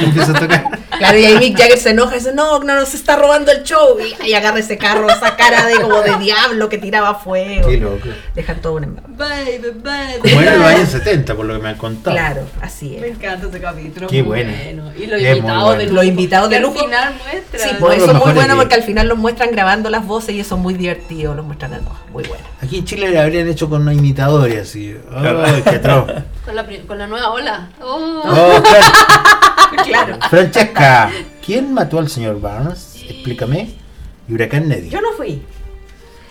Y 0.00 0.04
empieza 0.04 0.32
a 0.32 0.40
tocar. 0.40 0.78
Claro, 0.98 1.18
y 1.18 1.24
ahí 1.24 1.38
Mick 1.38 1.58
Jagger 1.58 1.78
se 1.78 1.90
enoja 1.90 2.14
y 2.16 2.18
dice, 2.18 2.32
no, 2.34 2.60
no, 2.60 2.74
nos 2.76 2.94
está 2.94 3.16
robando 3.16 3.50
el 3.52 3.62
show. 3.64 3.96
Y, 4.00 4.28
y 4.28 4.34
agarra 4.34 4.58
ese 4.60 4.78
carro, 4.78 5.08
esa 5.10 5.36
cara 5.36 5.66
de 5.66 5.80
como 5.80 6.00
de 6.00 6.16
diablo 6.18 6.68
que 6.68 6.78
tiraba 6.78 7.14
fuego. 7.16 7.68
Qué 7.68 7.76
loco. 7.78 8.08
Dejan 8.34 8.60
todo 8.60 8.74
un. 8.74 9.00
Baby, 9.16 9.58
baby. 9.82 10.18
Como 10.30 10.40
era 10.40 10.54
en 10.54 10.60
los 10.60 10.68
años 10.68 10.88
70, 10.90 11.34
por 11.34 11.46
lo 11.46 11.54
que 11.54 11.62
me 11.62 11.68
han 11.70 11.76
contado. 11.76 12.16
Claro, 12.16 12.42
así 12.60 12.96
Me 13.00 13.08
es. 13.08 13.16
encanta 13.16 13.46
ese 13.48 13.60
capítulo. 13.60 14.06
Qué 14.08 14.22
bueno. 14.22 14.52
Y 14.96 15.04
invitados 15.04 15.64
bueno. 15.64 15.78
de 15.82 15.86
Los 15.90 16.04
invitados 16.22 16.48
de 16.50 16.54
que 16.54 16.56
al 16.56 16.62
lujo. 16.62 16.78
final 16.78 17.14
muestran. 17.24 17.68
Sí, 17.68 17.76
pues 17.78 18.02
eso 18.02 18.12
es 18.12 18.24
muy 18.24 18.32
bueno 18.32 18.56
porque 18.56 18.74
al 18.74 18.82
final 18.82 19.08
los 19.08 19.18
muestran 19.18 19.50
grabando 19.50 19.90
las 19.90 20.06
voces 20.06 20.34
y 20.34 20.40
eso 20.40 20.54
es 20.56 20.60
muy 20.60 20.74
divertido, 20.74 21.34
los 21.34 21.44
muestran 21.44 21.74
a 21.74 21.78
todos. 21.80 21.98
Muy 22.12 22.24
bueno. 22.24 22.44
Aquí 22.60 22.78
en 22.78 22.84
Chile 22.84 23.10
le 23.10 23.20
habrían 23.20 23.48
hecho 23.48 23.68
con 23.68 23.82
una 23.82 23.94
imitadora 23.94 24.60
así. 24.60 24.96
Ay, 25.14 25.62
qué. 25.64 25.80
Con 26.44 26.56
la, 26.56 26.66
con 26.88 26.98
la 26.98 27.06
nueva 27.06 27.30
ola. 27.30 27.68
Oh. 27.80 28.22
Oh, 28.24 28.62
claro. 28.62 28.86
Claro. 29.86 30.18
Francesca, 30.28 31.10
¿quién 31.44 31.72
mató 31.72 31.98
al 31.98 32.08
señor 32.10 32.40
Barnes? 32.40 32.96
Explícame. 33.08 33.74
Y 34.28 34.34
Huracán 34.34 34.68
Neddy. 34.68 34.90
Yo 34.90 35.00
no 35.00 35.12
fui. 35.12 35.42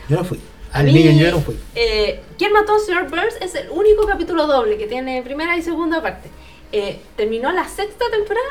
Yo 0.07 0.17
no 0.17 0.23
fui. 0.23 0.39
Al 0.71 0.85
mí, 0.85 0.93
millón 0.93 1.17
yo 1.17 1.31
no 1.31 1.39
fui. 1.41 1.57
eh, 1.75 2.21
¿Quién 2.37 2.53
mató 2.53 2.75
a 2.75 2.79
Sir 2.79 3.03
Burns? 3.09 3.35
Es 3.41 3.55
el 3.55 3.69
único 3.71 4.05
capítulo 4.05 4.45
doble 4.47 4.77
que 4.77 4.85
tiene 4.87 5.21
primera 5.23 5.57
y 5.57 5.61
segunda 5.63 6.01
parte. 6.01 6.29
Eh, 6.71 7.01
terminó 7.17 7.51
la 7.51 7.67
sexta 7.67 8.05
temporada 8.11 8.45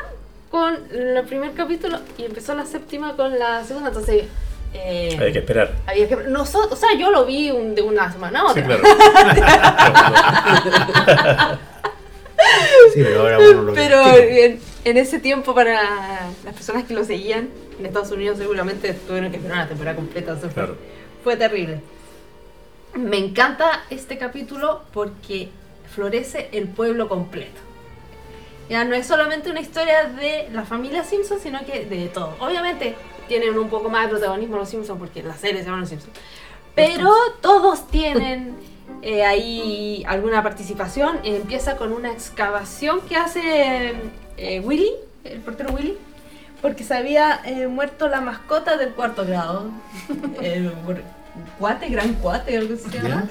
con 0.51 0.77
el 0.91 1.23
primer 1.25 1.53
capítulo 1.53 1.99
y 2.17 2.25
empezó 2.25 2.53
la 2.53 2.65
séptima 2.65 3.15
con 3.15 3.39
la 3.39 3.63
segunda. 3.63 3.87
Entonces, 3.89 4.25
eh, 4.73 5.17
Hay 5.19 5.31
que 5.33 5.39
esperar. 5.39 5.73
había 5.87 6.07
que. 6.07 6.15
Nosotros, 6.17 6.73
o 6.73 6.75
sea, 6.75 6.89
yo 6.97 7.09
lo 7.09 7.25
vi 7.25 7.49
un- 7.51 7.73
de 7.73 7.81
una 7.81 8.11
semana 8.11 8.43
a 8.47 8.53
Sí, 8.53 8.61
claro. 8.61 8.83
Sí, 12.93 13.01
pero 13.03 13.21
ahora 13.21 13.39
uno 13.39 13.61
lo 13.63 13.73
Pero 13.73 14.03
en, 14.17 14.59
en 14.83 14.97
ese 14.97 15.19
tiempo 15.19 15.53
para 15.53 16.29
las 16.43 16.53
personas 16.53 16.83
que 16.85 16.93
lo 16.93 17.05
seguían, 17.05 17.49
en 17.79 17.85
Estados 17.85 18.11
Unidos 18.11 18.37
seguramente 18.39 18.93
tuvieron 18.93 19.29
que 19.31 19.37
esperar 19.37 19.57
una 19.59 19.67
temporada 19.67 19.95
completa. 19.95 20.35
fue- 20.35 20.49
Claro. 20.49 20.75
Fue 21.23 21.37
terrible. 21.37 21.79
Me 22.95 23.17
encanta 23.17 23.83
este 23.89 24.17
capítulo 24.17 24.81
porque 24.91 25.49
florece 25.95 26.49
el 26.51 26.67
pueblo 26.67 27.07
completo. 27.07 27.61
Ya 28.71 28.85
no 28.85 28.95
es 28.95 29.05
solamente 29.05 29.51
una 29.51 29.59
historia 29.59 30.05
de 30.05 30.47
la 30.53 30.63
familia 30.63 31.03
Simpson, 31.03 31.41
sino 31.43 31.59
que 31.65 31.83
de 31.83 32.07
todo. 32.07 32.37
Obviamente 32.39 32.95
tienen 33.27 33.59
un 33.59 33.67
poco 33.67 33.89
más 33.89 34.03
de 34.03 34.11
protagonismo 34.11 34.55
los 34.55 34.69
Simpsons 34.69 34.97
porque 34.97 35.21
la 35.21 35.35
serie 35.35 35.59
se 35.59 35.65
llama 35.65 35.81
Los 35.81 35.89
Simpsons. 35.89 36.13
Pero 36.73 37.11
todos 37.41 37.85
tienen 37.89 38.55
eh, 39.01 39.25
ahí 39.25 40.05
alguna 40.07 40.41
participación. 40.41 41.19
Empieza 41.25 41.75
con 41.75 41.91
una 41.91 42.13
excavación 42.13 43.01
que 43.01 43.17
hace 43.17 43.93
eh, 44.37 44.61
Willy 44.61 44.93
el 45.25 45.41
portero 45.41 45.73
Willy, 45.73 45.97
porque 46.61 46.85
se 46.85 46.93
había 46.93 47.41
eh, 47.43 47.67
muerto 47.67 48.07
la 48.07 48.21
mascota 48.21 48.77
del 48.77 48.91
cuarto 48.91 49.25
grado. 49.25 49.69
El 50.41 50.71
cuate, 51.59 51.89
gran 51.89 52.13
cuate, 52.13 52.57
algo 52.57 52.75
así 52.75 52.89
se 52.89 53.01
llama. 53.01 53.27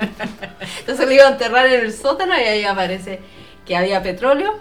Entonces 0.80 1.06
lo 1.06 1.12
iba 1.12 1.24
a 1.24 1.30
enterrar 1.30 1.66
en 1.66 1.80
el 1.80 1.92
sótano 1.92 2.34
y 2.38 2.42
ahí 2.42 2.64
aparece 2.64 3.20
que 3.66 3.76
había 3.76 4.02
petróleo. 4.02 4.54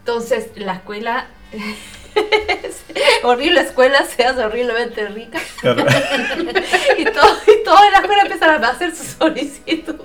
Entonces 0.00 0.48
la 0.56 0.74
escuela, 0.74 1.26
horrible 3.22 3.60
escuela, 3.60 4.04
se 4.04 4.24
hace 4.24 4.42
horriblemente 4.42 5.06
rica. 5.08 5.38
Claro. 5.60 5.84
y, 6.98 7.04
todo, 7.04 7.36
y 7.46 7.64
toda 7.64 7.90
la 7.90 7.98
escuela 7.98 8.22
empezaron 8.22 8.64
a 8.64 8.68
hacer 8.68 8.94
su 8.94 9.04
solicitud. 9.04 9.96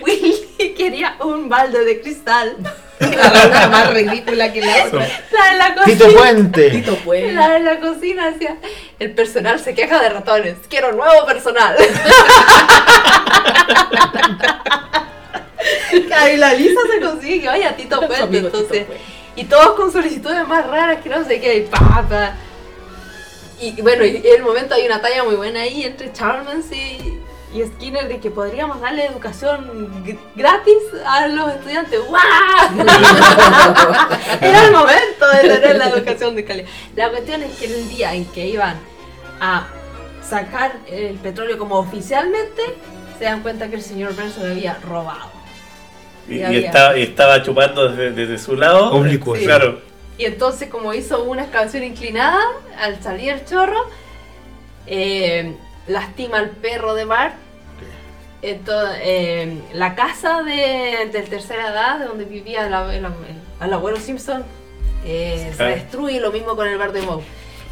Willy 0.00 0.74
quería 0.76 1.16
un 1.20 1.48
balde 1.48 1.84
de 1.84 2.00
cristal. 2.00 2.56
Una 3.00 3.68
más 3.68 3.92
ridícula 3.92 4.52
que 4.52 4.60
la 4.60 4.86
otra. 4.86 5.08
La 5.30 5.50
de 5.50 5.58
la 5.58 5.74
cocina. 5.74 5.98
Tito 5.98 6.16
Puente. 6.16 6.70
Tito 6.70 6.94
Puente. 6.96 7.32
La 7.32 7.48
de 7.50 7.60
la 7.60 7.80
cocina 7.80 8.30
decía, 8.30 8.56
el 8.98 9.12
personal 9.12 9.58
se 9.58 9.74
queja 9.74 10.00
de 10.00 10.08
ratones, 10.08 10.56
quiero 10.68 10.92
nuevo 10.92 11.26
personal. 11.26 11.76
Claro, 16.06 16.32
y 16.32 16.36
la 16.36 16.54
Lisa 16.54 16.80
se 16.92 17.00
consigue, 17.00 17.48
oye, 17.48 17.64
a 17.64 17.76
Tito 17.76 18.00
Puente, 18.06 18.26
Tito 18.28 18.46
entonces. 18.46 18.86
Y 19.36 19.44
todos 19.44 19.72
con 19.76 19.90
solicitudes 19.92 20.46
más 20.46 20.66
raras 20.66 21.00
que 21.02 21.08
no 21.08 21.24
sé 21.24 21.40
qué, 21.40 21.56
y 21.58 21.60
pa, 21.62 22.04
pa. 22.08 22.34
Y 23.60 23.80
bueno, 23.80 24.04
y 24.04 24.16
en 24.16 24.26
el 24.36 24.42
momento 24.42 24.74
hay 24.74 24.84
una 24.86 25.00
talla 25.00 25.24
muy 25.24 25.36
buena 25.36 25.60
ahí 25.60 25.84
entre 25.84 26.12
Charmans 26.12 26.66
y, 26.72 27.18
y 27.54 27.62
Skinner 27.64 28.08
de 28.08 28.18
que 28.18 28.30
podríamos 28.30 28.80
darle 28.80 29.06
educación 29.06 30.04
gr- 30.04 30.18
gratis 30.34 30.76
a 31.06 31.28
los 31.28 31.52
estudiantes. 31.52 32.00
¡Guau! 32.06 32.20
Era 34.40 34.64
el 34.64 34.72
momento 34.72 35.28
de 35.32 35.40
tener 35.48 35.76
la 35.76 35.88
educación 35.90 36.34
de 36.34 36.44
calidad. 36.44 36.68
La 36.96 37.10
cuestión 37.10 37.42
es 37.42 37.56
que 37.56 37.66
el 37.66 37.88
día 37.88 38.14
en 38.14 38.24
que 38.26 38.46
iban 38.48 38.76
a 39.40 39.66
sacar 40.28 40.72
el 40.88 41.14
petróleo 41.16 41.56
como 41.58 41.76
oficialmente, 41.78 42.62
se 43.18 43.24
dan 43.24 43.42
cuenta 43.42 43.68
que 43.68 43.76
el 43.76 43.82
señor 43.82 44.14
lo 44.16 44.50
había 44.50 44.74
robado. 44.82 45.30
Y, 46.28 46.36
Y 46.38 46.64
estaba, 46.64 46.96
y 46.96 47.02
estaba 47.02 47.42
chupando 47.42 47.88
desde, 47.88 48.10
desde 48.12 48.38
su 48.38 48.56
lado. 48.56 48.92
Oblicuo. 48.92 49.36
Sí. 49.36 49.44
Claro. 49.44 49.80
Y 50.18 50.24
entonces, 50.26 50.68
como 50.68 50.92
hizo 50.94 51.24
una 51.24 51.42
excavación 51.42 51.82
inclinada, 51.84 52.38
al 52.80 53.02
salir 53.02 53.30
el 53.32 53.44
chorro, 53.44 53.78
eh, 54.86 55.54
lastima 55.88 56.38
al 56.38 56.50
perro 56.50 56.94
de 56.94 57.04
Bart. 57.04 57.34
Entonces, 58.42 58.98
eh, 59.02 59.58
la 59.72 59.94
casa 59.94 60.42
de, 60.42 61.08
del 61.12 61.28
tercera 61.28 61.68
edad, 61.70 61.98
de 61.98 62.06
donde 62.06 62.24
vivía 62.24 62.66
el, 62.66 62.72
el 62.74 63.04
el- 63.04 63.12
el 63.60 63.72
abuelo 63.72 63.98
Simpson, 63.98 64.44
eh, 65.04 65.52
se 65.56 65.62
Ah. 65.62 65.66
destruye, 65.68 66.18
lo 66.20 66.32
mismo 66.32 66.56
con 66.56 66.66
el 66.66 66.76
bar 66.76 66.92
de 66.92 67.02
Moe. 67.02 67.22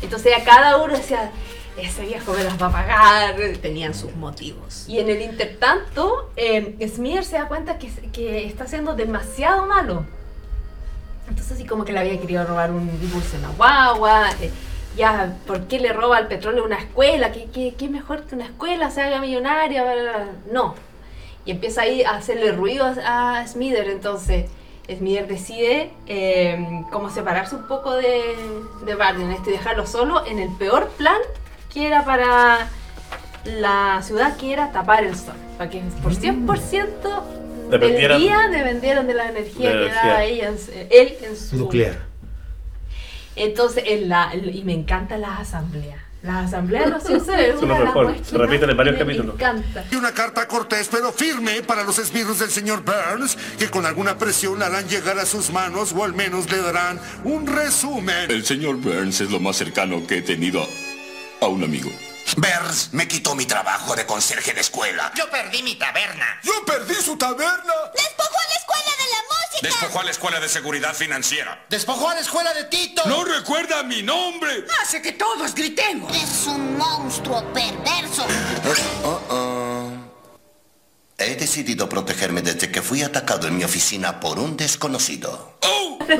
Entonces, 0.02 0.32
a 0.36 0.44
cada 0.44 0.76
uno 0.78 0.96
decía, 0.96 1.30
ese 1.76 2.02
viejo 2.02 2.32
me 2.32 2.44
las 2.44 2.60
va 2.60 2.66
a 2.66 2.72
pagar. 2.72 3.36
Tenían 3.62 3.94
sus 3.94 4.14
motivos. 4.16 4.84
Y 4.88 4.98
en 4.98 5.08
el 5.08 5.22
intertanto, 5.22 6.30
eh, 6.36 6.76
Smear 6.94 7.24
se 7.24 7.36
da 7.36 7.48
cuenta 7.48 7.78
que, 7.78 7.88
que 8.12 8.46
está 8.46 8.66
siendo 8.66 8.94
demasiado 8.94 9.66
malo. 9.66 10.04
Entonces 11.28 11.52
así 11.52 11.64
como 11.64 11.84
que 11.84 11.92
le 11.92 12.00
había 12.00 12.20
querido 12.20 12.44
robar 12.44 12.70
un 12.70 12.88
dulce 13.10 13.36
a 13.36 13.38
una 13.40 13.48
guagua. 13.50 14.30
eh, 14.40 14.50
ya, 14.96 15.36
¿por 15.46 15.68
qué 15.68 15.78
le 15.78 15.92
roba 15.92 16.18
el 16.18 16.26
petróleo 16.26 16.64
a 16.64 16.66
una 16.66 16.78
escuela? 16.78 17.30
¿Qué, 17.30 17.48
qué, 17.54 17.74
qué 17.78 17.88
mejor 17.88 18.24
que 18.24 18.34
una 18.34 18.46
escuela 18.46 18.90
se 18.90 19.02
haga 19.02 19.20
millonaria? 19.20 19.84
Bla, 19.84 19.94
bla, 19.94 20.02
bla. 20.02 20.26
No. 20.52 20.74
Y 21.44 21.52
empieza 21.52 21.82
ahí 21.82 22.02
a 22.02 22.16
hacerle 22.16 22.52
ruido 22.52 22.84
a, 22.84 23.38
a 23.38 23.46
Smither. 23.46 23.88
Entonces 23.88 24.46
Smither 24.88 25.28
decide 25.28 25.92
eh, 26.08 26.82
como 26.90 27.10
separarse 27.10 27.54
un 27.54 27.68
poco 27.68 27.94
de, 27.94 28.34
de 28.84 28.94
Bart 28.96 29.20
en 29.20 29.30
esto 29.30 29.50
y 29.50 29.52
dejarlo 29.52 29.86
solo 29.86 30.26
en 30.26 30.40
el 30.40 30.50
peor 30.56 30.88
plan 30.98 31.20
que 31.72 31.86
era 31.86 32.04
para 32.04 32.68
la 33.44 34.02
ciudad, 34.02 34.36
que 34.36 34.52
era 34.52 34.70
tapar 34.72 35.04
el 35.04 35.16
sol. 35.16 35.34
Para 35.56 35.70
que 35.70 35.80
por 36.02 36.12
100% 36.14 37.24
del 37.70 37.80
Dependieran- 37.80 38.18
día 38.18 38.48
dependieran 38.50 39.06
de 39.06 39.14
la 39.14 39.28
energía 39.28 39.72
que 39.72 39.88
daba 39.88 40.24
ella 40.24 40.50
él 40.90 41.16
en 41.22 41.36
su 41.36 41.56
Nuclear. 41.56 41.98
entonces, 43.36 43.84
en 43.86 44.08
la, 44.08 44.34
y 44.34 44.62
me 44.64 44.74
encantan 44.74 45.20
las 45.22 45.40
asambleas. 45.40 45.98
Las 46.22 46.48
asambleas 46.48 46.90
los 46.90 47.02
Simpsons 47.02 47.38
es 47.38 47.54
Son 47.54 47.64
una 47.70 47.78
lo 47.78 47.84
mejor. 47.86 48.14
Se 48.22 48.36
repiten 48.36 48.68
en 48.68 48.76
varios 48.76 48.96
que 48.98 49.04
me 49.06 49.14
capítulos. 49.16 49.36
encanta. 49.36 49.84
Y 49.90 49.94
una 49.96 50.12
carta 50.12 50.46
cortés 50.46 50.86
pero 50.92 51.12
firme 51.12 51.62
para 51.62 51.82
los 51.82 51.98
esbirros 51.98 52.38
del 52.40 52.50
señor 52.50 52.82
Burns, 52.84 53.38
que 53.58 53.70
con 53.70 53.86
alguna 53.86 54.18
presión 54.18 54.62
harán 54.62 54.86
llegar 54.86 55.18
a 55.18 55.24
sus 55.24 55.50
manos 55.50 55.94
o 55.96 56.04
al 56.04 56.12
menos 56.12 56.50
le 56.50 56.58
darán 56.60 57.00
un 57.24 57.46
resumen. 57.46 58.30
El 58.30 58.44
señor 58.44 58.76
Burns 58.76 59.22
es 59.22 59.30
lo 59.30 59.40
más 59.40 59.56
cercano 59.56 60.06
que 60.06 60.18
he 60.18 60.22
tenido 60.22 60.60
a 60.62 60.66
un 61.48 61.64
amigo. 61.64 61.90
Burns 62.36 62.90
me 62.92 63.08
quitó 63.08 63.34
mi 63.34 63.46
trabajo 63.46 63.96
de 63.96 64.06
conserje 64.06 64.52
de 64.52 64.60
escuela. 64.60 65.10
Yo 65.16 65.28
perdí 65.30 65.62
mi 65.62 65.76
taberna. 65.76 66.38
¡Yo 66.42 66.64
perdí 66.64 66.94
su 66.94 67.16
taberna! 67.16 67.74
¡Despojó 67.94 68.38
a 68.38 68.48
la 68.48 68.54
escuela 68.54 68.90
de 68.98 69.10
la 69.10 69.22
música! 69.28 69.60
Despojó 69.62 70.00
a 70.00 70.04
la 70.04 70.10
escuela 70.10 70.40
de 70.40 70.48
seguridad 70.48 70.94
financiera. 70.94 71.64
Despojó 71.68 72.08
a 72.08 72.14
la 72.14 72.20
escuela 72.20 72.54
de 72.54 72.64
Tito. 72.64 73.02
¡No 73.06 73.24
recuerda 73.24 73.82
mi 73.82 74.02
nombre! 74.02 74.64
Hace 74.82 75.02
que 75.02 75.12
todos 75.12 75.54
gritemos. 75.54 76.14
Es 76.16 76.46
un 76.46 76.76
monstruo 76.76 77.42
perverso. 77.52 78.26
He 81.20 81.36
decidido 81.36 81.88
protegerme 81.88 82.40
desde 82.40 82.70
que 82.70 82.80
fui 82.80 83.02
atacado 83.02 83.46
en 83.46 83.56
mi 83.58 83.64
oficina 83.64 84.20
por 84.20 84.38
un 84.38 84.56
desconocido. 84.56 85.52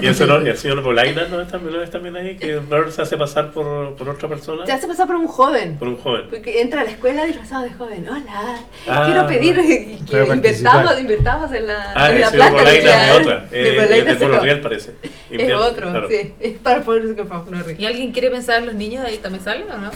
Y 0.00 0.06
el 0.06 0.14
señor, 0.14 0.46
el 0.46 0.56
señor 0.58 0.82
Bolaina 0.82 1.26
no 1.26 1.40
es 1.40 1.48
también, 1.48 1.74
no 1.74 1.82
es 1.82 1.90
también 1.90 2.14
ahí, 2.16 2.36
que 2.36 2.58
Burns 2.58 2.94
se 2.94 3.02
hace 3.02 3.16
pasar 3.16 3.50
por, 3.50 3.96
por 3.96 4.08
otra 4.10 4.28
persona. 4.28 4.64
Se 4.66 4.72
hace 4.72 4.86
pasar 4.86 5.06
por 5.06 5.16
un 5.16 5.26
joven. 5.26 5.78
Por 5.78 5.88
un 5.88 5.96
joven. 5.96 6.26
Porque 6.30 6.60
entra 6.60 6.82
a 6.82 6.84
la 6.84 6.90
escuela 6.90 7.24
disfrazado 7.24 7.64
de 7.64 7.70
joven. 7.72 8.06
Hola, 8.08 8.60
Ah, 8.86 9.04
quiero 9.06 9.26
pedir 9.26 9.58
y 9.58 10.04
que 10.04 10.24
participar. 10.24 11.00
invertamos 11.00 11.50
en 11.52 11.66
la, 11.66 11.92
Ah, 11.96 12.10
en 12.10 12.14
el 12.16 12.20
la 12.20 12.30
señor 12.30 12.46
planta 12.50 12.62
Bolaina 12.62 13.06
es 13.10 13.20
otra. 13.20 13.40
De 13.50 13.68
Eh, 13.68 13.80
Bolaina 13.80 13.96
es 13.96 14.06
de 14.06 14.14
Pueblo. 14.26 14.40
Real, 14.40 14.60
parece. 14.60 14.94
Es 15.02 15.10
Invierno, 15.30 15.64
otro, 15.64 15.90
claro. 15.90 16.08
sí. 16.08 16.34
Es 16.38 16.58
para 16.58 16.78
no 16.80 17.62
rir. 17.64 17.76
¿Y 17.80 17.86
alguien 17.86 18.12
quiere 18.12 18.30
pensar 18.30 18.58
en 18.58 18.66
los 18.66 18.74
niños 18.74 19.04
ahí 19.04 19.16
también 19.18 19.42
sale 19.42 19.64
o 19.64 19.76
no? 19.78 19.90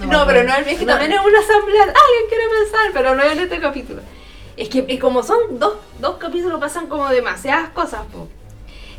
me 0.00 0.06
No, 0.06 0.20
acuerdo. 0.22 0.26
pero 0.26 0.42
no, 0.48 0.54
es 0.70 0.78
que 0.78 0.86
también 0.86 1.12
es 1.12 1.20
una 1.20 1.38
asamblea. 1.40 1.82
Alguien 1.82 2.24
quiere 2.28 2.44
pensar, 2.62 2.90
pero 2.94 3.14
no 3.14 3.22
en 3.22 3.38
este 3.38 3.60
capítulo. 3.60 4.00
Es 4.56 4.68
que 4.68 4.84
y 4.88 4.98
como 4.98 5.22
son 5.22 5.58
dos, 5.58 5.74
dos 6.00 6.16
capítulos, 6.16 6.58
pasan 6.60 6.86
como 6.86 7.08
demasiadas 7.08 7.70
cosas. 7.70 8.00
po. 8.12 8.28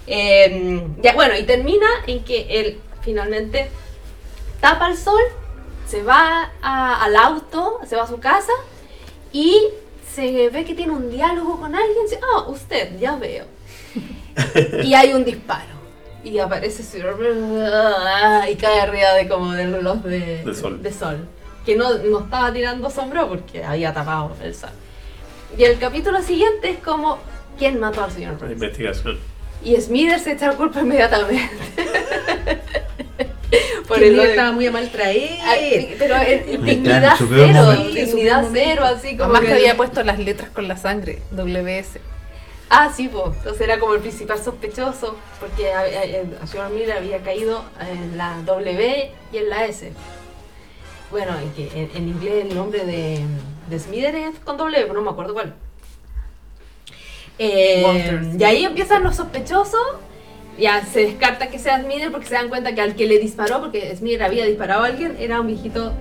Eh, 0.05 0.83
ya, 1.01 1.13
bueno, 1.13 1.35
y 1.37 1.43
termina 1.43 1.87
en 2.05 2.23
que 2.23 2.47
él 2.59 2.79
finalmente 3.01 3.69
tapa 4.61 4.87
el 4.89 4.97
sol, 4.97 5.19
se 5.87 6.03
va 6.03 6.51
a- 6.61 7.03
al 7.03 7.15
auto, 7.15 7.79
se 7.87 7.95
va 7.95 8.03
a 8.03 8.07
su 8.07 8.19
casa 8.19 8.51
y 9.31 9.61
se 10.13 10.49
ve 10.49 10.63
que 10.65 10.75
tiene 10.75 10.91
un 10.93 11.09
diálogo 11.09 11.59
con 11.59 11.73
alguien. 11.75 12.05
Ah, 12.35 12.43
usted, 12.47 12.97
ya 12.99 13.15
veo. 13.15 13.45
y 14.83 14.93
hay 14.93 15.13
un 15.13 15.25
disparo. 15.25 15.77
Y 16.23 16.39
aparece 16.39 16.83
su 16.83 16.97
y 16.97 18.55
cae 18.55 18.81
arriba 18.81 19.13
de 19.13 19.27
como 19.29 19.53
del 19.53 19.73
reloj 19.73 19.97
de, 20.03 20.53
sol. 20.55 20.81
de 20.83 20.91
sol. 20.91 21.27
Que 21.65 21.75
no, 21.75 21.93
no 21.99 22.19
estaba 22.19 22.51
tirando 22.51 22.89
sombra 22.89 23.25
porque 23.27 23.63
había 23.63 23.93
tapado 23.93 24.31
el 24.43 24.53
sol. 24.53 24.69
Y 25.57 25.63
el 25.63 25.79
capítulo 25.79 26.21
siguiente 26.21 26.69
es 26.71 26.77
como 26.79 27.19
¿Quién 27.57 27.79
mató 27.79 28.03
al 28.03 28.11
señor 28.11 28.33
La 28.33 28.37
Burns? 28.39 28.51
investigación. 28.53 29.17
Y 29.63 29.75
Smithers 29.81 30.23
se 30.23 30.33
echa 30.33 30.47
la 30.47 30.53
culpa 30.53 30.81
inmediatamente. 30.81 31.49
Por 33.87 34.03
el 34.03 34.17
no- 34.17 34.23
estaba 34.23 34.51
muy 34.51 34.67
a 34.67 34.71
mal 34.71 34.89
traer. 34.91 35.39
Ay, 35.43 35.95
Pero 35.97 36.15
dignidad 36.63 37.15
cero, 37.17 37.71
dignidad 37.93 38.45
cero, 38.51 38.83
así 38.83 39.11
como 39.15 39.31
Además 39.33 39.41
que 39.45 39.53
había 39.53 39.77
puesto 39.77 40.03
las 40.03 40.19
letras 40.19 40.49
con 40.49 40.67
la 40.67 40.75
sangre, 40.77 41.21
WS. 41.31 41.99
Ah, 42.69 42.91
sí, 42.95 43.07
pues. 43.07 43.37
Entonces 43.37 43.61
era 43.61 43.79
como 43.79 43.93
el 43.93 44.01
principal 44.01 44.37
sospechoso, 44.43 45.15
porque 45.39 45.71
a, 45.71 45.79
a- 45.79 45.83
a- 45.83 46.43
a 46.43 46.47
señor 46.47 46.69
Miller 46.71 46.97
había 46.97 47.19
caído 47.19 47.63
en 47.89 48.17
la 48.17 48.35
W 48.45 49.11
y 49.31 49.37
en 49.37 49.49
la 49.49 49.65
S. 49.65 49.93
Bueno, 51.09 51.31
en, 51.39 51.49
que, 51.53 51.69
en, 51.73 51.89
en 51.95 52.07
inglés 52.09 52.45
el 52.49 52.53
nombre 52.55 52.83
de, 52.85 53.21
de 53.67 53.79
Smither 53.79 54.15
es 54.15 54.39
con 54.39 54.57
pero 54.57 54.93
no 54.93 55.01
me 55.01 55.09
acuerdo 55.09 55.33
cuál. 55.33 55.53
Eh, 57.39 58.35
y 58.37 58.43
ahí 58.43 58.65
empiezan 58.65 59.03
los 59.03 59.15
sospechosos. 59.15 59.79
Ya 60.57 60.83
se 60.83 61.01
descarta 61.01 61.49
que 61.49 61.59
sea 61.59 61.79
Smither 61.81 62.11
porque 62.11 62.27
se 62.27 62.33
dan 62.33 62.49
cuenta 62.49 62.73
que 62.73 62.81
al 62.81 62.95
que 62.95 63.05
le 63.05 63.19
disparó, 63.19 63.59
porque 63.59 63.95
Smither 63.95 64.23
había 64.23 64.45
disparado 64.45 64.83
a 64.83 64.87
alguien, 64.87 65.15
era 65.19 65.39
un 65.39 65.47
viejito 65.47 65.93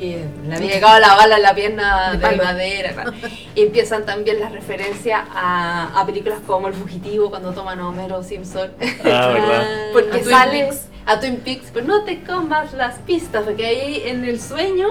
que 0.00 0.24
le 0.48 0.56
había 0.56 0.74
llegado 0.74 0.98
la 0.98 1.14
bala 1.14 1.36
en 1.36 1.42
la 1.42 1.54
pierna 1.54 2.12
De 2.14 2.36
madera. 2.36 2.92
claro. 2.92 3.12
Y 3.54 3.62
empiezan 3.62 4.04
también 4.04 4.40
las 4.40 4.50
referencias 4.52 5.22
a, 5.32 5.98
a 6.00 6.04
películas 6.04 6.40
como 6.46 6.66
El 6.68 6.74
Fugitivo, 6.74 7.30
cuando 7.30 7.52
toman 7.52 7.78
a 7.78 7.88
Homero 7.88 8.22
Simpson. 8.22 8.72
Ah. 9.04 9.34
Porque 9.92 10.22
A 10.34 10.50
Twin 10.50 10.66
a 11.06 11.20
Twin 11.20 11.36
Peaks, 11.36 11.70
pero 11.72 11.86
no 11.86 12.02
te 12.04 12.24
comas 12.24 12.72
las 12.72 12.98
pistas, 12.98 13.44
porque 13.44 13.64
ahí 13.64 14.02
en 14.06 14.24
el 14.24 14.40
sueño 14.40 14.88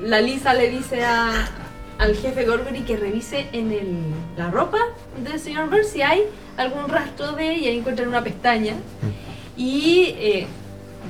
la 0.00 0.20
Lisa 0.20 0.54
le 0.54 0.68
dice 0.70 1.04
a, 1.04 1.48
al 1.98 2.14
jefe 2.16 2.44
Gorgory 2.44 2.82
que 2.82 2.96
revise 2.96 3.46
en 3.52 3.72
el, 3.72 3.96
la 4.36 4.50
ropa 4.50 4.78
del 5.18 5.38
señor 5.40 5.70
Burns 5.70 5.88
si 5.88 6.02
hay 6.02 6.22
algún 6.56 6.88
rastro 6.88 7.32
de 7.32 7.52
ella 7.52 7.70
y 7.70 7.78
encuentran 7.78 8.08
una 8.08 8.22
pestaña. 8.22 8.74
Y 9.56 10.14
eh, 10.18 10.46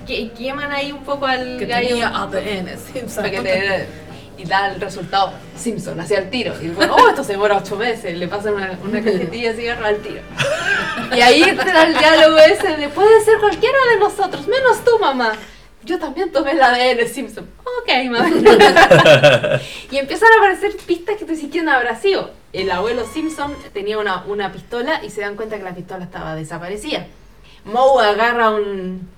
que- 0.07 0.31
queman 0.33 0.71
ahí 0.73 0.93
un 0.93 1.03
poco 1.05 1.27
al 1.27 1.59
Que 1.59 1.67
gallo. 1.67 1.89
tenía 1.89 2.09
ADN 2.09 2.69
Simpson. 2.79 3.17
Para 3.25 3.31
que 3.31 3.41
te- 3.41 4.07
y 4.39 4.45
da 4.45 4.69
el 4.71 4.79
resultado 4.81 5.33
Simpson, 5.57 5.99
hacia 5.99 6.19
el 6.19 6.29
tiro. 6.29 6.53
Y 6.61 6.69
bueno, 6.69 6.95
oh, 6.95 7.09
esto 7.09 7.25
se 7.25 7.33
demora 7.33 7.57
ocho 7.57 7.75
meses. 7.75 8.17
Le 8.19 8.29
pasan 8.29 8.53
una, 8.55 8.79
una 8.85 9.03
cajetilla 9.03 9.53
de 9.53 9.57
cigarro 9.57 9.87
al 9.87 9.97
tiro. 9.97 10.21
Y 11.17 11.21
ahí 11.23 11.43
entra 11.43 11.85
el 11.85 11.97
diálogo 11.97 12.37
ese 12.39 12.77
de 12.77 12.89
puede 12.91 13.25
ser 13.25 13.39
cualquiera 13.39 13.79
de 13.95 13.99
nosotros, 14.01 14.47
menos 14.47 14.85
tú, 14.85 14.99
mamá. 15.01 15.33
Yo 15.87 16.01
también 16.01 16.33
tomé 16.33 16.51
el 16.51 16.61
ADN 16.61 17.09
Simpson. 17.09 17.49
Ok, 17.61 18.11
mamá. 18.11 18.29
y 19.91 19.97
empiezan 19.97 20.29
a 20.33 20.39
aparecer 20.39 20.77
pistas 20.85 21.17
que 21.17 21.25
tú 21.25 21.31
dices 21.31 21.49
quién 21.51 21.69
habrá 21.69 21.95
sido. 21.95 22.33
El 22.53 22.71
abuelo 22.73 23.07
Simpson 23.07 23.55
tenía 23.73 23.97
una, 23.99 24.25
una 24.25 24.53
pistola 24.53 25.01
y 25.05 25.11
se 25.11 25.21
dan 25.21 25.37
cuenta 25.37 25.57
que 25.57 25.63
la 25.63 25.77
pistola 25.77 26.05
estaba 26.05 26.35
desaparecida. 26.35 27.07
Moe 27.65 28.05
agarra 28.05 28.51
un, 28.51 29.09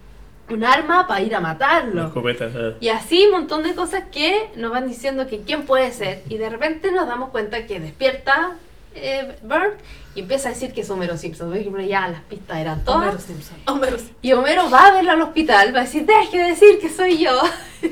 un 0.50 0.64
arma 0.64 1.06
para 1.06 1.22
ir 1.22 1.34
a 1.34 1.40
matarlo. 1.40 2.08
Escopeta. 2.08 2.50
Y 2.80 2.88
así 2.88 3.24
un 3.24 3.32
montón 3.32 3.62
de 3.62 3.74
cosas 3.74 4.04
que 4.12 4.50
nos 4.56 4.70
van 4.70 4.86
diciendo 4.86 5.26
que 5.26 5.40
quién 5.40 5.64
puede 5.64 5.90
ser. 5.92 6.22
Y 6.28 6.36
de 6.36 6.50
repente 6.50 6.92
nos 6.92 7.08
damos 7.08 7.30
cuenta 7.30 7.66
que 7.66 7.80
despierta 7.80 8.56
eh, 9.02 9.36
Bert 9.42 9.80
y 10.14 10.20
empieza 10.20 10.48
a 10.48 10.52
decir 10.52 10.72
que 10.72 10.80
es 10.82 10.90
Homero 10.90 11.16
Simpson. 11.16 11.48
Por 11.48 11.56
ejemplo, 11.58 11.82
ya 11.82 12.06
las 12.08 12.20
pistas 12.22 12.58
eran 12.58 12.84
todas. 12.84 13.02
Homero 13.08 13.18
Simpson. 13.20 13.56
Homero. 13.66 13.96
Y 14.22 14.32
Homero 14.32 14.70
va 14.70 14.86
a 14.88 14.92
verlo 14.92 15.12
al 15.12 15.22
hospital, 15.22 15.74
va 15.74 15.80
a 15.80 15.84
decir, 15.84 16.06
deje 16.06 16.38
de 16.38 16.44
decir 16.50 16.78
que 16.80 16.88
soy 16.88 17.18
yo. 17.18 17.40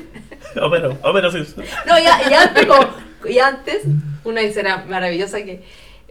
Homero, 0.61 0.97
Homero 1.03 1.31
Simpson. 1.31 1.63
No, 1.85 1.99
ya, 1.99 2.19
y 2.29 2.33
antes, 2.33 2.65
como- 2.65 2.87
y 3.25 3.39
antes, 3.39 3.83
una 4.23 4.41
escena 4.41 4.85
maravillosa 4.87 5.43
que 5.43 5.63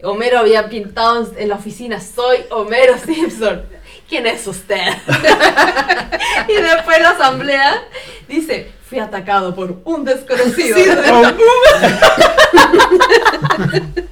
Homero 0.03 0.39
había 0.39 0.69
pintado 0.69 1.27
en 1.37 1.49
la 1.49 1.55
oficina, 1.55 1.99
soy 1.99 2.39
Homero 2.51 2.97
Simpson. 2.97 3.63
¿Quién 4.07 4.25
es 4.27 4.45
usted? 4.47 4.79
y 6.47 6.53
después 6.61 6.97
en 6.97 7.03
la 7.03 7.09
asamblea 7.09 7.83
dice, 8.29 8.71
fui 8.87 8.99
atacado 8.99 9.53
por 9.53 9.81
un 9.83 10.05
desconocido. 10.05 10.77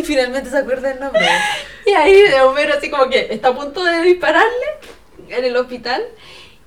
Y 0.00 0.02
finalmente 0.02 0.48
se 0.48 0.56
acuerda 0.56 0.92
el 0.92 0.98
nombre. 1.00 1.20
y 1.86 1.90
ahí 1.90 2.12
de 2.22 2.40
Homero 2.40 2.72
así 2.78 2.88
como 2.88 3.10
que 3.10 3.28
está 3.30 3.48
a 3.48 3.54
punto 3.54 3.84
de 3.84 4.00
dispararle 4.02 4.48
en 5.28 5.44
el 5.44 5.54
hospital. 5.56 6.02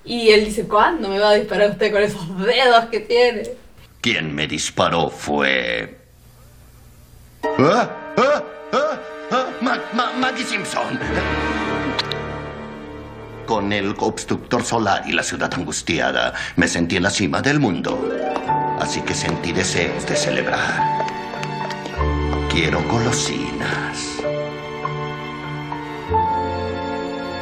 Y 0.05 0.29
él 0.29 0.45
dice, 0.45 0.67
¿cuándo 0.67 1.09
me 1.09 1.17
va 1.17 1.29
a 1.31 1.33
disparar 1.33 1.71
usted 1.71 1.91
con 1.91 2.03
esos 2.03 2.37
dedos 2.45 2.85
que 2.91 2.99
tiene? 2.99 3.49
Quien 4.01 4.35
me 4.35 4.45
disparó 4.47 5.09
fue... 5.09 5.97
¡Ah! 7.57 7.89
¡Ah! 8.17 8.43
¡Ah! 8.71 8.99
¡Ah! 9.31 9.45
Ma- 9.61 9.81
Ma- 9.93 10.11
Maggie 10.13 10.43
Simpson. 10.45 10.99
Con 13.47 13.73
el 13.73 13.95
obstructor 13.97 14.63
solar 14.63 15.03
y 15.07 15.13
la 15.13 15.23
ciudad 15.23 15.51
angustiada, 15.53 16.33
me 16.55 16.67
sentí 16.67 16.97
en 16.97 17.03
la 17.03 17.09
cima 17.09 17.41
del 17.41 17.59
mundo. 17.59 17.97
Así 18.79 19.01
que 19.01 19.15
sentí 19.15 19.51
deseos 19.53 20.05
de 20.05 20.15
celebrar. 20.15 21.05
Quiero 22.53 22.83
golosinas. 22.83 24.19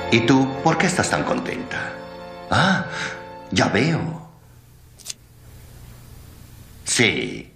¿Y 0.09 0.21
tú, 0.21 0.47
por 0.63 0.77
qué 0.77 0.87
estás 0.87 1.09
tan 1.09 1.25
contenta? 1.25 1.91
Ah, 2.49 2.85
ya 3.51 3.67
veo. 3.67 4.31
Sí. 6.85 7.51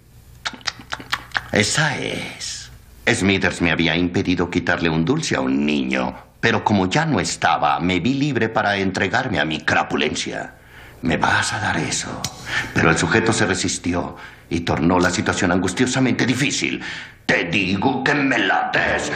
Esa 1.50 1.96
es. 1.96 2.70
Smithers 3.10 3.62
me 3.62 3.70
había 3.70 3.96
impedido 3.96 4.50
quitarle 4.50 4.90
un 4.90 5.06
dulce 5.06 5.34
a 5.34 5.40
un 5.40 5.64
niño, 5.64 6.14
pero 6.40 6.62
como 6.62 6.90
ya 6.90 7.06
no 7.06 7.20
estaba, 7.20 7.80
me 7.80 8.00
vi 8.00 8.12
libre 8.12 8.50
para 8.50 8.76
entregarme 8.76 9.40
a 9.40 9.46
mi 9.46 9.62
crapulencia. 9.62 10.56
Me 11.00 11.16
vas 11.16 11.54
a 11.54 11.60
dar 11.60 11.78
eso. 11.78 12.20
Pero 12.74 12.90
el 12.90 12.98
sujeto 12.98 13.32
se 13.32 13.46
resistió 13.46 14.14
y 14.48 14.60
tornó 14.60 14.98
la 14.98 15.10
situación 15.10 15.52
angustiosamente 15.52 16.26
difícil. 16.26 16.82
Te 17.24 17.44
digo 17.44 18.04
que 18.04 18.14
me 18.14 18.38
la 18.38 18.70
des. 18.72 19.10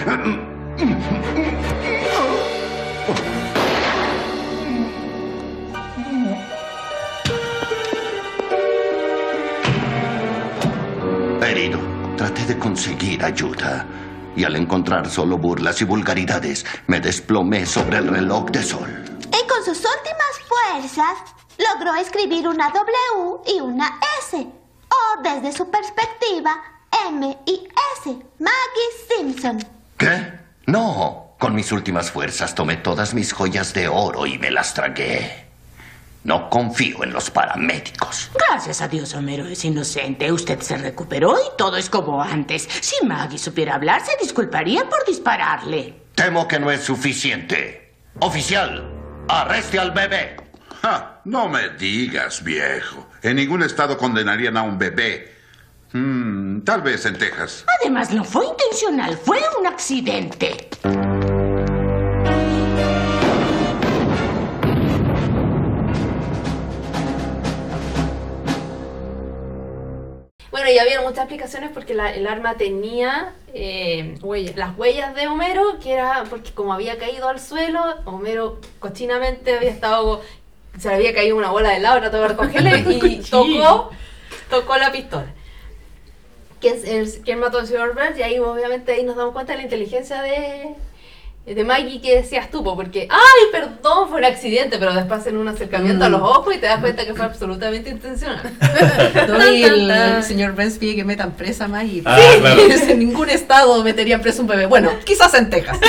Herido, 11.42 11.78
traté 12.16 12.44
de 12.46 12.58
conseguir 12.58 13.24
ayuda. 13.24 13.86
Y 14.36 14.44
al 14.44 14.56
encontrar 14.56 15.10
solo 15.10 15.36
burlas 15.36 15.80
y 15.80 15.84
vulgaridades, 15.84 16.64
me 16.86 17.00
desplomé 17.00 17.66
sobre 17.66 17.98
el 17.98 18.08
reloj 18.08 18.50
de 18.50 18.62
sol. 18.62 18.88
Y 19.26 19.48
con 19.48 19.64
sus 19.64 19.78
últimas 19.78 20.38
fuerzas 20.48 21.18
logró 21.58 21.94
escribir 21.96 22.48
una 22.48 22.70
W 22.70 23.42
y 23.46 23.60
una 23.60 23.98
S. 24.20 24.59
O 24.90 25.22
desde 25.22 25.52
su 25.52 25.70
perspectiva, 25.70 26.62
M 27.08 27.38
y 27.46 27.68
S. 27.96 28.16
Maggie 28.38 29.06
Simpson. 29.08 29.58
¿Qué? 29.96 30.32
No. 30.66 31.34
Con 31.38 31.54
mis 31.54 31.72
últimas 31.72 32.10
fuerzas 32.10 32.54
tomé 32.54 32.76
todas 32.76 33.14
mis 33.14 33.32
joyas 33.32 33.72
de 33.72 33.88
oro 33.88 34.26
y 34.26 34.38
me 34.38 34.50
las 34.50 34.74
tragué. 34.74 35.46
No 36.22 36.50
confío 36.50 37.02
en 37.02 37.14
los 37.14 37.30
paramédicos. 37.30 38.30
Gracias 38.34 38.82
a 38.82 38.88
Dios, 38.88 39.14
Homero 39.14 39.46
es 39.46 39.64
inocente. 39.64 40.30
Usted 40.30 40.60
se 40.60 40.76
recuperó 40.76 41.38
y 41.38 41.56
todo 41.56 41.78
es 41.78 41.88
como 41.88 42.22
antes. 42.22 42.68
Si 42.82 43.06
Maggie 43.06 43.38
supiera 43.38 43.76
hablar, 43.76 44.04
se 44.04 44.12
disculparía 44.20 44.86
por 44.86 45.02
dispararle. 45.06 45.94
Temo 46.14 46.46
que 46.46 46.60
no 46.60 46.70
es 46.70 46.82
suficiente. 46.82 47.94
Oficial, 48.18 48.92
arreste 49.28 49.78
al 49.78 49.92
bebé. 49.92 50.36
Ja, 50.82 51.20
no 51.24 51.48
me 51.48 51.68
digas, 51.70 52.42
viejo. 52.42 53.06
En 53.22 53.36
ningún 53.36 53.62
estado 53.62 53.98
condenarían 53.98 54.56
a 54.56 54.62
un 54.62 54.78
bebé. 54.78 55.34
Hmm, 55.92 56.60
tal 56.60 56.82
vez 56.82 57.04
en 57.04 57.18
Texas. 57.18 57.64
Además, 57.80 58.12
no 58.12 58.24
fue 58.24 58.46
intencional, 58.46 59.16
fue 59.16 59.40
un 59.58 59.66
accidente. 59.66 60.68
Bueno, 70.50 70.68
y 70.68 70.78
había 70.78 71.00
muchas 71.00 71.18
explicaciones 71.18 71.70
porque 71.72 71.94
la- 71.94 72.12
el 72.12 72.26
arma 72.26 72.56
tenía 72.56 73.34
eh, 73.52 74.16
las 74.56 74.76
huellas 74.76 75.14
de 75.14 75.26
Homero, 75.28 75.78
que 75.80 75.92
era 75.92 76.24
porque 76.28 76.52
como 76.52 76.72
había 76.72 76.98
caído 76.98 77.28
al 77.28 77.38
suelo, 77.40 77.80
Homero 78.04 78.60
cochinamente 78.80 79.56
había 79.56 79.70
estado, 79.70 80.22
se 80.78 80.88
le 80.88 80.94
había 80.94 81.14
caído 81.14 81.36
una 81.36 81.50
bola 81.50 81.70
de 81.70 81.76
helado, 81.76 82.00
trató 82.00 82.20
de 82.22 82.28
recogerle 82.28 82.78
y 83.06 83.16
tocó, 83.30 83.90
tocó 84.48 84.76
la 84.76 84.92
pistola. 84.92 85.26
¿Quién, 86.60 86.76
el- 86.84 87.10
quién 87.24 87.40
mató 87.40 87.58
al 87.58 87.66
señor 87.66 87.94
Burns? 87.94 88.18
Y 88.18 88.22
ahí 88.22 88.38
obviamente 88.38 88.92
ahí 88.92 89.02
nos 89.02 89.16
damos 89.16 89.32
cuenta 89.32 89.52
de 89.52 89.58
la 89.58 89.64
inteligencia 89.64 90.20
de, 90.22 90.74
de 91.54 91.64
Maggie 91.64 92.00
que 92.00 92.16
decías 92.16 92.50
tú, 92.50 92.62
po, 92.62 92.76
porque, 92.76 93.08
ay, 93.10 93.50
perdón, 93.50 94.08
fue 94.08 94.18
un 94.18 94.24
accidente, 94.24 94.78
pero 94.78 94.92
después 94.92 95.20
hacen 95.20 95.36
un 95.36 95.48
acercamiento 95.48 96.04
a 96.04 96.08
los 96.08 96.22
ojos 96.22 96.54
y 96.54 96.58
te 96.58 96.66
das 96.66 96.80
cuenta 96.80 97.04
que 97.04 97.14
fue 97.14 97.24
absolutamente 97.24 97.90
intencional. 97.90 98.40
No, 99.28 99.50
y 99.50 99.64
el, 99.64 100.22
señor 100.22 100.52
Burns 100.52 100.78
pide 100.78 100.96
que 100.96 101.04
metan 101.04 101.32
presa 101.32 101.68
más 101.68 101.84
y 101.84 102.02
Ah, 102.04 102.18
claro. 102.38 102.60
en 102.88 102.98
ningún 102.98 103.30
estado 103.30 103.82
meterían 103.82 104.20
preso 104.20 104.42
un 104.42 104.48
bebé. 104.48 104.66
Bueno, 104.66 104.90
quizás 105.04 105.32
en 105.34 105.50
Texas. 105.50 105.78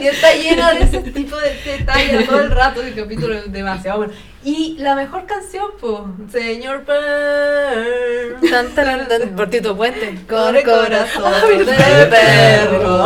Y 0.00 0.06
está 0.08 0.34
lleno 0.34 0.68
de 0.68 0.80
ese 0.80 0.98
tipo 1.12 1.36
de 1.36 1.54
detalles 1.64 2.26
todo 2.26 2.40
el 2.40 2.50
rato. 2.50 2.82
El 2.82 2.94
capítulo 2.94 3.34
es 3.34 3.50
demasiado 3.50 3.98
bueno. 3.98 4.12
Y 4.44 4.76
la 4.78 4.94
mejor 4.94 5.24
canción, 5.24 5.70
pues, 5.80 6.02
Señor 6.30 6.84
Burns. 6.84 8.50
Tan, 8.50 8.74
tan, 8.74 9.08
tan, 9.08 9.30
por 9.34 9.48
Tito 9.48 9.74
Puente. 9.74 10.18
Con 10.28 10.54
el 10.54 10.62
corazón 10.62 11.32
de 11.64 12.06
perro. 12.10 13.04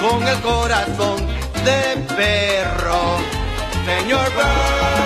con 0.00 0.28
el 0.28 0.40
corazón 0.40 1.26
de 1.64 2.14
perro, 2.14 3.18
señor 3.84 4.24
Burns. 4.34 5.01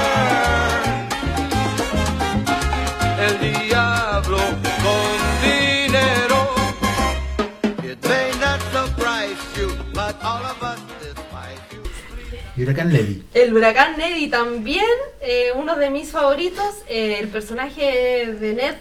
Y 12.57 12.62
Huracán 12.62 12.91
Levy. 12.93 13.23
El 13.35 13.55
huracán 13.55 13.99
Neddy 13.99 14.28
también, 14.28 14.87
eh, 15.20 15.53
uno 15.55 15.77
de 15.77 15.91
mis 15.91 16.11
favoritos. 16.11 16.83
eh, 16.89 17.19
el 17.20 17.28
personaje 17.28 18.35
de 18.41 18.55
Ned 18.55 18.74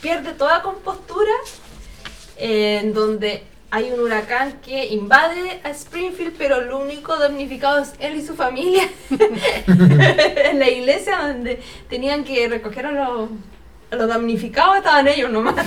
pierde 0.00 0.32
toda 0.32 0.62
compostura 0.62 1.32
eh, 2.36 2.80
en 2.82 2.94
donde 2.94 3.42
hay 3.70 3.90
un 3.90 4.00
huracán 4.00 4.60
que 4.60 4.86
invade 4.86 5.60
a 5.64 5.70
Springfield, 5.70 6.34
pero 6.38 6.60
lo 6.60 6.78
único 6.78 7.16
damnificado 7.16 7.78
es 7.80 7.94
él 7.98 8.16
y 8.16 8.24
su 8.24 8.34
familia. 8.34 8.88
en 9.66 10.58
la 10.58 10.68
iglesia 10.68 11.18
donde 11.18 11.60
tenían 11.88 12.22
que 12.22 12.46
recoger 12.48 12.86
a 12.86 12.92
los, 12.92 13.30
a 13.90 13.96
los 13.96 14.08
damnificados 14.08 14.76
estaban 14.76 15.08
ellos 15.08 15.30
nomás. 15.30 15.54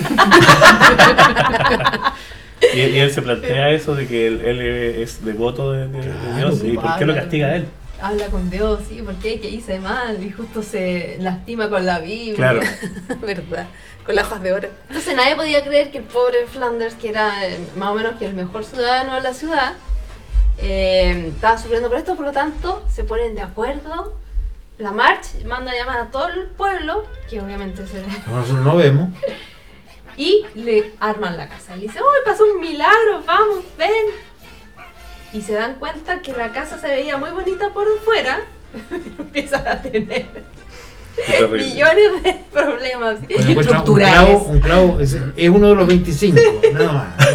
Y, 2.74 2.78
y 2.80 2.98
él 2.98 3.10
se 3.10 3.22
plantea 3.22 3.70
eso 3.70 3.94
de 3.94 4.06
que 4.06 4.26
él, 4.26 4.40
él 4.44 4.60
es 4.60 5.24
devoto 5.24 5.72
de, 5.72 5.88
de- 5.88 6.12
de 6.12 6.36
Dios 6.38 6.62
y 6.64 6.72
por 6.76 6.96
qué 6.98 7.04
lo 7.04 7.14
castiga 7.14 7.48
a 7.48 7.56
él. 7.56 7.68
Habla 8.00 8.26
con 8.26 8.50
Dios, 8.50 8.80
sí, 8.88 9.02
porque 9.04 9.40
que 9.40 9.48
hice 9.48 9.78
mal 9.80 10.22
y 10.22 10.30
justo 10.30 10.62
se 10.62 11.16
lastima 11.20 11.68
con 11.70 11.84
la 11.86 11.98
Biblia. 12.00 12.34
Claro. 12.36 12.60
¿Verdad? 13.20 13.66
Con 14.04 14.14
las 14.14 14.26
hojas 14.26 14.42
de 14.42 14.52
oro. 14.52 14.68
Entonces 14.88 15.16
nadie 15.16 15.34
podía 15.34 15.64
creer 15.64 15.90
que 15.90 15.98
el 15.98 16.04
pobre 16.04 16.46
Flanders, 16.46 16.94
que 16.94 17.08
era 17.08 17.46
eh, 17.48 17.58
más 17.76 17.90
o 17.90 17.94
menos 17.94 18.16
que 18.18 18.26
el 18.26 18.34
mejor 18.34 18.64
ciudadano 18.64 19.14
de 19.16 19.20
la 19.22 19.32
ciudad, 19.34 19.72
eh, 20.58 21.30
estaba 21.34 21.58
sufriendo 21.58 21.88
por 21.88 21.98
esto, 21.98 22.16
por 22.16 22.26
lo 22.26 22.32
tanto 22.32 22.84
se 22.92 23.04
ponen 23.04 23.34
de 23.34 23.42
acuerdo. 23.42 24.14
La 24.78 24.92
March 24.92 25.42
manda 25.46 25.72
a 25.72 25.74
llamar 25.74 25.98
a 26.00 26.06
todo 26.10 26.28
el 26.28 26.46
pueblo, 26.48 27.04
que 27.30 27.40
obviamente 27.40 27.86
se 27.86 28.02
Nosotros 28.30 28.64
no 28.64 28.76
vemos. 28.76 29.08
y 30.16 30.44
le 30.54 30.92
arman 31.00 31.36
la 31.36 31.48
casa. 31.48 31.76
Le 31.76 31.82
dicen, 31.82 32.02
¡oh, 32.02 32.24
pasó 32.24 32.44
un 32.44 32.60
milagro! 32.60 33.22
¡Vamos, 33.26 33.58
ven! 33.78 33.90
Y 35.32 35.42
se 35.42 35.52
dan 35.54 35.74
cuenta 35.74 36.20
que 36.22 36.32
la 36.32 36.52
casa 36.52 36.78
se 36.78 36.88
veía 36.88 37.16
muy 37.16 37.30
bonita 37.30 37.70
por 37.70 37.86
fuera. 38.00 38.40
Empiezan 39.18 39.66
a 39.66 39.80
tener 39.82 40.26
millones 41.50 42.22
de 42.22 42.34
problemas 42.52 43.16
encuentra 43.22 43.52
un 43.54 43.58
estructurales. 43.60 44.14
clavo, 44.14 44.38
un 44.44 44.60
clavo 44.60 45.00
es, 45.00 45.16
es 45.36 45.48
uno 45.48 45.68
de 45.70 45.74
los 45.74 45.86
25, 45.86 46.38
nada 46.74 46.92
más. 46.92 47.26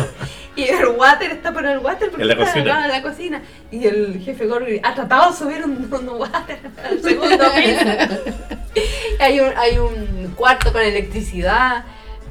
Y 0.56 0.64
el 0.66 0.86
water 0.90 1.32
está 1.32 1.52
por 1.52 1.66
el 1.66 1.80
water 1.80 2.10
porque 2.12 2.22
En 2.24 2.28
la 2.28 2.34
está 2.34 2.46
cocina. 2.46 2.86
en 2.86 2.92
la 2.92 3.02
cocina. 3.02 3.42
Y 3.72 3.88
el 3.88 4.22
jefe 4.24 4.46
Gorgory 4.46 4.82
ha 4.84 4.94
tratado 4.94 5.32
de 5.32 5.38
subir 5.38 5.64
un, 5.64 5.90
un 5.92 6.10
water 6.10 6.60
al 6.84 7.02
segundo 7.02 7.46
piso. 7.56 8.22
Y 9.20 9.22
hay, 9.24 9.40
un, 9.42 9.52
hay 9.58 9.78
un 9.78 10.34
cuarto 10.36 10.72
con 10.72 10.82
electricidad. 10.82 11.84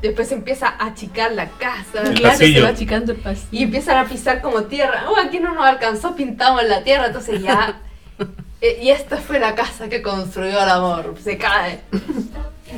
Después 0.03 0.29
se 0.29 0.35
empieza 0.35 0.69
a 0.69 0.87
achicar 0.87 1.33
la 1.33 1.49
casa. 1.51 2.03
El 2.05 2.15
Claro, 2.15 2.39
pasillo. 2.39 2.55
se 2.61 2.63
va 2.63 2.69
achicando 2.71 3.13
el 3.13 3.19
pasillo. 3.19 3.49
Y 3.51 3.63
empiezan 3.65 3.99
a 3.99 4.09
pisar 4.09 4.41
como 4.41 4.63
tierra. 4.65 5.05
Oh, 5.09 5.17
aquí 5.17 5.41
no 5.41 5.53
nos 5.55 5.65
alcanzó, 5.67 6.15
pintamos 6.17 6.65
la 6.65 6.83
tierra. 6.83 7.07
Entonces 7.09 7.43
ya. 7.43 7.81
eh, 8.61 8.79
y 8.83 8.91
esta 8.91 9.19
fue 9.19 9.39
la 9.39 9.55
casa 9.55 9.89
que 9.89 10.01
construyó 10.03 10.63
el 10.63 10.69
amor. 10.71 11.15
Se 11.23 11.37
cae. 11.37 11.81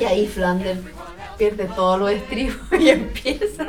Y 0.00 0.04
ahí 0.04 0.26
Flanders 0.26 0.80
pierde 1.38 1.66
todos 1.76 1.98
los 2.00 2.10
estribos 2.10 2.56
y 2.78 2.88
empieza 2.90 3.66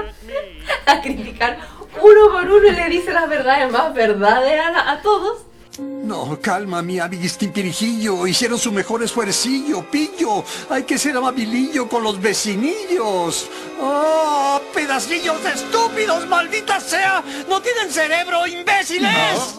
a 0.85 1.01
criticar 1.01 1.57
uno 2.01 2.31
por 2.31 2.49
uno 2.49 2.67
y 2.67 2.71
le 2.71 2.89
dice 2.89 3.11
las 3.13 3.29
verdades 3.29 3.71
más 3.71 3.93
verdaderas 3.93 4.75
a, 4.75 4.91
a 4.93 5.01
todos. 5.01 5.43
No, 5.79 6.37
calma, 6.39 6.83
mi 6.83 6.99
amiguistimpirijillo. 6.99 8.27
Hicieron 8.27 8.59
su 8.59 8.71
mejor 8.71 9.01
esfuercillo, 9.01 9.89
pillo. 9.89 10.43
Hay 10.69 10.83
que 10.83 10.99
ser 10.99 11.17
amabilillo 11.17 11.89
con 11.89 12.03
los 12.03 12.21
vecinillos. 12.21 13.49
¡Oh, 13.81 14.61
pedacillos 14.73 15.43
de 15.43 15.49
estúpidos, 15.49 16.27
maldita 16.27 16.79
sea! 16.79 17.23
¡No 17.49 17.59
tienen 17.61 17.91
cerebro, 17.91 18.45
imbéciles! 18.45 19.55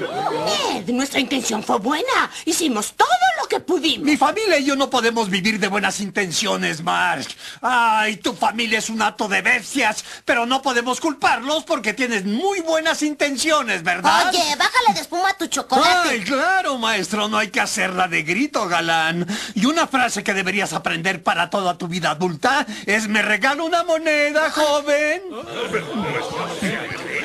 Ned, 0.00 0.88
nuestra 0.88 1.20
intención 1.20 1.62
fue 1.62 1.78
buena. 1.78 2.30
Hicimos 2.44 2.94
todo 2.94 3.08
lo 3.40 3.48
que 3.48 3.60
pudimos. 3.60 4.04
Mi 4.06 4.16
familia 4.16 4.58
y 4.58 4.64
yo 4.64 4.76
no 4.76 4.90
podemos 4.90 5.30
vivir 5.30 5.58
de 5.58 5.68
buenas 5.68 6.00
intenciones, 6.00 6.82
Marge. 6.82 7.34
Ay, 7.60 8.16
tu 8.16 8.34
familia 8.34 8.78
es 8.78 8.90
un 8.90 9.02
acto 9.02 9.28
de 9.28 9.42
bestias, 9.42 10.04
pero 10.24 10.46
no 10.46 10.62
podemos 10.62 11.00
culparlos 11.00 11.64
porque 11.64 11.92
tienes 11.92 12.24
muy 12.24 12.60
buenas 12.60 13.02
intenciones, 13.02 13.82
¿verdad? 13.82 14.28
Oye, 14.28 14.56
bájale 14.56 14.94
de 14.94 15.00
espuma 15.00 15.30
a 15.30 15.36
tu 15.36 15.46
chocolate. 15.46 16.08
Ay, 16.10 16.20
claro, 16.20 16.78
maestro, 16.78 17.28
no 17.28 17.38
hay 17.38 17.48
que 17.48 17.60
hacerla 17.60 18.08
de 18.08 18.22
grito, 18.22 18.66
galán. 18.68 19.26
Y 19.54 19.66
una 19.66 19.86
frase 19.86 20.22
que 20.22 20.34
deberías 20.34 20.72
aprender 20.72 21.22
para 21.22 21.50
toda 21.50 21.78
tu 21.78 21.88
vida 21.88 22.10
adulta 22.10 22.66
es 22.86 23.08
me 23.08 23.22
regalo 23.22 23.64
una 23.64 23.82
moneda, 23.84 24.50
joven. 24.50 25.22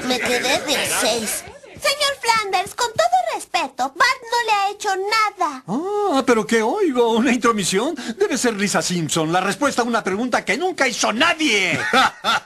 Me 0.07 0.19
quedé 0.19 0.59
de 0.59 0.89
seis. 0.99 1.43
Señor 1.81 2.13
Flanders, 2.21 2.75
con 2.75 2.87
todo 2.93 3.35
respeto, 3.35 3.93
Bart 3.95 4.21
no 4.31 4.45
le 4.45 4.51
ha 4.51 4.69
hecho 4.69 4.89
nada. 4.95 5.63
Ah, 5.67 6.23
pero 6.25 6.45
¿qué 6.45 6.61
oigo? 6.61 7.11
¿Una 7.11 7.31
intromisión? 7.31 7.95
Debe 8.17 8.37
ser 8.37 8.53
Lisa 8.55 8.81
Simpson, 8.81 9.31
la 9.31 9.41
respuesta 9.41 9.81
a 9.81 9.85
una 9.85 10.03
pregunta 10.03 10.45
que 10.45 10.57
nunca 10.57 10.87
hizo 10.87 11.11
nadie. 11.11 11.79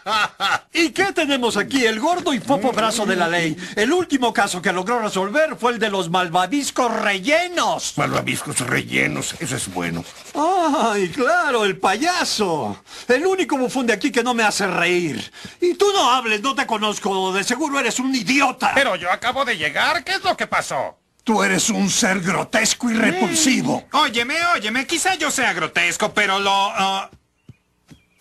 ¿Y 0.74 0.90
qué 0.92 1.12
tenemos 1.14 1.58
aquí? 1.58 1.86
El 1.86 2.00
gordo 2.00 2.34
y 2.34 2.40
popo 2.40 2.72
brazo 2.72 3.06
de 3.06 3.16
la 3.16 3.28
ley. 3.28 3.58
El 3.76 3.92
último 3.92 4.34
caso 4.34 4.62
que 4.62 4.72
logró 4.72 5.00
resolver 5.00 5.56
fue 5.58 5.74
el 5.74 5.80
de 5.80 5.90
los 5.90 6.10
malvaviscos 6.10 6.94
rellenos. 7.02 7.94
Malvaviscos 7.98 8.60
rellenos, 8.62 9.36
eso 9.40 9.56
es 9.56 9.74
bueno. 9.74 10.04
¡Ay, 10.34 11.10
claro, 11.10 11.66
el 11.66 11.78
payaso! 11.78 12.78
El 13.08 13.26
único 13.26 13.58
bufón 13.58 13.88
de 13.88 13.94
aquí 13.94 14.12
que 14.12 14.24
no 14.24 14.34
me 14.34 14.44
hace 14.44 14.68
reír. 14.68 15.32
Y 15.62 15.74
tú 15.76 15.92
no 15.94 16.12
hables, 16.12 16.42
no 16.42 16.56
te 16.56 16.66
conozco. 16.66 17.34
De 17.34 17.44
seguro 17.44 17.80
eres 17.80 18.00
un 18.00 18.14
idiota. 18.14 18.72
Pero 18.76 18.96
yo 18.96 19.10
acabo 19.26 19.44
de 19.44 19.58
llegar. 19.58 20.04
¿Qué 20.04 20.12
es 20.14 20.24
lo 20.24 20.38
que 20.38 20.46
pasó? 20.46 21.00
Tú 21.24 21.42
eres 21.42 21.72
un 21.72 21.90
ser 21.90 22.22
grotesco 22.22 22.92
y 22.92 22.94
repulsivo. 22.94 23.84
Óyeme, 23.94 24.36
óyeme, 24.54 24.86
quizá 24.86 25.16
yo 25.16 25.32
sea 25.32 25.52
grotesco, 25.54 26.14
pero 26.14 26.38
lo... 26.38 26.52
ah, 26.54 27.10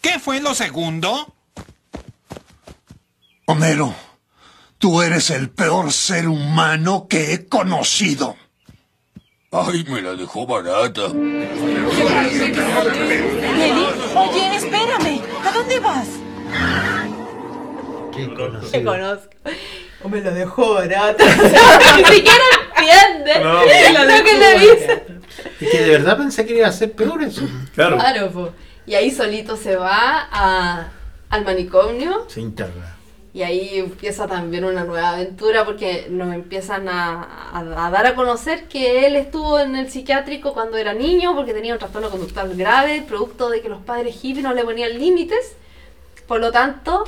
¿Qué 0.01 0.19
fue 0.19 0.41
lo 0.41 0.55
segundo? 0.55 1.35
Homero, 3.45 3.95
tú 4.79 5.03
eres 5.03 5.29
el 5.29 5.51
peor 5.51 5.93
ser 5.93 6.27
humano 6.27 7.07
que 7.07 7.35
he 7.35 7.47
conocido. 7.49 8.37
Ay, 9.53 9.85
me 9.85 10.01
la 10.01 10.15
dejó 10.15 10.47
barata. 10.47 11.09
Nelly, 11.13 11.47
oye, 14.17 14.57
espérame. 14.57 15.21
¿A 15.45 15.53
dónde 15.53 15.79
vas? 15.81 16.09
Te 18.71 18.83
conozco. 18.83 19.29
O 20.05 20.09
me 20.09 20.21
lo 20.21 20.31
dejó 20.33 20.75
barato. 20.75 21.25
Ni 21.97 22.05
siquiera 22.05 22.45
entiende 22.77 23.41
No, 23.43 23.55
lo 23.63 24.25
que 24.25 24.39
le 24.39 24.59
dice. 24.61 25.03
Es 25.61 25.71
que 25.71 25.79
de 25.81 25.91
verdad 25.91 26.19
pensé 26.19 26.45
que 26.47 26.57
iba 26.57 26.69
a 26.69 26.73
ser 26.73 26.93
peor 26.93 27.23
eso. 27.23 27.43
Claro. 27.75 27.97
Claro, 27.97 28.31
po. 28.31 28.51
Y 28.87 28.95
ahí 28.95 29.11
solito 29.11 29.57
se 29.57 29.77
va 29.77 30.29
a- 30.31 30.89
al 31.31 31.45
manicomio 31.45 32.27
Se 32.29 32.41
interna. 32.43 32.95
y 33.33 33.43
ahí 33.43 33.79
empieza 33.79 34.27
también 34.29 34.65
una 34.65 34.85
nueva 34.85 35.11
aventura 35.11 35.65
porque 35.65 36.07
nos 36.11 36.33
empiezan 36.35 36.89
a, 36.89 37.23
a- 37.53 37.87
a 37.87 37.91
dar 37.91 38.07
a 38.07 38.15
conocer 38.15 38.65
que 38.69 39.07
él 39.07 39.17
estuvo 39.17 39.59
en 39.59 39.75
el 39.75 39.91
psiquiátrico 39.91 40.53
cuando 40.53 40.77
era 40.77 40.93
niño 40.93 41.35
porque 41.35 41.55
tenía 41.55 41.73
un 41.73 41.79
trastorno 41.79 42.11
conductual 42.11 42.55
grave, 42.55 43.03
producto 43.09 43.49
de 43.49 43.63
que 43.63 43.69
los 43.71 43.81
padres 43.83 44.15
hippies 44.21 44.45
no 44.45 44.53
le 44.53 44.65
ponían 44.65 44.97
límites. 44.99 45.57
Por 46.29 46.41
lo 46.41 46.53
tanto, 46.53 47.05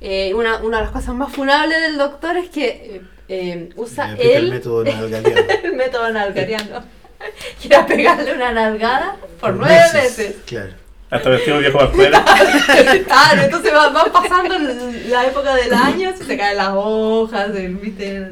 eh, 0.00 0.32
una, 0.34 0.58
una 0.58 0.78
de 0.78 0.82
las 0.84 0.92
cosas 0.92 1.14
más 1.14 1.32
funables 1.32 1.80
del 1.80 1.96
doctor 1.98 2.36
es 2.36 2.48
que 2.50 2.66
eh, 2.68 3.02
eh, 3.28 3.70
usa 3.76 4.12
el 4.12 4.20
él 4.20 4.50
método 4.50 4.84
nalgadiano. 4.84 5.40
el 5.64 5.72
método 5.74 6.10
nalgariano. 6.10 6.84
Quiere 7.60 7.82
pegarle 7.84 8.32
una 8.34 8.52
nalgada 8.52 9.16
por 9.40 9.54
nueve 9.54 9.80
veces. 9.94 10.36
Claro. 10.46 10.72
Hasta 11.10 11.30
vestido 11.30 11.58
viejo 11.58 11.80
afuera. 11.80 12.24
Claro, 13.06 13.42
entonces 13.42 13.72
va, 13.72 13.88
va 13.90 14.04
pasando 14.12 14.56
el- 14.56 15.10
la 15.10 15.26
época 15.26 15.54
del 15.54 15.72
año, 15.72 16.12
se 16.16 16.36
caen 16.36 16.56
las 16.56 16.70
hojas, 16.74 17.50
el- 17.54 17.76
¿viste? 17.76 18.30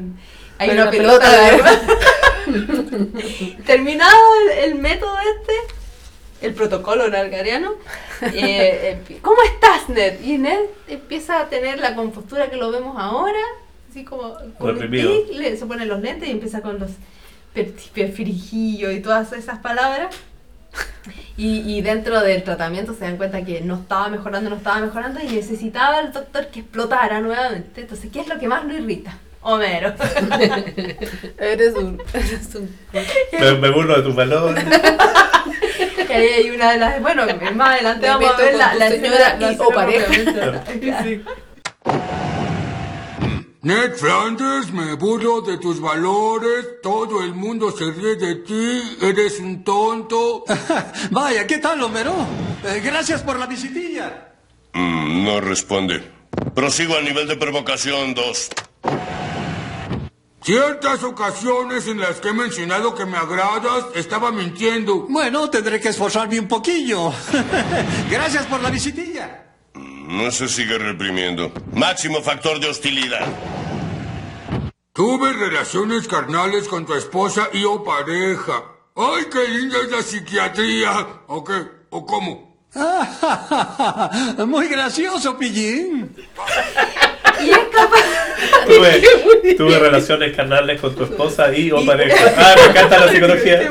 hay 0.59 0.69
Hay 0.69 0.69
una 0.71 0.81
una 0.83 0.91
pelota 0.91 1.29
pelota 1.29 1.71
de 2.47 3.63
Terminado 3.65 4.17
el, 4.51 4.59
el 4.71 4.75
método 4.75 5.15
este, 5.19 5.53
el 6.43 6.53
protocolo 6.53 7.07
nalgariano, 7.09 7.71
eh, 8.21 8.99
eh, 9.09 9.17
¿cómo 9.21 9.37
estás, 9.43 9.89
Ned? 9.89 10.21
Y 10.21 10.37
Ned 10.37 10.59
empieza 10.87 11.39
a 11.39 11.49
tener 11.49 11.79
la 11.79 11.95
compostura 11.95 12.49
que 12.49 12.57
lo 12.57 12.71
vemos 12.71 12.95
ahora, 12.99 13.39
así 13.89 14.03
como 14.03 14.35
con 14.59 14.77
tic, 15.25 15.35
le- 15.37 15.57
se 15.57 15.65
pone 15.65 15.85
los 15.85 16.01
lentes 16.01 16.27
y 16.27 16.31
empieza 16.31 16.61
con 16.61 16.79
los 16.79 16.91
per- 17.53 17.73
perfrijillos 17.93 18.93
y 18.93 18.99
todas 19.01 19.33
esas 19.33 19.59
palabras. 19.59 20.15
Y, 21.35 21.59
y 21.77 21.81
dentro 21.81 22.21
del 22.21 22.43
tratamiento 22.43 22.93
se 22.93 23.01
dan 23.05 23.17
cuenta 23.17 23.43
que 23.43 23.61
no 23.61 23.75
estaba 23.75 24.07
mejorando, 24.09 24.49
no 24.49 24.55
estaba 24.55 24.79
mejorando 24.79 25.19
y 25.21 25.27
necesitaba 25.27 25.99
el 25.99 26.11
doctor 26.13 26.47
que 26.47 26.61
explotara 26.61 27.19
nuevamente. 27.21 27.81
Entonces, 27.81 28.09
¿qué 28.11 28.21
es 28.21 28.27
lo 28.27 28.39
que 28.39 28.47
más 28.47 28.63
lo 28.65 28.73
irrita? 28.73 29.17
Homero. 29.41 29.93
Eres 31.37 31.73
un. 31.75 32.01
Eres 32.13 32.55
un. 32.55 32.69
Me, 33.39 33.51
me 33.55 33.69
burlo 33.71 33.97
de 33.97 34.03
tus 34.03 34.15
valores. 34.21 34.63
Que 36.07 36.13
ahí 36.13 36.27
hay 36.27 36.49
una 36.51 36.71
de 36.71 36.77
las. 36.77 37.01
Bueno, 37.01 37.23
más 37.55 37.69
adelante 37.75 38.07
vamos 38.07 38.31
a 38.31 38.37
ver 38.37 38.55
la, 38.55 38.73
la 38.75 38.89
señora 38.89 39.37
y- 39.39 39.57
o 39.59 39.69
pareja. 39.69 40.07
Ned 43.61 43.93
Flanders, 43.95 44.73
me 44.73 44.93
burlo 44.95 45.39
de 45.41 45.57
tus 45.57 45.79
valores, 45.79 46.81
todo 46.81 47.23
el 47.23 47.33
mundo 47.33 47.71
se 47.71 47.91
ríe 47.91 48.17
de 48.17 48.35
ti, 48.35 48.97
eres 49.01 49.39
un 49.39 49.63
tonto. 49.63 50.43
Vaya, 51.11 51.47
¿qué 51.47 51.59
tal, 51.59 51.81
Homero? 51.81 52.13
Eh, 52.65 52.81
gracias 52.83 53.21
por 53.23 53.39
la 53.39 53.45
visitilla. 53.45 54.33
Mm, 54.73 55.23
no 55.23 55.39
responde. 55.39 56.03
Prosigo 56.53 56.97
al 56.97 57.05
nivel 57.05 57.25
de 57.25 57.37
provocación 57.37 58.13
2. 58.13 58.49
Ciertas 60.43 61.01
ocasiones 61.03 61.87
en 61.87 62.01
las 62.01 62.19
que 62.19 62.29
he 62.29 62.33
mencionado 62.33 62.93
que 62.93 63.05
me 63.05 63.15
agradas, 63.15 63.85
estaba 63.95 64.29
mintiendo. 64.29 65.05
Bueno, 65.07 65.49
tendré 65.49 65.79
que 65.79 65.87
esforzarme 65.87 66.37
un 66.37 66.49
poquillo. 66.49 67.13
gracias 68.11 68.45
por 68.47 68.61
la 68.61 68.69
visitilla. 68.69 69.55
No 69.73 70.29
se 70.31 70.49
sigue 70.49 70.77
reprimiendo. 70.77 71.53
Máximo 71.73 72.21
factor 72.21 72.59
de 72.59 72.67
hostilidad. 72.67 73.25
Tuve 74.91 75.31
relaciones 75.31 76.09
carnales 76.09 76.67
con 76.67 76.85
tu 76.85 76.93
esposa 76.93 77.47
y 77.53 77.63
o 77.63 77.81
pareja. 77.81 78.65
¡Ay, 78.95 79.23
qué 79.31 79.47
linda 79.47 79.77
es 79.79 79.91
la 79.91 80.01
psiquiatría! 80.01 81.07
¿O 81.27 81.41
qué? 81.43 81.67
¿O 81.89 82.05
cómo? 82.05 82.53
Muy 84.45 84.67
gracioso, 84.67 85.37
pillín. 85.37 86.13
Tuve, 88.65 89.55
tuve 89.57 89.79
relaciones 89.79 90.35
carnales 90.35 90.79
con 90.79 90.95
tu 90.95 91.03
esposa 91.03 91.53
y 91.53 91.71
o 91.71 91.85
pareja. 91.85 92.33
Ah, 92.37 92.55
me 92.57 92.65
encanta 92.69 93.05
la 93.05 93.11
psicología. 93.11 93.61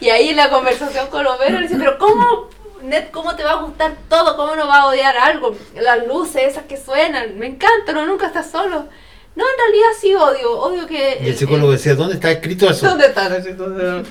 Y 0.00 0.10
ahí 0.10 0.30
en 0.30 0.36
la 0.36 0.48
conversación 0.48 1.08
con 1.08 1.26
Homero 1.26 1.58
le 1.58 1.68
dice, 1.68 1.76
pero 1.78 1.98
¿cómo, 1.98 2.48
Ned, 2.82 3.06
cómo 3.10 3.34
te 3.36 3.44
va 3.44 3.52
a 3.52 3.62
gustar 3.62 3.94
todo? 4.08 4.36
¿Cómo 4.36 4.56
no 4.56 4.66
va 4.66 4.80
a 4.80 4.86
odiar 4.86 5.16
algo? 5.16 5.54
Las 5.74 6.06
luces 6.06 6.42
esas 6.44 6.64
que 6.64 6.76
suenan, 6.76 7.38
me 7.38 7.46
encanta, 7.46 7.92
no, 7.92 8.06
nunca 8.06 8.28
estás 8.28 8.50
solo. 8.50 8.86
No, 9.34 9.44
en 9.44 9.58
realidad 9.58 9.88
sí 10.00 10.14
odio, 10.14 10.52
odio 10.52 10.86
que... 10.86 11.18
Y 11.22 11.28
el 11.28 11.36
psicólogo 11.36 11.72
decía, 11.72 11.94
¿dónde 11.94 12.14
está 12.14 12.30
escrito 12.30 12.70
eso? 12.70 12.86
¿Dónde 12.88 13.06
está 13.06 13.36
escrito 13.36 13.64
eso? 13.66 14.02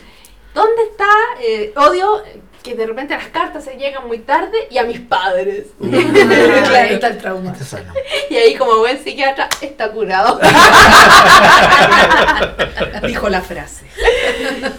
¿Dónde 0.54 0.82
está? 0.92 1.10
eh, 1.42 1.74
odio 1.76 2.24
que 2.64 2.76
de 2.76 2.86
repente 2.86 3.14
las 3.16 3.28
cartas 3.28 3.64
se 3.64 3.76
llegan 3.78 4.08
muy 4.08 4.20
tarde 4.20 4.58
y 4.70 4.78
a 4.78 4.84
mis 4.84 5.00
padres. 5.00 5.68
Claro, 5.80 6.94
está 6.94 7.08
el 7.08 7.18
trauma. 7.18 7.56
Y 8.30 8.36
ahí 8.36 8.56
como 8.56 8.78
buen 8.80 9.02
psiquiatra 9.04 9.48
está 9.62 9.90
curado. 9.92 10.40
Dijo 13.06 13.30
la 13.30 13.42
frase. 13.42 13.86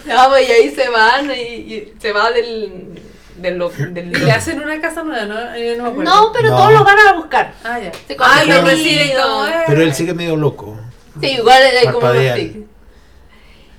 No, 0.05 0.29
pues, 0.29 0.47
y 0.47 0.51
ahí 0.51 0.69
se 0.71 0.89
van 0.89 1.29
y, 1.31 1.41
y 1.41 1.93
se 1.99 2.11
va 2.13 2.31
del... 2.31 2.99
del, 3.37 3.57
lo- 3.57 3.69
del 3.69 4.11
Le 4.11 4.31
hacen 4.31 4.61
una 4.61 4.79
casa 4.81 5.03
nueva, 5.03 5.25
¿no? 5.25 5.53
Eh, 5.55 5.75
no, 5.77 5.83
me 5.85 5.89
acuerdo. 5.89 6.11
No, 6.11 6.31
pero 6.33 6.49
No. 6.49 6.57
todos 6.57 6.73
lo 6.73 6.83
van 6.83 6.97
a 7.07 7.13
buscar. 7.13 7.53
Ah, 7.63 7.79
ya. 7.79 7.91
Se 8.07 8.15
Ah, 8.19 8.43
lo 8.45 8.61
reciben 8.63 9.11
como, 9.21 9.45
eh. 9.47 9.53
Pero 9.67 9.81
él 9.83 9.93
sigue 9.93 10.13
medio 10.13 10.35
loco. 10.35 10.77
Sí, 11.21 11.27
igual 11.33 11.61
hay 11.61 11.85
como 11.87 11.99
unos 11.99 12.09
Parpadea. 12.11 12.35
tics. 12.35 12.57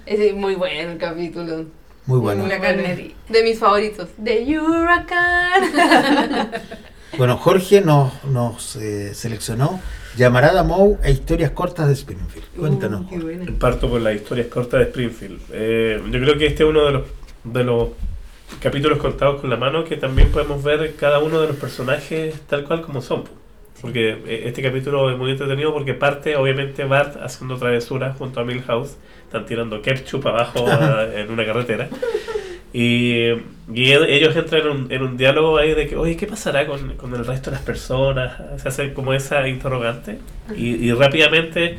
Es 0.07 0.35
muy 0.35 0.55
bueno 0.55 0.93
el 0.93 0.99
capítulo. 0.99 1.65
Muy 2.07 2.19
bueno. 2.19 2.45
De 2.45 3.43
mis 3.43 3.59
favoritos. 3.59 4.09
The 4.23 4.59
Hurricane. 4.59 6.51
Bueno, 7.19 7.37
Jorge 7.37 7.81
nos, 7.81 8.25
nos 8.25 8.77
eh, 8.77 9.15
seleccionó 9.15 9.81
Llamarada 10.17 10.63
Moe 10.63 10.97
e 11.03 11.11
historias 11.11 11.51
cortas 11.51 11.89
de 11.89 11.95
Springfield. 11.95 12.47
Cuéntanos. 12.57 13.07
Jorge. 13.11 13.53
Parto 13.59 13.91
por 13.91 14.01
las 14.01 14.15
historias 14.15 14.47
cortas 14.47 14.81
de 14.81 14.87
Springfield. 14.87 15.41
Eh, 15.53 16.01
yo 16.05 16.21
creo 16.21 16.39
que 16.39 16.47
este 16.47 16.63
es 16.63 16.69
uno 16.69 16.85
de 16.85 16.93
los, 16.93 17.03
de 17.45 17.65
los 17.65 17.89
capítulos 18.63 18.99
contados 18.99 19.41
con 19.41 19.51
la 19.51 19.57
mano 19.57 19.85
que 19.85 19.97
también 19.97 20.31
podemos 20.31 20.63
ver 20.63 20.95
cada 20.95 21.19
uno 21.19 21.41
de 21.41 21.49
los 21.49 21.57
personajes 21.57 22.41
tal 22.49 22.65
cual 22.65 22.83
como 22.83 23.03
son. 23.03 23.25
po. 23.25 23.31
Porque 23.81 24.11
eh, 24.27 24.43
este 24.47 24.63
capítulo 24.63 25.11
es 25.11 25.19
muy 25.19 25.33
entretenido 25.33 25.73
porque 25.73 25.95
parte 25.95 26.37
obviamente 26.37 26.85
Bart 26.85 27.17
haciendo 27.23 27.57
travesuras 27.57 28.17
junto 28.17 28.41
a 28.41 28.45
Milhouse. 28.45 28.97
Están 29.31 29.47
tirando 29.47 29.81
ketchup 29.81 30.27
abajo 30.27 30.67
a- 30.67 31.07
en 31.15 31.31
una 31.31 31.45
carretera. 31.47 31.89
Y, 32.73 33.29
y 33.73 33.93
ellos 33.93 34.35
entran 34.37 34.63
en 34.63 34.69
un, 34.69 34.93
en 34.93 35.03
un 35.03 35.17
diálogo 35.17 35.57
ahí 35.59 35.75
de 35.75 35.87
que, 35.87 35.97
oye, 35.97 36.17
¿qué 36.17 36.27
pasará 36.27 36.67
con, 36.67 36.95
con 36.97 37.15
el 37.15 37.25
resto 37.25 37.51
de 37.51 37.57
las 37.57 37.65
personas? 37.65 38.33
Se 38.61 38.69
hace 38.69 38.93
como 38.93 39.13
esa 39.13 39.47
interrogante. 39.49 40.19
Y, 40.57 40.75
y 40.87 40.93
rápidamente, 40.93 41.77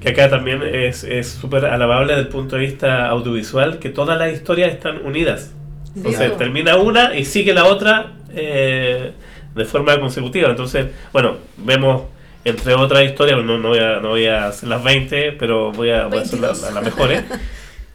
que 0.00 0.08
acá 0.10 0.28
también 0.30 0.62
es 0.62 1.04
es 1.04 1.28
súper 1.28 1.66
alabable 1.66 2.12
desde 2.14 2.22
el 2.26 2.28
punto 2.28 2.56
de 2.56 2.62
vista 2.62 3.06
audiovisual, 3.08 3.78
que 3.78 3.88
todas 3.90 4.18
las 4.18 4.32
historias 4.32 4.72
están 4.72 5.04
unidas. 5.04 5.54
Entonces 5.96 6.30
Sí. 6.32 6.38
termina 6.38 6.76
una 6.76 7.14
y 7.16 7.24
sigue 7.24 7.52
la 7.54 7.64
otra 7.66 8.12
eh, 8.34 9.12
de 9.54 9.64
forma 9.64 9.98
consecutiva. 10.00 10.48
Entonces, 10.50 10.86
bueno, 11.12 11.36
vemos 11.58 12.02
entre 12.44 12.74
otras 12.74 13.04
historias, 13.04 13.42
no, 13.44 13.58
no, 13.58 13.68
voy, 13.70 13.78
a, 13.78 14.00
no 14.00 14.10
voy 14.10 14.26
a 14.26 14.46
hacer 14.46 14.68
las 14.68 14.82
20, 14.82 15.32
pero 15.32 15.72
voy 15.72 15.90
a, 15.90 16.06
voy 16.06 16.18
a 16.18 16.22
hacer 16.22 16.40
las, 16.40 16.60
las 16.72 16.82
mejores. 16.82 17.24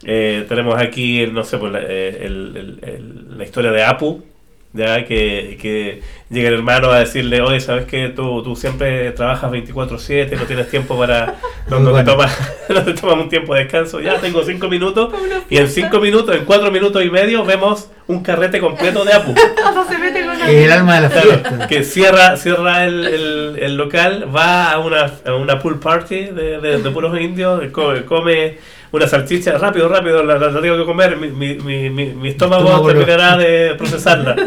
Eh, 0.02 0.46
tenemos 0.48 0.80
aquí, 0.80 1.26
no 1.26 1.44
sé, 1.44 1.58
pues, 1.58 1.72
la, 1.72 1.80
eh, 1.82 2.20
el- 2.24 2.78
el- 2.80 3.36
la 3.36 3.44
historia 3.44 3.70
de 3.70 3.84
Apu, 3.84 4.24
ya 4.72 5.04
que, 5.04 5.58
que 5.60 6.02
llega 6.30 6.48
el 6.48 6.54
hermano 6.54 6.90
a 6.90 7.00
decirle, 7.00 7.40
oye, 7.40 7.58
¿sabes 7.60 7.86
que 7.86 8.08
tú, 8.10 8.42
tú 8.44 8.54
siempre 8.54 9.10
trabajas 9.12 9.50
24/7, 9.50 10.36
no 10.38 10.44
tienes 10.44 10.68
tiempo 10.70 10.96
para... 10.98 11.34
No, 11.70 11.78
no 11.78 11.92
te 11.92 12.02
tomas, 12.02 12.36
no 12.68 12.82
te 12.84 12.94
tomas 12.94 13.16
un 13.16 13.28
tiempo 13.28 13.54
de 13.54 13.62
descanso, 13.62 14.00
ya 14.00 14.14
tengo 14.20 14.42
5 14.42 14.68
minutos, 14.68 15.12
y 15.48 15.56
en 15.58 15.68
5 15.68 16.00
minutos, 16.00 16.34
en 16.34 16.44
4 16.44 16.70
minutos 16.72 17.04
y 17.04 17.10
medio, 17.10 17.44
vemos 17.44 17.90
un 18.08 18.24
carrete 18.24 18.58
completo 18.58 19.04
de 19.04 19.12
Apu. 19.12 19.34
Con 19.34 20.48
El 20.48 20.72
alma 20.72 20.96
de 20.96 21.00
la 21.02 21.10
fiesta. 21.10 21.66
que 21.68 21.84
cierra, 21.84 22.36
cierra 22.36 22.84
el, 22.86 23.06
el- 23.06 23.58
el 23.60 23.76
local, 23.76 24.26
va 24.34 24.72
a 24.72 24.78
una, 24.80 25.12
a 25.24 25.34
una 25.34 25.60
pool 25.60 25.78
party 25.78 26.24
de, 26.26 26.60
de, 26.60 26.78
de 26.82 26.90
puros 26.90 27.16
indios, 27.20 27.62
come, 27.70 28.04
come 28.04 28.58
una 28.92 29.06
salchicha, 29.06 29.56
rápido, 29.58 29.88
rápido, 29.88 30.22
la, 30.22 30.38
tengo 30.60 30.76
que 30.78 30.84
comer, 30.84 31.16
mi, 31.16 31.28
mi, 31.28 31.54
mi, 31.56 31.90
mi- 31.90 32.12
mi 32.14 32.28
estómago 32.30 32.64
estómago 32.64 32.86
terminará 32.88 33.36
de 33.36 33.74
procesarla. 33.76 34.36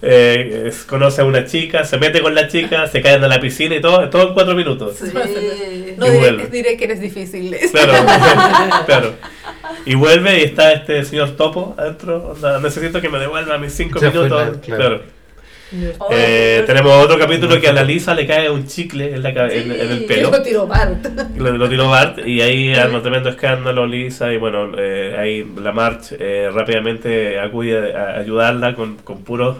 Eh, 0.00 0.66
es- 0.68 0.84
conoce 0.84 1.22
a 1.22 1.24
una 1.24 1.44
chica, 1.44 1.82
se 1.82 1.98
mete 1.98 2.20
con 2.22 2.32
la 2.32 2.46
chica, 2.46 2.86
se 2.86 3.02
caen 3.02 3.24
a 3.24 3.26
la 3.26 3.40
piscina 3.40 3.74
y 3.74 3.80
todo, 3.80 4.08
todo 4.08 4.28
en 4.28 4.34
cuatro 4.34 4.54
minutos. 4.54 4.96
No 5.12 6.06
Y 6.06 6.10
diré, 6.10 6.18
vuelve. 6.18 6.46
diré 6.46 6.76
que 6.76 6.84
eres 6.84 7.00
difícil. 7.00 7.56
Claro, 7.72 7.92
claro. 8.86 9.14
Y 9.84 9.96
vuelve 9.96 10.38
y 10.38 10.44
está 10.44 10.72
este 10.72 11.04
señor 11.04 11.30
Topo 11.30 11.74
adentro. 11.76 12.28
onda, 12.30 12.60
necesito 12.60 13.00
que 13.00 13.08
me 13.08 13.18
devuelva 13.18 13.58
mis 13.58 13.72
cinco 13.72 13.98
Ya 13.98 14.10
minutos. 14.10 14.30
la- 14.30 14.60
claro. 14.60 14.60
claro. 14.82 15.02
Eh, 16.10 16.62
tenemos 16.66 16.92
otro 17.04 17.18
capítulo 17.18 17.60
que 17.60 17.68
a 17.68 17.72
la 17.72 17.82
Lisa 17.84 18.14
le 18.14 18.26
cae 18.26 18.48
un 18.48 18.66
chicle 18.66 19.14
en, 19.14 19.22
la, 19.22 19.30
en, 19.30 19.70
en 19.72 19.90
el 19.90 20.04
pelo. 20.06 20.30
Lo 20.30 20.42
tiró 20.42 20.66
Bart. 20.66 21.06
Lo, 21.36 21.50
lo 21.52 21.68
tiró 21.68 21.88
Bart 21.90 22.18
y 22.26 22.40
ahí 22.40 22.72
arma 22.74 23.02
tremendo 23.02 23.28
escándalo 23.28 23.86
Lisa 23.86 24.32
y 24.32 24.38
bueno, 24.38 24.72
eh, 24.78 25.14
ahí 25.18 25.46
la 25.62 25.72
March 25.72 26.12
eh, 26.18 26.48
rápidamente 26.52 27.38
acude 27.38 27.94
a 27.94 28.16
ayudarla 28.18 28.74
con, 28.74 28.96
con 28.96 29.22
puros 29.24 29.58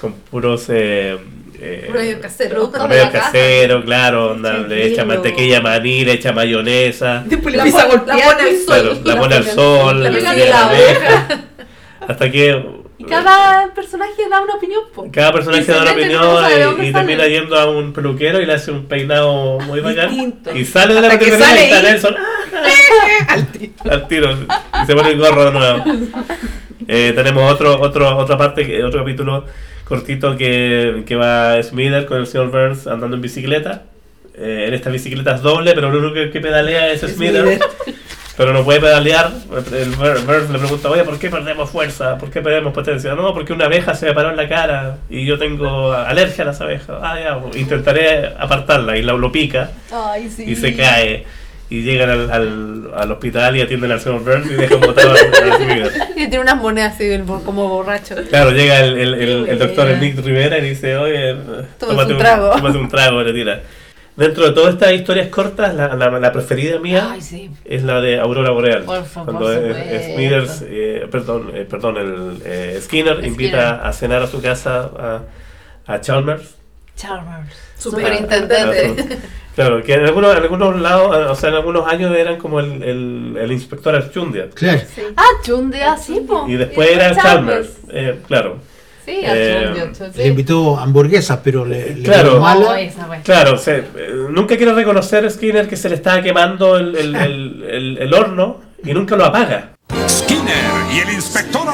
con 0.00 0.12
puros 0.12 0.66
eh, 0.68 1.16
eh, 1.58 1.88
Rollo 1.90 2.20
casero. 2.20 2.70
caseros, 2.70 3.84
claro, 3.84 4.32
onda, 4.32 4.58
le 4.58 4.86
echa 4.88 5.04
mantequilla 5.06 5.60
maní, 5.62 6.04
le 6.04 6.12
echa 6.12 6.32
mayonesa, 6.32 7.22
Después 7.24 7.54
La 7.54 7.64
pone- 7.64 7.72
la 7.78 7.86
golpear. 7.86 8.36
pone 8.36 8.42
al 8.48 8.56
sol. 8.58 9.00
la 9.04 9.16
pone 9.18 9.34
al 9.36 9.44
sol, 9.46 10.02
La 10.02 10.10
pega 10.10 10.34
de 10.34 10.40
la 10.40 10.50
la 10.50 10.66
abeja, 10.68 11.28
hasta 12.06 12.30
que 12.30 12.62
Y 12.98 13.04
cada 13.04 13.72
personaje 13.74 14.28
da 14.30 14.40
una 14.40 14.54
opinión. 14.54 14.82
po. 14.94 15.06
cada 15.12 15.32
personaje 15.32 15.64
da 15.70 15.82
una 15.82 15.92
opinión 15.92 16.82
y, 16.82 16.86
y 16.88 16.92
termina 16.92 17.26
yendo 17.26 17.56
a 17.58 17.68
un 17.70 17.92
peluquero 17.92 18.40
y 18.40 18.46
le 18.46 18.54
hace 18.54 18.70
un 18.70 18.86
peinado 18.86 19.58
muy 19.60 19.80
bacán 19.80 20.08
Distinto. 20.10 20.56
y 20.56 20.64
sale 20.64 20.94
de 20.94 21.00
la 21.02 21.08
peluquería 21.10 21.36
y 21.36 21.40
sale 21.42 21.68
y- 21.68 21.82
Nelson 21.82 22.16
al 23.90 24.08
tiro 24.08 24.30
y 24.32 24.86
se 24.86 24.94
pone 24.94 25.10
el 25.10 25.18
gorro 25.18 25.44
de 25.46 25.52
nuevo. 25.52 25.84
Eh, 26.88 27.12
tenemos 27.14 27.52
otro, 27.52 27.80
otro, 27.80 28.16
otra 28.16 28.36
parte, 28.38 28.82
otro 28.84 29.00
capítulo 29.00 29.44
cortito 29.84 30.36
que, 30.36 31.02
que 31.06 31.16
va 31.16 31.62
Smither 31.62 32.06
con 32.06 32.18
el 32.18 32.26
señor 32.26 32.50
Burns 32.50 32.86
andando 32.86 33.16
en 33.16 33.22
bicicleta. 33.22 33.84
Eh, 34.34 34.64
en 34.68 34.74
esta 34.74 34.90
bicicleta 34.90 35.34
es 35.34 35.42
doble, 35.42 35.72
pero 35.74 35.90
lo 35.90 35.98
único 35.98 36.14
que, 36.14 36.30
que 36.30 36.40
pedalea 36.40 36.90
es 36.92 37.00
Smither. 37.02 37.58
Pero 38.36 38.52
no 38.52 38.64
puede 38.64 38.80
pedalear. 38.80 39.32
El 39.72 39.90
Burns 39.90 40.50
le 40.50 40.58
pregunta, 40.58 40.90
oye, 40.90 41.04
¿por 41.04 41.18
qué 41.18 41.30
perdemos 41.30 41.70
fuerza? 41.70 42.18
¿Por 42.18 42.30
qué 42.30 42.42
perdemos 42.42 42.74
potencia? 42.74 43.14
No, 43.14 43.32
porque 43.32 43.54
una 43.54 43.64
abeja 43.64 43.94
se 43.94 44.06
me 44.06 44.12
paró 44.12 44.28
en 44.30 44.36
la 44.36 44.46
cara 44.48 44.98
y 45.08 45.24
yo 45.24 45.38
tengo 45.38 45.92
alergia 45.92 46.44
a 46.44 46.46
las 46.48 46.60
abejas. 46.60 46.98
Ah, 47.02 47.18
ya, 47.18 47.40
pues, 47.40 47.56
intentaré 47.56 48.26
apartarla 48.38 48.96
y 48.98 49.02
la, 49.02 49.14
lo 49.14 49.32
pica 49.32 49.70
Ay, 49.90 50.28
sí. 50.28 50.44
y 50.46 50.54
se 50.56 50.76
cae. 50.76 51.24
Y 51.68 51.82
llegan 51.82 52.08
al, 52.10 52.30
al, 52.30 52.90
al 52.94 53.10
hospital 53.10 53.56
y 53.56 53.60
atienden 53.62 53.90
al 53.90 54.00
señor 54.00 54.20
Burns 54.22 54.48
y 54.48 54.54
dejan 54.54 54.80
botado 54.80 55.12
a 55.14 55.16
Smither. 55.56 55.92
Y 56.10 56.28
tiene 56.28 56.38
unas 56.40 56.58
monedas 56.58 56.94
así 56.94 57.18
como 57.44 57.68
borracho. 57.68 58.14
Claro, 58.28 58.52
llega 58.52 58.80
el, 58.84 58.96
el, 58.96 59.14
el, 59.14 59.48
el 59.48 59.58
doctor 59.58 59.88
Nick 59.98 60.16
Rivera 60.24 60.58
y 60.58 60.68
dice, 60.68 60.96
oye, 60.96 61.34
tómate 61.80 62.12
un 62.12 62.18
trago. 62.18 62.50
tómate 62.50 62.78
un 62.78 62.88
trago, 62.88 63.22
le 63.22 63.32
tira. 63.32 63.62
Dentro 64.16 64.46
de 64.46 64.52
todas 64.52 64.74
estas 64.74 64.92
historias 64.92 65.28
cortas, 65.28 65.74
la, 65.74 65.94
la, 65.94 66.10
la 66.18 66.32
preferida 66.32 66.78
mía 66.78 67.10
Ay, 67.12 67.20
sí. 67.20 67.50
es 67.66 67.82
la 67.82 68.00
de 68.00 68.18
Aurora 68.18 68.50
Boreal. 68.50 68.84
Por 68.84 69.04
favor, 69.04 69.34
Cuando 69.34 69.52
por 69.52 69.66
eh. 69.66 70.14
Smithers, 70.14 70.64
eh, 70.66 71.06
perdón, 71.10 71.50
eh, 71.54 71.66
perdón 71.68 71.96
el, 71.98 72.42
eh, 72.44 72.78
Skinner, 72.80 73.22
invita 73.26 73.86
a 73.86 73.92
cenar 73.92 74.22
a 74.22 74.26
su 74.26 74.40
casa 74.40 74.90
a, 74.98 75.20
a 75.92 76.00
Chalmers. 76.00 76.54
Chalmers. 76.96 77.54
Superintendente. 77.76 79.18
Claro, 79.54 79.82
que 79.82 79.94
en 79.94 80.04
algunos, 80.06 80.34
en 80.36 80.42
algunos 80.42 80.80
lados, 80.80 81.30
o 81.30 81.34
sea, 81.34 81.50
en 81.50 81.56
algunos 81.56 81.86
años 81.86 82.14
eran 82.16 82.36
como 82.38 82.60
el, 82.60 82.82
el, 82.82 83.36
el 83.38 83.52
inspector 83.52 83.94
Archundia. 83.94 84.48
Claro. 84.54 84.80
Ah, 85.16 85.28
Chunde 85.42 85.82
así, 85.82 86.20
po. 86.20 86.46
Y 86.48 86.56
después 86.56 86.90
era 86.90 87.14
Chalmers, 87.14 87.68
eh, 87.90 88.20
claro. 88.26 88.58
Sí, 89.06 89.20
Eh. 89.22 89.92
Le 90.16 90.26
invitó 90.26 90.76
hamburguesas, 90.78 91.38
pero 91.42 91.64
le, 91.64 91.94
le 91.94 92.02
Claro. 92.02 92.32
dio 92.32 92.40
mala. 92.40 92.70
Oh, 92.70 92.74
esa. 92.74 93.06
Claro, 93.22 93.56
se- 93.56 93.78
eh, 93.78 93.84
nunca 94.30 94.56
quiere 94.56 94.74
reconocer 94.74 95.30
Skinner 95.30 95.68
que 95.68 95.76
se 95.76 95.88
le 95.88 95.94
estaba 95.94 96.20
quemando 96.20 96.76
el, 96.76 96.94
el, 96.96 97.14
el, 97.16 97.62
el- 97.70 97.98
el 97.98 98.14
horno 98.14 98.60
y 98.84 98.92
nunca 98.92 99.16
lo 99.16 99.24
apaga. 99.24 99.70
Skinner 100.08 100.56
y 100.92 100.98
el 100.98 101.12
inspector 101.14 101.64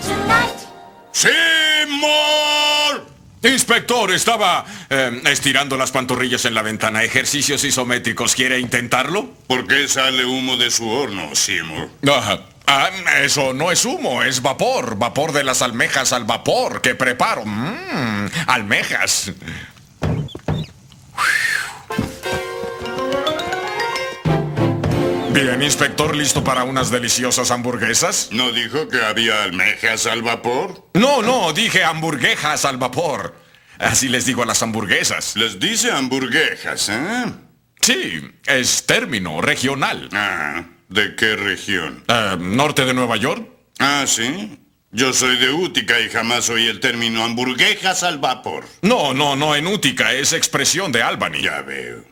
tonight. 0.00 0.58
¡Seymour! 1.12 3.04
Inspector, 3.42 4.10
estaba 4.12 4.64
eh, 4.90 5.22
estirando 5.26 5.76
las 5.76 5.92
pantorrillas 5.92 6.44
en 6.44 6.54
la 6.54 6.62
ventana. 6.62 7.04
Ejercicios 7.04 7.62
isométricos. 7.64 8.34
¿Quiere 8.34 8.58
intentarlo? 8.58 9.32
¿Por 9.46 9.66
qué 9.66 9.86
sale 9.88 10.24
humo 10.24 10.56
de 10.56 10.70
su 10.70 10.88
horno, 10.88 11.34
Seymour? 11.34 11.88
Ajá. 12.10 12.40
Ah, 12.66 12.90
eso 13.22 13.54
no 13.54 13.70
es 13.70 13.84
humo, 13.86 14.22
es 14.22 14.42
vapor. 14.42 14.96
Vapor 14.98 15.32
de 15.32 15.42
las 15.42 15.62
almejas 15.62 16.12
al 16.12 16.24
vapor 16.24 16.82
que 16.82 16.94
preparo. 16.94 17.44
Mmm, 17.46 18.26
almejas. 18.46 19.32
Bien, 25.40 25.62
inspector, 25.62 26.16
¿listo 26.16 26.42
para 26.42 26.64
unas 26.64 26.90
deliciosas 26.90 27.52
hamburguesas? 27.52 28.30
¿No 28.32 28.50
dijo 28.50 28.88
que 28.88 29.00
había 29.00 29.44
almejas 29.44 30.06
al 30.06 30.22
vapor? 30.22 30.90
No, 30.94 31.22
no, 31.22 31.52
dije 31.52 31.84
hamburguesas 31.84 32.64
al 32.64 32.76
vapor. 32.76 33.36
Así 33.78 34.08
les 34.08 34.26
digo 34.26 34.42
a 34.42 34.46
las 34.46 34.64
hamburguesas. 34.64 35.36
Les 35.36 35.60
dice 35.60 35.92
hamburguesas, 35.92 36.88
¿eh? 36.88 37.26
Sí, 37.80 38.20
es 38.46 38.84
término 38.84 39.40
regional. 39.40 40.08
Ah, 40.12 40.64
¿de 40.88 41.14
qué 41.14 41.36
región? 41.36 42.02
Eh, 42.08 42.36
¿Norte 42.40 42.84
de 42.84 42.94
Nueva 42.94 43.16
York? 43.16 43.48
Ah, 43.78 44.06
sí. 44.08 44.58
Yo 44.90 45.12
soy 45.12 45.36
de 45.36 45.50
Útica 45.50 46.00
y 46.00 46.08
jamás 46.08 46.48
oí 46.48 46.66
el 46.66 46.80
término 46.80 47.22
hamburguesas 47.22 48.02
al 48.02 48.18
vapor. 48.18 48.64
No, 48.82 49.14
no, 49.14 49.36
no 49.36 49.54
en 49.54 49.68
Útica, 49.68 50.12
es 50.14 50.32
expresión 50.32 50.90
de 50.90 51.00
Albany. 51.00 51.42
Ya 51.42 51.62
veo. 51.62 52.07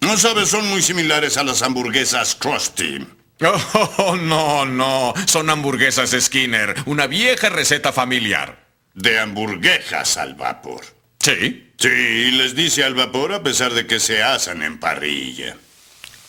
No 0.00 0.16
sabes, 0.16 0.48
son 0.48 0.66
muy 0.68 0.82
similares 0.82 1.36
a 1.36 1.44
las 1.44 1.62
hamburguesas 1.62 2.34
Krusty. 2.34 3.06
Oh, 3.42 4.16
no, 4.20 4.64
no, 4.66 5.14
son 5.26 5.50
hamburguesas 5.50 6.14
Skinner, 6.18 6.74
una 6.86 7.06
vieja 7.06 7.48
receta 7.48 7.92
familiar. 7.92 8.66
De 8.94 9.18
hamburguesas 9.18 10.16
al 10.16 10.34
vapor. 10.34 10.84
¿Sí? 11.20 11.72
Sí, 11.78 12.30
les 12.32 12.54
dice 12.54 12.82
al 12.84 12.94
vapor 12.94 13.32
a 13.32 13.42
pesar 13.42 13.72
de 13.72 13.86
que 13.86 14.00
se 14.00 14.22
asan 14.22 14.62
en 14.62 14.78
parrilla. 14.78 15.56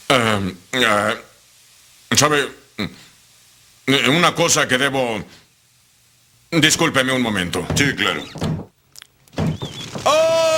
Eh, 0.10 0.56
eh, 0.74 1.16
¿Sabe? 2.16 2.48
Eh, 3.88 4.10
Una 4.10 4.36
cosa 4.36 4.68
que 4.68 4.78
debo... 4.78 5.24
Discúlpeme 6.52 7.14
un 7.14 7.22
momento. 7.22 7.66
Sí, 7.76 7.94
claro. 7.96 8.24
Ah, 10.06 10.51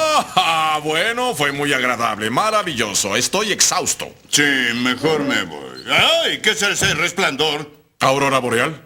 bueno, 0.83 1.33
fue 1.35 1.51
muy 1.51 1.73
agradable, 1.73 2.29
maravilloso. 2.29 3.15
Estoy 3.15 3.51
exhausto. 3.51 4.13
Sí, 4.29 4.43
mejor 4.75 5.21
me 5.21 5.43
voy. 5.43 5.83
¡Ay! 5.89 6.39
¿Qué 6.41 6.51
es 6.51 6.61
ese 6.61 6.93
resplandor? 6.93 7.71
¿Aurora 7.99 8.39
boreal? 8.39 8.81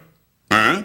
¿Eh? 0.50 0.84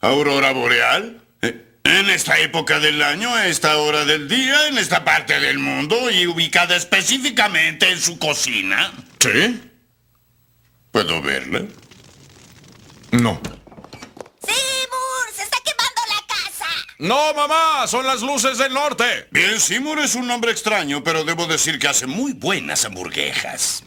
¿Aurora 0.00 0.52
boreal? 0.52 1.20
Eh, 1.42 1.62
En 1.84 2.10
esta 2.10 2.38
época 2.38 2.80
del 2.80 3.00
año, 3.02 3.32
a 3.34 3.46
esta 3.46 3.76
hora 3.78 4.04
del 4.04 4.28
día, 4.28 4.68
en 4.68 4.78
esta 4.78 5.04
parte 5.04 5.38
del 5.38 5.58
mundo 5.58 6.10
y 6.10 6.26
ubicada 6.26 6.74
específicamente 6.76 7.90
en 7.90 8.00
su 8.00 8.18
cocina. 8.18 8.92
¿Sí? 9.20 9.60
¿Puedo 10.90 11.20
verla? 11.22 11.60
No. 13.12 13.40
¡Seymour! 14.42 15.26
¡Se 15.34 15.42
está 15.42 15.58
quemando 15.64 16.02
la 16.08 16.26
casa! 16.26 16.66
No, 16.98 17.34
mamá, 17.34 17.86
son 17.86 18.06
las 18.06 18.22
luces 18.22 18.56
del 18.56 18.72
norte. 18.72 19.04
Bien, 19.30 19.60
Seymour 19.60 19.98
es 19.98 20.14
un 20.14 20.26
nombre 20.26 20.50
extraño, 20.50 21.04
pero 21.04 21.24
debo 21.24 21.46
decir 21.46 21.78
que 21.78 21.88
hace 21.88 22.06
muy 22.06 22.32
buenas 22.32 22.86
hamburguesas. 22.86 23.82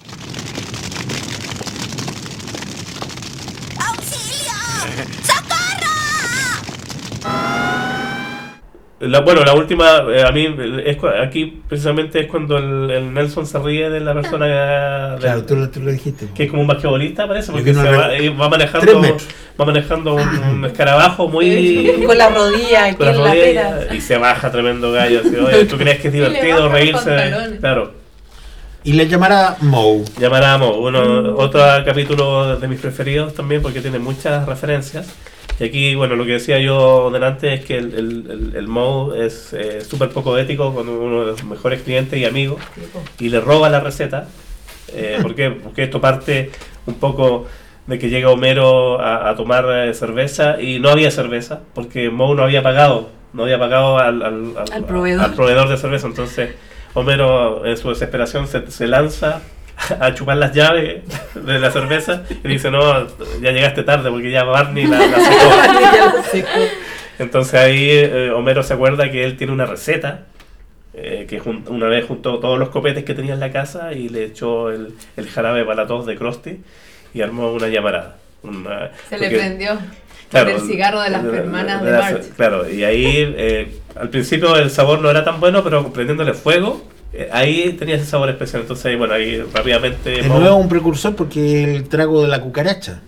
La, 9.01 9.21
bueno, 9.21 9.45
la 9.45 9.53
última, 9.53 10.03
eh, 10.13 10.23
a 10.27 10.31
mí, 10.33 10.53
es, 10.85 10.97
aquí 11.25 11.61
precisamente 11.69 12.19
es 12.19 12.27
cuando 12.27 12.57
el, 12.57 12.91
el 12.91 13.13
Nelson 13.13 13.45
se 13.45 13.57
ríe 13.57 13.89
de 13.89 14.01
la 14.01 14.13
persona 14.13 14.45
que, 15.15 15.21
Claro, 15.21 15.43
tú, 15.45 15.55
lo- 15.55 15.69
tú 15.69 15.79
lo 15.79 15.89
dijiste. 15.91 16.27
que 16.35 16.43
es 16.43 16.49
como 16.49 16.63
un 16.63 16.67
basquetbolista, 16.67 17.25
parece, 17.25 17.53
porque 17.53 17.71
no 17.71 17.81
se 17.81 17.91
va, 17.91 18.13
eh, 18.13 18.29
va 18.29 18.49
manejando, 18.49 19.01
va 19.59 19.65
manejando 19.65 20.15
un, 20.15 20.21
un 20.51 20.65
escarabajo 20.65 21.29
muy... 21.29 22.03
Con 22.05 22.17
la 22.17 22.27
rodilla 22.29 22.85
aquí 22.87 22.95
con 22.97 23.05
la 23.05 23.13
en 23.13 23.17
rodilla 23.19 23.93
y 23.93 24.01
se 24.01 24.17
baja 24.17 24.51
tremendo 24.51 24.91
gallo. 24.91 25.21
así, 25.21 25.33
Oye, 25.33 25.63
¿tú 25.65 25.77
crees 25.77 25.99
que 26.01 26.09
es 26.09 26.13
Y 26.15 26.17
le 26.17 26.27
divertido 26.29 26.67
reírse? 26.67 27.05
pantalones. 27.09 27.59
Claro. 27.61 27.93
Y 28.83 28.93
le 28.93 29.07
llamará 29.07 29.55
Moe. 29.61 30.03
Llamaramos 30.19 30.75
uno, 30.77 31.35
otro 31.37 31.61
capítulo 31.85 32.57
de 32.59 32.67
mis 32.67 32.79
preferidos 32.81 33.33
también 33.33 33.61
porque 33.61 33.79
tiene 33.81 33.99
muchas 33.99 34.45
referencias. 34.45 35.07
Y 35.59 35.63
aquí, 35.65 35.95
bueno, 35.95 36.15
lo 36.15 36.25
que 36.25 36.33
decía 36.33 36.59
yo 36.59 37.09
delante 37.11 37.53
es 37.53 37.65
que 37.65 37.77
el, 37.77 37.93
el, 37.93 38.31
el, 38.31 38.55
el 38.55 38.67
Moe 38.67 39.25
es 39.25 39.51
eh, 39.53 39.81
súper 39.81 40.09
poco 40.09 40.37
ético 40.37 40.73
con 40.73 40.87
uno 40.87 41.21
de 41.21 41.25
los 41.31 41.43
mejores 41.43 41.81
clientes 41.81 42.17
y 42.17 42.23
amigos 42.25 42.61
y 43.19 43.29
le 43.29 43.41
roba 43.41 43.69
la 43.69 43.79
receta. 43.81 44.27
Eh, 44.93 45.19
¿Por 45.21 45.35
qué? 45.35 45.51
Porque 45.51 45.83
esto 45.83 45.99
parte 45.99 46.51
un 46.85 46.95
poco 46.95 47.45
de 47.87 47.99
que 47.99 48.09
llega 48.09 48.29
Homero 48.29 49.01
a, 49.01 49.29
a 49.29 49.35
tomar 49.35 49.65
eh, 49.69 49.93
cerveza 49.93 50.61
y 50.61 50.79
no 50.79 50.89
había 50.89 51.11
cerveza 51.11 51.59
porque 51.75 52.09
Moe 52.09 52.35
no 52.35 52.43
había 52.43 52.63
pagado, 52.63 53.09
no 53.33 53.43
había 53.43 53.59
pagado 53.59 53.97
al, 53.97 54.21
al, 54.21 54.53
al- 54.57 54.71
Al 54.73 54.85
proveedor. 54.85 55.25
al 55.25 55.33
proveedor 55.33 55.67
de 55.69 55.77
cerveza. 55.77 56.07
Entonces 56.07 56.51
Homero 56.93 57.65
en 57.65 57.75
su 57.77 57.89
desesperación 57.89 58.47
se, 58.47 58.69
se 58.71 58.87
lanza 58.87 59.41
a 59.99 60.13
chupar 60.13 60.37
las 60.37 60.53
llaves 60.53 61.03
de 61.35 61.59
la 61.59 61.71
cerveza 61.71 62.23
y 62.43 62.47
dice, 62.47 62.69
no, 62.71 63.07
ya 63.41 63.51
llegaste 63.51 63.83
tarde 63.83 64.09
porque 64.09 64.31
ya 64.31 64.43
Barney 64.43 64.85
la, 64.87 64.97
la 64.99 65.17
secó". 65.19 66.21
Secó. 66.31 66.59
Entonces 67.19 67.53
ahí 67.55 67.89
eh, 67.89 68.31
Homero 68.31 68.63
se 68.63 68.73
acuerda 68.73 69.09
que 69.11 69.23
él 69.23 69.35
tiene 69.37 69.51
una 69.53 69.65
receta, 69.65 70.25
eh, 70.93 71.25
que 71.29 71.41
una 71.41 71.87
vez 71.87 72.05
juntó 72.05 72.39
todos 72.39 72.57
los 72.59 72.69
copetes 72.69 73.03
que 73.03 73.13
tenía 73.13 73.33
en 73.33 73.39
la 73.39 73.51
casa 73.51 73.93
y 73.93 74.09
le 74.09 74.25
echó 74.25 74.69
el, 74.71 74.93
el 75.17 75.29
jarabe 75.29 75.65
para 75.65 75.85
tos 75.87 76.05
de 76.05 76.15
Krusty 76.15 76.59
y 77.13 77.21
armó 77.21 77.51
una 77.51 77.67
llamarada. 77.67 78.15
Una- 78.43 78.91
Se 79.09 79.17
le 79.17 79.25
porque- 79.27 79.37
prendió 79.37 79.77
Claro, 80.29 80.51
el 80.51 80.61
cigarro 80.61 81.01
de 81.01 81.09
las 81.09 81.23
de- 81.23 81.37
hermanas 81.39 81.81
de 81.81 81.91
de 81.91 81.97
las- 81.97 82.11
Marge. 82.13 82.29
Claro, 82.37 82.69
y 82.69 82.83
ahí 82.83 83.33
eh, 83.35 83.79
al 83.99 84.09
principio 84.09 84.55
el 84.57 84.69
sabor 84.69 84.99
no 85.01 85.09
era 85.09 85.23
tan 85.25 85.39
bueno, 85.39 85.63
pero 85.63 85.91
prendiéndole 85.91 86.33
fuego, 86.35 86.85
ahí 87.31 87.73
tenía 87.73 87.95
ese 87.95 88.05
sabor 88.05 88.29
especial. 88.29 88.61
Entonces 88.61 88.85
ahí, 88.85 88.95
bueno, 88.95 89.13
ahí 89.13 89.41
rápidamente... 89.53 90.09
De 90.09 90.23
Moe- 90.23 90.39
nuevo 90.39 90.55
un 90.57 90.69
precursor 90.69 91.15
porque 91.15 91.63
el 91.63 91.89
trago 91.89 92.21
de 92.21 92.27
la 92.27 92.41
cucaracha. 92.41 93.01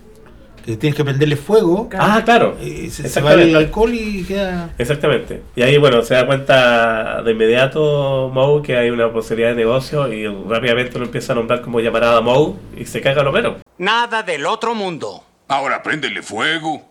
Que 0.65 0.77
tienes 0.77 0.95
que 0.95 1.03
prenderle 1.03 1.35
fuego. 1.37 1.89
Ah, 1.97 2.21
claro. 2.23 2.55
y 2.61 2.91
se, 2.91 3.09
se 3.09 3.19
va 3.19 3.33
el 3.33 3.39
Exactamente. 3.39 3.57
alcohol 3.57 3.93
y 3.95 4.23
queda. 4.23 4.69
Exactamente. 4.77 5.41
Y 5.55 5.63
ahí, 5.63 5.77
bueno, 5.79 6.03
se 6.03 6.13
da 6.13 6.27
cuenta 6.27 7.23
de 7.23 7.31
inmediato 7.31 8.29
Moe 8.31 8.61
que 8.61 8.77
hay 8.77 8.91
una 8.91 9.11
posibilidad 9.11 9.49
de 9.49 9.55
negocio 9.55 10.13
y 10.13 10.27
rápidamente 10.27 10.99
lo 10.99 11.05
empieza 11.05 11.33
a 11.33 11.35
nombrar 11.37 11.61
como 11.61 11.79
llamarada 11.79 12.21
Moe 12.21 12.53
y 12.77 12.85
se 12.85 13.01
caga 13.01 13.27
Homero. 13.27 13.57
Nada 13.79 14.21
del 14.21 14.45
otro 14.45 14.75
mundo. 14.75 15.23
Ahora 15.47 15.81
préndele 15.81 16.21
fuego. 16.21 16.83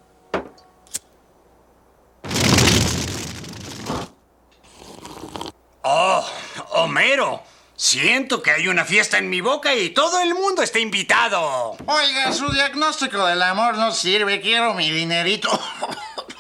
Oh, 5.83 6.25
Homero. 6.73 7.43
Siento 7.77 8.43
que 8.43 8.51
hay 8.51 8.69
una 8.69 8.85
fiesta 8.85 9.17
en 9.17 9.31
mi 9.31 9.41
boca 9.41 9.75
y 9.75 9.91
todo 9.91 10.21
el 10.21 10.35
mundo 10.35 10.63
está 10.63 10.79
invitado. 10.79 11.77
Oiga, 11.87 12.31
su 12.33 12.53
diagnóstico 12.53 13.25
del 13.25 13.41
amor 13.41 13.79
no 13.79 13.93
sirve. 13.93 14.41
Quiero 14.41 14.75
mi 14.75 14.91
dinerito. 14.91 15.49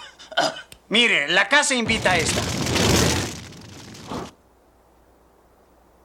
Mire, 0.90 1.28
la 1.28 1.48
casa 1.48 1.74
invita 1.74 2.12
a 2.12 2.16
esta. 2.18 2.42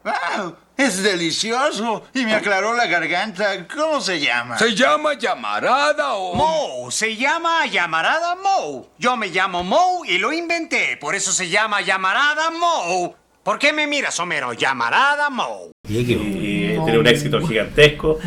¡Wow! 0.05 0.55
Es 0.77 1.01
delicioso 1.01 2.03
y 2.13 2.25
me 2.25 2.35
aclaró 2.35 2.73
la 2.73 2.85
garganta. 2.85 3.67
¿Cómo 3.67 3.99
se 3.99 4.19
llama? 4.19 4.57
¿Se 4.57 4.75
llama 4.75 5.15
llamarada 5.15 6.13
o...? 6.13 6.35
Moe, 6.35 6.91
se 6.91 7.15
llama 7.15 7.65
llamarada 7.65 8.35
Moe. 8.35 8.89
Yo 8.97 9.17
me 9.17 9.27
llamo 9.27 9.63
Moe 9.63 10.07
y 10.07 10.17
lo 10.17 10.31
inventé, 10.31 10.97
por 10.97 11.15
eso 11.15 11.31
se 11.31 11.49
llama 11.49 11.81
llamarada 11.81 12.51
Moe. 12.51 13.15
¿Por 13.45 13.59
qué 13.59 13.71
me 13.73 13.85
miras, 13.85 14.19
Homero? 14.19 14.53
Llamarada 14.53 15.29
Moe. 15.29 15.69
Y, 15.87 15.97
y 15.99 16.79
tiene 16.83 16.97
un 16.97 17.05
éxito 17.05 17.39
gigantesco. 17.45 18.17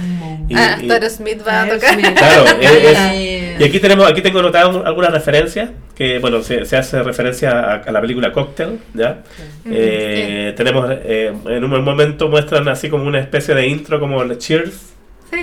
Y, 0.49 0.55
Ah, 0.57 0.79
y- 0.81 1.11
Smith 1.11 1.41
va 1.45 1.63
a 1.63 1.69
tocar. 1.69 1.99
Claro, 2.15 2.45
es- 2.61 2.71
es- 2.85 3.61
y 3.61 3.65
aquí 3.65 3.81
tenemos, 3.81 4.09
aquí 4.09 4.23
tengo 4.23 4.41
notadas 4.41 4.77
un- 4.77 4.87
algunas 4.87 5.11
referencias, 5.13 5.71
que 5.97 6.21
bueno, 6.21 6.41
se, 6.45 6.65
se 6.67 6.77
hace 6.77 7.03
referencia 7.03 7.51
a, 7.51 7.75
a 7.79 7.91
la 7.91 8.01
película 8.01 8.33
Cocktail, 8.33 8.79
¿ya? 8.95 9.25
Eh, 9.69 10.55
tenemos, 10.57 10.89
eh, 10.89 11.33
en 11.47 11.65
un 11.65 11.83
momento 11.83 12.29
muestran 12.29 12.69
así 12.69 12.89
como 12.89 13.03
una 13.03 13.19
especie 13.19 13.57
de 13.57 13.67
intro 13.67 13.99
como 13.99 14.23
el 14.23 14.39
Cheers, 14.39 14.93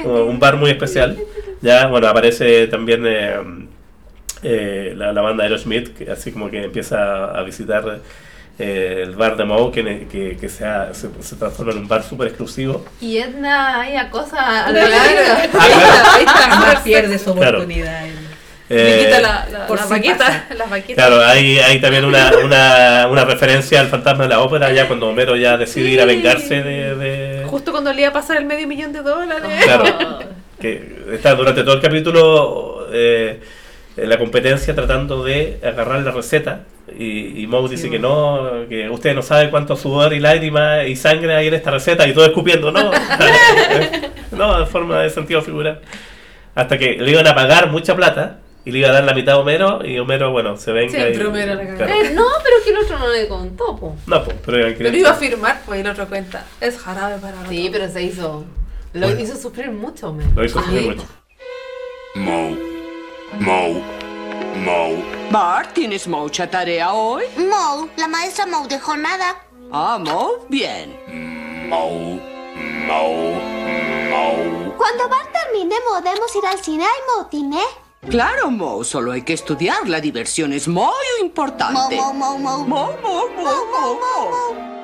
como 0.04 0.24
un 0.24 0.40
bar 0.40 0.56
muy 0.56 0.70
especial, 0.72 1.18
ya, 1.62 1.88
bueno, 1.88 2.08
aparece 2.08 2.68
también 2.68 3.04
eh, 3.06 3.36
eh, 4.42 4.94
la, 4.96 5.12
la 5.12 5.22
banda 5.22 5.44
Aerosmith, 5.44 5.90
que 5.98 6.10
así 6.10 6.32
como 6.32 6.50
que 6.50 6.64
empieza 6.64 7.26
a 7.38 7.44
visitar 7.44 8.00
eh, 8.58 9.02
el 9.04 9.16
bar 9.16 9.36
de 9.38 9.44
Moe 9.46 9.72
que, 9.72 10.08
que, 10.10 10.38
que 10.38 10.50
sea- 10.50 10.94
se, 10.94 11.10
se 11.22 11.36
transforma 11.36 11.74
en 11.74 11.80
un 11.80 11.88
bar 11.88 12.04
súper 12.04 12.28
exclusivo. 12.28 12.86
Y 13.02 13.18
Edna 13.18 13.82
ahí 13.82 13.96
acosa 13.98 14.66
a 14.68 14.70
Claro. 14.70 14.90
la 14.90 14.98
larga. 14.98 15.50
claro. 15.52 15.70
Ahí 16.14 16.20
está, 16.26 16.34
Jamás 16.50 16.80
pierde 16.82 17.18
su 17.20 17.34
Claro. 17.36 17.58
oportunidad. 17.60 18.04
Eh, 18.68 18.76
Le 18.98 19.06
quita 19.06 19.22
la, 19.22 19.48
la, 19.52 19.68
por 19.68 19.78
la 19.78 19.84
si 19.84 19.90
vaquita, 19.92 20.18
pasa. 20.18 20.46
las 20.58 20.70
vaquitas. 20.70 20.96
Claro, 21.06 21.22
hay, 21.24 21.60
hay 21.60 21.80
también 21.80 22.04
una, 22.06 22.32
una, 22.44 23.08
una 23.12 23.24
referencia 23.26 23.80
al 23.80 23.88
fantasma 23.90 24.24
de 24.24 24.30
la 24.30 24.40
ópera, 24.40 24.72
ya 24.72 24.88
cuando 24.88 25.08
Homero 25.08 25.36
ya 25.36 25.56
decide 25.58 25.90
ir 25.90 26.02
a 26.02 26.06
vengarse 26.06 26.64
de... 26.64 26.96
de- 26.96 27.44
Justo 27.46 27.72
cuando 27.72 27.94
le 27.94 28.02
iba 28.02 28.10
a 28.10 28.14
pasar 28.14 28.38
el 28.38 28.46
medio 28.46 28.68
millón 28.68 28.92
de 28.92 29.04
dólares. 29.04 29.64
Claro, 29.64 30.20
que 30.60 31.04
está 31.14 31.36
durante 31.36 31.62
todo 31.64 31.76
el 31.76 31.82
capítulo 31.82 32.88
eh, 32.92 33.40
en 33.98 34.10
la 34.10 34.18
competencia 34.18 34.74
tratando 34.74 35.24
de 35.24 35.60
agarrar 35.64 36.00
la 36.02 36.10
receta 36.12 36.62
y, 36.98 37.42
y 37.44 37.48
Moe 37.48 37.68
dice 37.68 37.90
que 37.90 38.00
no, 38.00 38.68
que 38.70 38.90
ustedes 38.90 39.16
no 39.16 39.22
saben 39.22 39.50
cuánto 39.50 39.76
sudor 39.76 40.14
y 40.14 40.20
lágrimas 40.20 40.88
y 40.88 40.96
sangre 40.96 41.36
hay 41.36 41.48
en 41.48 41.56
esta 41.56 41.72
receta 41.72 42.08
y 42.08 42.14
todo 42.14 42.26
escupiendo, 42.26 42.72
no, 42.72 42.92
no, 44.32 44.60
en 44.60 44.68
forma 44.68 45.02
de 45.02 45.10
sentido 45.10 45.42
figural. 45.42 45.82
Hasta 46.54 46.78
que 46.78 46.94
le 46.94 47.12
iban 47.12 47.28
a 47.28 47.36
pagar 47.36 47.70
mucha 47.72 47.96
plata 47.96 48.40
y 48.64 48.72
le 48.72 48.80
iba 48.80 48.90
a 48.90 48.94
dar 48.94 49.04
la 49.04 49.14
mitad 49.14 49.36
a 49.36 49.40
Homero 49.40 49.86
y 49.86 50.00
Homero, 50.00 50.32
bueno, 50.32 50.58
se 50.58 50.72
venga 50.72 50.92
Siempre 50.92 51.24
y... 51.24 51.26
Homero 51.28 51.56
la 51.56 51.76
claro. 51.76 51.92
Eh, 51.92 52.12
no, 52.14 52.26
pero 52.44 52.56
que 52.64 52.70
el 52.72 52.78
otro 52.78 53.00
no 53.00 53.08
le 53.10 53.28
contó, 53.28 53.76
po. 53.76 53.96
No, 54.08 54.24
pues, 54.24 54.38
pero 54.46 54.60
iban 54.60 54.74
a 54.74 54.78
Pero 54.78 54.98
iba 54.98 55.10
a 55.10 55.16
firmar, 55.16 55.62
pues, 55.66 55.80
y 55.80 55.82
el 55.82 55.90
otro 55.90 56.08
cuenta. 56.08 56.46
Es 56.62 56.78
jarabe 56.80 57.18
para 57.20 57.46
Sí, 57.48 57.70
pero 57.72 57.90
se 57.90 58.04
hizo. 58.04 58.46
Lo 58.94 59.08
Bueno. 59.08 59.22
hizo 59.22 59.36
sufrir 59.36 59.70
mucho, 59.72 60.14
me. 60.14 60.24
Lo 60.34 60.46
hizo 60.46 60.60
sufrir 60.60 60.84
mucho. 60.84 61.06
Moe. 62.16 62.58
Moe. 63.40 64.05
Moe. 64.64 65.04
Bart, 65.32 65.74
¿tienes 65.74 66.08
mucha 66.08 66.50
tarea 66.50 66.94
hoy? 66.94 67.24
Moe, 67.38 67.90
la 67.98 68.08
maestra 68.08 68.46
Moe 68.46 68.68
dejó 68.68 68.96
nada. 68.98 69.36
Ah, 69.72 69.98
Moe, 70.00 70.40
bien. 70.50 70.96
Moe. 71.70 72.20
Moe. 72.88 73.36
Moe. 74.10 74.74
Cuando 74.78 75.10
Bart 75.10 75.30
termine, 75.32 75.76
podemos 75.88 76.36
ir 76.36 76.46
al 76.46 76.60
cine 76.64 76.86
al 76.86 77.18
motiné. 77.24 77.62
Claro, 78.10 78.52
Moe, 78.52 78.86
solo 78.86 79.12
hay 79.12 79.24
que 79.24 79.34
estudiar. 79.34 79.88
La 79.90 80.00
diversión 80.00 80.54
es 80.54 80.68
muy 80.68 80.92
importante. 81.22 81.96
Moe, 81.96 82.14
Moe, 82.14 82.38
Moe, 82.40 82.58
Moe. 82.66 82.66
Moe, 82.68 82.98
Moe, 83.02 83.30
Moe, 83.36 83.98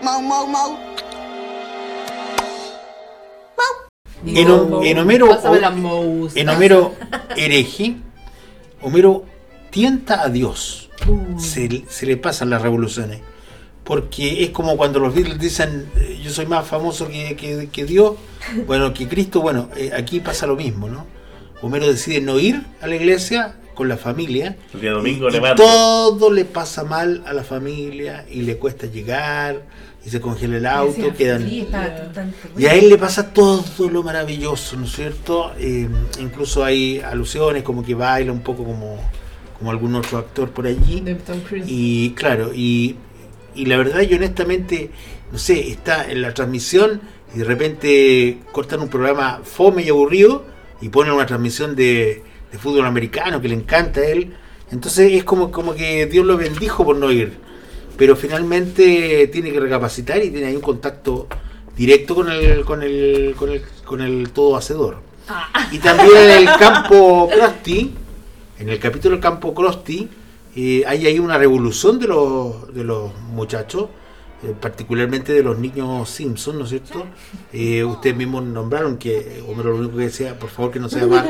Moe, 0.01 0.21
Moe, 0.21 0.21
Moe, 0.21 0.47
Moe. 0.47 0.91
En, 4.23 4.47
Hom- 4.47 4.85
en 4.85 4.99
Homero, 4.99 5.27
en 6.35 6.49
Homero 6.49 6.93
hereje, 7.35 7.95
Homero 8.83 9.25
tienta 9.71 10.21
a 10.21 10.29
Dios. 10.29 10.89
Uh. 11.07 11.39
Se, 11.39 11.83
se 11.89 12.05
le 12.05 12.17
pasan 12.17 12.49
las 12.51 12.61
revoluciones. 12.61 13.21
Porque 13.83 14.43
es 14.43 14.51
como 14.51 14.77
cuando 14.77 14.99
los 14.99 15.13
Beatles 15.15 15.39
dicen, 15.39 15.89
eh, 15.97 16.19
yo 16.23 16.29
soy 16.29 16.45
más 16.45 16.67
famoso 16.67 17.07
que, 17.07 17.35
que- 17.35 17.67
que 17.71 17.85
Dios, 17.85 18.13
bueno, 18.67 18.93
que 18.93 19.07
Cristo, 19.07 19.41
bueno, 19.41 19.69
eh, 19.75 19.91
aquí 19.95 20.19
pasa 20.19 20.45
lo 20.45 20.55
mismo, 20.55 20.87
¿no? 20.87 21.07
Homero 21.63 21.87
decide 21.87 22.21
no 22.21 22.39
ir 22.39 22.61
a 22.81 22.87
la 22.87 22.95
iglesia 22.95 23.55
con 23.73 23.87
la 23.87 23.97
familia. 23.97 24.57
El 24.73 24.81
día 24.81 24.91
domingo 24.91 25.29
y 25.29 25.31
levanta. 25.31 25.55
todo 25.63 26.31
le 26.31 26.45
pasa 26.45 26.83
mal 26.83 27.23
a 27.25 27.33
la 27.33 27.43
familia 27.43 28.25
y 28.29 28.41
le 28.43 28.57
cuesta 28.57 28.85
llegar 28.87 29.61
y 30.05 30.09
se 30.09 30.19
congela 30.19 30.57
el 30.57 30.65
auto, 30.65 31.13
quedan... 31.15 31.47
Sí, 31.47 31.61
está 31.61 31.87
bastante 31.87 32.35
Y 32.57 32.65
a 32.65 32.73
él 32.73 32.89
le 32.89 32.97
pasa 32.97 33.31
todo 33.33 33.63
lo 33.91 34.01
maravilloso, 34.03 34.75
¿no 34.75 34.85
es 34.85 34.91
cierto? 34.91 35.51
Eh, 35.59 35.87
incluso 36.19 36.63
hay 36.63 36.99
alusiones 36.99 37.61
como 37.63 37.83
que 37.83 37.93
baila 37.93 38.31
un 38.31 38.41
poco 38.41 38.63
como, 38.63 38.97
como 39.61 39.69
algún 39.69 39.93
otro 39.93 40.17
actor 40.17 40.49
por 40.49 40.65
allí. 40.65 41.03
Y 41.67 42.11
claro, 42.15 42.51
y, 42.51 42.95
y 43.53 43.65
la 43.67 43.77
verdad 43.77 44.01
yo 44.01 44.17
honestamente, 44.17 44.89
no 45.31 45.37
sé, 45.37 45.69
está 45.69 46.09
en 46.09 46.23
la 46.23 46.33
transmisión 46.33 46.99
y 47.35 47.37
de 47.37 47.43
repente 47.45 48.39
cortan 48.51 48.81
un 48.81 48.89
programa 48.89 49.41
fome 49.43 49.83
y 49.83 49.89
aburrido 49.89 50.45
y 50.81 50.89
ponen 50.89 51.13
una 51.13 51.27
transmisión 51.27 51.75
de, 51.75 52.23
de 52.51 52.57
fútbol 52.57 52.87
americano 52.87 53.39
que 53.39 53.49
le 53.49 53.53
encanta 53.53 53.99
a 53.99 54.05
él. 54.07 54.33
Entonces 54.71 55.13
es 55.13 55.23
como, 55.23 55.51
como 55.51 55.75
que 55.75 56.07
Dios 56.07 56.25
lo 56.25 56.37
bendijo 56.37 56.83
por 56.83 56.95
no 56.95 57.11
ir. 57.11 57.37
Pero 57.97 58.15
finalmente 58.15 59.29
tiene 59.31 59.51
que 59.51 59.59
recapacitar 59.59 60.23
y 60.23 60.31
tiene 60.31 60.47
ahí 60.47 60.55
un 60.55 60.61
contacto 60.61 61.27
directo 61.77 62.15
con 62.15 62.31
el, 62.31 62.65
con 62.65 62.81
el, 62.81 63.35
con 63.37 63.51
el, 63.51 63.61
con 63.85 64.01
el 64.01 64.31
todo 64.31 64.57
hacedor. 64.57 65.03
Y 65.71 65.77
también 65.77 66.17
en 66.17 66.31
el 66.31 66.57
campo 66.57 67.29
Krusty, 67.31 67.93
en 68.61 68.69
el 68.69 68.79
capítulo 68.79 69.15
del 69.15 69.21
campo 69.21 69.53
Krusty, 69.55 70.07
eh, 70.55 70.83
hay 70.85 71.07
ahí 71.07 71.17
una 71.19 71.37
revolución 71.37 71.97
de 71.97 72.07
los, 72.07 72.73
de 72.73 72.83
los 72.83 73.11
muchachos, 73.31 73.87
eh, 74.43 74.53
particularmente 74.59 75.33
de 75.33 75.41
los 75.43 75.57
niños 75.57 76.07
Simpson, 76.09 76.57
¿no 76.59 76.65
es 76.65 76.69
cierto? 76.69 77.05
Eh, 77.53 77.83
ustedes 77.83 78.15
mismos 78.15 78.43
nombraron 78.43 78.97
que 78.97 79.41
Homero 79.47 79.71
lo 79.71 79.77
único 79.77 79.97
que 79.97 80.03
decía, 80.03 80.37
por 80.37 80.49
favor 80.49 80.71
que 80.71 80.79
no 80.79 80.89
sea 80.89 81.05
Bart, 81.07 81.27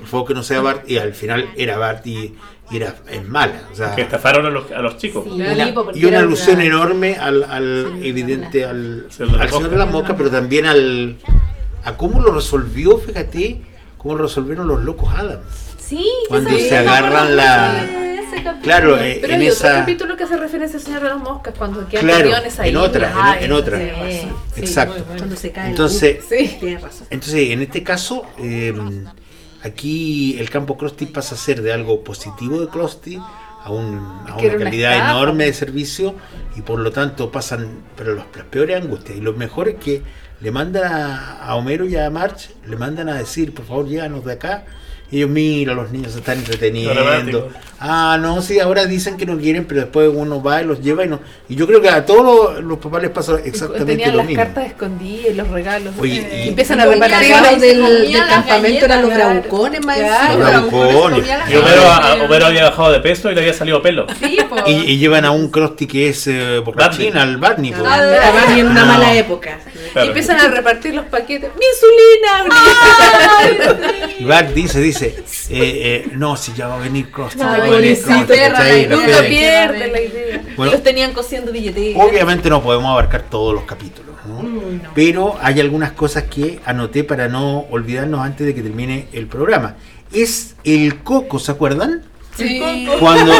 por 0.00 0.06
favor 0.06 0.26
que 0.28 0.34
no 0.34 0.42
sea 0.42 0.60
Bart, 0.60 0.88
y 0.90 0.98
al 0.98 1.14
final 1.14 1.48
era 1.56 1.78
Bart 1.78 2.06
y, 2.06 2.34
y 2.70 2.76
era 2.76 2.96
es 3.10 3.26
mala. 3.26 3.62
O 3.72 3.74
sea, 3.74 3.94
Que 3.94 4.02
estafaron 4.02 4.44
a 4.44 4.50
los, 4.50 4.70
a 4.70 4.80
los 4.80 4.98
chicos. 4.98 5.26
y 5.26 5.40
una, 5.40 5.74
y 5.94 6.04
una 6.04 6.18
alusión 6.18 6.60
enorme 6.60 7.16
al, 7.16 7.42
al 7.44 8.00
evidente 8.02 8.64
al, 8.66 9.06
Señor 9.10 9.32
de 9.32 9.36
la 9.38 9.42
al 9.44 9.48
señor 9.48 9.62
Mosca. 9.62 9.68
de 9.68 9.78
la 9.78 9.86
mosca, 9.86 10.16
pero 10.16 10.30
también 10.30 10.66
al 10.66 11.16
a 11.84 11.96
cómo 11.96 12.20
lo 12.20 12.32
resolvió, 12.32 12.98
fíjate, 12.98 13.62
cómo 13.96 14.16
lo 14.16 14.24
resolvieron 14.24 14.66
los 14.66 14.82
locos 14.82 15.08
Adams. 15.14 15.65
Sí, 15.88 16.04
Cuando 16.28 16.50
sí, 16.50 16.68
se 16.68 16.76
agarran 16.78 17.36
la-. 17.36 17.86
Claro, 18.62 18.98
eh, 18.98 19.18
Pero 19.20 19.34
en 19.34 19.40
hay 19.40 19.48
otro 19.50 19.68
capítulo 19.68 20.16
que 20.16 20.24
hace 20.24 20.36
referencia 20.36 20.78
al 20.78 20.84
Señor 20.84 21.02
de 21.02 21.08
las 21.10 21.18
Moscas, 21.18 21.54
cuando 21.56 21.86
quedan 21.88 22.04
Claro, 22.04 22.28
ahí. 22.58 22.68
en 22.70 22.76
otra, 22.76 23.36
en- 23.38 23.44
en 23.44 23.52
otra. 23.52 23.78
sí, 23.78 23.84
sí, 24.10 24.28
sí, 24.54 24.60
Exacto. 24.60 24.94
bueno. 25.04 25.16
Cuando 25.16 25.36
se 25.36 25.52
cae 25.52 25.70
Entonces, 25.70 26.24
el 26.30 26.46
bus. 26.48 26.58
Tienes 26.60 26.82
razón. 26.82 27.06
Entonces, 27.10 27.50
en 27.50 27.62
este 27.62 27.82
caso, 27.82 28.24
eh, 28.38 28.74
aquí 29.62 30.36
el 30.38 30.50
campo 30.50 30.76
Krusty 30.76 31.06
pasa 31.06 31.34
a 31.34 31.38
ser 31.38 31.62
de 31.62 31.72
algo 31.72 32.02
positivo 32.04 32.60
de 32.60 32.68
Krusty 32.68 33.16
a, 33.16 33.70
un- 33.70 34.22
a 34.28 34.36
una 34.36 34.56
calidad 34.58 34.96
enorme 35.10 35.44
de 35.46 35.52
servicio 35.54 36.14
y 36.56 36.62
por 36.62 36.78
lo 36.78 36.90
tanto 36.92 37.30
pasan 37.32 37.80
pero 37.96 38.14
los, 38.14 38.24
las 38.36 38.46
peores 38.46 38.80
angustias. 38.82 39.16
Y 39.18 39.20
lo 39.20 39.32
mejor 39.34 39.68
es 39.68 39.76
que 39.76 40.02
le 40.40 40.50
mandan 40.50 40.92
a, 40.92 41.38
a 41.42 41.54
Homero 41.54 41.86
y 41.86 41.96
a 41.96 42.10
March, 42.10 42.50
le 42.66 42.76
mandan 42.76 43.08
a 43.08 43.14
decir, 43.14 43.54
por 43.54 43.64
favor, 43.66 43.86
llévanos 43.88 44.24
de 44.24 44.32
acá. 44.34 44.64
Y 45.10 45.18
ellos, 45.18 45.30
mira, 45.30 45.72
los 45.74 45.90
niños 45.92 46.12
se 46.12 46.18
están 46.18 46.38
entreteniendo. 46.38 47.48
Ah, 47.78 48.16
no, 48.20 48.40
sí, 48.42 48.58
ahora 48.58 48.86
dicen 48.86 49.16
que 49.18 49.26
no 49.26 49.36
quieren, 49.38 49.66
pero 49.66 49.82
después 49.82 50.10
uno 50.12 50.42
va 50.42 50.62
y 50.62 50.64
los 50.64 50.80
lleva 50.80 51.04
y 51.04 51.08
no. 51.08 51.20
Y 51.48 51.54
yo 51.56 51.66
creo 51.66 51.80
que 51.82 51.90
a 51.90 52.04
todos 52.06 52.24
los, 52.56 52.64
los 52.64 52.78
papás 52.78 53.02
les 53.02 53.10
pasa 53.10 53.38
exactamente 53.44 53.84
Tenían 53.92 54.12
lo 54.12 54.16
las 54.18 54.26
mismo. 54.26 54.42
cartas 54.42 54.66
escondidas 54.66 55.26
y 55.30 55.34
los 55.34 55.48
regalos. 55.48 55.94
Oye, 55.98 56.26
Eh, 56.28 56.44
y- 56.46 56.48
empiezan 56.48 56.80
a 56.80 56.86
Los 56.86 56.94
repartir 56.94 57.18
regalos 57.18 57.52
y 57.52 57.60
se 57.60 57.66
del, 57.66 57.82
del 57.82 58.12
las 58.14 58.28
campamento 58.28 58.84
eran 58.86 59.02
los 59.02 59.14
bravucones, 59.14 59.84
más 59.86 59.96
Claro. 59.98 60.38
Los 60.38 60.48
bravucones. 60.48 61.26
las 61.28 61.50
Y 61.50 61.56
Homero, 61.56 62.44
a- 62.44 62.46
había 62.48 62.64
bajado 62.70 62.92
de 62.92 63.00
peso 63.00 63.30
y 63.30 63.34
le 63.34 63.40
había 63.42 63.52
salido 63.52 63.82
pelo. 63.82 64.06
Sí. 64.18 64.38
Y, 64.66 64.72
y 64.92 64.98
llevan 64.98 65.24
a 65.26 65.30
un 65.30 65.50
Krusty 65.50 65.86
que 65.86 66.08
es 66.08 66.26
eh, 66.28 66.62
Barney. 66.74 67.12
al 67.14 67.36
Barney. 67.36 67.72
po. 67.72 67.84
Ah, 67.86 68.02
Era 68.02 68.30
Barney 68.32 68.60
en 68.60 68.68
una 68.68 68.80
No. 68.86 68.92
mala 68.94 69.14
época. 69.14 69.58
Y 69.74 69.90
Claro. 69.92 70.08
empiezan 70.08 70.40
a 70.40 70.48
repartir 70.48 70.94
los 70.94 71.04
paquetes. 71.06 71.50
¡Mi 71.54 71.64
insulina! 71.66 72.56
Y 74.18 74.24
Bart 74.24 74.48
dice, 74.54 74.80
dice, 74.80 74.95
eh, 75.02 75.14
eh, 75.50 76.08
no, 76.14 76.36
si 76.36 76.52
ya 76.52 76.68
va 76.68 76.76
a 76.76 76.78
venir 76.78 77.10
¿cachai? 77.10 77.38
La 77.38 78.96
Nunca 78.96 79.22
pierde 79.28 79.88
la 79.88 80.00
idea. 80.00 80.42
Bueno. 80.56 80.72
y 80.72 80.74
los 80.74 80.82
tenían 80.82 81.12
cosiendo 81.12 81.52
billeteras. 81.52 82.02
Obviamente 82.02 82.48
no 82.50 82.62
podemos 82.62 82.86
abarcar 82.90 83.22
todos 83.22 83.54
los 83.54 83.64
capítulos, 83.64 84.14
¿no? 84.26 84.42
pero 84.94 85.36
hay 85.40 85.60
algunas 85.60 85.92
cosas 85.92 86.24
que 86.24 86.60
anoté 86.64 87.04
para 87.04 87.28
no 87.28 87.66
olvidarnos 87.70 88.20
antes 88.20 88.46
de 88.46 88.54
que 88.54 88.62
termine 88.62 89.08
el 89.12 89.26
programa. 89.26 89.76
Es 90.12 90.54
el 90.64 91.02
coco, 91.02 91.38
¿se 91.38 91.52
acuerdan? 91.52 92.02
Sí. 92.36 92.88
Cuando, 93.00 93.32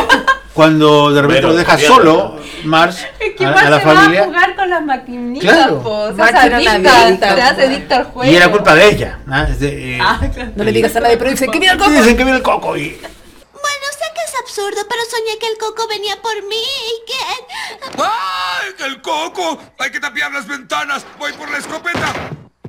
cuando 0.56 1.12
de 1.12 1.20
repente 1.22 1.42
Bueno, 1.42 1.52
lo 1.52 1.58
deja 1.58 1.78
solo, 1.78 2.36
Marsh, 2.64 3.02
Es 3.20 3.34
que 3.36 3.44
a, 3.44 3.50
a 3.50 3.70
la 3.70 3.78
se 3.78 3.84
va 3.86 3.92
a 3.92 3.94
familia. 3.96 4.24
jugar 4.24 4.56
con 4.56 4.70
las 4.70 4.82
maquinitas, 4.84 5.54
Claro. 5.54 5.82
po. 5.82 6.06
Se 6.08 6.12
Bart 6.14 6.34
hace 6.34 6.46
era 6.46 6.58
una 6.58 6.72
adicta, 6.72 7.02
adicta, 7.06 7.54
se 7.54 7.62
adicta 7.62 7.96
al 7.98 8.04
juego. 8.06 8.32
Y 8.32 8.36
era 8.36 8.50
culpa 8.50 8.74
de 8.74 8.88
ella. 8.88 9.18
¿ah? 9.30 9.44
De, 9.44 9.96
eh, 9.96 9.98
Ah, 10.02 10.18
claro. 10.34 10.52
No 10.56 10.64
le 10.64 10.72
digas 10.72 10.96
a 10.96 11.00
nadie, 11.00 11.16
pero 11.18 11.30
dicen 11.30 11.50
que 11.50 11.60
mira 11.60 11.72
el 11.72 11.78
coco. 11.78 11.90
Dicen 11.90 12.16
que 12.16 12.24
viene 12.24 12.38
el 12.38 12.42
coco 12.42 12.76
y 12.76 12.88
Bueno, 12.98 13.86
sé 13.92 14.04
que 14.14 14.22
es 14.26 14.34
absurdo, 14.40 14.80
pero 14.88 15.02
soñé 15.10 15.38
que 15.38 15.46
el 15.46 15.58
coco 15.58 15.86
venía 15.88 16.16
por 16.22 16.34
mí 16.48 16.56
y 16.56 17.06
que... 17.06 18.02
¡Ay, 18.02 18.86
el 18.86 19.02
coco! 19.02 19.60
¡Hay 19.78 19.90
que 19.90 20.00
tapiar 20.00 20.32
las 20.32 20.46
ventanas! 20.48 21.04
¡Voy 21.18 21.32
por 21.34 21.50
la 21.50 21.58
escopeta! 21.58 22.14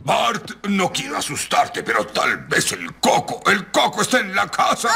Bart, 0.01 0.51
no 0.69 0.91
quiero 0.91 1.18
asustarte, 1.18 1.84
pero 1.84 2.05
tal 2.07 2.38
vez 2.47 2.72
el 2.73 2.93
coco, 2.95 3.41
el 3.49 3.68
coco 3.72 4.01
está 4.01 4.19
en 4.19 4.34
la 4.35 4.47
casa. 4.49 4.89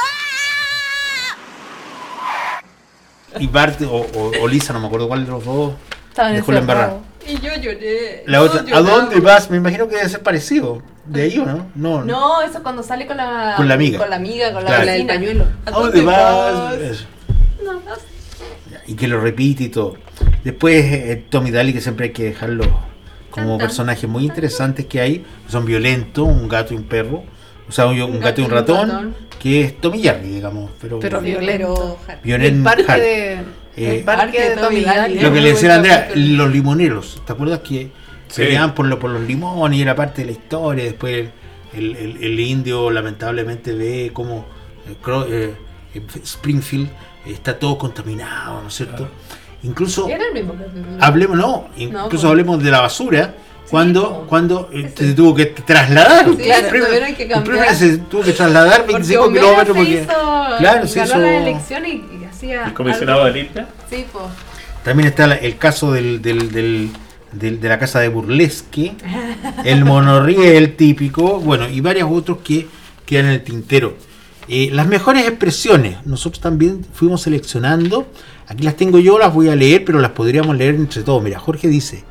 Y 3.40 3.48
Bart 3.48 3.82
o, 3.84 3.88
o- 3.98 4.32
o 4.42 4.48
Lisa, 4.48 4.74
no 4.74 4.80
me 4.80 4.88
acuerdo 4.88 5.08
cuál 5.08 5.26
de 5.26 5.32
los 5.32 5.44
dos, 5.46 5.74
Estaban 6.10 6.34
dejó 6.36 6.52
la 6.52 6.60
embarrada. 6.60 6.98
Y 7.28 7.36
yo 7.40 7.56
lloré. 7.56 8.24
La 8.26 8.42
otra, 8.42 8.64
¿a 8.76 8.82
dónde 8.82 9.20
vas? 9.20 9.50
Me 9.50 9.58
imagino 9.58 9.88
que 9.88 9.96
debe 9.96 10.10
ser 10.10 10.22
parecido. 10.22 10.82
¿De 11.06 11.22
ahí 11.24 11.38
o 11.40 11.46
no? 11.46 11.68
No. 11.76 12.04
No, 12.04 12.42
eso 12.42 12.62
cuando 12.64 12.82
sale 12.84 13.06
con 13.08 13.18
la... 13.18 13.54
Con 13.58 13.68
la 13.68 13.76
amiga. 13.76 14.00
Con 14.00 14.10
la 14.10 14.16
amiga, 14.16 14.52
con 14.54 14.64
la 14.64 14.80
vecina. 14.80 15.14
pañuelo. 15.14 15.46
¿A 15.66 15.70
¿A 15.70 15.72
dónde 15.72 16.02
vas? 16.02 16.74
Eso. 16.80 17.06
No, 17.64 17.74
no. 17.74 17.80
Y 18.88 18.96
que 18.96 19.08
lo 19.08 19.22
repite 19.22 19.66
y 19.66 19.70
todo. 19.70 19.96
Después 20.44 20.84
eh, 20.86 21.26
Tommy 21.30 21.52
Daly, 21.52 21.74
que 21.74 21.82
siempre 21.82 22.08
hay 22.08 22.12
que 22.12 22.24
dejarlo 22.24 22.66
como 23.30 23.58
personajes 23.58 24.10
muy 24.10 24.26
interesantes 24.26 24.86
que 24.88 25.00
hay. 25.00 25.26
Son 25.48 25.66
violentos, 25.66 26.28
un 26.28 26.50
gato 26.50 26.74
y 26.74 26.78
un 26.78 26.84
perro. 26.84 27.24
O 27.70 27.72
sea, 27.72 27.86
un, 27.86 28.02
un 28.02 28.20
gato 28.20 28.42
y 28.42 28.46
un 28.46 28.52
ratón, 28.52 29.16
que 29.42 29.62
es 29.62 29.82
Tommy 29.82 30.02
Jerry, 30.04 30.28
digamos. 30.30 30.70
Pero, 30.80 31.00
Pero 31.00 31.20
violento. 31.20 31.98
Violento 32.24 32.58
El 32.58 32.64
parque 32.64 32.86
hard. 32.92 33.00
de, 33.02 33.34
Eh, 33.78 33.98
el 33.98 34.04
parque 34.04 34.50
de 34.50 34.56
Tommy 34.58 34.82
Daly. 34.82 35.20
Lo 35.20 35.34
que 35.34 35.42
le 35.42 35.50
decía 35.54 35.76
Andrea, 35.76 36.10
los 36.14 36.52
limoneros. 36.52 37.22
¿Te 37.26 37.34
acuerdas 37.34 37.60
que 37.60 37.90
Sí. 38.28 38.42
peleaban 38.44 38.76
por, 38.76 38.86
lo, 38.86 39.00
por 39.00 39.10
los 39.10 39.22
limones 39.24 39.80
y 39.80 39.82
era 39.82 39.96
parte 39.96 40.22
de 40.22 40.28
la 40.28 40.32
historia? 40.34 40.84
Después 40.84 41.30
el, 41.74 41.96
el- 41.96 42.24
el 42.24 42.40
indio 42.40 42.92
lamentablemente 42.92 43.74
ve 43.74 44.12
cómo 44.14 44.46
eh, 44.88 44.96
eh, 45.30 45.54
eh, 45.96 46.02
Springfield 46.24 46.90
está 47.26 47.58
todo 47.58 47.78
contaminado, 47.78 48.62
¿no 48.62 48.68
es 48.68 48.74
cierto? 48.76 49.08
Incluso 49.64 50.08
Era 50.10 50.26
el 50.28 50.34
mismo 50.34 50.54
capítulo. 50.54 50.86
hablemos, 51.00 51.38
no, 51.38 51.68
incluso 51.78 52.10
pues. 52.10 52.24
hablemos 52.26 52.64
de 52.64 52.72
la 52.72 52.82
basura. 52.82 53.36
Cuando, 53.72 54.26
cuando 54.28 54.70
eh, 54.74 54.92
se 54.96 55.14
tuvo 55.14 55.34
que 55.34 55.46
trasladar, 55.48 56.30
Sí, 56.30 56.36
claro, 56.44 56.68
tuvieron 56.68 57.16
que 57.16 57.28
cambiar. 57.28 57.74
Se 57.76 57.98
tuvo 58.00 58.22
que 58.22 58.34
trasladar 58.34 58.82
Porque 58.82 58.94
25 58.94 59.24
Homero 59.24 59.42
kilómetros 59.46 59.78
se 59.78 59.84
porque 59.84 60.02
hizo, 60.02 60.58
claro, 60.60 60.88
se 60.88 61.00
ganó 61.00 61.12
hizo 61.12 61.20
la 61.22 61.38
elección 61.38 61.86
y, 61.86 61.90
y 61.90 62.26
hacía 62.30 62.66
El 62.66 62.74
comisionado 62.74 63.24
algo- 63.24 63.34
de 63.34 63.42
limpia. 63.44 63.68
Sí, 63.90 64.06
pues. 64.12 64.26
También 64.84 65.08
está 65.08 65.34
el 65.36 65.58
caso 65.58 65.94
del, 65.94 66.22
del- 66.22 66.52
del- 66.52 66.90
del- 67.32 67.62
de 67.62 67.70
la 67.70 67.80
casa 67.80 68.00
de 68.02 68.10
Burlesque, 68.10 68.92
el 69.64 69.86
monorriel 69.86 70.76
típico, 70.76 71.40
bueno, 71.40 71.70
y 71.70 71.80
varios 71.80 72.10
otros 72.12 72.40
que 72.44 72.68
quedan 73.06 73.28
en 73.28 73.32
el 73.32 73.44
tintero. 73.44 73.96
Eh, 74.50 74.70
las 74.74 74.86
mejores 74.88 75.26
expresiones, 75.28 76.06
nosotros 76.06 76.42
también 76.42 76.84
fuimos 76.94 77.22
seleccionando, 77.22 78.08
aquí 78.48 78.64
las 78.64 78.76
tengo 78.76 79.00
yo, 79.00 79.18
las 79.18 79.34
voy 79.34 79.48
a 79.48 79.56
leer, 79.56 79.86
pero 79.86 80.00
las 80.00 80.12
podríamos 80.12 80.58
leer 80.58 80.76
entre 80.76 81.04
todos. 81.04 81.24
Mira, 81.24 81.40
Jorge 81.40 81.70
dice, 81.70 82.04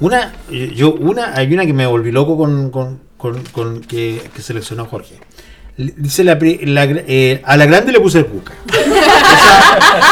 una, 0.00 0.32
eh, 0.50 0.72
yo, 0.74 0.92
una, 0.94 1.34
hay 1.36 1.52
una 1.52 1.64
que 1.66 1.72
me 1.72 1.86
volví 1.86 2.12
loco 2.12 2.36
con, 2.36 2.70
con- 2.70 3.00
con- 3.16 3.42
con 3.52 3.80
que, 3.80 4.20
que 4.34 4.42
seleccionó 4.42 4.84
Jorge. 4.86 5.14
Dice 5.76 6.24
la, 6.24 6.38
pri- 6.38 6.60
la 6.64 6.86
gra- 6.86 7.04
eh, 7.06 7.42
a 7.44 7.56
la 7.56 7.66
grande 7.66 7.92
le 7.92 8.00
puse 8.00 8.18
el 8.20 8.26
cuca. 8.26 8.54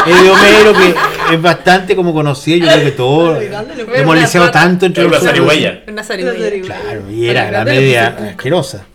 Es 0.07 0.21
de 0.21 0.29
Homero 0.29 0.73
que 0.73 1.33
es 1.33 1.41
bastante 1.41 1.95
como 1.95 2.13
conocido, 2.13 2.65
yo 2.67 2.71
creo 2.71 2.83
que 2.85 2.91
todos 2.91 3.43
hemos 3.95 4.15
leseado 4.15 4.51
tanto 4.51 4.85
entre 4.85 5.09
zarigüeya. 5.19 5.83
Una 5.87 6.03
zarigüeya. 6.03 6.61
Claro, 6.61 7.11
y 7.11 7.25
era 7.27 7.49
la 7.51 7.65
media 7.65 8.07
asquerosa. 8.29 8.85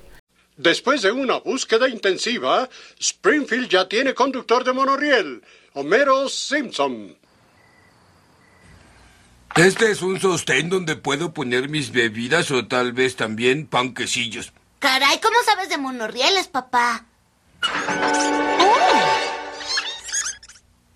Después 0.56 1.02
de 1.02 1.10
una 1.10 1.38
búsqueda 1.38 1.88
intensiva, 1.88 2.68
Springfield 3.00 3.68
ya 3.68 3.88
tiene 3.88 4.14
conductor 4.14 4.62
de 4.62 4.72
monorriel, 4.72 5.42
Homero 5.74 6.28
Simpson. 6.28 7.16
Este 9.56 9.90
es 9.90 10.01
un 10.02 10.20
sostén 10.20 10.70
donde 10.70 10.97
puedo 10.97 11.35
poner 11.35 11.68
mis 11.68 11.90
bebidas 11.93 12.51
o 12.51 12.66
tal 12.66 12.93
vez 12.93 13.16
también 13.16 13.66
panquecillos. 13.66 14.52
Caray, 14.78 15.18
¿cómo 15.20 15.36
sabes 15.44 15.68
de 15.68 15.77
monorrieles, 15.77 16.48
papá? 16.48 17.05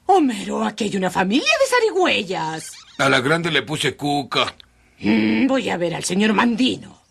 Homero, 0.07 0.65
aquí 0.65 0.85
hay 0.85 0.97
una 0.97 1.11
familia 1.11 1.45
de 1.61 1.67
zarigüeyas. 1.69 2.71
A 2.99 3.09
la 3.09 3.21
grande 3.21 3.51
le 3.51 3.63
puse 3.63 3.97
cuca. 3.97 4.55
Mm, 5.01 5.47
voy 5.47 5.69
a 5.69 5.77
ver 5.77 5.95
al 5.95 6.05
señor 6.05 6.33
Mandino. 6.33 7.03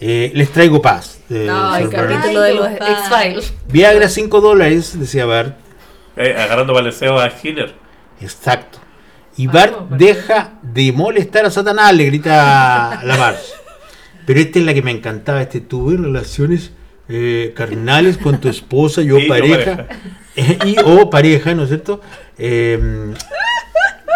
Eh, 0.00 0.32
les 0.34 0.50
traigo 0.50 0.82
paz. 0.82 1.20
eh, 1.30 1.44
No, 1.46 1.76
el 1.76 1.90
capítulo 1.90 2.40
de 2.40 2.54
los 2.54 2.68
X-Files. 2.72 3.52
Viagra 3.68 4.08
5 4.08 4.40
dólares, 4.40 4.98
decía 4.98 5.26
Bart. 5.26 5.56
Eh, 6.16 6.34
agarrando 6.36 6.72
baleseo 6.74 7.18
a 7.20 7.30
Skinner. 7.30 7.74
Exacto. 8.20 8.78
Y 9.36 9.46
Bart 9.46 9.88
deja 9.90 10.52
de 10.62 10.92
molestar 10.92 11.46
a 11.46 11.50
Satanás, 11.50 11.94
le 11.94 12.04
grita 12.04 13.00
a 13.00 13.04
la 13.04 13.16
Marge. 13.16 13.42
Pero 14.26 14.40
esta 14.40 14.58
es 14.58 14.64
la 14.64 14.74
que 14.74 14.82
me 14.82 14.90
encantaba. 14.90 15.42
Este, 15.42 15.60
tuve 15.60 15.96
relaciones 15.96 16.72
eh, 17.08 17.52
carnales 17.56 18.18
con 18.18 18.40
tu 18.40 18.48
esposa, 18.48 19.02
yo 19.02 19.18
Y 19.20 19.28
pareja. 19.28 19.86
eh, 20.36 20.58
y 20.66 20.76
o 20.84 21.08
pareja, 21.10 21.54
¿no 21.54 21.62
es 21.62 21.68
cierto? 21.70 22.00
Eh, 22.38 22.78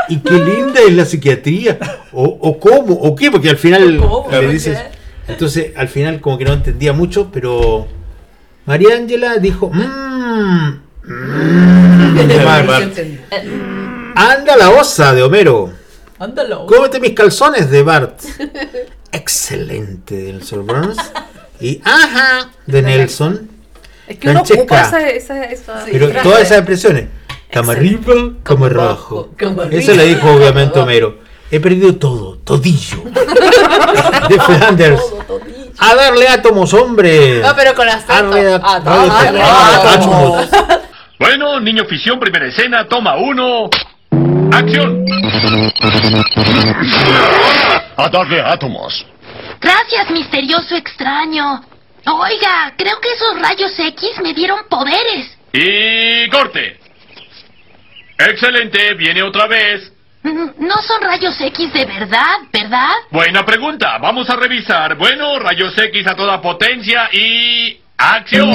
y 0.09 0.19
qué 0.19 0.35
linda 0.35 0.81
es 0.87 0.93
la 0.93 1.05
psiquiatría. 1.05 1.79
O, 2.13 2.25
o 2.25 2.61
cómo, 2.61 2.95
o 2.95 3.17
qué, 3.17 3.31
porque 3.31 3.51
al 3.51 3.57
final 3.57 3.99
¿Cómo? 3.99 4.29
le 4.31 4.49
dices. 4.49 4.79
Entonces, 5.29 5.73
al 5.77 5.89
final, 5.89 6.21
como 6.21 6.39
que 6.39 6.45
no 6.45 6.53
entendía 6.53 6.93
mucho, 6.93 7.31
pero 7.33 7.89
María 8.65 8.95
Ángela 8.97 9.39
dijo: 9.39 9.71
Mmm. 9.75 10.81
Marge. 12.45 13.19
Anda 14.17 14.57
la 14.57 14.71
osa 14.71 15.13
de 15.13 15.23
Homero. 15.23 15.71
Ándalo. 16.19 16.65
Cómete 16.65 16.99
mis 17.01 17.13
calzones 17.13 17.71
de 17.71 17.83
Bart. 17.83 18.19
Excelente 19.13 20.15
del 20.17 20.43
Sir 20.43 20.61
Burns. 20.61 20.97
Y 21.61 21.83
ajá 21.85 22.51
de 22.65 22.81
Nelson. 22.83 23.51
Es 24.07 24.19
que 24.19 24.31
uno 24.31 24.41
ocupa 24.41 24.81
esa, 24.81 25.09
esa, 25.11 25.45
esa 25.45 25.85
Pero 25.91 26.09
frase. 26.09 26.23
todas 26.23 26.41
esas 26.43 26.59
expresiones. 26.59 27.09
Cama 27.51 27.73
arriba, 27.75 28.15
cama 28.43 28.67
abajo. 28.69 29.31
Eso 29.71 29.95
le 29.95 30.07
dijo 30.07 30.31
obviamente 30.31 30.79
Homero. 30.79 31.19
He 31.51 31.61
perdido 31.61 31.95
todo, 31.97 32.39
todillo. 32.39 33.05
De 34.29 34.41
Flanders. 34.41 35.03
A 35.79 35.95
darle 35.95 36.27
átomos, 36.27 36.73
hombre. 36.73 37.41
No, 37.41 37.55
pero 37.55 37.75
con 37.75 37.87
acento. 37.87 38.61
Ah, 38.63 39.93
átomos. 39.95 40.49
Bueno, 41.19 41.61
niño 41.61 41.85
ficción, 41.85 42.19
primera 42.19 42.47
escena, 42.47 42.89
toma 42.89 43.17
uno. 43.17 43.69
¡Acción! 44.53 45.05
A 47.97 48.09
darle 48.09 48.41
átomos. 48.41 49.07
Gracias, 49.61 50.11
misterioso 50.11 50.77
extraño. 50.77 51.63
Oiga, 52.07 52.73
creo 52.77 53.01
que 53.01 53.13
esos 53.13 53.41
rayos 53.41 53.73
X 53.79 54.11
me 54.23 54.33
dieron 54.35 54.61
poderes. 54.69 55.37
Y 55.53 56.29
corte. 56.31 56.79
Excelente, 58.19 58.95
viene 58.95 59.23
otra 59.23 59.47
vez. 59.47 59.93
Mm, 60.23 60.51
No 60.59 60.75
son 60.83 61.01
rayos 61.03 61.41
X 61.41 61.73
de 61.73 61.85
verdad, 61.85 62.39
¿verdad? 62.53 62.95
Buena 63.11 63.45
pregunta, 63.45 63.99
vamos 63.99 64.29
a 64.31 64.37
revisar. 64.37 64.97
Bueno, 64.97 65.39
rayos 65.39 65.77
X 65.77 66.07
a 66.07 66.15
toda 66.15 66.41
potencia 66.41 67.09
y... 67.13 67.81
¡Acción! 67.99 68.51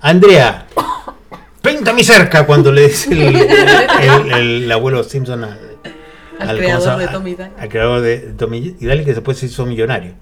Andrea, 0.00 0.66
mi 1.94 2.04
cerca 2.04 2.44
cuando 2.46 2.70
le 2.72 2.88
dice 2.88 3.12
el, 3.12 3.36
el- 3.36 4.32
el 4.64 4.72
abuelo 4.72 5.02
Simpson 5.04 5.44
al, 5.44 5.50
Al 6.38 6.46
¿cómo 6.48 6.58
creador 6.58 6.84
llama? 6.88 6.98
de 7.02 7.08
Tommy 7.08 7.34
Daly. 7.34 7.52
Al 7.58 7.68
creador 7.68 8.00
de 8.02 8.18
Tommy 8.36 8.76
y 8.80 8.86
Daly, 8.86 9.04
que 9.04 9.14
después 9.14 9.38
se 9.38 9.46
hizo 9.46 9.64
millonario. 9.66 10.14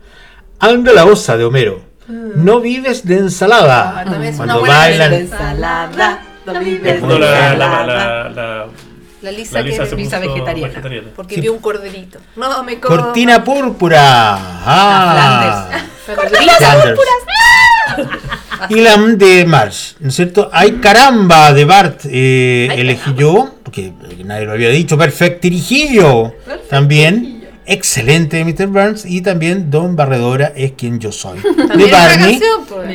Anda 0.59 0.93
la 0.93 1.05
osa 1.05 1.37
de 1.37 1.45
Homero. 1.45 1.81
No 2.09 2.61
vives 2.61 3.07
de 3.07 3.19
ensalada. 3.19 3.95
Ah, 3.99 4.03
es 4.03 4.09
una 4.35 4.37
Cuando 4.37 4.61
buena 4.61 4.77
bailan. 4.79 5.11
de 5.11 5.19
ensalada. 5.21 6.23
No 6.47 6.59
vives 6.61 7.01
de 7.03 7.09
la, 7.09 7.19
la, 7.19 7.45
ensalada. 7.47 7.95
la, 7.97 8.29
la, 8.29 8.67
La 9.23 9.31
Lisa, 9.31 9.55
la 9.55 9.63
Lisa 9.63 9.85
que 9.85 9.89
se 9.91 9.97
Lisa 9.97 10.21
puso 10.21 10.33
vegetariana. 10.33 10.81
porque 11.15 11.37
Sí. 11.37 11.41
vio 11.41 11.53
un 11.53 11.61
corderito. 11.61 12.19
No, 12.37 12.63
me 12.65 12.79
co- 12.81 12.89
Cortina 12.89 13.43
púrpura. 13.45 14.01
Ah. 14.65 15.69
Flanders. 16.05 16.31
Flanders. 16.31 17.01
Y 18.69 18.77
la 18.81 18.97
de 18.97 19.45
Marsh, 19.45 19.95
¿no 20.01 20.09
es 20.09 20.15
cierto? 20.17 20.49
Hay 20.53 20.73
caramba 20.73 21.53
de 21.53 21.65
Bart, 21.65 22.01
eh, 22.05 22.69
elegí 22.77 23.15
yo, 23.17 23.55
porque 23.63 23.93
nadie 24.25 24.45
lo 24.47 24.53
había 24.53 24.69
dicho, 24.71 24.97
perfectirijillo 24.99 26.35
también. 26.69 27.41
Excelente 27.65 28.39
de 28.39 28.45
Mr. 28.45 28.67
Burns 28.67 29.05
y 29.07 29.21
también 29.23 29.71
Don 29.71 29.95
Barredora 29.95 30.53
es 30.57 30.73
quien 30.73 30.99
yo 30.99 31.13
soy. 31.13 31.39
De 31.77 31.91
Barney, 31.91 32.41
pues. 32.69 32.89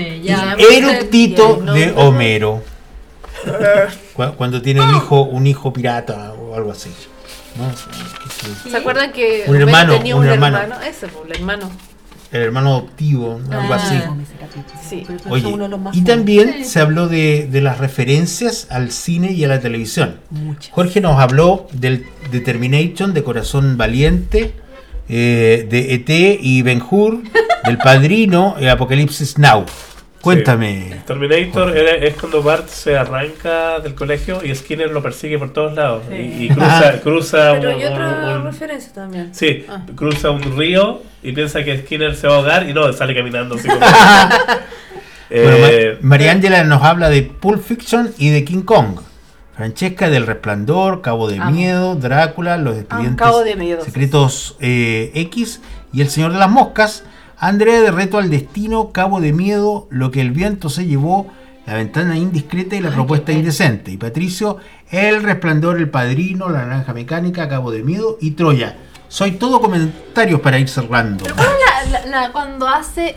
Sergio, 0.58 1.74
de. 1.74 1.94
Homero. 1.96 2.62
Cu- 4.14 4.34
Cuando 4.36 4.62
tiene 4.62 4.82
un 4.82 4.90
hijo, 4.96 5.22
un 5.22 5.48
hijo 5.48 5.72
pirata 5.72 6.34
o 6.34 6.54
algo 6.54 6.72
así. 6.74 6.90
¿Se 8.70 8.76
acuerdan 8.78 9.14
que 9.14 9.46
Un 9.48 9.56
hermano, 9.56 9.98
tenía 9.98 10.16
un 10.18 10.24
un, 10.24 10.28
hermano. 10.30 10.58
hermano? 10.58 10.82
Ese, 10.84 11.08
pues, 11.08 11.26
el 11.30 11.38
hermano. 11.38 11.72
El 12.38 12.44
hermano 12.44 12.70
adoptivo, 12.70 13.40
algo 13.52 13.74
Ah, 13.74 13.76
así. 13.76 13.96
Sí. 14.88 15.04
Oye, 15.30 15.44
y 15.94 16.02
también 16.02 16.64
se 16.66 16.80
habló 16.80 17.08
de, 17.08 17.48
de 17.52 17.62
las 17.62 17.78
referencias 17.80 18.68
al 18.70 18.92
cine 18.92 19.32
y 19.32 19.44
a 19.44 19.48
la 19.48 19.60
televisión. 19.60 20.18
Jorge 20.72 21.02
nos 21.02 21.20
habló 21.20 21.68
del 21.74 22.06
de 22.32 22.40
Termination, 22.40 23.14
de 23.14 23.24
Corazón 23.24 23.78
Valiente, 23.78 24.54
eh, 25.10 25.68
de 25.70 25.94
ET 25.94 26.40
y 26.42 26.62
Ben 26.62 26.82
Hur, 26.90 27.22
del 27.66 27.78
Padrino, 27.84 28.56
y 28.60 28.66
Apocalipsis 28.68 29.38
Now. 29.38 29.66
Cuéntame. 30.22 31.02
Terminator 31.06 31.78
es 31.78 32.16
cuando 32.16 32.42
Bart 32.44 32.68
se 32.68 32.98
arranca 32.98 33.80
del 33.80 33.96
colegio 33.96 34.44
y 34.44 34.54
Skinner 34.54 34.90
lo 34.92 35.02
persigue 35.02 35.38
por 35.40 35.54
todos 35.54 35.74
lados. 35.74 36.04
Y, 36.12 36.46
y 36.46 36.50
cruza, 36.50 37.00
cruza 37.02 37.54
Pero 37.60 37.70
un, 37.70 37.76
hay 37.82 37.86
otra 37.86 38.08
un- 38.08 38.38
un- 38.40 38.44
referencia 38.46 38.94
también. 38.94 39.34
Sí, 39.34 39.66
Ah. 39.70 39.86
cruza 39.96 40.32
un 40.32 40.58
río 40.58 41.02
y 41.24 41.32
piensa 41.32 41.64
que 41.64 41.78
Skinner 41.80 42.16
se 42.16 42.28
va 42.28 42.34
a 42.34 42.38
ahogar 42.38 42.70
y 42.70 42.74
no, 42.74 42.92
sale 42.94 43.16
caminando 43.16 43.56
así 43.56 43.68
como. 43.68 43.80
Bueno, 45.30 45.68
Eh, 45.68 45.98
María 46.02 46.32
Ángela 46.32 46.64
nos 46.64 46.82
habla 46.84 47.10
de 47.10 47.22
Pulp 47.22 47.62
Fiction 47.62 48.14
y 48.18 48.30
de 48.30 48.46
King 48.46 48.62
Kong. 48.62 49.00
Francesca 49.58 50.10
del 50.10 50.26
Resplandor, 50.26 51.02
Cabo 51.02 51.28
de 51.28 51.40
Ah. 51.42 51.50
Miedo, 51.52 51.96
Drácula, 51.96 52.58
Los 52.58 52.78
Expedientes 52.78 53.18
Cabo 53.18 53.44
de 53.44 53.56
Miedo, 53.56 53.80
sí, 53.82 53.88
Secretos 53.88 54.56
eh, 54.62 55.12
X 55.16 55.62
y 55.92 56.02
El 56.02 56.10
Señor 56.10 56.32
de 56.32 56.40
las 56.40 56.50
Moscas. 56.50 57.04
Andrea 57.40 57.82
de 57.82 57.92
Reto 57.92 58.18
al 58.18 58.32
Destino, 58.32 58.92
Cabo 58.92 59.22
de 59.22 59.32
Miedo, 59.32 59.88
Lo 59.92 60.10
que 60.10 60.22
el 60.22 60.32
viento 60.32 60.70
se 60.70 60.88
llevó, 60.88 61.28
La 61.68 61.76
ventana 61.76 62.18
indiscreta 62.18 62.76
y 62.76 62.82
La 62.82 62.90
propuesta 62.90 63.32
indecente. 63.32 63.92
Y 63.92 63.98
Patricio, 63.98 64.58
El 64.90 65.22
Resplandor, 65.22 65.78
El 65.78 65.90
Padrino, 65.90 66.50
La 66.50 66.66
Naranja 66.66 66.94
Mecánica, 66.94 67.48
Cabo 67.48 67.70
de 67.70 67.84
Miedo 67.84 68.18
y 68.20 68.32
Troya. 68.32 68.76
Soy 69.10 69.32
todo 69.32 69.62
comentarios 69.62 70.42
para 70.42 70.60
ir 70.60 70.68
cerrando. 70.68 71.24
¿Cuál 71.34 71.48
es 71.48 71.92
la, 71.92 72.00
la- 72.02 72.06
la- 72.24 72.32
cuando 72.34 72.68
hace 72.68 73.16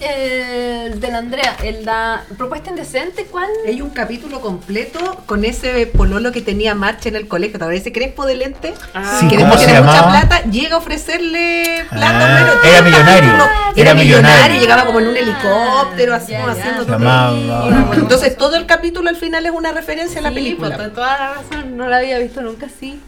el 0.86 1.00
de 1.00 1.08
la 1.10 1.18
Andrea, 1.18 1.56
el 1.64 1.84
la 1.84 2.22
propuesta 2.38 2.70
indecente? 2.70 3.24
¿Cuál? 3.24 3.48
Hay 3.66 3.82
un 3.82 3.90
capítulo 3.90 4.40
completo 4.40 5.00
con 5.26 5.44
ese 5.44 5.86
pololo 5.88 6.30
que 6.30 6.42
tenía 6.42 6.76
Marcha 6.76 7.08
en 7.08 7.16
el 7.16 7.26
colegio. 7.26 7.58
¿Te 7.58 7.76
ese 7.76 7.90
crespo 7.90 8.24
de 8.24 8.36
lente? 8.36 8.72
Sí, 9.18 9.26
que 9.26 9.34
¿cómo 9.36 9.46
después 9.48 9.60
se 9.62 9.66
tiene 9.66 9.80
mucha 9.82 10.08
plata, 10.08 10.42
llega 10.44 10.76
a 10.76 10.78
ofrecerle 10.78 11.84
plata. 11.90 12.08
Ah, 12.08 12.38
pero 12.38 12.52
todo 12.60 12.70
era 12.70 12.78
el 12.78 12.84
millonario, 12.84 13.30
era 13.30 13.44
Era 13.74 13.94
millonario, 13.94 14.04
millonario. 14.04 14.60
llegaba 14.60 14.84
como 14.86 15.00
en 15.00 15.08
un 15.08 15.16
helicóptero, 15.16 16.14
así 16.14 16.32
como 16.34 16.48
haciendo 16.48 16.86
todo. 16.86 17.94
Entonces 17.94 18.36
todo 18.36 18.54
el 18.56 18.66
capítulo 18.66 19.08
al 19.08 19.16
final 19.16 19.44
es 19.44 19.52
una 19.52 19.72
referencia 19.72 20.20
a 20.20 20.22
la 20.22 20.28
Sí, 20.28 20.34
película. 20.36 20.76
pues, 20.76 20.94
toda 20.94 21.18
la 21.18 21.34
razón, 21.34 21.76
no 21.76 21.88
la 21.88 21.96
había 21.96 22.18
visto 22.20 22.40
nunca 22.42 22.66
así. 22.66 23.00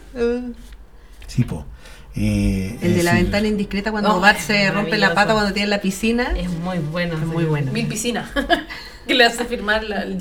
Sí, 1.27 1.43
po. 1.45 1.65
Eh, 2.15 2.77
El 2.81 2.95
de 2.95 3.03
la 3.03 3.13
ventana 3.13 3.47
indiscreta 3.47 3.91
cuando 3.91 4.15
Oh, 4.15 4.19
Bart 4.19 4.39
se 4.39 4.69
rompe 4.71 4.97
la 4.97 5.13
pata 5.15 5.33
cuando 5.33 5.51
tiene 5.51 5.63
en 5.65 5.69
la 5.71 5.81
piscina. 5.81 6.33
Es 6.37 6.49
muy 6.49 6.77
bueno. 6.79 7.15
Es 7.15 7.25
muy 7.25 7.45
bueno. 7.45 7.71
Mil 7.71 7.87
piscinas. 7.87 8.29
que 9.07 9.13
le 9.15 9.25
hace 9.25 9.45
firmar 9.45 9.83
la- 9.83 10.03
el 10.03 10.17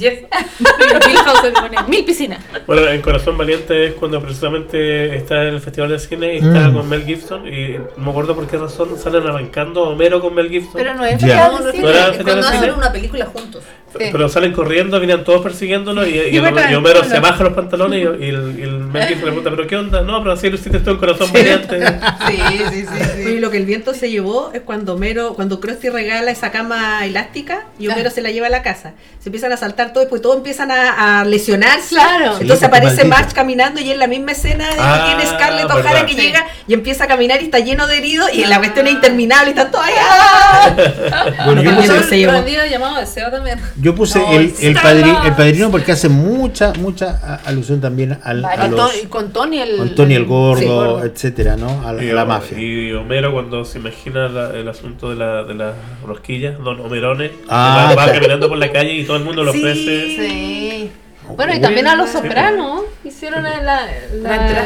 pone 1.54 1.76
mil 1.88 2.04
piscinas. 2.04 2.38
Bueno, 2.66 2.88
en 2.88 3.00
Corazón 3.02 3.36
Valiente 3.38 3.86
es 3.86 3.94
cuando 3.94 4.20
precisamente 4.20 5.16
está 5.16 5.42
en 5.42 5.54
el 5.54 5.60
Festival 5.60 5.90
de 5.90 5.98
Cine 5.98 6.34
y 6.34 6.36
está 6.38 6.68
Mm. 6.68 6.74
con 6.76 6.88
Mel 6.88 7.04
Gibson 7.04 7.46
y 7.46 7.78
no 7.96 8.04
me 8.04 8.10
acuerdo 8.10 8.34
por 8.34 8.46
qué 8.46 8.56
razón 8.56 8.98
salen 8.98 9.26
arrancando 9.26 9.82
Homero 9.84 10.20
con 10.20 10.34
Mel 10.34 10.48
Gibson. 10.48 10.72
Pero 10.74 10.94
no 10.94 11.04
es 11.04 11.20
Ya. 11.20 11.26
festival 11.26 11.52
¿No 11.52 11.64
de 11.66 11.72
cine, 11.72 11.88
era 11.88 11.98
es 11.98 12.06
festival 12.06 12.24
cuando 12.24 12.36
de 12.42 12.52
cine? 12.52 12.58
hacen 12.66 12.74
una 12.78 12.92
película 12.92 13.26
juntos. 13.26 13.62
Pero 13.94 14.26
salen 14.30 14.52
corriendo, 14.54 14.98
venían 14.98 15.22
todos 15.22 15.42
persiguiéndolo 15.42 16.06
y, 16.06 16.14
y, 16.18 16.28
Y 16.30 16.36
el- 16.36 16.42
bacán, 16.42 16.72
y 16.72 16.74
Homero 16.76 17.04
se 17.04 17.20
baja 17.20 17.44
los 17.44 17.52
pantalones 17.52 17.98
y, 18.00 18.24
y 18.24 18.28
el, 18.30 18.58
y 18.58 18.62
el 18.62 18.78
Mel 18.78 19.02
Gibson 19.06 19.26
le 19.26 19.32
pregunta, 19.32 19.50
¿pero 19.50 19.66
qué 19.66 19.76
onda? 19.76 20.00
No, 20.00 20.18
pero 20.22 20.32
así 20.32 20.48
lo 20.48 20.54
hiciste 20.56 20.78
tú 20.80 20.92
en 20.92 20.96
Corazón 20.96 21.30
Valiente. 21.32 21.78
Sí, 22.26 22.38
sí, 22.70 22.86
sí, 22.86 23.22
Y 23.34 23.38
lo 23.40 23.50
que 23.50 23.58
el 23.58 23.66
viento 23.66 23.92
se 23.92 24.10
llevó 24.10 24.50
es 24.54 24.62
cuando 24.62 24.94
Homero, 24.94 25.34
cuando 25.34 25.60
Krusty 25.60 25.90
regala 25.90 26.30
esa 26.30 26.50
cama 26.50 27.04
elástica 27.04 27.66
y 27.78 27.88
Homero 27.88 28.08
se 28.10 28.22
la 28.22 28.30
lleva 28.30 28.46
a 28.46 28.50
la 28.50 28.62
casa. 28.62 28.71
Se 28.76 29.28
empiezan 29.28 29.52
a 29.52 29.56
saltar 29.56 29.92
todo 29.92 30.04
y 30.04 30.06
pues 30.06 30.20
todos 30.22 30.36
empiezan 30.36 30.70
a, 30.70 31.20
a 31.20 31.24
lesionarse. 31.24 31.90
Claro. 31.94 32.32
Entonces 32.40 32.58
Sí, 32.60 32.64
aparece. 32.64 33.04
Marge 33.04 33.32
caminando 33.34 33.80
y 33.80 33.90
en 33.90 33.98
la 33.98 34.06
misma 34.06 34.32
escena 34.32 34.68
de 34.68 34.76
Ah, 34.78 35.16
que 35.20 35.26
Scarlett 35.26 35.68
verdad. 35.68 35.84
O'Hara 35.84 36.06
que 36.06 36.14
Sí. 36.14 36.20
llega 36.20 36.46
y 36.66 36.74
empieza 36.74 37.04
a 37.04 37.06
caminar 37.06 37.40
y 37.42 37.46
está 37.46 37.58
lleno 37.58 37.86
de 37.86 37.98
heridos 37.98 38.32
y 38.32 38.44
la 38.46 38.58
cuestión 38.58 38.86
es 38.86 38.94
interminable 38.94 39.46
y 39.48 39.50
están 39.50 39.70
todos 39.70 39.84
ahí. 39.84 39.94
¡ah! 40.00 40.76
Bueno, 41.44 41.62
yo 41.62 41.74
puse, 41.76 41.88
viento 41.88 42.08
se 42.08 42.18
llevó. 42.18 42.32
Rendido 42.32 42.64
llamado 42.66 42.96
deseo 42.98 43.30
también. 43.30 43.58
yo 43.80 43.94
puse 43.94 44.18
No, 44.18 44.32
el, 44.32 44.54
el, 44.60 44.76
padri- 44.76 45.24
el 45.26 45.32
padrino 45.34 45.70
porque 45.70 45.92
hace 45.92 46.08
mucha, 46.08 46.72
mucha 46.74 47.40
alusión 47.44 47.80
también 47.80 48.18
al, 48.22 48.44
a 48.44 48.56
Con 48.56 48.70
los, 48.72 48.92
Tony- 48.92 49.06
con 49.08 49.32
Tony 49.32 49.58
el. 49.60 49.76
con 49.76 49.94
Tony 49.94 50.14
el 50.14 50.24
gordo, 50.24 50.60
Sí, 50.60 50.66
gordo. 50.66 51.04
etcétera, 51.04 51.56
¿no? 51.56 51.86
A, 51.86 51.92
la- 51.92 52.04
Y, 52.04 52.10
a 52.10 52.14
la 52.14 52.24
mafia. 52.24 52.58
y 52.58 52.92
Homero 52.92 53.32
cuando 53.32 53.64
se 53.64 53.78
imagina 53.78 54.28
la- 54.28 54.50
el 54.50 54.68
asunto 54.68 55.10
de, 55.10 55.16
la, 55.16 55.42
de 55.44 55.54
las 55.54 55.74
rosquillas, 56.04 56.58
Don 56.58 56.80
Homerone, 56.80 57.30
que 57.30 57.36
Ah, 57.48 57.94
va, 57.96 58.06
va 58.06 58.12
caminando 58.12 58.48
por 58.48 58.58
la 58.66 58.72
calle 58.72 58.94
y 58.94 59.04
todo 59.04 59.16
el 59.16 59.24
mundo 59.24 59.44
lo 59.44 59.52
Sí. 59.52 59.58
ofrece. 59.58 60.06
Sí. 60.16 60.92
Bueno, 61.36 61.54
y 61.54 61.60
también 61.60 61.86
a 61.86 61.94
los 61.94 62.10
Sí, 62.10 62.16
sopranos 62.18 62.82
hicieron 63.04 63.44
la, 63.44 63.86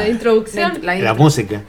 introducción. 0.09 0.79
la- 0.81 0.95
La 0.95 1.13
música. 1.13 1.61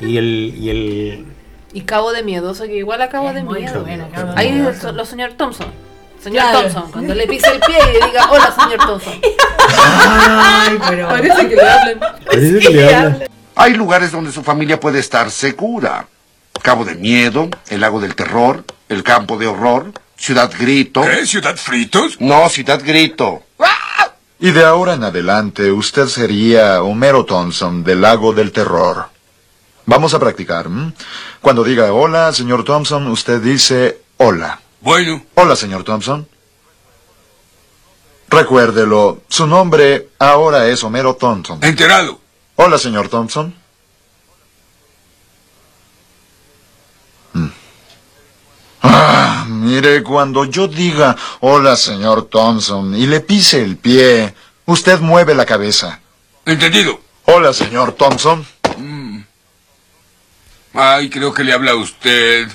Y 0.00 0.16
el, 0.18 0.54
y 0.58 0.70
el 0.70 1.24
Y 1.72 1.80
Cabo 1.82 2.12
de 2.12 2.22
Miedoso, 2.22 2.64
que 2.64 2.76
igual 2.76 3.00
a 3.02 3.08
Cabo 3.08 3.32
de 3.32 3.42
Miedo. 3.42 3.84
Ahí 4.36 4.52
Miedo. 4.52 4.70
es 4.70 4.82
lo 4.82 5.04
señor 5.04 5.32
Thompson. 5.34 5.66
Señor 6.22 6.42
Claro. 6.42 6.60
Thompson, 6.62 6.90
cuando 6.92 7.14
le 7.14 7.26
pisa 7.26 7.50
el 7.50 7.60
pie 7.60 7.76
y 7.90 8.06
diga, 8.06 8.30
hola 8.30 8.54
señor 8.58 8.78
Thompson. 8.86 9.12
Ay, 9.78 10.78
pero. 10.88 11.08
Parece 11.08 11.48
que 11.48 11.54
le 11.56 11.68
hablen. 11.68 12.00
parece 12.26 12.58
que 12.60 12.68
le 12.70 12.94
habla. 12.94 13.26
Hay 13.56 13.74
lugares 13.74 14.10
donde 14.12 14.32
su 14.32 14.42
familia 14.42 14.80
puede 14.80 14.98
estar 15.00 15.30
segura. 15.30 16.06
Cabo 16.62 16.84
de 16.84 16.94
Miedo, 16.94 17.48
el 17.68 17.80
Lago 17.80 18.00
del 18.00 18.14
Terror, 18.14 18.64
el 18.88 19.02
Campo 19.02 19.36
de 19.36 19.46
Horror, 19.48 19.92
Ciudad 20.24 20.50
Grito. 20.58 21.02
¿Qué? 21.02 21.26
¿Ciudad 21.26 21.54
Fritos? 21.54 22.18
No, 22.18 22.48
Ciudad 22.48 22.80
Grito. 22.82 23.42
Y 24.40 24.52
de 24.52 24.64
ahora 24.64 24.94
en 24.94 25.04
adelante 25.04 25.70
usted 25.70 26.06
sería 26.06 26.82
Homero 26.82 27.26
Thompson 27.26 27.84
del 27.84 28.00
Lago 28.00 28.32
del 28.32 28.50
Terror. 28.50 29.10
Vamos 29.84 30.14
a 30.14 30.18
practicar. 30.18 30.64
¿m? 30.64 30.94
Cuando 31.42 31.62
diga 31.62 31.92
hola, 31.92 32.32
señor 32.32 32.64
Thompson, 32.64 33.06
usted 33.08 33.42
dice 33.42 34.00
hola. 34.16 34.60
Bueno, 34.80 35.22
Hola, 35.34 35.56
señor 35.56 35.84
Thompson. 35.84 36.26
Recuérdelo, 38.28 39.20
su 39.28 39.46
nombre 39.46 40.08
ahora 40.18 40.68
es 40.68 40.82
Homero 40.84 41.16
Thompson. 41.16 41.62
enterado. 41.62 42.18
Hola, 42.56 42.78
señor 42.78 43.10
Thompson. 43.10 43.54
Ah, 48.86 49.46
mire, 49.48 50.02
cuando 50.02 50.44
yo 50.44 50.68
diga 50.68 51.16
hola, 51.40 51.74
señor 51.74 52.28
Thompson, 52.28 52.94
y 52.94 53.06
le 53.06 53.20
pise 53.20 53.62
el 53.62 53.78
pie, 53.78 54.34
usted 54.66 55.00
mueve 55.00 55.34
la 55.34 55.46
cabeza. 55.46 56.00
Entendido. 56.44 57.00
Hola, 57.24 57.54
señor 57.54 57.92
Thompson. 57.92 58.44
Ay, 60.74 61.08
creo 61.08 61.32
que 61.32 61.44
le 61.44 61.54
habla 61.54 61.70
a 61.70 61.76
usted. 61.76 62.46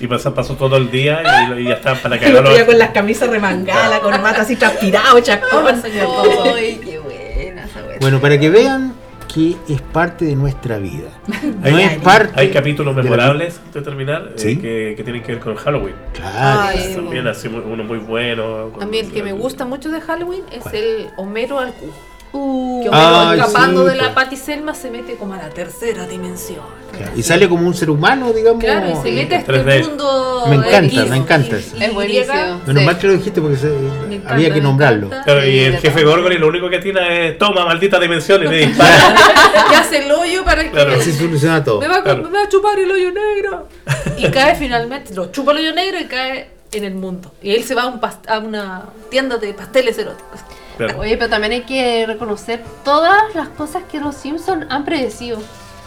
Y 0.00 0.06
pasa, 0.06 0.34
pasó 0.34 0.54
todo 0.54 0.76
el 0.76 0.90
día 0.90 1.22
y, 1.54 1.60
y 1.60 1.64
ya 1.68 1.74
está 1.74 1.94
para 1.94 2.16
otro 2.16 2.50
día 2.52 2.66
con 2.66 2.76
las 2.78 2.90
camisas 2.90 3.30
remangadas, 3.30 3.88
la 3.88 4.00
corbata 4.00 4.42
así 4.42 4.56
transpirado, 4.56 5.18
chacón. 5.20 5.80
señor 5.80 6.08
Thompson. 6.08 6.52
Ay, 6.56 6.80
qué 6.84 6.98
buena 6.98 7.64
esa. 7.64 7.80
Bueno, 8.00 8.20
para 8.20 8.38
que 8.38 8.50
vean 8.50 8.94
que 9.32 9.56
es 9.68 9.80
parte 9.80 10.24
de 10.24 10.34
nuestra 10.34 10.78
vida. 10.78 11.08
No 11.60 11.76
Hay, 11.76 11.82
es 11.82 11.98
parte. 11.98 12.32
hay 12.40 12.50
capítulos 12.50 12.94
de 12.96 13.02
la- 13.02 13.10
memorables 13.10 13.60
de 13.72 13.82
terminar 13.82 14.32
eh, 14.38 14.58
que, 14.60 14.94
que 14.96 15.02
tienen 15.04 15.22
que 15.22 15.32
ver 15.32 15.40
con 15.40 15.54
Halloween. 15.56 15.94
Claro. 16.14 16.60
Ay, 16.62 16.94
También 16.94 17.26
uno 17.66 17.84
muy 17.84 17.98
bueno. 17.98 18.72
A 18.80 18.86
mí 18.86 18.98
el 18.98 19.10
que 19.12 19.22
me 19.22 19.32
gusta 19.32 19.64
mucho 19.64 19.90
de 19.90 20.00
Halloween 20.00 20.42
es 20.52 20.64
el 20.72 21.08
Homero 21.16 21.58
al 21.58 21.72
Q. 21.74 21.86
Uh, 22.32 22.82
Que 22.82 22.88
Homero 22.90 23.16
Ay, 23.30 23.40
escapando 23.40 23.82
sí, 23.84 23.88
de 23.90 23.96
la 23.96 24.02
pues. 24.02 24.14
Patty 24.14 24.36
Selma 24.36 24.74
se 24.74 24.90
mete 24.90 25.14
como 25.16 25.34
a 25.34 25.38
la 25.38 25.48
tercera 25.48 26.06
dimensión. 26.06 26.60
Claro, 26.96 27.12
Y 27.16 27.22
sale 27.22 27.48
como 27.48 27.66
un 27.66 27.74
ser 27.74 27.90
humano, 27.90 28.32
digamos. 28.32 28.62
Claro, 28.62 28.90
y 28.90 28.96
se 29.02 29.12
mete 29.12 29.36
a 29.36 29.38
este 29.38 29.52
3D. 29.52 29.88
mundo. 29.88 30.44
Me 30.48 30.56
encanta, 30.56 30.78
X, 31.00 31.10
me 31.10 31.16
encanta 31.16 31.56
Y- 31.56 31.58
eso. 31.60 31.76
Es 31.80 31.94
buenísimo. 31.94 32.34
Menos 32.66 32.80
Sí. 32.80 32.86
mal 32.86 32.98
que 32.98 33.06
lo 33.06 33.12
dijiste 33.14 33.40
porque 33.40 33.56
se- 33.56 33.68
encanta, 33.68 34.34
había 34.34 34.52
que 34.52 34.60
nombrarlo. 34.60 35.08
Claro, 35.24 35.46
y 35.46 35.58
el 35.60 35.78
jefe 35.78 35.96
verdad. 36.04 36.10
Gorgon 36.10 36.32
y 36.32 36.38
lo 36.38 36.48
único 36.48 36.68
que 36.68 36.78
tiene 36.80 37.28
es 37.28 37.38
toma 37.38 37.64
maldita 37.64 37.98
dimensión 37.98 38.42
y 38.44 38.48
le 38.48 38.66
dispara. 38.66 39.14
Y 39.72 39.74
hace 39.74 40.04
el 40.04 40.12
hoyo 40.12 40.44
para 40.44 40.64
que. 40.64 40.70
Claro. 40.70 40.92
Así 40.94 41.12
soluciona 41.12 41.64
todo. 41.64 41.80
Me 41.80 41.88
va, 41.88 41.96
a, 41.96 42.02
Claro. 42.02 42.22
me 42.24 42.30
va 42.38 42.44
a 42.44 42.48
chupar 42.48 42.78
el 42.78 42.90
hoyo 42.90 43.10
negro. 43.12 43.68
Y 44.18 44.30
cae 44.30 44.54
finalmente, 44.56 45.14
lo 45.14 45.30
chupa 45.32 45.52
el 45.52 45.58
hoyo 45.58 45.72
negro 45.74 45.98
y 46.00 46.04
cae 46.04 46.50
en 46.72 46.84
el 46.84 46.94
mundo. 46.94 47.32
Y 47.42 47.54
él 47.54 47.64
se 47.64 47.74
va 47.74 47.82
a, 47.82 47.86
un 47.86 48.00
past- 48.00 48.28
a 48.28 48.38
una 48.38 48.82
tienda 49.10 49.36
de 49.38 49.54
pasteles 49.54 49.96
eróticos. 49.98 50.40
Claro. 50.78 51.00
Oye, 51.00 51.16
pero 51.18 51.28
también 51.28 51.52
hay 51.52 51.62
que 51.62 52.06
reconocer 52.06 52.62
todas 52.84 53.34
las 53.34 53.48
cosas 53.50 53.82
que 53.90 54.00
los 54.00 54.14
Simpsons 54.16 54.64
han 54.70 54.84
predecido. 54.86 55.38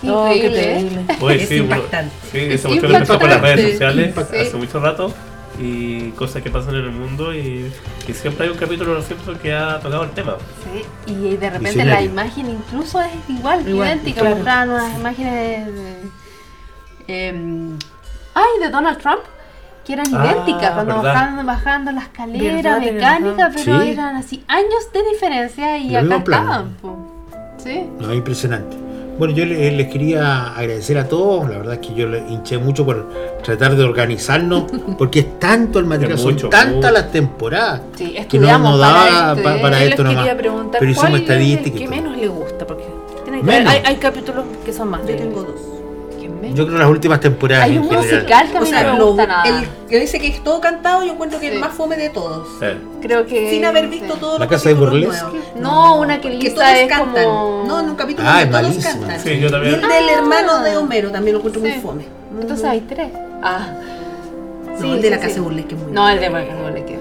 Oh, 0.07 0.27
qué 0.29 0.35
Increíble, 0.37 0.61
¿eh? 0.61 0.75
terrible. 0.83 1.05
Oye, 1.21 1.43
Es 1.43 1.49
sí, 1.49 1.55
impactante. 1.57 2.15
sí, 2.31 2.37
Es 2.39 2.61
cuestión 2.61 2.93
empezó 2.95 3.17
por 3.19 3.29
las 3.29 3.41
redes 3.41 3.71
sociales 3.71 4.17
hace 4.17 4.53
mucho 4.57 4.79
rato 4.79 5.13
y 5.59 6.09
cosas 6.11 6.41
que 6.41 6.49
pasan 6.49 6.75
en 6.75 6.85
el 6.85 6.91
mundo 6.91 7.33
y, 7.35 7.71
y 8.07 8.13
siempre 8.13 8.45
hay 8.45 8.51
un 8.51 8.57
capítulo 8.57 8.91
de 8.91 8.95
los 8.97 9.05
Simpsons 9.05 9.39
que 9.39 9.53
ha 9.53 9.79
tocado 9.79 10.03
el 10.03 10.09
tema. 10.11 10.37
Sí, 10.63 11.11
y 11.11 11.35
de 11.37 11.49
repente 11.51 11.69
Visionario. 11.69 11.93
la 11.93 12.01
imagen 12.01 12.49
incluso 12.49 12.99
es 13.01 13.11
igual, 13.29 13.67
Igual, 13.67 13.87
idéntica. 13.89 14.21
claro. 14.41 14.71
Unas 14.73 14.97
imágenes 14.97 15.67
de, 15.67 15.95
em, 17.07 17.77
ay, 18.33 18.59
de 18.61 18.69
Donald 18.69 18.97
Trump, 18.99 19.21
que 19.85 19.93
eran 19.93 20.05
Ah, 20.15 20.25
idénticas 20.31 20.71
cuando 20.71 20.95
verdad. 20.97 21.13
bajaban 21.13 21.45
bajando 21.45 21.91
la 21.91 22.01
escalera 22.01 22.55
Verdad, 22.77 22.79
mecánica, 22.93 23.51
pero 23.55 23.81
Sí. 23.81 23.89
eran 23.89 24.15
así 24.15 24.43
años 24.47 24.91
de 24.93 25.03
diferencia 25.11 25.77
y 25.77 25.91
Lo 25.91 25.99
acá 25.99 26.17
estaban. 26.17 26.77
Sí. 27.57 27.87
No, 27.99 28.13
impresionante. 28.13 28.77
Bueno, 29.19 29.35
yo 29.35 29.45
le- 29.45 29.71
les 29.71 29.87
quería 29.91 30.47
agradecer 30.55 30.97
a 30.97 31.07
todos. 31.07 31.47
La 31.47 31.57
verdad 31.57 31.75
es 31.75 31.87
que 31.87 31.93
yo 31.93 32.07
le 32.07 32.19
hinché 32.27 32.57
mucho 32.57 32.85
por 32.85 33.07
tratar 33.43 33.75
de 33.75 33.83
organizarnos, 33.83 34.63
porque 34.97 35.19
es 35.19 35.39
tanto 35.39 35.77
el 35.79 35.85
material, 35.85 36.15
Es 36.17 36.21
son 36.21 36.33
mucho, 36.33 36.49
tantas 36.49 36.75
mucho. 36.75 36.91
las 36.91 37.11
temporadas 37.11 37.81
Sí, 37.95 38.15
que 38.29 38.39
no 38.39 38.57
nos 38.57 38.79
para 38.79 38.93
daba 38.93 39.31
este, 39.33 39.43
pa- 39.43 39.61
para 39.61 39.77
Yo 39.77 39.83
les 39.83 39.89
esto 39.91 40.03
nomás. 40.03 40.17
quería 40.23 40.37
preguntar 40.37 40.79
Pero 40.79 40.91
hicimos 40.91 41.09
cuál 41.09 41.21
es 41.21 41.29
el 41.29 41.35
estadística 41.35 41.75
y 41.77 41.79
que 41.79 41.85
todo. 41.87 41.95
menos 41.95 42.17
le 42.17 42.27
gusta, 42.29 42.65
porque 42.67 42.85
tiene 43.23 43.39
que 43.39 43.43
Menos. 43.45 43.73
hay, 43.73 43.81
hay 43.85 43.95
capítulos 43.97 44.45
que 44.65 44.73
son 44.73 44.89
más. 44.89 45.01
Yo 45.05 45.15
tengo 45.15 45.43
dos. 45.43 45.61
Que 46.41 46.53
Yo 46.53 46.65
creo 46.65 46.79
las 46.79 46.89
últimas 46.89 47.19
temporadas 47.19 47.65
Hay 47.65 47.73
en 47.75 47.83
un 47.83 47.89
general. 47.89 48.05
musical 48.05 48.51
que 48.51 48.57
a 48.57 48.59
O 48.59 48.63
mí 48.63 48.69
sea, 48.69 48.83
no 48.83 48.93
me 48.93 48.99
lo- 48.99 49.07
gusta 49.07 49.27
nada. 49.27 49.43
el 49.47 49.67
que 49.87 49.99
dice 49.99 50.19
que 50.19 50.27
es 50.27 50.43
todo 50.43 50.59
cantado, 50.59 51.03
yo 51.03 51.13
encuentro 51.13 51.39
que 51.39 51.47
es 51.47 51.53
el 51.53 51.59
más 51.59 51.73
fome 51.73 51.97
de 51.97 52.09
todos. 52.09 52.47
Creo 53.01 53.25
que. 53.25 53.49
Sin 53.51 53.65
haber 53.65 53.87
visto 53.87 54.13
sí. 54.15 54.19
todos 54.19 54.39
La 54.39 54.47
casa 54.47 54.69
de 54.69 54.75
burlesque. 54.75 55.23
No, 55.55 55.97
una 55.99 56.19
que 56.19 56.29
Que 56.29 56.35
Lisa 56.37 56.55
todos 56.55 56.67
es 56.69 56.87
cantan. 56.87 57.23
como. 57.25 57.63
No, 57.67 57.79
en 57.79 57.89
un 57.89 57.95
capítulo 57.95 58.27
Ah, 58.29 58.41
es 58.41 58.49
todos 58.49 58.61
malísimo. 58.63 59.01
cantan. 59.01 59.19
Sí, 59.19 59.39
yo 59.39 59.47
Y 59.47 59.51
también. 59.51 59.75
el 59.75 59.81
del 59.81 60.09
hermano 60.09 60.59
de 60.61 60.77
Homero 60.77 61.11
también 61.11 61.33
lo 61.33 61.39
encuentro 61.39 61.61
muy 61.61 61.71
fome. 61.73 62.05
Entonces 62.39 62.65
hay 62.65 62.81
tres. 62.81 63.09
Ah. 63.43 63.67
Sí, 64.79 64.89
el 64.89 65.01
de 65.01 65.09
la 65.11 65.19
casa 65.19 65.35
de 65.35 65.41
burlesque 65.41 65.75
es 65.75 65.81
muy 65.81 65.91
No, 65.91 66.09
el 66.09 66.19
de 66.19 66.29
la 66.29 66.39
casa 66.43 66.53
de 66.55 66.61
burlesque. 66.63 66.99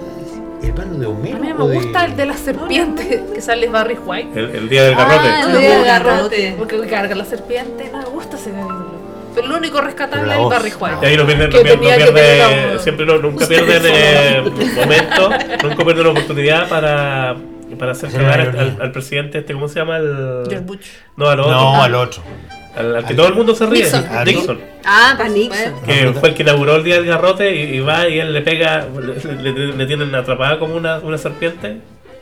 ¿Hermano 0.63 0.93
de 0.99 1.05
Homero? 1.07 1.37
A 1.37 1.39
mí 1.39 1.53
me 1.53 1.67
de- 1.67 1.73
gusta 1.73 2.05
el 2.05 2.15
de 2.15 2.25
la 2.27 2.37
serpiente, 2.37 3.23
que 3.33 3.41
sale 3.41 3.67
Barry 3.67 3.97
White. 4.05 4.39
El, 4.39 4.55
el 4.55 4.69
día 4.69 4.83
del 4.83 4.95
garrote. 4.95 5.27
Ah, 5.27 5.41
el 5.47 5.51
No, 5.53 5.57
día 5.59 5.69
del 5.77 5.85
garrote. 5.85 6.13
garrote. 6.19 6.55
Porque 6.59 6.79
carga 6.87 7.15
la 7.15 7.25
serpiente, 7.25 7.89
no 7.91 7.97
me 7.97 8.05
gusta 8.05 8.37
ese 8.37 8.51
capítulo. 8.51 8.90
Pero 9.33 9.47
lo 9.47 9.57
único 9.57 9.81
rescatable 9.81 10.33
es 10.33 10.39
el. 10.39 10.45
Barry 10.45 10.71
White. 10.79 10.97
Y 11.01 11.05
ahí 11.05 11.17
no 11.17 11.23
no 11.23 11.29
no 11.35 11.49
pierde- 11.49 12.73
la- 12.73 12.79
siempre 12.79 13.05
no, 13.05 13.17
nunca 13.17 13.47
pierden 13.47 13.81
eh, 13.85 14.43
momento, 14.75 15.29
nunca 15.63 15.83
pierden 15.85 16.03
la 16.03 16.09
oportunidad 16.11 16.69
para, 16.69 17.35
para 17.79 17.91
hacer 17.93 18.11
cagar 18.11 18.39
al, 18.41 18.47
ironía. 18.47 18.61
al- 18.75 18.81
al 18.81 18.91
presidente, 18.91 19.37
este, 19.39 19.53
¿cómo 19.53 19.67
se 19.67 19.79
llama? 19.79 19.97
El, 19.97 20.43
George 20.49 20.65
Bush. 20.65 20.85
No, 21.17 21.29
al 21.29 21.39
otro. 21.39 21.51
No, 21.51 21.81
al 21.83 21.95
otro. 21.95 22.21
Al, 22.75 22.95
al 22.97 23.05
que 23.05 23.13
todo 23.13 23.27
el 23.27 23.33
mundo 23.35 23.53
se 23.55 23.65
ríe. 23.65 23.83
Nixon. 23.83 24.05
a 24.09 24.23
Nixon. 24.23 24.59
Ah, 24.85 25.11
A 25.13 25.17
pues, 25.17 25.31
Nixon. 25.31 25.81
Que 25.85 26.13
fue 26.13 26.29
el 26.29 26.35
que 26.35 26.43
inauguró 26.43 26.75
el 26.77 26.83
día 26.83 26.95
del 26.95 27.05
garrote 27.05 27.53
y, 27.55 27.75
y 27.75 27.79
va 27.81 28.07
y 28.07 28.19
él 28.19 28.31
le 28.33 28.41
pega, 28.41 28.85
le, 28.97 29.51
le- 29.51 29.73
le 29.73 29.85
tienen 29.85 30.13
atrapada 30.15 30.57
como 30.57 30.75
una, 30.75 30.99
una 30.99 31.17
serpiente 31.17 31.77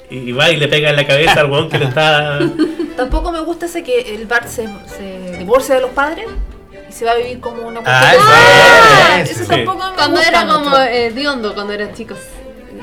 y, 0.09 0.17
y 0.17 0.31
va 0.31 0.49
y 0.49 0.57
le 0.57 0.67
pega 0.67 0.89
en 0.89 0.95
la 0.95 1.05
cabeza 1.05 1.41
al 1.41 1.51
weón 1.51 1.69
que 1.69 1.77
le 1.77 1.85
está... 1.85 2.39
Tampoco 2.97 3.31
me 3.31 3.39
gusta 3.41 3.67
ese 3.67 3.83
que 3.83 4.15
el 4.15 4.25
Bart 4.25 4.47
se, 4.47 4.67
se 4.87 5.37
divorcia 5.37 5.75
de 5.75 5.81
los 5.81 5.91
padres 5.91 6.25
y 6.89 6.91
se 6.91 7.05
va 7.05 7.11
a 7.11 7.15
vivir 7.15 7.39
como 7.39 7.67
una 7.67 7.81
Ah, 7.85 8.13
Ah, 8.19 9.23
sí. 9.25 9.35
tampoco 9.47 9.89
me 9.89 9.95
Cuando 9.95 10.15
gusta 10.17 10.27
era 10.29 10.45
mucho. 10.45 10.63
como 10.63 10.77
eh, 10.77 11.11
Diondo, 11.11 11.53
cuando 11.53 11.73
eran 11.73 11.93
chicos. 11.93 12.17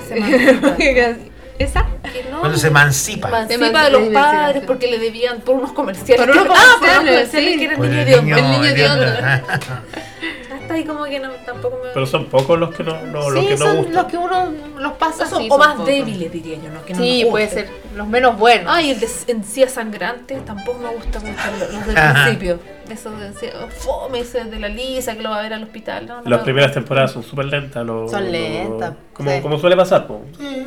Se. 0.08 0.16
¿Esa? 1.58 1.86
No, 2.30 2.40
Cuando 2.40 2.58
se 2.58 2.66
emancipa. 2.66 3.28
emancipa 3.28 3.84
de 3.84 3.90
los 3.90 4.08
padres 4.08 4.62
porque 4.66 4.88
le 4.88 4.98
debían 4.98 5.40
por 5.40 5.54
unos 5.56 5.72
comerciales. 5.72 6.26
Por 6.26 6.36
unos 6.36 6.46
ah, 6.54 6.76
por 6.78 6.88
unos 6.88 6.98
comerciales, 6.98 7.30
sí. 7.54 7.58
que 7.58 7.76
Por 7.76 7.86
el 7.86 7.90
niño 7.92 8.00
el 8.02 8.06
de 8.06 8.14
Hondo. 8.18 8.36
el 8.36 8.50
niño 8.50 8.62
de 8.62 8.74
Diondo. 8.74 9.06
Como 10.84 11.04
que 11.04 11.18
no, 11.20 11.30
tampoco 11.44 11.78
me... 11.82 11.90
Pero 11.94 12.06
son 12.06 12.26
pocos 12.26 12.58
los 12.58 12.74
que 12.74 12.82
no, 12.84 13.00
no, 13.06 13.30
los 13.30 13.44
que 13.44 13.50
no 13.52 13.56
son 13.56 13.76
gustan. 13.78 13.94
los 13.94 14.04
que 14.06 14.16
uno 14.18 14.52
los 14.78 14.92
pasa 14.92 15.26
Son- 15.26 15.38
así, 15.38 15.46
o 15.46 15.50
son 15.50 15.58
más 15.58 15.68
pocos. 15.72 15.86
débiles 15.86 16.32
diría 16.32 16.56
yo, 16.58 16.70
¿no? 16.70 16.84
Que 16.84 16.94
no 16.94 17.00
Sí, 17.00 17.22
nos 17.22 17.30
puede 17.30 17.48
ser. 17.48 17.70
Los 17.94 18.06
menos 18.08 18.38
buenos. 18.38 18.66
Ay, 18.74 18.90
el 18.90 19.00
de 19.00 19.08
encías 19.28 19.72
sangrantes 19.72 20.44
tampoco 20.44 20.78
me 20.80 20.88
gusta 20.94 21.20
mucho 21.20 21.32
los- 21.72 21.86
del 21.86 21.96
Ajá. 21.96 22.24
principio. 22.24 22.58
Eso 22.90 23.10
de 23.12 23.26
encías, 23.26 23.54
fome 23.78 24.20
ese 24.20 24.44
de 24.44 24.60
la 24.60 24.68
Lisa 24.68 25.16
que 25.16 25.22
lo 25.22 25.30
va 25.30 25.38
a 25.40 25.42
ver 25.42 25.54
al 25.54 25.62
hospital. 25.64 26.06
No, 26.06 26.22
no 26.22 26.30
Las 26.30 26.40
me- 26.40 26.44
primeras 26.44 26.72
temporadas 26.72 27.12
son 27.12 27.22
súper 27.22 27.46
lentas. 27.46 27.84
lo- 27.84 28.08
Son 28.08 28.24
lo- 28.24 28.30
lentas, 28.30 28.94
Como, 29.12 29.30
sí. 29.30 29.40
como 29.40 29.58
suele 29.58 29.76
pasar. 29.76 30.06
Sí. 30.38 30.66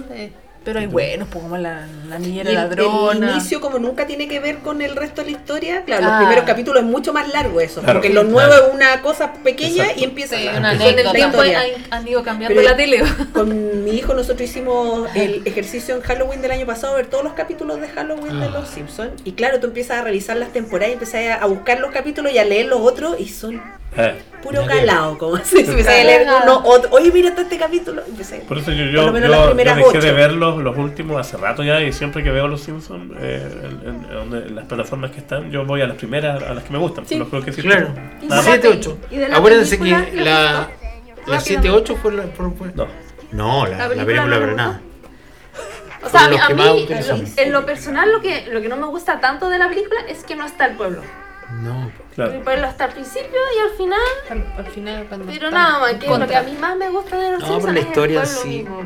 Pero 0.63 0.79
hay 0.81 0.87
buenos, 0.87 1.27
pues 1.31 1.41
como 1.41 1.57
la, 1.57 1.87
la 2.09 2.19
niñera 2.19 2.49
el, 2.49 2.55
ladrona. 2.55 3.27
el 3.29 3.35
inicio, 3.35 3.61
como 3.61 3.79
nunca 3.79 4.05
tiene 4.05 4.27
que 4.27 4.39
ver 4.41 4.57
con 4.59 4.81
el 4.81 4.95
resto 4.95 5.21
de 5.23 5.31
la 5.31 5.37
historia, 5.37 5.83
claro, 5.85 6.03
los 6.03 6.11
Ah. 6.13 6.17
primeros 6.19 6.43
capítulos 6.43 6.83
es 6.83 6.89
mucho 6.89 7.13
más 7.13 7.29
largo 7.29 7.61
eso. 7.61 7.81
Claro. 7.81 7.99
Porque 7.99 8.13
los 8.13 8.25
nuevos 8.25 8.55
es 8.55 8.73
una 8.73 9.01
cosa 9.01 9.33
pequeña 9.33 9.83
Exacto. 9.83 10.01
y 10.01 10.03
empieza 10.03 10.35
Sí, 10.37 10.47
una 10.55 10.73
y 10.75 10.77
Con 10.77 10.87
el 10.99 11.03
la 11.05 11.11
tiempo 11.13 11.41
han, 11.41 11.53
han 11.91 12.07
ido 12.07 12.23
cambiando 12.23 12.55
Pero- 12.55 12.69
la 12.69 12.75
tele. 12.75 13.01
Con 13.33 13.83
mi 13.85 13.91
hijo 13.91 14.13
nosotros 14.13 14.41
hicimos 14.49 15.09
el 15.15 15.41
ejercicio 15.45 15.95
en 15.95 16.01
Halloween 16.01 16.41
del 16.41 16.51
año 16.51 16.65
pasado, 16.65 16.95
ver 16.95 17.07
todos 17.07 17.23
los 17.23 17.33
capítulos 17.33 17.79
de 17.79 17.87
Halloween 17.87 18.39
de 18.41 18.49
Los 18.49 18.67
Simpsons. 18.67 19.21
Y 19.23 19.31
claro, 19.31 19.59
tú 19.61 19.67
empiezas 19.67 19.99
a 19.99 20.03
revisar 20.03 20.35
las 20.37 20.51
temporadas 20.51 20.89
y 20.89 20.93
empiezas 20.93 21.39
a, 21.39 21.43
a 21.43 21.45
buscar 21.45 21.79
los 21.79 21.91
capítulos 21.91 22.33
y 22.33 22.37
a 22.37 22.43
leer 22.45 22.65
los 22.65 22.81
otros 22.81 23.17
y 23.19 23.29
son 23.29 23.61
Eh, 23.97 24.21
puro 24.43 24.65
calado, 24.65 25.17
como 25.17 25.35
así. 25.37 25.59
Empecé 25.61 26.01
a 26.01 26.03
leer 26.03 26.27
uno, 26.43 26.61
otro. 26.63 26.89
Oye, 26.91 27.11
mira 27.11 27.29
este 27.29 27.57
capítulo. 27.57 28.03
Empecé. 28.07 28.39
Por 28.41 28.59
eso 28.59 28.71
yo, 28.71 28.83
Por 28.85 28.91
yo, 28.91 29.05
lo 29.07 29.13
menos 29.13 29.29
yo- 29.29 29.35
las 29.35 29.49
yo 29.49 29.55
dejé 29.55 29.83
ocho. 29.83 29.99
de 30.01 30.11
ver 30.11 30.31
los, 30.33 30.57
los 30.61 30.77
últimos 30.77 31.19
hace 31.19 31.37
rato 31.37 31.63
ya 31.63 31.81
y 31.81 31.91
siempre 31.91 32.23
que 32.23 32.29
veo 32.29 32.47
los 32.47 32.61
Simpsons 32.61 33.11
eh, 33.19 33.47
en, 33.63 33.89
en- 33.89 34.09
donde- 34.13 34.47
en 34.47 34.55
las 34.55 34.65
plataformas 34.65 35.11
que 35.11 35.17
están, 35.19 35.49
yo 35.51 35.65
voy 35.65 35.81
a 35.81 35.87
las 35.87 35.97
primeras, 35.97 36.41
a 36.43 36.53
las 36.53 36.63
que 36.63 36.71
me 36.71 36.77
gustan. 36.79 37.05
Sí. 37.07 37.17
Los 37.17 37.29
creo 37.29 37.41
que 37.43 37.51
sí. 37.51 37.61
Claro. 37.63 37.89
Nada 38.21 38.41
más. 38.43 38.45
7-8. 38.45 38.97
¿Y 39.11 39.17
de 39.17 39.27
la 39.29 39.37
Acuérdense 39.37 39.77
que 39.79 39.89
la, 40.13 40.69
la 41.25 41.39
7-8 41.39 41.95
fue 41.97 42.13
la. 42.13 42.23
fue- 42.27 42.51
fue- 42.51 42.71
No. 42.75 42.87
No, 43.31 43.65
la, 43.65 43.77
¿La 43.77 43.87
la 43.89 44.05
película 44.05 44.25
le 44.27 44.39
Granada. 44.39 44.81
O 46.01 46.09
sea, 46.09 46.25
a 46.25 46.29
mí, 46.29 46.37
a 46.37 46.49
mí, 46.49 46.87
en 47.37 47.51
lo 47.51 47.65
personal, 47.65 48.09
lo 48.11 48.21
que, 48.21 48.47
lo 48.51 48.61
que 48.61 48.69
no 48.69 48.77
me 48.77 48.85
gusta 48.87 49.19
tanto 49.19 49.49
de 49.49 49.57
la 49.59 49.67
película 49.67 49.99
es 50.07 50.23
que 50.23 50.35
no 50.35 50.45
está 50.45 50.65
el 50.67 50.75
pueblo. 50.77 51.01
No. 51.61 51.91
Claro. 52.15 52.33
El 52.33 52.41
pueblo 52.41 52.67
está 52.67 52.85
al 52.85 52.91
principio 52.93 53.39
y 53.57 53.59
al 53.71 53.77
final. 53.77 53.99
Al, 54.29 54.65
al 54.65 54.71
final, 54.71 55.05
cuando 55.07 55.25
Pero 55.27 55.51
nada 55.51 55.79
más, 55.79 55.93
que 55.95 56.07
lo 56.07 56.27
que 56.27 56.35
a 56.35 56.43
mí 56.43 56.53
más 56.59 56.77
me 56.77 56.89
gusta 56.89 57.17
de 57.17 57.31
los 57.31 57.39
No, 57.41 57.47
Simpsons 57.47 57.63
pero 57.65 57.73
la 57.73 57.79
es 57.79 57.85
el 57.85 57.89
historia 57.89 58.25
sí. 58.25 58.65
pues. 58.67 58.85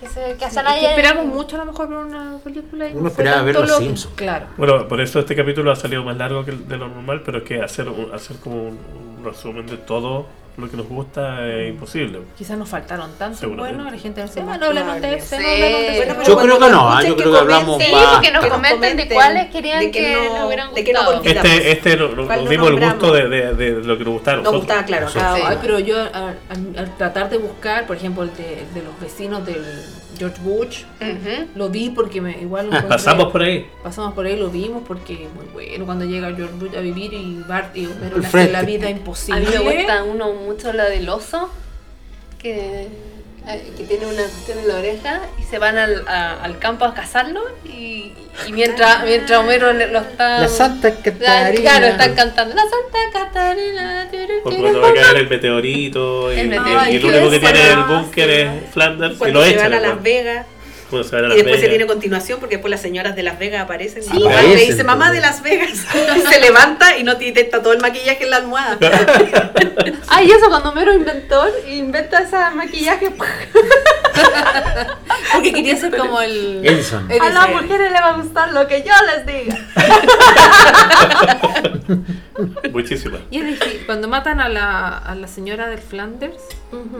Que, 0.00 0.08
se, 0.08 0.20
que 0.36 0.44
Es 0.44 0.56
hacen 0.58 0.64
que 0.80 0.86
esperamos 0.86 1.26
mucho 1.26 1.56
a 1.56 1.60
lo 1.60 1.66
mejor 1.72 1.86
por 1.88 1.96
una 1.96 2.38
película 2.44 2.86
Uno 2.92 3.08
esperaba 3.08 3.42
ver 3.42 3.54
los 3.54 3.68
lo- 3.68 3.78
Simpsons. 3.78 4.14
Claro. 4.16 4.46
Bueno, 4.56 4.86
por 4.88 5.00
eso 5.00 5.20
este 5.20 5.34
capítulo 5.36 5.70
ha 5.70 5.76
salido 5.76 6.02
más 6.04 6.16
largo 6.16 6.44
que 6.44 6.50
el 6.50 6.68
de 6.68 6.76
lo 6.76 6.88
normal, 6.88 7.22
pero 7.24 7.38
es 7.38 7.44
que 7.44 7.62
hacer, 7.62 7.86
hacer 8.12 8.36
como 8.38 8.56
un, 8.64 8.78
un 9.18 9.24
resumen 9.24 9.66
de 9.66 9.76
todo 9.78 10.26
lo 10.56 10.70
que 10.70 10.76
nos 10.76 10.86
gusta 10.88 11.46
es 11.48 11.70
imposible. 11.70 12.20
Quizás 12.38 12.56
nos 12.56 12.68
faltaron 12.68 13.10
tantos 13.18 13.40
Seguramente. 13.40 13.76
bueno, 13.76 13.90
la 13.90 13.98
gente 14.00 14.22
dice, 14.22 14.34
Sí, 14.34 14.40
bueno, 14.40 14.66
hablemos 14.66 15.00
de 15.00 15.08
sí. 15.10 15.16
ese, 15.16 15.38
no 15.40 15.48
hablemos 15.48 15.80
de 15.80 15.98
ese. 15.98 16.30
Yo 16.30 16.38
creo 16.38 16.58
que 16.60 16.68
no, 16.70 16.90
ah, 16.92 17.02
yo 17.02 17.16
creo 17.16 17.32
que 17.32 17.38
hablamos 17.38 17.82
Sí, 17.82 17.92
más. 17.92 18.12
nos 18.12 18.20
Que 18.20 18.30
nos 18.32 18.46
comenten 18.46 18.96
de 18.96 19.08
cuáles 19.08 19.50
querían 19.50 19.90
que, 19.90 20.14
no- 20.14 20.34
nos 20.38 20.46
hubieran 20.46 20.74
de 20.74 20.84
que 20.84 20.92
no 20.92 21.00
gustado. 21.00 21.22
Este, 21.24 21.72
este 21.72 21.96
no- 21.96 22.08
no- 22.10 22.26
¿Cuál 22.26 22.38
nos 22.38 22.44
no 22.44 22.50
dimos 22.50 22.68
el 22.68 22.80
gusto 22.80 23.12
de, 23.12 23.28
de, 23.28 23.54
de 23.54 23.70
lo 23.84 23.98
que 23.98 24.04
nos 24.04 24.12
gustaba 24.14 24.38
a 24.38 24.42
Nos 24.42 24.52
gustaba, 24.54 24.84
claro. 24.84 25.04
Nosotros. 25.06 25.32
cada- 25.38 25.48
Ay, 25.48 25.58
pero 25.60 25.78
yo 25.80 26.00
al, 26.00 26.38
al- 26.48 26.78
al 26.78 26.96
tratar 26.96 27.30
de 27.30 27.38
buscar, 27.38 27.86
por 27.86 27.96
ejemplo, 27.96 28.22
el 28.22 28.36
de, 28.36 28.64
de 28.74 28.82
los 28.82 28.98
vecinos 29.00 29.44
del 29.44 29.64
George 30.18 30.40
Bush, 30.42 30.82
lo 31.54 31.68
vi 31.68 31.90
porque 31.90 32.20
me, 32.20 32.32
igual 32.40 32.70
lo 32.70 32.88
Pasamos 32.88 33.30
por 33.32 33.42
ahí. 33.42 33.66
Pasamos 33.82 34.14
por 34.14 34.26
ahí, 34.26 34.36
lo 34.36 34.48
vimos 34.50 34.82
porque 34.86 35.28
muy 35.34 35.46
bueno 35.52 35.84
cuando 35.86 36.04
llega 36.04 36.34
George 36.34 36.54
Bush 36.54 36.76
a 36.76 36.80
vivir 36.80 37.12
y 37.12 37.42
Bart 37.46 37.76
y 37.76 37.86
Homero 37.86 38.18
le 38.18 38.48
la 38.52 38.62
vida 38.62 38.86
A 38.86 38.90
imposible. 38.90 39.40
mí 39.40 39.46
me 39.64 39.76
gusta 39.76 40.02
uno 40.04 40.32
mucho 40.32 40.72
lo 40.72 40.84
del 40.84 41.08
oso, 41.08 41.50
que, 42.38 42.88
eh, 43.46 43.72
que 43.76 43.84
tiene 43.84 44.06
una 44.06 44.22
cuestión 44.22 44.58
en 44.58 44.68
la 44.68 44.76
oreja 44.76 45.20
y 45.38 45.42
se 45.44 45.58
van 45.58 45.76
al, 45.78 46.06
a- 46.08 46.42
al 46.42 46.58
campo 46.58 46.84
a 46.84 46.94
cazarlo 46.94 47.42
y, 47.64 48.12
y 48.46 48.52
mientras, 48.52 49.04
mientras 49.04 49.38
Homero 49.40 49.72
le- 49.72 49.88
lo 49.88 49.98
está... 50.00 50.40
La 50.40 50.48
Santa 50.48 50.94
Catarina. 50.94 51.52
Claro, 51.70 51.86
están 51.86 52.14
cantando 52.14 52.54
la 52.54 52.62
Santa 52.62 52.98
Catarina. 53.12 54.08
Turu, 54.50 54.62
cuando 54.62 54.80
va 54.80 54.88
a 54.88 54.94
caer 54.94 55.16
el 55.16 55.28
meteorito 55.28 56.32
y, 56.32 56.38
El 56.40 56.46
y- 56.46 56.48
meteorito. 56.50 56.90
y 56.90 56.96
el 56.96 57.04
único 57.04 57.30
que 57.30 57.38
tiene 57.40 57.70
el 57.70 57.82
búnker 57.84 58.30
es 58.30 58.50
Flanders 58.72 59.14
y 59.14 59.18
Cuando 59.18 59.38
lo 59.40 59.44
se 59.46 59.50
echan. 59.52 59.72
a 59.72 59.76
igual. 59.76 59.82
Las 59.90 60.02
Vegas 60.02 60.46
Cuando 60.94 61.08
se 61.08 61.16
van 61.16 61.24
a 61.24 61.26
y 61.26 61.28
Las 61.30 61.36
después 61.38 61.54
se 61.56 61.60
Vegas. 61.62 61.70
tiene 61.76 61.86
continuación 61.86 62.40
porque 62.40 62.56
después 62.56 62.70
las 62.70 62.80
señoras 62.80 63.16
de 63.16 63.22
Las 63.22 63.38
Vegas 63.38 63.62
aparecen 63.62 64.02
Sí. 64.02 64.10
y 64.16 64.26
Aparecen, 64.26 64.68
dice 64.70 64.84
mamá 64.84 65.06
pues. 65.06 65.16
de 65.16 65.20
Las 65.20 65.42
Vegas 65.42 65.70
y 66.16 66.20
se 66.32 66.40
levanta 66.40 66.96
y 66.96 67.02
no 67.04 67.12
está 67.12 67.62
todo 67.62 67.72
el 67.72 67.80
maquillaje 67.80 68.24
en 68.24 68.30
la 68.30 68.36
almohada 68.36 68.78
Ay, 70.08 70.30
eso 70.30 70.48
cuando 70.48 70.70
Homero 70.70 70.92
inventó, 70.94 71.44
inventa 71.68 72.20
ese 72.20 72.36
maquillaje. 72.54 73.10
Porque 75.32 75.52
quería 75.52 75.76
ser 75.76 75.96
como 75.96 76.20
el... 76.20 76.60
Edison. 76.64 77.08
A 77.10 77.30
las 77.30 77.48
mujeres 77.50 77.90
les 77.90 78.00
va 78.00 78.10
a 78.10 78.16
gustar 78.16 78.52
lo 78.52 78.66
que 78.68 78.82
yo 78.84 78.92
les 79.14 79.26
diga. 79.26 79.58
Muchísimas. 82.72 83.20
Y 83.30 83.38
es 83.38 83.46
difícil, 83.46 83.82
cuando 83.86 84.08
matan 84.08 84.40
a 84.40 84.48
la, 84.48 84.98
a 84.98 85.14
la 85.14 85.26
señora 85.28 85.68
del 85.68 85.78
Flanders, 85.80 86.42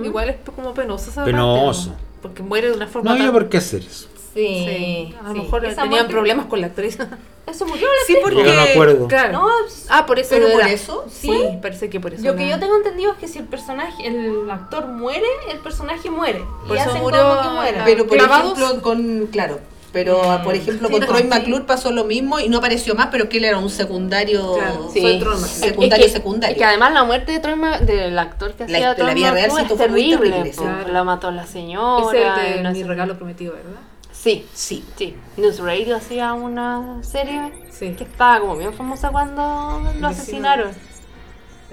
igual 0.03 0.31
es 0.31 0.37
como 0.55 0.75
penoso 0.75 1.11
esa 1.11 1.23
parte, 1.23 1.33
Penoso. 1.33 1.91
¿no? 1.91 2.14
Porque 2.25 2.43
muere 2.43 2.69
de 2.71 2.75
una 2.77 2.87
No 2.87 2.91
forma 2.91 3.11
había 3.13 3.25
tan- 3.25 3.33
por 3.35 3.49
qué 3.51 3.59
hacer 3.59 3.83
eso. 3.83 4.09
Sí, 4.35 4.47
Sí, 4.67 5.15
a 5.21 5.29
lo 5.29 5.35
sí. 5.35 5.41
mejor 5.43 5.65
Esa 5.67 5.83
tenían 5.83 5.91
muerte- 5.91 6.13
problemas 6.13 6.47
con 6.47 6.61
la 6.63 6.69
actriz. 6.69 6.97
Eso 7.47 7.67
murió 7.67 7.87
la 7.87 8.07
sí 8.07 8.17
porque 8.23 8.39
Yo 8.39 8.45
no 8.45 8.53
me 8.55 8.73
acuerdo. 8.73 9.07
Claro. 9.07 9.33
No, 9.35 9.49
ah, 9.91 10.07
por 10.07 10.19
eso 10.19 10.31
¿Pero 10.31 10.49
por 10.51 10.63
eso? 10.67 11.05
Sí, 11.11 11.27
¿Fue? 11.27 11.59
parece 11.61 11.91
que 11.91 12.01
por 12.01 12.15
eso. 12.15 12.25
Lo 12.25 12.35
que 12.37 12.49
yo 12.49 12.59
tengo 12.59 12.75
entendido 12.77 13.13
es 13.13 13.19
que 13.19 13.29
si 13.29 13.39
el 13.39 13.45
personaje, 13.45 14.07
el 14.09 14.51
actor 14.51 14.87
muere, 14.87 15.27
el 15.51 15.59
personaje 15.59 16.09
muere. 16.11 16.43
Por 16.67 16.75
y 16.75 16.81
eso 16.81 16.89
hacen 16.89 17.03
murió 17.03 17.21
como 17.29 17.43
que 17.43 17.49
muera. 17.51 17.83
pero 17.85 18.07
por 18.07 18.17
clavados. 18.17 18.59
ejemplo 18.59 18.81
con 18.83 19.27
claro 19.31 19.61
pero 19.95 20.41
por 20.45 20.55
ejemplo 20.55 20.91
con 20.91 21.01
Troy 21.01 21.23
sí. 21.23 21.29
McClure 21.29 21.65
pasó 21.65 21.91
lo 21.91 22.05
mismo 22.05 22.39
y 22.41 22.49
no 22.51 22.59
apareció 22.59 22.95
más 22.95 23.07
pero 23.11 23.31
que 23.31 23.39
él 23.39 23.45
era 23.45 23.57
un 23.57 23.71
secundario 23.71 24.55
Claro, 24.57 24.91
Sí. 24.93 25.01
fue 25.01 25.19
Troy 25.19 25.37
McClure. 25.37 25.49
secundario 25.49 26.05
es 26.07 26.13
que, 26.13 26.19
secundario 26.19 26.53
es 26.55 26.59
que 26.59 26.65
además 26.65 26.93
la 26.93 27.05
muerte 27.05 27.33
de 27.33 27.39
Troy 27.41 27.57
Ma- 27.57 27.79
del 27.79 28.19
actor 28.19 28.53
que 28.53 28.67
La- 28.67 28.77
hacía 28.77 28.89
la 28.91 28.95
Troy 28.97 29.15
vida 29.15 29.31
real 29.31 29.51
es 29.59 29.77
terrible. 29.79 30.31
terrible, 30.31 30.53
po. 30.57 30.65
La 30.93 31.05
mató 31.05 31.31
la 31.31 31.47
señora. 31.47 32.07
Es 32.19 32.43
el 32.47 32.57
de 32.57 32.63
no 32.63 32.71
mi 32.73 32.81
sé. 32.83 32.87
regalo 32.87 33.17
prometido, 33.17 33.55
¿verdad? 33.55 33.81
Sí, 34.13 34.47
sí 34.53 34.85
sí. 34.97 35.17
News 35.37 35.59
Radio 35.61 35.97
hacía 35.97 36.33
una 36.33 36.99
serie 37.03 37.53
Sí. 37.71 37.93
que 37.97 38.05
estaba 38.05 38.41
como 38.41 38.57
bien 38.57 38.73
famosa 38.75 39.11
cuando 39.11 39.81
lo 40.01 40.07
asesinaron. 40.09 40.71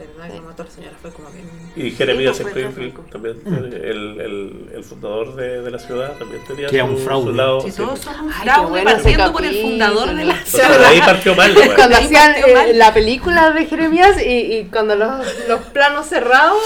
Verdad 0.08 0.68
señora 0.70 0.96
fue 1.02 1.12
como 1.12 1.30
bien. 1.32 1.48
Y 1.76 1.92
Jeremías 1.92 2.38
Sí, 2.38 2.44
fue 2.44 2.52
Springfield 2.52 3.10
también, 3.10 3.42
el, 3.46 3.74
el, 4.22 4.70
el 4.74 4.84
fundador 4.84 5.36
de, 5.36 5.62
de 5.62 5.72
la 5.72 5.80
ciudad, 5.80 6.18
también 6.18 6.42
tenía 6.48 6.68
Que 6.68 6.82
un 6.82 6.98
fraude. 6.98 7.34
lado. 7.34 7.62
Sí. 7.62 7.72
todos 7.72 8.06
un 8.08 8.84
partiendo 8.84 9.32
por 9.34 9.46
el 9.46 9.62
fundador 9.62 10.16
de 10.16 10.26
la 10.26 10.36
Pero 10.52 10.78
de 10.80 10.86
ahí 10.86 11.00
partió 11.00 11.36
mal. 11.36 11.56
Cuando 11.76 11.98
hacían 11.98 12.34
eh, 12.36 12.74
la 12.74 12.94
película 12.94 13.52
de 13.52 13.66
Jeremías 13.66 14.22
y, 14.22 14.30
y 14.58 14.66
cuando 14.72 14.96
los, 14.96 15.48
los 15.48 15.62
planos 15.68 16.08
cerrados 16.08 16.58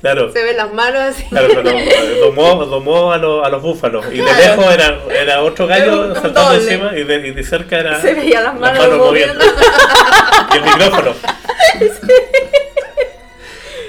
Claro. 0.00 0.32
se 0.32 0.44
ven 0.44 0.56
las 0.56 0.72
manos 0.72 1.00
así. 1.00 1.24
Claro, 1.24 1.48
pero 1.48 1.70
domó, 2.20 2.64
domó 2.66 3.12
a, 3.12 3.18
los, 3.18 3.44
a 3.44 3.48
los 3.48 3.60
búfalos. 3.62 4.06
Y 4.12 4.18
de 4.18 4.24
Claro. 4.24 4.38
lejos 4.56 4.74
era, 4.74 4.98
era 5.20 5.42
otro 5.42 5.66
gallo 5.66 6.14
saltando 6.14 6.40
doble. 6.44 6.58
encima 6.62 6.96
y 6.96 7.02
de, 7.04 7.28
y 7.28 7.30
de 7.32 7.42
cerca 7.42 7.78
era 7.80 8.00
Se 8.00 8.14
veía 8.14 8.40
las 8.40 8.58
manos 8.58 8.96
moviendo. 8.96 9.44
y 10.54 10.56
el 10.56 10.62
micrófono. 10.62 11.14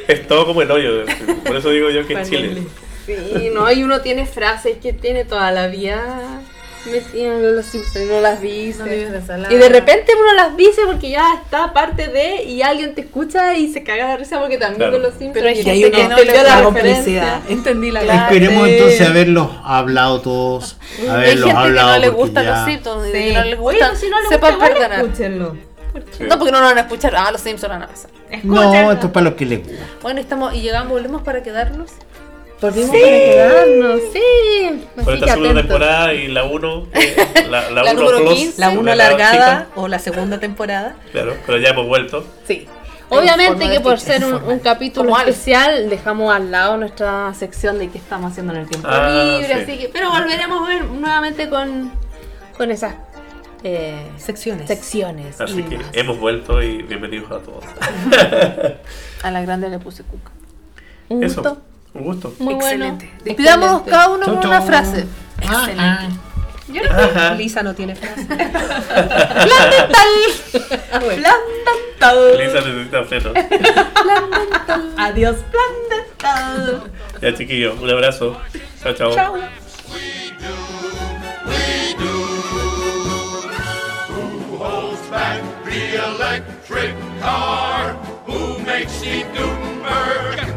Es 0.08 0.28
todo 0.28 0.46
como 0.48 0.62
el 0.64 0.72
hoyo. 0.72 1.06
Por 1.46 1.56
eso 1.56 1.70
digo 1.70 1.90
yo 1.92 2.06
que 2.08 2.14
es 2.14 2.30
Chile. 2.30 2.64
Sí, 3.06 3.50
no, 3.54 3.72
y 3.72 3.84
uno 3.84 4.02
tiene 4.02 4.26
frases 4.26 4.78
que 4.82 4.94
tiene 4.94 5.26
toda 5.26 5.52
la 5.52 5.68
vida 5.68 6.42
los 6.86 7.66
Simpsons, 7.66 8.06
no 8.08 8.22
las 8.22 8.42
dice. 8.42 8.80
No 8.80 8.86
de 8.86 9.54
y 9.54 9.56
de 9.58 9.70
repente 9.70 10.14
uno 10.20 10.34
las 10.34 10.56
dice 10.56 10.82
porque 10.86 11.10
ya 11.10 11.34
está 11.36 11.74
parte 11.74 12.08
de 12.08 12.44
y 12.44 12.62
alguien 12.62 12.96
te 12.96 13.02
escucha 13.02 13.56
y 13.56 13.72
se 13.72 13.84
caga 13.84 14.10
de 14.12 14.18
risa 14.18 14.40
porque 14.40 14.58
también 14.58 14.78
Claro. 14.78 14.94
de 14.94 15.00
los 15.00 15.10
Simpsons. 15.12 15.34
Pero 15.34 15.48
hay 15.50 15.64
gente 15.64 15.92
que 15.92 15.98
no 16.08 16.18
entendió 16.18 16.26
le 16.26 16.44
da 16.44 16.56
la 16.58 16.64
complicidad. 16.64 17.40
Entendí 17.50 17.92
la 17.92 18.00
Claro. 18.02 18.22
Esperemos 18.34 18.68
entonces 18.68 19.02
haberlos 19.08 19.50
hablado 19.64 20.22
todos. 20.22 20.78
Hay 21.02 21.08
Haberlos 21.08 21.46
gente 21.46 21.52
que 21.52 21.58
hablado 21.68 21.90
no 21.92 21.98
le 22.00 22.10
gustan 22.10 22.44
ya- 22.46 22.56
los 22.56 22.66
Simpsons, 22.66 23.06
Sí. 23.06 23.12
que 23.12 23.34
no 23.34 23.44
le 23.44 23.54
Oye, 23.56 23.56
gustan, 23.56 23.98
si 23.98 24.10
no 24.10 24.22
le 24.22 24.28
sepan 24.30 24.56
gusta, 24.56 24.68
perdonar. 24.74 25.00
escúchenlo. 25.06 25.56
Sí. 26.18 26.24
No, 26.30 26.38
porque 26.38 26.52
no 26.52 26.60
lo 26.60 26.66
van 26.66 26.78
a 26.78 26.82
escuchar. 26.82 27.16
Ah, 27.16 27.32
los 27.32 27.42
Simpsons 27.42 27.70
van 27.72 27.84
a 27.84 27.88
pasar. 27.88 28.12
No, 28.44 28.92
esto 28.92 29.08
es 29.08 29.12
para 29.12 29.24
los 29.26 29.34
que 29.34 29.46
les 29.46 29.60
gusta. 29.68 29.84
Bueno, 30.04 30.20
estamos 30.22 30.54
y 30.54 30.62
llegamos, 30.62 30.92
volvemos 30.92 31.24
para 31.24 31.42
quedarnos. 31.42 31.90
Volvimos 32.62 32.92
Sí. 32.92 33.02
para 33.02 33.18
quedarnos. 33.18 34.02
Sí, 34.14 34.82
Por 34.96 35.04
así 35.04 35.14
esta 35.14 35.28
segunda 35.34 35.62
temporada 35.62 36.14
y 36.14 36.28
la 36.28 36.44
1, 36.44 36.88
la, 37.50 37.70
la, 37.70 37.84
La 37.84 37.92
1 37.92 37.94
número 37.94 38.18
plus, 38.20 38.34
15. 38.34 38.60
La 38.62 38.70
1 38.70 38.82
la 38.84 38.92
alargada 38.94 39.60
chica, 39.64 39.68
o 39.76 39.88
la 39.88 40.00
segunda 40.00 40.40
temporada. 40.40 40.96
Claro, 41.12 41.36
pero 41.46 41.58
ya 41.58 41.70
hemos 41.70 41.88
vuelto. 41.88 42.26
Sí. 42.46 42.68
En 43.12 43.18
Obviamente 43.18 43.68
que 43.70 43.80
por 43.80 44.00
ser 44.00 44.24
un, 44.24 44.60
capítulo 44.60 45.18
especial, 45.18 45.90
dejamos 45.90 46.32
al 46.36 46.52
lado 46.52 46.78
nuestra 46.78 47.34
sección 47.34 47.80
de 47.80 47.90
qué 47.90 47.98
estamos 47.98 48.32
haciendo 48.32 48.54
en 48.54 48.60
el 48.60 48.68
tiempo 48.68 48.88
Ah, 48.92 49.10
libre, 49.40 49.48
sí. 49.48 49.62
así 49.64 49.78
que, 49.80 49.90
pero 49.90 50.12
volveremos 50.12 50.62
a 50.62 50.68
ver 50.68 50.84
nuevamente 50.86 51.50
con, 51.50 51.92
con 52.56 52.70
esas 52.70 52.94
eh, 53.64 53.96
Secciones. 54.18 54.68
secciones. 54.68 55.42
Así 55.42 55.64
que 55.64 55.78
más. 55.78 55.88
hemos 55.94 56.20
vuelto 56.20 56.62
y 56.62 56.84
bienvenidos 56.84 57.32
a 57.32 57.40
todos. 57.40 57.64
A 59.24 59.32
la 59.32 59.42
grande 59.42 59.70
le 59.70 59.80
puse 59.80 60.04
cuca. 60.04 60.32
Un 61.10 61.24
Eso, 61.24 61.42
gusto. 61.42 61.62
Un 61.94 62.04
gusto. 62.04 62.34
Muy 62.40 62.54
Excelente. 62.56 63.12
bueno. 63.26 63.84
Cada 63.90 64.10
uno 64.10 64.26
Chau, 64.26 64.36
con 64.36 64.48
una 64.48 64.62
frase. 64.62 65.06
Excelente. 65.42 66.16
Yo 66.72 66.84
no 66.84 66.90
Ajá. 66.92 67.34
Lisa 67.34 67.64
no 67.64 67.74
tiene 67.74 67.96
frase. 67.96 68.26
Plan 68.26 69.70
dental. 69.72 70.14
Plan 70.92 71.40
dental. 71.66 72.38
Lisa 72.38 72.62
necesita 72.62 73.04
frenos. 73.06 73.34
Adiós, 74.98 75.38
plan 75.52 75.74
dental. 75.90 76.84
Ya 77.22 77.34
chiquillos, 77.34 77.80
un 77.80 77.90
abrazo. 77.90 78.38
Chao, 78.84 78.94
chao. 78.94 79.16
Chao. 79.16 79.34
Who 84.10 84.58
holds 84.58 85.02
back 85.10 85.42
the 85.66 85.96
electric 85.96 86.96
car? 87.20 87.94
Who 88.28 88.60
makes 88.60 88.92
Steve 88.94 89.28
Gutenberg 89.34 90.49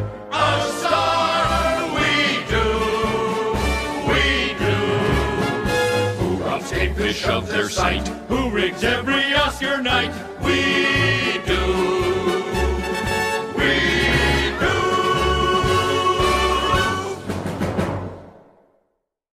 fish 7.02 7.26
of 7.26 7.48
their 7.48 7.68
sight, 7.68 8.06
who 8.28 8.48
rigs 8.48 8.84
every 8.84 9.34
Oscar 9.34 9.82
night. 9.82 10.12
We 10.40 11.40
do. 11.44 12.01